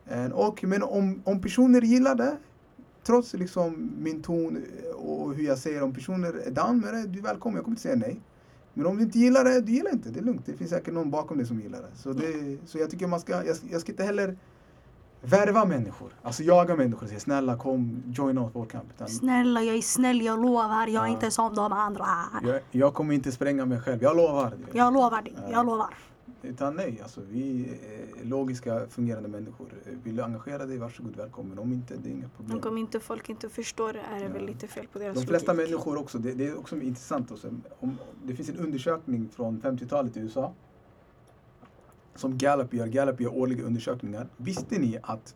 Eh, 0.07 0.31
Och, 0.31 0.65
men 0.65 0.83
om, 0.83 1.23
om 1.25 1.41
personer 1.41 1.81
gillar 1.81 2.15
det, 2.15 2.37
trots 3.03 3.35
liksom 3.35 3.93
min 3.99 4.23
ton 4.23 4.63
och 4.95 5.35
hur 5.35 5.45
jag 5.45 5.59
säger, 5.59 5.83
om 5.83 5.95
personer 5.95 6.33
är 6.33 6.51
down 6.51 6.81
med 6.81 6.95
det, 6.95 7.07
du 7.07 7.19
är 7.19 7.23
välkommen, 7.23 7.57
jag 7.57 7.65
kommer 7.65 7.73
inte 7.73 7.83
säga 7.83 7.97
nej. 7.97 8.21
Men 8.75 8.87
om 8.87 8.97
du 8.97 9.03
inte 9.03 9.19
gillar 9.19 9.45
det, 9.45 9.61
du 9.61 9.73
gillar 9.73 9.93
inte, 9.93 10.09
det 10.11 10.21
är 10.21 10.25
lugnt. 10.25 10.47
Det 10.47 10.53
finns 10.53 10.71
säkert 10.71 10.95
någon 10.95 11.11
bakom 11.11 11.39
det 11.39 11.47
som 11.47 11.61
gillar 11.61 11.79
det. 11.83 11.97
Så, 11.97 12.13
det, 12.13 12.59
så 12.67 12.79
jag 12.79 12.91
tycker 12.91 13.07
man 13.07 13.21
ska, 13.21 13.33
jag, 13.45 13.57
jag 13.71 13.81
ska 13.81 13.93
inte 13.93 14.05
heller 14.05 14.37
värva 15.23 15.65
människor, 15.65 16.11
alltså 16.23 16.43
jaga 16.43 16.77
människor 16.77 17.03
och 17.03 17.09
säga 17.09 17.21
snälla 17.21 17.57
kom, 17.57 18.03
joina 18.07 18.41
oss 18.45 18.51
vår 18.55 18.65
kamp. 18.67 18.85
Utan 18.95 19.09
Snälla, 19.09 19.63
jag 19.63 19.77
är 19.77 19.81
snäll, 19.83 20.23
jag 20.23 20.43
lovar. 20.43 20.87
Jag 20.87 21.03
är 21.05 21.07
Ja. 21.09 21.13
inte 21.13 21.31
som 21.31 21.55
de 21.55 21.73
andra. 21.73 22.07
jag, 22.45 22.61
jag 22.71 22.95
kommer 22.95 23.15
inte 23.15 23.33
spränga 23.33 23.65
mig 23.67 23.81
själv, 23.81 24.03
jag 24.03 24.17
lovar. 24.17 24.53
Jag 24.73 24.93
lovar 24.95 25.23
dig, 25.23 25.33
Ja. 25.37 25.43
jag 25.53 25.67
lovar. 25.67 25.95
Utan 26.43 26.77
nej, 26.77 27.01
alltså 27.03 27.21
vi 27.31 27.69
är 28.23 28.25
logiska, 28.29 28.87
fungerande 28.91 29.29
människor. 29.29 29.67
Vill 30.05 30.17
du 30.17 30.23
engagera 30.23 30.67
dig, 30.67 30.79
varsågod 30.79 31.17
välkommen. 31.17 31.59
Om 31.59 31.73
inte, 31.73 31.95
det 31.97 32.09
är 32.09 32.13
inga 32.13 32.29
problem. 32.29 32.59
Och 32.59 32.67
om 32.67 32.79
inte 32.79 33.01
folk 33.01 33.29
inte 33.29 33.49
förstår 33.49 33.93
det 33.93 34.01
är 34.01 34.21
det 34.21 34.29
väl 34.29 34.43
Ja. 34.43 34.49
lite 34.49 34.67
fel 34.69 34.87
på 34.93 34.99
deras 34.99 35.19
De 35.21 35.27
flesta 35.27 35.53
logik. 35.53 35.71
människor 35.71 35.97
också, 35.99 36.19
det, 36.19 36.33
det 36.33 36.47
är 36.47 36.59
också 36.59 36.77
intressant. 36.77 37.31
Också. 37.31 37.49
Om, 37.81 37.99
det 38.25 38.35
finns 38.35 38.49
en 38.49 38.57
undersökning 38.57 39.29
från 39.37 39.61
50-talet 39.61 40.17
i 40.17 40.21
USA 40.21 40.53
som 42.19 42.39
Gallup 42.39 42.75
gör. 42.75 42.87
Gallup 42.87 43.21
gör 43.21 43.35
årliga 43.35 43.65
undersökningar. 43.65 44.29
Visste 44.37 44.79
ni 44.79 44.99
att 45.03 45.35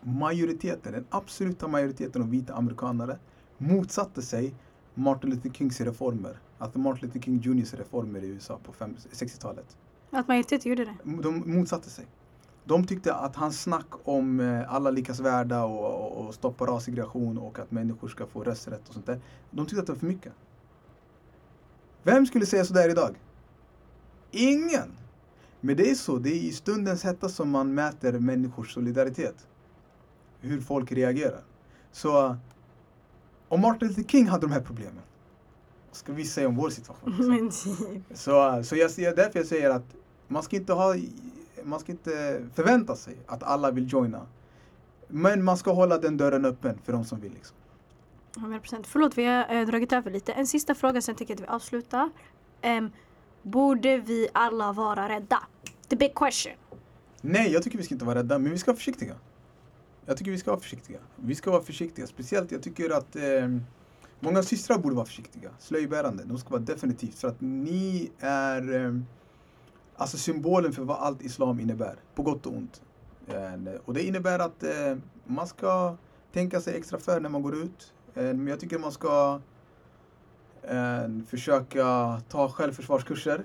majoriteten, 0.00 0.92
den 0.92 1.06
absoluta 1.10 1.68
majoriteten 1.68 2.22
av 2.22 2.30
vita 2.30 2.54
amerikanare 2.54 3.18
motsatte 3.58 4.22
sig 4.22 4.54
Martin 4.94 5.30
Luther 5.30 5.50
Kings 5.50 5.80
reformer. 5.80 6.40
Alltså 6.58 6.78
Martin 6.78 7.06
Luther 7.08 7.20
King 7.20 7.40
Juniors 7.40 7.74
reformer 7.74 8.24
i 8.24 8.26
USA 8.28 8.58
på 8.64 8.72
fem- 8.72 8.96
60-talet. 9.12 9.76
Att 10.10 10.28
majoriteten 10.28 10.70
gjorde 10.70 10.84
det. 10.84 11.22
De 11.22 11.42
motsatte 11.46 11.90
sig. 11.90 12.06
De 12.64 12.86
tyckte 12.86 13.14
att 13.14 13.36
hans 13.36 13.62
snack 13.62 13.86
om 14.04 14.40
eh, 14.40 14.74
alla 14.74 14.90
likas 14.90 15.20
värda 15.20 15.64
och, 15.64 16.18
och, 16.18 16.26
och 16.26 16.34
stoppa 16.34 16.64
rassegregation 16.66 17.38
och 17.38 17.58
att 17.58 17.70
människor 17.70 18.08
ska 18.08 18.26
få 18.26 18.44
rösträtt 18.44 18.88
och 18.88 18.94
sånt 18.94 19.06
där. 19.06 19.20
De 19.50 19.66
tyckte 19.66 19.80
att 19.80 19.86
det 19.86 19.92
var 19.92 19.98
för 20.00 20.06
mycket. 20.06 20.32
Vem 22.02 22.26
skulle 22.26 22.46
säga 22.46 22.64
sådär 22.64 22.88
idag? 22.88 23.16
Ingen! 24.30 24.92
Men 25.60 25.76
det 25.76 25.90
är 25.90 25.94
så, 25.94 26.18
det 26.18 26.30
är 26.30 26.34
i 26.34 26.52
stundens 26.52 27.04
hetta 27.04 27.28
som 27.28 27.50
man 27.50 27.74
mäter 27.74 28.12
människors 28.12 28.74
solidaritet. 28.74 29.46
Hur 30.40 30.60
folk 30.60 30.92
reagerar. 30.92 31.42
Så 31.92 32.36
om 33.48 33.60
Martin 33.60 33.88
Luther 33.88 34.02
King 34.02 34.28
hade 34.28 34.46
de 34.46 34.52
här 34.52 34.60
problemen, 34.60 35.02
vad 35.88 35.96
ska 35.96 36.12
vi 36.12 36.24
säga 36.24 36.48
om 36.48 36.56
vår 36.56 36.70
situation? 36.70 37.50
typ. 37.50 38.18
Så, 38.18 38.62
så 38.64 38.76
jag 38.76 38.90
därför 39.16 39.38
jag 39.38 39.46
säger 39.46 39.70
att 39.70 39.96
man 40.28 40.42
ska 40.42 40.56
inte 40.56 40.72
ha 40.72 40.94
man 41.64 41.80
ska 41.80 41.92
inte 41.92 42.42
förvänta 42.54 42.96
sig 42.96 43.16
att 43.26 43.42
alla 43.42 43.70
vill 43.70 43.92
joina. 43.92 44.26
Men 45.08 45.44
man 45.44 45.56
ska 45.56 45.72
hålla 45.72 45.98
den 45.98 46.16
dörren 46.16 46.44
öppen 46.44 46.78
för 46.84 46.92
de 46.92 47.04
som 47.04 47.20
vill. 47.20 47.32
Liksom. 47.32 47.56
100%. 48.34 48.84
Förlåt, 48.86 49.18
vi 49.18 49.24
har 49.24 49.54
eh, 49.54 49.66
dragit 49.66 49.92
över 49.92 50.10
lite. 50.10 50.32
En 50.32 50.46
sista 50.46 50.74
fråga, 50.74 51.02
sen 51.02 51.14
tänker 51.14 51.34
jag 51.34 51.42
att 51.42 51.48
vi 51.48 51.54
avslutar. 51.54 52.10
Em, 52.60 52.90
borde 53.50 53.98
vi 53.98 54.28
alla 54.32 54.72
vara 54.72 55.08
rädda? 55.08 55.42
The 55.88 55.96
big 55.96 56.14
question. 56.14 56.54
Nej, 57.20 57.52
jag 57.52 57.62
tycker 57.62 57.78
vi 57.78 57.84
ska 57.84 57.94
inte 57.94 58.04
vara 58.04 58.18
rädda, 58.18 58.38
men 58.38 58.52
vi 58.52 58.58
ska 58.58 58.70
vara 58.70 58.76
försiktiga. 58.76 59.14
Jag 60.06 60.16
tycker 60.16 60.30
vi 60.30 60.38
ska 60.38 60.50
vara 60.50 60.60
försiktiga. 60.60 60.98
Vi 61.16 61.34
ska 61.34 61.50
vara 61.50 61.62
försiktiga. 61.62 62.06
Speciellt, 62.06 62.52
jag 62.52 62.62
tycker 62.62 62.90
att 62.90 63.16
eh, 63.16 63.22
många 64.20 64.42
systrar 64.42 64.78
borde 64.78 64.94
vara 64.94 65.06
försiktiga. 65.06 65.50
Slöjbärande. 65.58 66.24
De 66.24 66.38
ska 66.38 66.48
vara 66.50 66.60
definitivt. 66.60 67.14
För 67.14 67.28
att 67.28 67.40
ni 67.40 68.10
är 68.18 68.84
eh, 68.84 68.94
alltså 69.96 70.18
symbolen 70.18 70.72
för 70.72 70.82
vad 70.82 70.96
allt 70.96 71.22
islam 71.22 71.60
innebär. 71.60 71.96
På 72.14 72.22
gott 72.22 72.46
och 72.46 72.52
ont. 72.52 72.82
Eh, 73.28 73.72
och 73.84 73.94
det 73.94 74.02
innebär 74.02 74.38
att 74.38 74.62
eh, 74.62 74.96
man 75.24 75.46
ska 75.46 75.96
tänka 76.32 76.60
sig 76.60 76.76
extra 76.76 76.98
för 76.98 77.20
när 77.20 77.28
man 77.28 77.42
går 77.42 77.56
ut. 77.56 77.92
Eh, 78.14 78.22
men 78.22 78.46
jag 78.46 78.60
tycker 78.60 78.78
man 78.78 78.92
ska 78.92 79.40
försöka 81.28 82.20
ta 82.28 82.48
självförsvarskurser. 82.48 83.44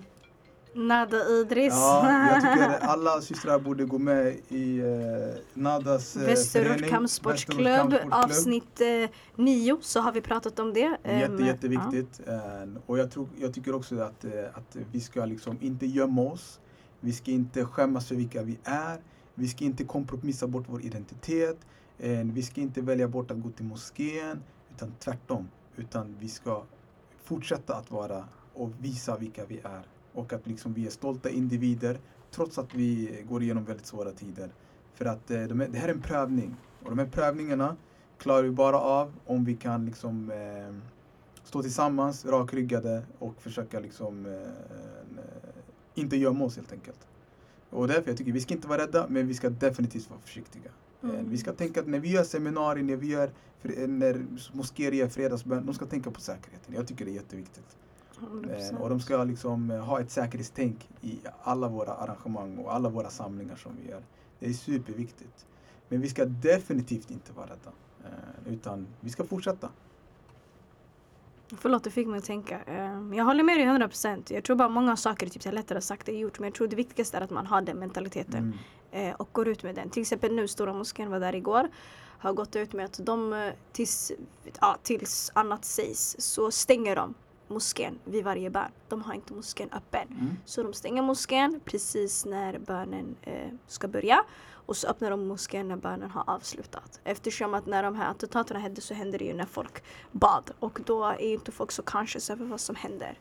Nada 0.75 1.29
Idris. 1.29 1.73
Ja, 1.73 2.29
jag 2.29 2.41
tycker 2.41 2.77
alla 2.81 3.21
systrar 3.21 3.59
borde 3.59 3.85
gå 3.85 3.97
med 3.99 4.35
i 4.47 4.79
eh, 4.79 4.85
Nadas 5.53 6.15
eh, 6.15 6.25
Västerort 6.25 6.89
kampsportsklubb, 6.89 7.95
avsnitt 8.11 8.81
eh, 8.81 9.09
nio 9.35 9.77
så 9.81 9.99
har 9.99 10.11
vi 10.11 10.21
pratat 10.21 10.59
om 10.59 10.73
det. 10.73 10.97
Jätte, 11.03 11.43
jätteviktigt. 11.43 12.21
Eh, 12.27 12.33
och 12.85 12.99
jag, 12.99 13.11
tror, 13.11 13.27
jag 13.39 13.53
tycker 13.53 13.75
också 13.75 13.99
att, 13.99 14.25
eh, 14.25 14.31
att 14.53 14.77
vi 14.91 14.99
ska 14.99 15.25
liksom 15.25 15.57
inte 15.61 15.85
gömma 15.85 16.21
oss. 16.21 16.59
Vi 16.99 17.13
ska 17.13 17.31
inte 17.31 17.65
skämmas 17.65 18.07
för 18.07 18.15
vilka 18.15 18.41
vi 18.41 18.59
är. 18.63 19.01
Vi 19.35 19.47
ska 19.47 19.65
inte 19.65 19.83
kompromissa 19.83 20.47
bort 20.47 20.65
vår 20.67 20.81
identitet. 20.81 21.57
Eh, 21.99 22.19
vi 22.23 22.43
ska 22.43 22.61
inte 22.61 22.81
välja 22.81 23.07
bort 23.07 23.31
att 23.31 23.41
gå 23.41 23.49
till 23.49 23.65
moskén, 23.65 24.43
utan 24.75 24.93
tvärtom. 24.99 25.49
Utan 25.75 26.15
vi 26.19 26.29
ska 26.29 26.63
fortsätta 27.23 27.75
att 27.75 27.91
vara 27.91 28.25
och 28.53 28.69
visa 28.79 29.17
vilka 29.17 29.45
vi 29.45 29.59
är. 29.63 29.81
Och 30.13 30.33
att 30.33 30.47
liksom 30.47 30.73
vi 30.73 30.85
är 30.85 30.89
stolta 30.89 31.29
individer 31.29 31.99
trots 32.31 32.57
att 32.57 32.73
vi 32.73 33.23
går 33.29 33.43
igenom 33.43 33.65
väldigt 33.65 33.85
svåra 33.85 34.11
tider. 34.11 34.49
För 34.93 35.05
att 35.05 35.31
eh, 35.31 35.43
de 35.43 35.61
är, 35.61 35.67
det 35.67 35.77
här 35.77 35.87
är 35.87 35.93
en 35.93 36.01
prövning. 36.01 36.55
Och 36.83 36.89
de 36.89 36.99
här 36.99 37.05
prövningarna 37.05 37.75
klarar 38.17 38.43
vi 38.43 38.51
bara 38.51 38.79
av 38.79 39.13
om 39.25 39.45
vi 39.45 39.55
kan 39.55 39.85
liksom 39.85 40.31
eh, 40.31 40.75
stå 41.43 41.61
tillsammans, 41.61 42.25
rakryggade 42.25 43.03
och 43.19 43.41
försöka 43.41 43.79
liksom 43.79 44.25
eh, 44.25 45.21
inte 45.95 46.17
gömma 46.17 46.45
oss 46.45 46.55
helt 46.55 46.71
enkelt. 46.71 47.07
Och 47.69 47.87
därför 47.87 48.09
jag 48.09 48.17
tycker 48.17 48.31
vi 48.31 48.41
ska 48.41 48.53
inte 48.53 48.67
vara 48.67 48.81
rädda, 48.81 49.05
men 49.09 49.27
vi 49.27 49.33
ska 49.33 49.49
definitivt 49.49 50.09
vara 50.09 50.19
försiktiga. 50.19 50.71
Eh, 51.03 51.09
Mm. 51.09 51.29
Vi 51.29 51.37
ska 51.37 51.53
tänka 51.53 51.79
att 51.79 51.87
när 51.87 51.99
vi 51.99 52.11
gör 52.11 52.23
seminarier, 52.23 52.83
när 52.83 52.95
vi 52.95 53.07
gör, 53.07 53.31
fr- 53.63 53.87
när 53.87 54.25
moskéer 54.53 54.91
gör 54.91 55.07
fredagsbön, 55.07 55.65
de 55.65 55.75
ska 55.75 55.85
tänka 55.85 56.11
på 56.11 56.21
säkerheten. 56.21 56.73
Jag 56.75 56.87
tycker 56.87 57.05
det 57.05 57.11
är 57.11 57.15
jätteviktigt. 57.15 57.77
100%. 58.19 58.71
Eh, 58.75 58.81
Och 58.81 58.89
de 58.89 58.99
ska 58.99 59.23
liksom 59.23 59.71
eh, 59.71 59.79
ha 59.85 59.99
ett 60.01 60.11
säkerhetstänk 60.11 60.89
i 61.01 61.19
alla 61.43 61.67
våra 61.67 61.93
arrangemang 61.93 62.57
och 62.57 62.73
alla 62.73 62.89
våra 62.89 63.09
samlingar 63.09 63.55
som 63.55 63.71
vi 63.83 63.89
gör. 63.89 64.01
Det 64.39 64.45
är 64.49 64.53
superviktigt. 64.53 65.45
Men 65.89 66.01
vi 66.01 66.09
ska 66.09 66.25
definitivt 66.25 67.11
inte 67.11 67.33
vara 67.33 67.45
rädda. 67.45 67.71
eh, 68.05 68.53
Utan 68.53 68.87
vi 68.99 69.09
ska 69.09 69.23
fortsätta. 69.23 69.69
Förlåt, 71.57 71.83
det 71.83 71.89
fick 71.91 72.07
mig 72.07 72.17
att 72.17 72.23
tänka. 72.23 72.59
Jag 73.15 73.25
håller 73.25 73.43
med 73.43 73.57
dig 73.57 73.65
100%. 73.67 74.33
Jag 74.33 74.43
tror 74.43 74.55
bara 74.55 74.69
många 74.69 74.95
saker 74.97 75.25
är 75.25 75.29
typ 75.29 75.41
så 75.43 75.49
här 75.49 75.53
lättare 75.55 75.81
sagt 75.81 76.09
än 76.09 76.19
gjort. 76.19 76.39
Men 76.39 76.47
jag 76.47 76.53
tror 76.55 76.67
det 76.67 76.75
viktigaste 76.75 77.17
är 77.17 77.21
att 77.21 77.29
man 77.29 77.47
har 77.47 77.61
den 77.61 77.77
mentaliteten. 77.79 78.35
Mm. 78.43 78.57
Eh, 78.93 79.13
och 79.13 79.29
går 79.31 79.47
ut 79.47 79.63
med 79.63 79.75
den. 79.75 79.89
Till 79.89 80.01
exempel 80.01 80.35
nu, 80.35 80.47
Stora 80.47 80.73
moskén 80.73 81.09
var 81.09 81.19
där 81.19 81.35
igår. 81.35 81.69
Har 82.19 82.33
gått 82.33 82.55
ut 82.55 82.73
med 82.73 82.85
att 82.85 82.99
de 83.03 83.33
eh, 83.33 83.53
tills, 83.71 84.11
ja, 84.61 84.77
tills 84.83 85.31
annat 85.35 85.65
sägs 85.65 86.15
så 86.19 86.51
stänger 86.51 86.95
de 86.95 87.13
moskén 87.47 87.99
vid 88.05 88.23
varje 88.23 88.49
bön. 88.49 88.71
De 88.89 89.01
har 89.01 89.13
inte 89.13 89.33
moskén 89.33 89.69
öppen. 89.71 90.07
Mm. 90.07 90.37
Så 90.45 90.63
de 90.63 90.73
stänger 90.73 91.01
moskén 91.01 91.59
precis 91.65 92.25
när 92.25 92.59
bönen 92.59 93.15
eh, 93.21 93.49
ska 93.67 93.87
börja. 93.87 94.23
Och 94.65 94.77
så 94.77 94.87
öppnar 94.87 95.09
de 95.09 95.27
moskén 95.27 95.67
när 95.67 95.75
bönen 95.75 96.11
har 96.11 96.23
avslutat. 96.27 96.99
Eftersom 97.03 97.53
att 97.53 97.65
när 97.65 97.83
de 97.83 97.95
här 97.95 98.11
attentaten 98.11 98.61
hände 98.61 98.81
så 98.81 98.93
hände 98.93 99.17
det 99.17 99.25
ju 99.25 99.33
när 99.33 99.45
folk 99.45 99.83
bad. 100.11 100.51
Och 100.59 100.79
då 100.85 101.03
är 101.03 101.33
inte 101.33 101.51
folk 101.51 101.71
så 101.71 101.83
conscious 101.83 102.29
över 102.29 102.45
vad 102.45 102.59
som 102.59 102.75
händer. 102.75 103.19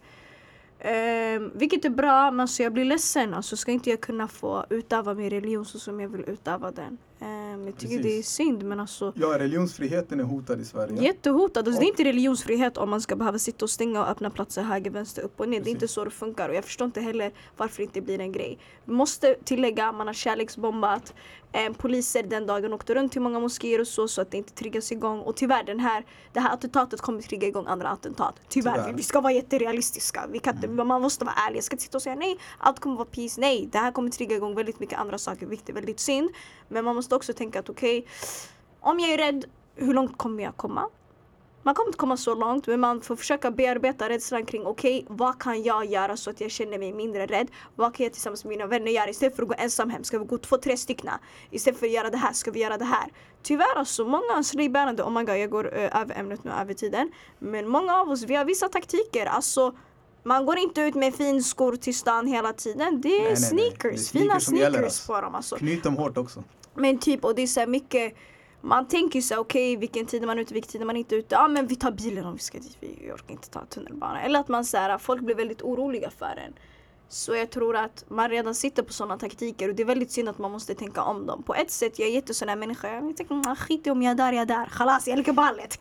Eh, 0.85 1.41
vilket 1.55 1.85
är 1.85 1.91
bra, 1.91 2.31
men 2.31 2.41
alltså 2.41 2.63
jag 2.63 2.73
blir 2.73 2.85
ledsen. 2.85 3.35
Alltså 3.35 3.57
ska 3.57 3.73
inte 3.73 3.91
jag 3.91 4.01
kunna 4.01 4.29
få 4.29 4.67
utöva 4.71 5.15
min 5.15 5.31
religion 5.31 5.65
så 5.65 5.79
som 5.79 6.01
jag 6.01 6.09
vill 6.09 6.25
utöva 6.27 6.71
den. 6.71 6.99
Ehm, 7.23 7.67
jag 7.67 7.77
tycker 7.77 7.97
Precis. 7.97 8.13
det 8.13 8.19
är 8.19 8.23
synd 8.23 8.63
men 8.65 8.81
alltså 8.81 9.13
Ja, 9.17 9.39
religionsfriheten 9.39 10.21
är 10.21 10.25
hotad 10.25 10.61
i 10.61 10.65
Sverige. 10.65 11.03
Jättehotad. 11.03 11.69
Alltså, 11.69 11.81
det 11.81 11.87
är 11.87 11.89
inte 11.89 12.05
religionsfrihet 12.05 12.77
om 12.77 12.91
man 12.91 13.01
ska 13.01 13.17
behöva 13.17 13.39
sitta 13.39 13.65
och 13.65 13.71
stänga 13.71 14.01
och 14.01 14.09
öppna 14.09 14.31
platser 14.31 14.63
höger, 14.63 14.91
vänster, 14.91 15.23
upp 15.23 15.41
och 15.41 15.49
ner. 15.49 15.61
Det 15.61 15.69
är 15.69 15.71
inte 15.71 15.81
Precis. 15.81 15.95
så 15.95 16.05
det 16.05 16.11
funkar 16.11 16.49
och 16.49 16.55
jag 16.55 16.65
förstår 16.65 16.85
inte 16.85 17.01
heller 17.01 17.33
varför 17.57 17.77
det 17.77 17.83
inte 17.83 18.01
blir 18.01 18.21
en 18.21 18.33
grej. 18.33 18.59
Måste 18.85 19.35
tillägga, 19.45 19.93
man 19.93 20.07
har 20.07 20.15
kärleksbombat. 20.15 21.15
Eh, 21.55 21.73
poliser 21.73 22.23
den 22.23 22.47
dagen 22.47 22.73
åkte 22.73 22.95
runt 22.95 23.13
till 23.13 23.21
många 23.21 23.41
moskéer 23.41 23.81
och 23.81 23.87
så, 23.87 24.09
så 24.09 24.21
att 24.21 24.31
det 24.31 24.37
inte 24.37 24.53
triggas 24.53 24.93
igång. 24.93 25.21
Och 25.21 25.37
tyvärr, 25.37 25.65
den 25.65 25.81
här, 25.81 26.05
det 26.33 26.41
här 26.41 26.55
attentatet 26.55 27.01
kommer 27.01 27.23
trigga 27.23 27.49
igång 27.49 27.67
andra 27.67 27.89
attentat. 27.89 28.35
Tyvärr, 28.49 28.73
Tyvärr. 28.75 28.89
Vi, 28.89 28.95
vi 28.97 29.03
ska 29.03 29.21
vara 29.21 29.33
jätterealistiska. 29.33 30.27
Vi 30.31 30.39
kan 30.39 30.55
inte, 30.57 30.69
Man 30.69 31.03
måste 31.03 31.25
vara 31.25 31.35
ärlig. 31.35 31.57
Jag 31.57 31.65
ska 31.65 31.75
inte 31.75 31.85
sitta 31.85 31.99
och 31.99 32.03
säga 32.03 32.15
nej, 32.17 32.39
allt 32.59 32.81
kommer 32.81 32.97
vara 32.97 33.09
peace. 33.09 33.41
Nej, 33.41 33.69
det 33.73 33.79
här 33.79 33.93
kommer 33.93 34.11
trigga 34.11 34.37
igång 34.37 34.55
väldigt 34.55 34.81
mycket 34.81 34.99
andra 34.99 35.19
saker, 35.19 35.47
vilket 35.47 35.69
är 35.69 35.73
väldigt 35.73 36.01
synd. 36.01 36.31
Men 36.69 36.85
man 36.85 36.97
måste 36.97 37.12
också 37.17 37.33
tänka 37.33 37.59
att 37.61 37.69
okej, 37.69 38.07
om 38.81 39.01
jag 39.01 39.11
är 39.11 39.19
rädd, 39.19 39.45
hur 39.77 39.95
långt 39.95 40.19
kommer 40.19 40.43
jag 40.43 40.57
komma? 40.57 40.89
Man 41.65 41.75
kommer 41.75 41.89
inte 41.89 41.99
komma 41.99 42.17
så 42.17 42.35
långt 42.35 42.67
men 42.67 42.81
man 42.81 43.01
får 43.01 43.17
försöka 43.17 43.51
bearbeta 43.51 44.09
rädslan 44.09 44.47
kring 44.47 44.67
okej, 44.67 45.07
vad 45.09 45.39
kan 45.39 45.63
jag 45.63 45.85
göra 45.85 46.17
så 46.17 46.31
att 46.31 46.41
jag 46.41 46.51
känner 46.51 46.79
mig 46.79 46.93
mindre 46.93 47.27
rädd? 47.27 47.49
Vad 47.77 47.95
kan 47.95 48.05
jag 48.05 48.13
tillsammans 48.13 48.45
med 48.45 48.51
mina 48.51 48.67
vänner 48.67 48.93
göra 48.93 49.11
istället 49.11 49.37
för 49.37 49.43
att 49.43 49.49
gå 49.49 49.55
ensam 49.59 49.91
hem? 49.91 50.05
Ska 50.05 50.19
vi 50.19 50.25
gå 50.25 50.39
två, 50.39 50.57
tre 50.57 50.77
stycken? 50.77 51.11
Istället 51.51 51.79
för 51.81 51.87
att 51.87 51.93
göra 51.93 52.11
det 52.11 52.17
här, 52.17 52.33
ska 52.33 52.51
vi 52.51 52.61
göra 52.61 52.79
det 52.79 52.85
här? 52.85 53.13
Tyvärr 53.43 53.77
alltså, 53.77 54.05
många 54.05 54.43
slöjbärande, 54.45 55.03
oh 55.03 55.11
my 55.11 55.25
god 55.25 55.37
jag 55.37 55.51
går 55.51 55.67
uh, 55.67 56.01
över 56.01 56.19
ämnet 56.19 56.45
nu, 56.45 56.51
över 56.51 56.75
tiden. 56.75 57.13
Men 57.39 57.69
många 57.69 57.97
av 57.97 58.11
oss, 58.11 58.23
vi 58.23 58.35
har 58.35 58.45
vissa 58.45 58.69
taktiker. 58.69 59.27
Alltså, 59.27 59.75
man 60.23 60.47
går 60.47 60.59
inte 60.59 60.81
ut 60.81 60.95
med 60.95 61.15
finskor 61.15 61.77
till 61.77 61.97
stan 61.97 62.27
hela 62.27 62.53
tiden. 62.53 63.01
Det 63.01 63.09
är 63.09 63.23
Nej, 63.23 63.23
nej, 63.23 63.29
nej. 63.29 63.37
sneakers, 63.37 64.11
Det 64.11 64.19
är 64.19 64.21
fina 64.21 64.41
sneakers 64.41 64.61
gäller, 64.61 64.71
sneakers 64.71 64.85
alltså. 64.85 65.13
på 65.13 65.21
dem 65.21 65.35
alltså. 65.35 65.57
Knyt 65.57 65.83
dem 65.83 65.97
hårt 65.97 66.19
också. 66.19 66.45
Men 66.75 66.99
typ, 66.99 67.25
och 67.25 67.35
det 67.35 67.43
är 67.43 67.47
så 67.47 67.61
här 67.61 67.67
mycket 67.67 68.15
man 68.63 68.89
tänker 68.89 69.21
så 69.21 69.35
här, 69.35 69.41
okej 69.41 69.77
vilken 69.77 70.07
tid 70.07 70.23
är 70.23 70.27
man 70.27 70.39
ute, 70.39 70.55
vilken 70.55 70.73
tid 70.73 70.81
är 70.81 70.87
man 70.87 70.97
inte 70.97 71.15
ute. 71.15 71.35
Ja 71.35 71.49
men 71.49 71.67
vi 71.67 71.77
tar 71.77 71.91
bilen 71.91 72.27
om 72.27 72.35
vi 72.35 72.39
ska 72.39 72.59
dit, 72.59 72.77
vi 72.81 73.13
orkar 73.13 73.33
inte 73.33 73.51
ta 73.51 73.65
tunnelbanan. 73.65 74.17
Eller 74.17 74.41
att 74.41 74.49
man 74.49 74.65
så 74.65 74.77
här, 74.77 74.99
folk 74.99 75.23
blir 75.23 75.35
väldigt 75.35 75.63
oroliga 75.63 76.11
för 76.11 76.39
en. 76.47 76.53
Så 77.09 77.35
jag 77.35 77.51
tror 77.51 77.77
att 77.77 78.05
man 78.09 78.29
redan 78.29 78.55
sitter 78.55 78.83
på 78.83 78.93
sådana 78.93 79.19
taktiker 79.19 79.69
och 79.69 79.75
det 79.75 79.83
är 79.83 79.87
väldigt 79.87 80.11
synd 80.11 80.29
att 80.29 80.39
man 80.39 80.51
måste 80.51 80.75
tänka 80.75 81.03
om 81.03 81.27
dem. 81.27 81.43
På 81.43 81.55
ett 81.55 81.71
sätt, 81.71 81.99
jag 81.99 82.09
är 82.09 82.13
jättesån 82.13 82.49
här 82.49 82.57
människa. 82.57 82.95
Jag 82.95 83.17
tänker, 83.17 83.51
ah, 83.51 83.57
skit 83.57 83.87
i 83.87 83.91
om 83.91 84.03
jag 84.03 84.11
är 84.11 84.15
där, 84.15 84.33
jag 84.33 84.43
är 84.43 84.47
där. 84.47 84.67
Khalas, 84.67 85.09
jag 85.09 85.17
lägger 85.17 85.33
ballet. 85.33 85.79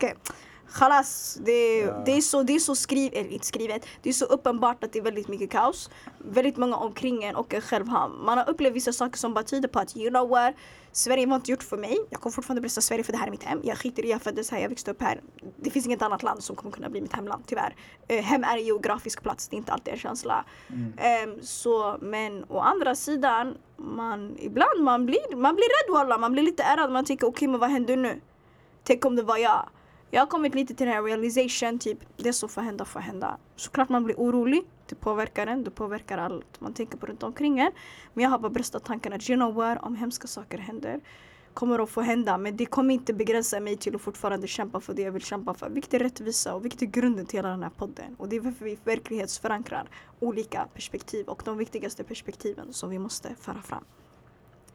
Okay. 0.72 0.78
Khalas, 0.78 1.38
det, 1.44 1.78
Ja. 1.80 2.02
det 2.06 2.12
är 2.12 2.20
så, 2.20 2.42
det 2.42 2.52
är 2.54 2.58
så 2.58 2.74
eller 2.92 3.32
inte 3.32 3.46
skrivet, 3.46 3.86
det 4.02 4.08
är 4.08 4.12
så 4.12 4.24
uppenbart 4.24 4.84
att 4.84 4.92
det 4.92 4.98
är 4.98 5.02
väldigt 5.02 5.28
mycket 5.28 5.50
kaos. 5.50 5.90
Väldigt 6.18 6.56
många 6.56 6.76
omkring 6.76 7.24
en 7.24 7.36
och 7.36 7.54
en 7.54 7.60
själv 7.60 7.88
har. 7.88 8.08
Man 8.08 8.38
har 8.38 8.50
upplevt 8.50 8.74
vissa 8.74 8.92
saker 8.92 9.18
som 9.18 9.34
bara 9.34 9.44
tyder 9.44 9.68
på 9.68 9.78
att 9.78 9.96
you 9.96 10.10
know 10.10 10.28
what, 10.28 10.54
Sverige 10.92 11.26
var 11.26 11.36
inte 11.36 11.50
gjort 11.50 11.62
för 11.62 11.76
mig. 11.76 11.98
Jag 12.10 12.20
kommer 12.20 12.34
fortfarande 12.34 12.60
berätta 12.60 12.80
Sverige 12.80 13.04
för 13.04 13.12
det 13.12 13.18
här 13.18 13.26
är 13.26 13.30
mitt 13.30 13.42
hem. 13.42 13.60
Jag 13.64 13.78
skiter 13.78 14.04
i, 14.04 14.10
jag 14.10 14.22
föddes 14.22 14.50
här, 14.50 14.58
jag 14.58 14.68
växte 14.68 14.90
upp 14.90 15.02
här. 15.02 15.20
Det 15.56 15.70
finns 15.70 15.86
inget 15.86 16.02
annat 16.02 16.22
land 16.22 16.42
som 16.42 16.56
kommer 16.56 16.72
kunna 16.72 16.88
bli 16.88 17.00
mitt 17.00 17.12
hemland 17.12 17.42
tyvärr. 17.46 17.74
Eh, 18.08 18.22
hem 18.24 18.44
är 18.44 18.56
en 18.56 18.64
geografisk 18.64 19.22
plats, 19.22 19.48
det 19.48 19.56
är 19.56 19.58
inte 19.58 19.72
alltid 19.72 19.94
en 19.94 20.00
känsla. 20.00 20.44
Mm. 20.68 20.92
Ehm, 20.98 21.42
så, 21.42 21.98
men 22.00 22.44
å 22.48 22.58
andra 22.58 22.94
sidan, 22.94 23.54
man, 23.76 24.36
ibland 24.38 24.80
man 24.80 25.06
blir, 25.06 25.36
man 25.36 25.54
blir 25.54 25.64
rädd 25.64 25.94
walla, 25.94 26.18
man 26.18 26.32
blir 26.32 26.42
lite 26.42 26.62
ärrad. 26.62 26.92
Man 26.92 27.04
tänker 27.04 27.26
okej 27.26 27.48
men 27.48 27.60
vad 27.60 27.70
händer 27.70 27.96
nu? 27.96 28.20
Tänk 28.84 29.04
om 29.04 29.16
det 29.16 29.22
var 29.22 29.36
jag. 29.36 29.68
Jag 30.14 30.20
har 30.20 30.26
kommit 30.26 30.54
lite 30.54 30.74
till 30.74 30.86
den 30.86 30.94
här 30.94 31.02
realization, 31.02 31.78
typ 31.78 31.98
det 32.16 32.32
som 32.32 32.48
får 32.48 32.62
hända 32.62 32.84
får 32.84 33.00
hända. 33.00 33.38
Såklart 33.56 33.88
man 33.88 34.04
blir 34.04 34.16
orolig, 34.16 34.62
det 34.88 34.94
påverkar 34.94 35.46
en, 35.46 35.64
det 35.64 35.70
påverkar 35.70 36.18
allt 36.18 36.60
man 36.60 36.74
tänker 36.74 36.98
på 36.98 37.06
runt 37.06 37.22
omkring 37.22 37.58
en. 37.58 37.72
Men 38.14 38.22
jag 38.22 38.30
har 38.30 38.38
bara 38.38 38.50
bröstat 38.50 38.84
tanken 38.84 39.12
att 39.12 39.30
you 39.30 39.36
know 39.36 39.54
what, 39.54 39.78
om 39.82 39.96
hemska 39.96 40.26
saker 40.26 40.58
händer 40.58 41.00
kommer 41.54 41.78
att 41.78 41.90
få 41.90 42.00
hända 42.00 42.38
men 42.38 42.56
det 42.56 42.66
kommer 42.66 42.94
inte 42.94 43.12
begränsa 43.14 43.60
mig 43.60 43.76
till 43.76 43.94
att 43.94 44.02
fortfarande 44.02 44.46
kämpa 44.46 44.80
för 44.80 44.94
det 44.94 45.02
jag 45.02 45.12
vill 45.12 45.22
kämpa 45.22 45.54
för. 45.54 45.70
Vilket 45.70 45.94
är 45.94 45.98
rättvisa 45.98 46.54
och 46.54 46.64
vilket 46.64 46.82
är 46.82 46.86
grunden 46.86 47.26
till 47.26 47.38
hela 47.38 47.48
den 47.48 47.62
här 47.62 47.70
podden. 47.70 48.16
Och 48.18 48.28
det 48.28 48.36
är 48.36 48.40
varför 48.40 48.64
vi 48.64 48.78
verklighetsförankrar 48.84 49.88
olika 50.20 50.68
perspektiv 50.74 51.26
och 51.26 51.42
de 51.44 51.58
viktigaste 51.58 52.04
perspektiven 52.04 52.72
som 52.72 52.90
vi 52.90 52.98
måste 52.98 53.34
föra 53.40 53.62
fram. 53.62 53.84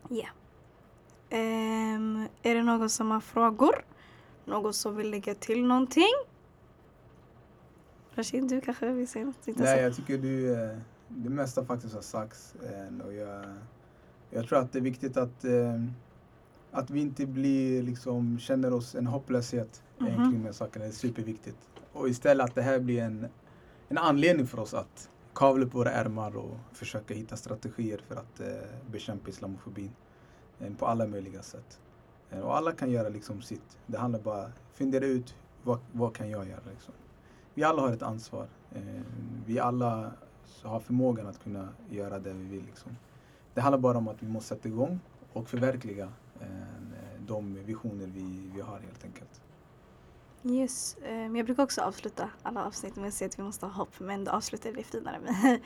Yeah. 0.09 0.31
Um, 1.31 2.27
är 2.43 2.55
det 2.55 2.63
någon 2.63 2.89
som 2.89 3.11
har 3.11 3.19
frågor? 3.19 3.85
Någon 4.47 4.73
som 4.73 4.95
vill 4.95 5.09
lägga 5.11 5.35
till 5.35 5.65
någonting? 5.65 6.13
Rashid, 8.15 8.47
du 8.49 8.61
kanske 8.61 8.91
vill 8.91 9.07
säga 9.07 9.25
något? 9.25 9.47
Nej, 9.55 9.81
jag 9.81 9.95
tycker 9.95 10.17
du, 10.17 10.53
eh, 10.63 10.77
det 11.07 11.29
mesta 11.29 11.65
faktiskt 11.65 11.93
har 11.93 12.01
sagts. 12.01 12.55
eh, 12.55 13.05
Och 13.05 13.13
jag, 13.13 13.43
jag 14.29 14.47
tror 14.47 14.59
att 14.59 14.71
det 14.71 14.79
är 14.79 14.83
viktigt 14.83 15.17
att, 15.17 15.45
eh, 15.45 15.83
att 16.71 16.89
vi 16.89 17.01
inte 17.01 17.25
blir, 17.25 17.83
liksom, 17.83 18.39
känner 18.39 18.73
oss 18.73 18.95
en 18.95 19.07
hopplöshet 19.07 19.83
eh, 19.99 20.05
Mhm. 20.05 20.15
kring 20.15 20.41
de 20.41 20.45
här 20.45 20.51
sakerna. 20.51 20.85
Det 20.85 20.91
är 20.91 20.93
superviktigt. 20.93 21.57
Och 21.93 22.09
istället 22.09 22.45
att 22.49 22.55
det 22.55 22.61
här 22.61 22.79
blir 22.79 23.01
en, 23.01 23.27
en 23.89 23.97
anledning 23.97 24.47
för 24.47 24.59
oss 24.59 24.73
att 24.73 25.09
kavla 25.33 25.65
upp 25.65 25.73
våra 25.73 25.91
ärmar 25.91 26.37
och 26.37 26.57
försöka 26.73 27.13
hitta 27.13 27.35
strategier 27.37 28.01
för 28.07 28.15
att 28.15 28.41
bekämpa 28.91 29.29
islamofobin 29.29 29.91
på 30.79 30.85
alla 30.85 31.07
möjliga 31.07 31.41
sätt. 31.41 31.79
Eh, 32.31 32.39
och 32.39 32.57
alla 32.57 32.71
kan 32.71 32.91
göra 32.91 33.09
liksom 33.09 33.41
sitt. 33.41 33.77
Det 33.85 33.97
handlar 33.97 34.19
bara 34.19 34.39
om 34.39 34.45
att 34.45 34.77
fundera 34.77 35.05
ut 35.05 35.35
vad, 35.63 35.79
vad 35.91 36.15
kan 36.15 36.29
jag 36.29 36.47
göra. 36.47 36.61
Liksom. 36.71 36.93
Vi 37.53 37.63
alla 37.63 37.81
har 37.81 37.91
ett 37.91 38.01
ansvar. 38.01 38.47
Eh, 38.71 38.81
vi 39.45 39.59
alla 39.59 40.11
har 40.63 40.79
förmågan 40.79 41.27
att 41.27 41.43
kunna 41.43 41.69
göra 41.89 42.19
det 42.19 42.33
vi 42.33 42.43
vill. 42.43 42.65
Liksom. 42.65 42.97
Det 43.53 43.61
handlar 43.61 43.79
bara 43.79 43.97
om 43.97 44.07
att 44.07 44.23
vi 44.23 44.27
måste 44.27 44.55
sätta 44.55 44.67
igång 44.67 44.99
och 45.33 45.49
förverkliga 45.49 46.11
eh, 46.39 46.47
de 47.27 47.53
visioner 47.53 48.07
vi, 48.07 48.51
vi 48.55 48.61
har 48.61 48.79
helt 48.79 49.03
enkelt. 49.03 49.41
Yes, 50.43 50.97
jag 51.35 51.45
brukar 51.45 51.63
också 51.63 51.81
avsluta 51.81 52.29
alla 52.43 52.65
avsnitt 52.65 52.95
med 52.95 53.07
att 53.07 53.13
säga 53.13 53.27
att 53.27 53.39
vi 53.39 53.43
måste 53.43 53.65
ha 53.65 53.73
hopp 53.73 53.99
men 53.99 54.23
då 54.23 54.31
avslutar 54.31 54.71
det 54.71 54.83
finare. 54.83 55.19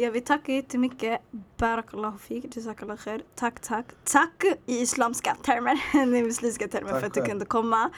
Jag 0.00 0.10
vill 0.10 0.24
tacka 0.24 0.52
jättemycket. 0.52 1.20
Barakallahu 1.56 2.18
fik, 2.18 2.56
jazakallah 2.56 2.96
khair. 2.96 3.22
Tack, 3.34 3.60
tack, 3.60 3.86
tack 4.04 4.44
i 4.66 4.80
islamska 4.80 5.36
termer. 5.42 5.72
Är 5.92 6.22
muslimska 6.22 6.68
termer 6.68 6.90
Tack 6.90 7.00
för 7.00 7.06
att 7.06 7.14
du 7.14 7.22
kunde 7.22 7.44
komma. 7.44 7.90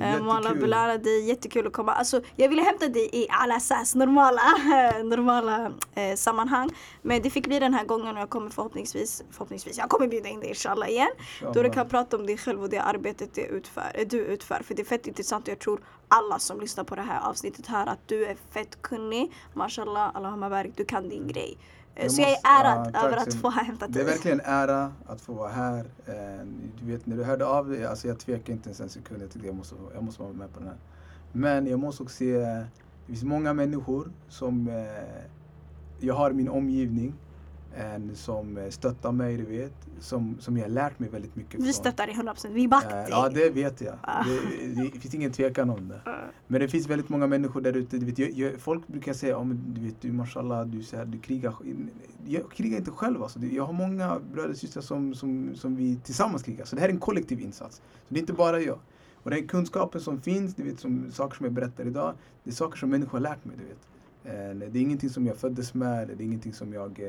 Eh, 0.00 0.22
Mala. 0.22 0.54
Bulala, 0.54 0.98
det 0.98 1.10
är 1.10 1.22
jättekul 1.22 1.66
att 1.66 1.72
komma. 1.72 1.92
Alltså, 1.92 2.20
jag 2.36 2.48
ville 2.48 2.62
hämta 2.62 2.88
dig 2.88 3.10
i 3.12 3.26
alla 3.30 3.60
sas 3.60 3.94
normala, 3.94 4.40
normala 5.04 5.72
eh, 5.94 6.16
sammanhang. 6.16 6.70
Men 7.02 7.22
det 7.22 7.30
fick 7.30 7.46
bli 7.46 7.58
den 7.58 7.74
här 7.74 7.84
gången 7.84 8.16
och 8.16 8.22
jag 8.22 8.30
kommer 8.30 8.50
förhoppningsvis, 8.50 9.24
förhoppningsvis, 9.30 9.78
jag 9.78 9.88
kommer 9.88 10.06
bjuda 10.08 10.28
in 10.28 10.40
dig 10.40 10.48
inshallah 10.48 10.90
igen. 10.90 11.10
Då 11.54 11.62
du 11.62 11.70
kan 11.70 11.88
prata 11.88 12.16
om 12.16 12.26
dig 12.26 12.36
själv 12.38 12.62
och 12.62 12.68
det 12.68 12.78
arbetet 12.78 13.34
det 13.34 13.46
utför, 13.46 13.92
eh, 13.94 14.06
du 14.08 14.18
utför. 14.18 14.62
För 14.62 14.74
det 14.74 14.82
är 14.82 14.86
fett 14.86 15.06
intressant 15.06 15.48
och 15.48 15.52
jag 15.52 15.58
tror 15.58 15.80
alla 16.18 16.38
som 16.38 16.60
lyssnar 16.60 16.84
på 16.84 16.94
det 16.94 17.02
här 17.02 17.20
avsnittet 17.30 17.66
hör 17.66 17.86
att 17.86 17.98
du 18.06 18.24
är 18.26 18.34
fett 18.50 18.82
kunnig. 18.82 19.32
Mashallah, 19.54 20.10
Allahumma 20.14 20.50
barik, 20.50 20.72
du 20.76 20.84
kan 20.84 21.08
din 21.08 21.26
grej. 21.28 21.58
Eh, 21.94 22.02
Jag 22.02 22.12
Så 22.12 22.20
jag 22.22 22.30
är 22.30 22.34
måste- 22.34 22.48
ärad 22.48 22.94
tack 22.94 23.04
över 23.04 23.16
att 23.16 23.34
få 23.34 23.50
ha 23.50 23.62
hämtat 23.62 23.92
Det 23.92 24.00
är 24.00 24.04
dig. 24.04 24.14
verkligen 24.14 24.40
en 24.40 24.46
ära 24.46 24.92
att 25.06 25.20
få 25.20 25.32
vara 25.32 25.48
här. 25.48 25.84
Eh, 26.06 26.46
Du 26.80 26.92
vet, 26.92 27.06
när 27.06 27.16
du 27.16 27.24
hörde 27.24 27.46
av 27.46 27.68
dig, 27.68 27.86
alltså 27.86 28.08
jag 28.08 28.18
tvekar 28.18 28.52
inte 28.52 28.68
ens 28.68 28.80
en 28.80 28.88
sekund. 28.88 29.22
Jag 29.22 29.30
tyckte 29.30 29.46
jag 29.48 29.56
måste, 29.56 29.74
jag 29.94 30.02
måste 30.04 30.22
vara 30.22 30.32
med 30.32 30.52
på 30.52 30.58
den 30.58 30.68
här. 30.68 30.76
Men 31.32 31.66
jag 31.66 31.78
måste 31.80 32.02
också 32.02 32.16
se, 32.16 32.38
det 32.38 32.66
finns 33.06 33.22
många 33.22 33.52
människor 33.54 34.10
som 34.28 34.68
eh, 34.68 34.74
jag 36.00 36.14
har 36.14 36.30
i 36.30 36.34
min 36.34 36.48
omgivning. 36.48 37.14
Eh, 37.76 38.14
Som 38.14 38.56
eh, 38.56 38.68
stöttar 38.70 39.12
mig, 39.12 39.36
du 39.36 39.44
vet. 39.44 39.72
Som, 40.00 40.36
som 40.40 40.56
jag 40.56 40.64
har 40.64 40.70
lärt 40.70 40.98
mig 40.98 41.08
väldigt 41.08 41.36
mycket 41.36 41.54
Vi 41.60 41.64
från. 41.64 41.72
stöttar 41.72 42.06
dig 42.06 42.16
100%, 42.16 42.52
vi 42.52 42.68
backar 42.68 42.90
Eh, 42.90 43.02
dig. 43.02 43.06
Ja, 43.10 43.28
det 43.28 43.50
vet 43.50 43.80
jag. 43.80 43.94
Ah. 44.00 44.24
Det, 44.24 44.90
det 44.92 44.98
finns 44.98 45.14
ingen 45.14 45.32
tvekan 45.32 45.70
om 45.70 45.88
det. 45.88 45.94
Eh, 46.10 46.12
Men 46.46 46.60
det 46.60 46.68
finns 46.68 46.86
väldigt 46.88 47.08
många 47.08 47.26
människor 47.26 47.60
där 47.60 47.76
ute. 47.76 47.98
Du 47.98 48.06
vet, 48.06 48.18
jag, 48.18 48.30
jag, 48.30 48.60
folk 48.60 48.86
brukar 48.86 49.12
säga, 49.12 49.38
oh, 49.38 49.44
men, 49.44 49.74
du 49.74 49.80
vet 49.80 50.00
du 50.00 50.12
mashallah, 50.12 50.66
du, 50.66 50.82
så 50.82 50.96
här, 50.96 51.04
du 51.04 51.18
krigar. 51.18 51.54
Jag 52.26 52.50
krigar 52.50 52.78
inte 52.78 52.90
själv 52.90 53.22
alltså. 53.22 53.38
Jag 53.40 53.64
har 53.64 53.72
många 53.72 54.20
bröder 54.32 54.50
och 54.50 54.56
systrar 54.56 54.82
som, 54.82 55.14
som, 55.14 55.54
som 55.54 55.76
vi 55.76 55.96
tillsammans 55.96 56.42
krigar. 56.42 56.64
Så 56.64 56.76
det 56.76 56.80
här 56.82 56.88
är 56.88 56.92
en 56.92 57.00
kollektiv 57.00 57.40
insats. 57.40 57.76
Så 57.76 57.82
det 58.08 58.18
är 58.18 58.20
inte 58.20 58.32
bara 58.32 58.60
jag. 58.60 58.78
Och 59.24 59.30
den 59.30 59.48
kunskapen 59.48 60.00
som 60.00 60.20
finns, 60.20 60.54
du 60.54 60.62
vet, 60.62 60.80
som, 60.80 61.10
saker 61.12 61.36
som 61.36 61.44
jag 61.46 61.52
berättar 61.52 61.86
idag, 61.86 62.14
det 62.44 62.50
är 62.50 62.54
saker 62.54 62.78
som 62.78 62.90
människor 62.90 63.12
har 63.12 63.20
lärt 63.20 63.44
mig. 63.44 63.56
Du 63.56 63.64
vet. 63.64 63.78
Eh, 64.24 64.70
Det 64.70 64.78
är 64.78 64.82
ingenting 64.82 65.10
som 65.10 65.26
jag 65.26 65.36
föddes 65.36 65.74
med, 65.74 66.08
det 66.08 66.14
är 66.14 66.24
ingenting 66.26 66.52
som 66.52 66.72
jag 66.72 67.00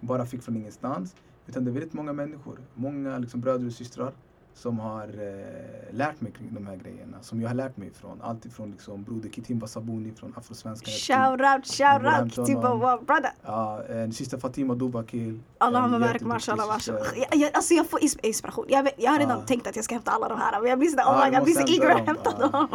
bara 0.00 0.26
fick 0.26 0.42
från 0.42 0.56
ingenstans. 0.56 1.16
Utan 1.46 1.64
det 1.64 1.70
är 1.70 1.72
väldigt 1.72 1.92
många 1.92 2.12
människor, 2.12 2.58
många 2.74 3.18
liksom 3.18 3.40
bröder 3.40 3.66
och 3.66 3.72
systrar 3.72 4.12
som 4.56 4.78
har 4.78 5.02
eh, 5.02 5.94
lärt 5.96 6.20
mig 6.20 6.32
kring 6.32 6.54
de 6.54 6.66
här 6.66 6.76
grejerna. 6.76 7.16
Som 7.22 7.40
jag 7.40 7.48
har 7.48 7.54
lärt 7.54 7.76
mig 7.76 7.88
ifrån. 7.88 8.18
Allt 8.22 8.46
ifrån 8.46 8.70
liksom 8.70 9.04
broder 9.04 9.28
Kitimba 9.30 9.66
Sabuni 9.66 10.12
från 10.12 10.32
Afrosvenskarna. 10.36 10.92
till- 10.92 11.02
Shout 11.02 11.40
out, 11.56 11.66
shout 11.66 11.86
out, 11.86 12.02
Wolverhampton 12.02 12.44
Timba, 12.46 12.70
och- 12.72 12.80
wow, 12.80 13.04
brother. 13.04 13.30
Ja, 13.44 13.82
eh, 13.88 14.10
syster 14.10 14.38
Fatima 14.38 14.74
Dubakil. 14.74 15.40
Allahumma 15.58 15.96
en 15.96 16.02
jätteduktig 16.02 16.26
mashallah, 16.26 16.66
mashallah. 16.68 17.06
Alltså 17.54 17.74
jag 17.74 17.86
får 17.90 18.00
ins- 18.00 18.18
inspiration. 18.22 18.64
Jag, 18.68 18.82
vet, 18.82 18.94
jag 18.98 19.10
har 19.10 19.18
redan 19.18 19.38
Ja. 19.38 19.46
tänkt 19.46 19.66
att 19.66 19.76
jag 19.76 19.84
ska 19.84 19.94
hämta 19.94 20.10
alla 20.10 20.28
de 20.28 20.38
här 20.38 20.60
men 20.60 20.70
jag 20.70 20.90
sådär, 20.90 21.02
Ja, 21.04 21.14
oh 21.18 21.24
jag 21.24 21.34
jag 21.34 21.44
blir 21.44 21.54
så 21.54 21.60
eager 21.60 21.90
att 21.90 22.06
hämta 22.06 22.30
hämta 22.30 22.48
dem. 22.48 22.68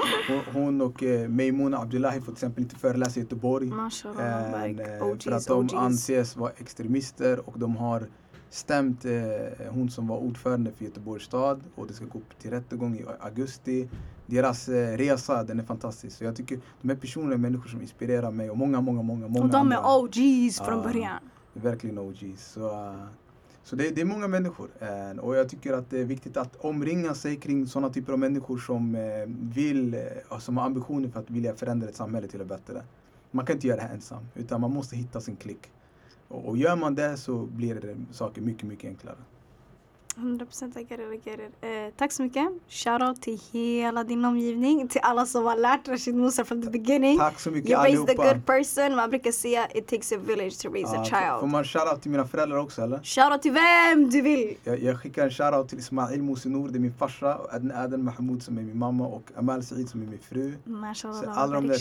Hon, 0.54 0.82
och 0.82 1.04
eh, 1.04 1.30
Meimuna 1.30 1.78
Abdullahi 1.78 2.20
får 2.20 2.26
till 2.26 2.34
exempel 2.34 2.64
inte 2.64 2.76
föreläsa 2.76 3.20
i 3.20 3.24
Göteborg. 3.24 3.68
Mashallah, 3.68 4.64
Eh, 4.64 4.64
eh, 4.64 5.18
för 5.20 5.32
att 5.32 5.48
de 5.48 5.70
anses 5.78 6.36
vara 6.36 6.52
extremister 6.58 7.50
och 7.50 7.60
de 7.60 7.76
har 7.76 8.08
stämt 8.54 9.06
eh, 9.06 9.12
hon 9.70 9.90
som 9.90 10.08
var 10.08 10.18
ordförande 10.18 10.72
för 10.72 10.86
Göteborgs 10.86 11.24
stad 11.26 11.64
och 11.76 11.88
det 11.88 11.94
ska 11.94 12.06
gå 12.06 12.20
upp 12.20 12.40
till 12.40 12.52
rättegång 12.52 12.96
i 12.96 13.06
augusti. 13.20 13.90
Deras 14.26 14.70
eh, 14.70 14.98
resa 14.98 15.44
den 15.44 15.60
är 15.60 15.64
fantastisk. 15.64 16.18
Så 16.18 16.24
jag 16.24 16.36
tycker 16.36 16.60
de 16.82 16.90
här 16.90 16.96
personerna 16.96 17.34
är 17.34 17.38
människor 17.38 17.70
som 17.70 17.82
inspirerar 17.82 18.32
mig 18.32 18.50
och 18.50 18.58
många, 18.58 18.82
många, 18.82 19.02
många, 19.02 19.28
många 19.28 19.44
Och 19.46 19.50
de 19.52 19.58
andra. 19.58 19.78
är 19.78 20.00
OGs 20.04 20.58
från 20.60 20.78
Ja. 20.78 20.84
början. 20.84 21.20
Verkligen 21.54 21.98
OGs. 21.98 22.52
Så, 22.54 22.90
uh, 22.90 23.04
så 23.64 23.76
det, 23.76 23.90
det 23.96 24.02
är 24.02 24.06
många 24.06 24.28
människor. 24.28 24.70
Eh, 24.80 25.20
och 25.20 25.36
jag 25.36 25.50
tycker 25.50 25.74
att 25.74 25.90
det 25.90 26.00
är 26.00 26.06
viktigt 26.06 26.38
att 26.38 26.56
omringa 26.56 27.14
sig 27.14 27.36
kring 27.36 27.68
sådana 27.68 27.94
typer 27.94 28.14
av 28.14 28.20
människor 28.20 28.58
som 28.58 28.96
eh, 28.96 29.02
vill, 29.56 30.10
som 30.40 30.58
har 30.58 30.66
ambitioner 30.66 31.10
för 31.10 31.20
att 31.20 31.30
vilja 31.30 31.56
förändra 31.56 31.90
ett 31.90 31.96
samhälle 31.96 32.28
till 32.28 32.40
det 32.40 32.46
bättre. 32.46 32.84
Man 33.32 33.46
kan 33.46 33.56
inte 33.56 33.68
göra 33.68 33.78
det 33.78 33.84
här 33.84 33.94
ensam, 33.94 34.24
utan 34.36 34.62
man 34.62 34.74
måste 34.74 34.96
hitta 34.96 35.22
sin 35.22 35.36
klick. 35.36 35.72
Och, 36.32 36.58
gör 36.58 36.76
man 36.76 36.96
det 36.96 37.18
så 37.18 37.38
blir 37.38 37.76
det 37.76 37.96
saker 38.12 38.42
mycket, 38.42 38.64
mycket 38.64 38.90
enklare. 38.90 39.16
100% 40.16 40.78
I 40.80 40.84
get 40.84 41.00
it, 41.00 41.26
I 41.26 41.30
get 41.30 41.40
it. 41.40 41.54
Eh, 41.62 41.70
tack 41.98 42.12
så 42.12 42.24
mycket. 42.24 42.48
Shoutout 42.70 43.22
till 43.22 43.40
hela 43.52 44.04
din 44.04 44.26
omgivning. 44.26 44.88
Till 44.88 45.02
alla 45.04 45.26
som 45.26 45.46
har 45.46 45.56
lärt 45.58 45.88
Rashid 45.88 46.16
Musa 46.16 46.46
from 46.46 46.62
the 46.62 46.70
beginning. 46.70 47.18
Tack 47.20 47.40
så 47.40 47.52
mycket 47.52 47.72
You 47.72 47.80
raised 47.84 48.00
a 48.00 48.04
allihopa. 48.12 48.34
good 48.34 48.46
person. 48.46 48.96
Man 48.96 49.10
brukar 49.10 49.32
säga 49.32 49.68
it 49.76 49.88
takes 49.88 50.12
a 50.12 50.16
village 50.26 50.60
to 50.62 50.70
raise 50.70 50.90
a 50.90 50.94
Ja, 50.96 51.04
får- 51.04 51.40
child. 51.42 51.52
man 51.52 51.64
shoutout 51.64 52.02
till 52.02 52.12
mina 52.12 52.28
föräldrar 52.28 52.58
också 52.58 52.82
eller? 52.82 53.00
Shoutout 53.04 53.42
till 53.42 53.52
vem 53.52 54.10
du 54.10 54.22
vill. 54.22 54.56
Jag, 54.64 54.84
jag 54.84 55.00
skickar 55.02 55.24
en 55.24 55.32
shoutout 55.32 55.70
till 55.70 55.80
Ismail 55.80 56.22
Mosinor, 56.24 56.70
det 56.70 56.78
är 56.78 56.80
min 56.80 56.94
farsa, 56.94 57.36
och 57.36 57.54
Aden 57.54 58.04
Mahmoud 58.04 58.44
som 58.44 58.58
är 58.58 58.62
min 58.62 58.78
mamma 58.78 59.08
och 59.08 59.24
Amal 59.36 59.64
Said 59.64 59.90
som 59.90 60.02
är 60.02 60.06
min 60.06 60.20
fru. 60.20 60.54
Så 60.66 60.70
Mashallah, 60.70 61.38
alla 61.38 61.54
de 61.56 61.68
där 61.68 61.78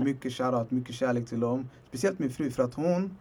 tre, 0.00 0.04
mycket 0.04 0.32
shoutout, 0.32 0.70
mycket 0.70 0.94
kärlek 0.94 1.28
till 1.28 1.40
dem. 1.40 1.68
Speciellt 1.88 2.18
min 2.18 2.30
fru 2.30 2.50
för 2.50 2.62
att 2.62 2.74
hon, 2.74 3.16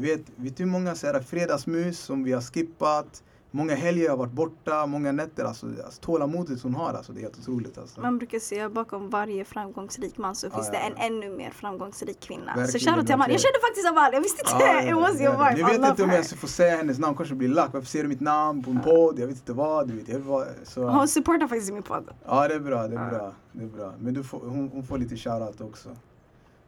du 0.00 0.06
vet, 0.06 0.20
vet 0.36 0.56
du 0.56 0.64
hur 0.64 0.70
många 0.70 0.94
så 0.94 1.06
här 1.06 1.20
fredagsmus 1.20 1.98
som 1.98 2.24
vi 2.24 2.32
har 2.32 2.40
skippat? 2.40 3.22
Många 3.50 3.74
helger 3.74 4.10
har 4.10 4.16
varit 4.16 4.32
borta, 4.32 4.86
många 4.86 5.12
nätter. 5.12 5.44
Alltså, 5.44 5.66
alltså 5.84 6.00
tålamodet 6.00 6.62
hon 6.62 6.74
har, 6.74 6.94
alltså, 6.94 7.12
det 7.12 7.20
är 7.20 7.22
helt 7.22 7.38
otroligt. 7.38 7.78
Alltså. 7.78 8.00
Man 8.00 8.18
brukar 8.18 8.38
säga 8.38 8.68
bakom 8.70 9.10
varje 9.10 9.44
framgångsrik 9.44 10.18
man 10.18 10.36
så 10.36 10.46
Ja, 10.46 10.50
finns 10.50 10.66
ja, 10.66 10.72
det 10.72 10.78
en 10.78 10.92
ja. 10.96 11.02
ännu 11.02 11.36
mer 11.36 11.50
framgångsrik 11.50 12.20
kvinna. 12.20 12.54
så 12.54 12.60
Verkligen, 12.60 12.86
shoutout 12.86 13.06
till 13.06 13.14
Amal. 13.14 13.30
Jag 13.30 13.40
kände 13.40 13.58
faktiskt 13.60 13.88
Amal, 13.88 14.10
jag 14.12 14.20
visste 14.20 14.42
inte. 14.42 14.64
Ja, 14.64 14.82
It 14.82 14.94
was 14.94 15.20
your 15.20 15.44
wife. 15.44 15.60
Jag 15.60 15.68
vet 15.68 15.90
inte 15.90 16.02
om 16.02 16.10
jag 16.10 16.24
ska 16.26 16.36
få 16.36 16.46
säga 16.46 16.76
hennes 16.76 16.98
namn, 16.98 17.16
kanske 17.16 17.34
blir 17.34 17.48
lack. 17.48 17.72
Varför 17.72 17.86
ser 17.86 18.02
du 18.02 18.08
mitt 18.08 18.20
namn 18.20 18.62
på 18.62 18.70
en 18.70 18.80
podd? 18.80 19.18
Jag 19.18 19.26
vet 19.26 19.36
inte 19.36 19.52
vad. 19.52 19.88
Du 19.88 19.94
vet. 19.94 20.08
Jag 20.08 20.18
vara, 20.18 20.46
så. 20.64 20.88
Hon 20.88 21.08
supportar 21.08 21.48
faktiskt 21.48 21.72
min 21.72 21.82
podd. 21.82 22.10
Ja, 22.26 22.48
det 22.48 22.54
är 22.54 22.60
bra. 22.60 22.88
Det 22.88 22.96
är 22.96 23.10
bra. 23.10 23.32
Det 23.52 23.62
är 23.62 23.68
bra. 23.68 23.92
Men 23.98 24.24
får, 24.24 24.40
hon, 24.40 24.68
hon 24.72 24.84
får 24.84 24.98
lite 24.98 25.16
shoutout 25.16 25.60
också. 25.60 25.88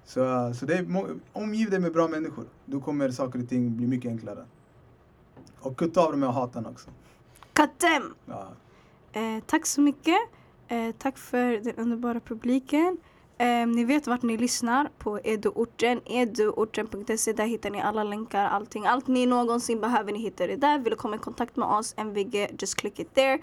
Så, 0.05 0.55
så 0.55 0.67
det 0.67 0.75
är, 0.75 0.87
omgiv 1.33 1.71
dig 1.71 1.81
med 1.81 1.93
bra 1.93 2.09
människor. 2.09 2.45
Då 2.65 2.81
kommer 2.81 3.11
saker 3.11 3.43
och 3.43 3.49
ting 3.49 3.77
bli 3.77 3.87
mycket 3.87 4.11
enklare. 4.11 4.45
Och 5.61 5.77
kutta 5.77 6.01
av 6.01 6.11
dem 6.11 6.21
med 6.21 6.33
hatarna 6.33 6.69
också. 6.69 6.91
Katem! 7.53 8.15
Ja. 8.27 8.49
Eh, 9.13 9.43
tack 9.47 9.67
så 9.67 9.81
mycket. 9.81 10.19
Eh, 10.69 10.91
tack 10.99 11.19
för 11.19 11.65
den 11.65 11.75
underbara 11.77 12.21
publiken. 12.21 12.99
Eh, 13.39 13.67
ni 13.67 13.85
vet 13.85 14.07
vart 14.07 14.23
ni 14.23 14.37
lyssnar 14.37 14.91
på 14.99 15.19
eduorten, 15.25 16.01
eduorten.se. 16.07 17.33
Där 17.33 17.47
hittar 17.47 17.71
ni 17.71 17.81
alla 17.81 18.05
länkar, 18.05 18.45
allting. 18.45 18.87
Allt 18.87 19.07
ni 19.07 19.27
någonsin 19.27 19.81
behöver, 19.81 20.13
ni 20.13 20.19
hittar 20.19 20.49
det 20.49 20.57
där. 20.57 20.79
Vill 20.79 20.91
du 20.91 20.97
komma 20.97 21.17
i 21.17 21.19
kontakt 21.19 21.57
med 21.57 21.69
oss, 21.69 21.95
MVG, 21.97 22.49
just 22.59 22.77
click 22.77 22.99
it 22.99 23.15
there. 23.15 23.39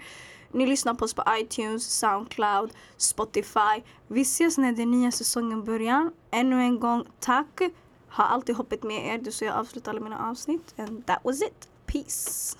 Ni 0.52 0.66
lyssnar 0.66 0.94
på 0.94 1.04
oss 1.04 1.14
på 1.14 1.24
iTunes, 1.40 1.98
Soundcloud, 1.98 2.72
Spotify. 2.96 3.82
Vi 4.06 4.20
ses 4.20 4.58
när 4.58 4.72
den 4.72 4.90
nya 4.90 5.12
säsongen 5.12 5.64
börjar. 5.64 6.10
Ännu 6.30 6.60
en 6.60 6.80
gång, 6.80 7.04
tack. 7.20 7.60
Ha 8.08 8.24
alltid 8.24 8.56
hoppet 8.56 8.82
med 8.82 9.06
er. 9.06 9.18
Det 9.18 9.30
är 9.30 9.32
så 9.32 9.44
jag 9.44 9.54
avslutar 9.54 9.92
alla 9.92 10.00
mina 10.00 10.30
avsnitt. 10.30 10.74
And 10.78 11.06
that 11.06 11.18
was 11.24 11.42
it. 11.42 11.68
Peace. 11.86 12.58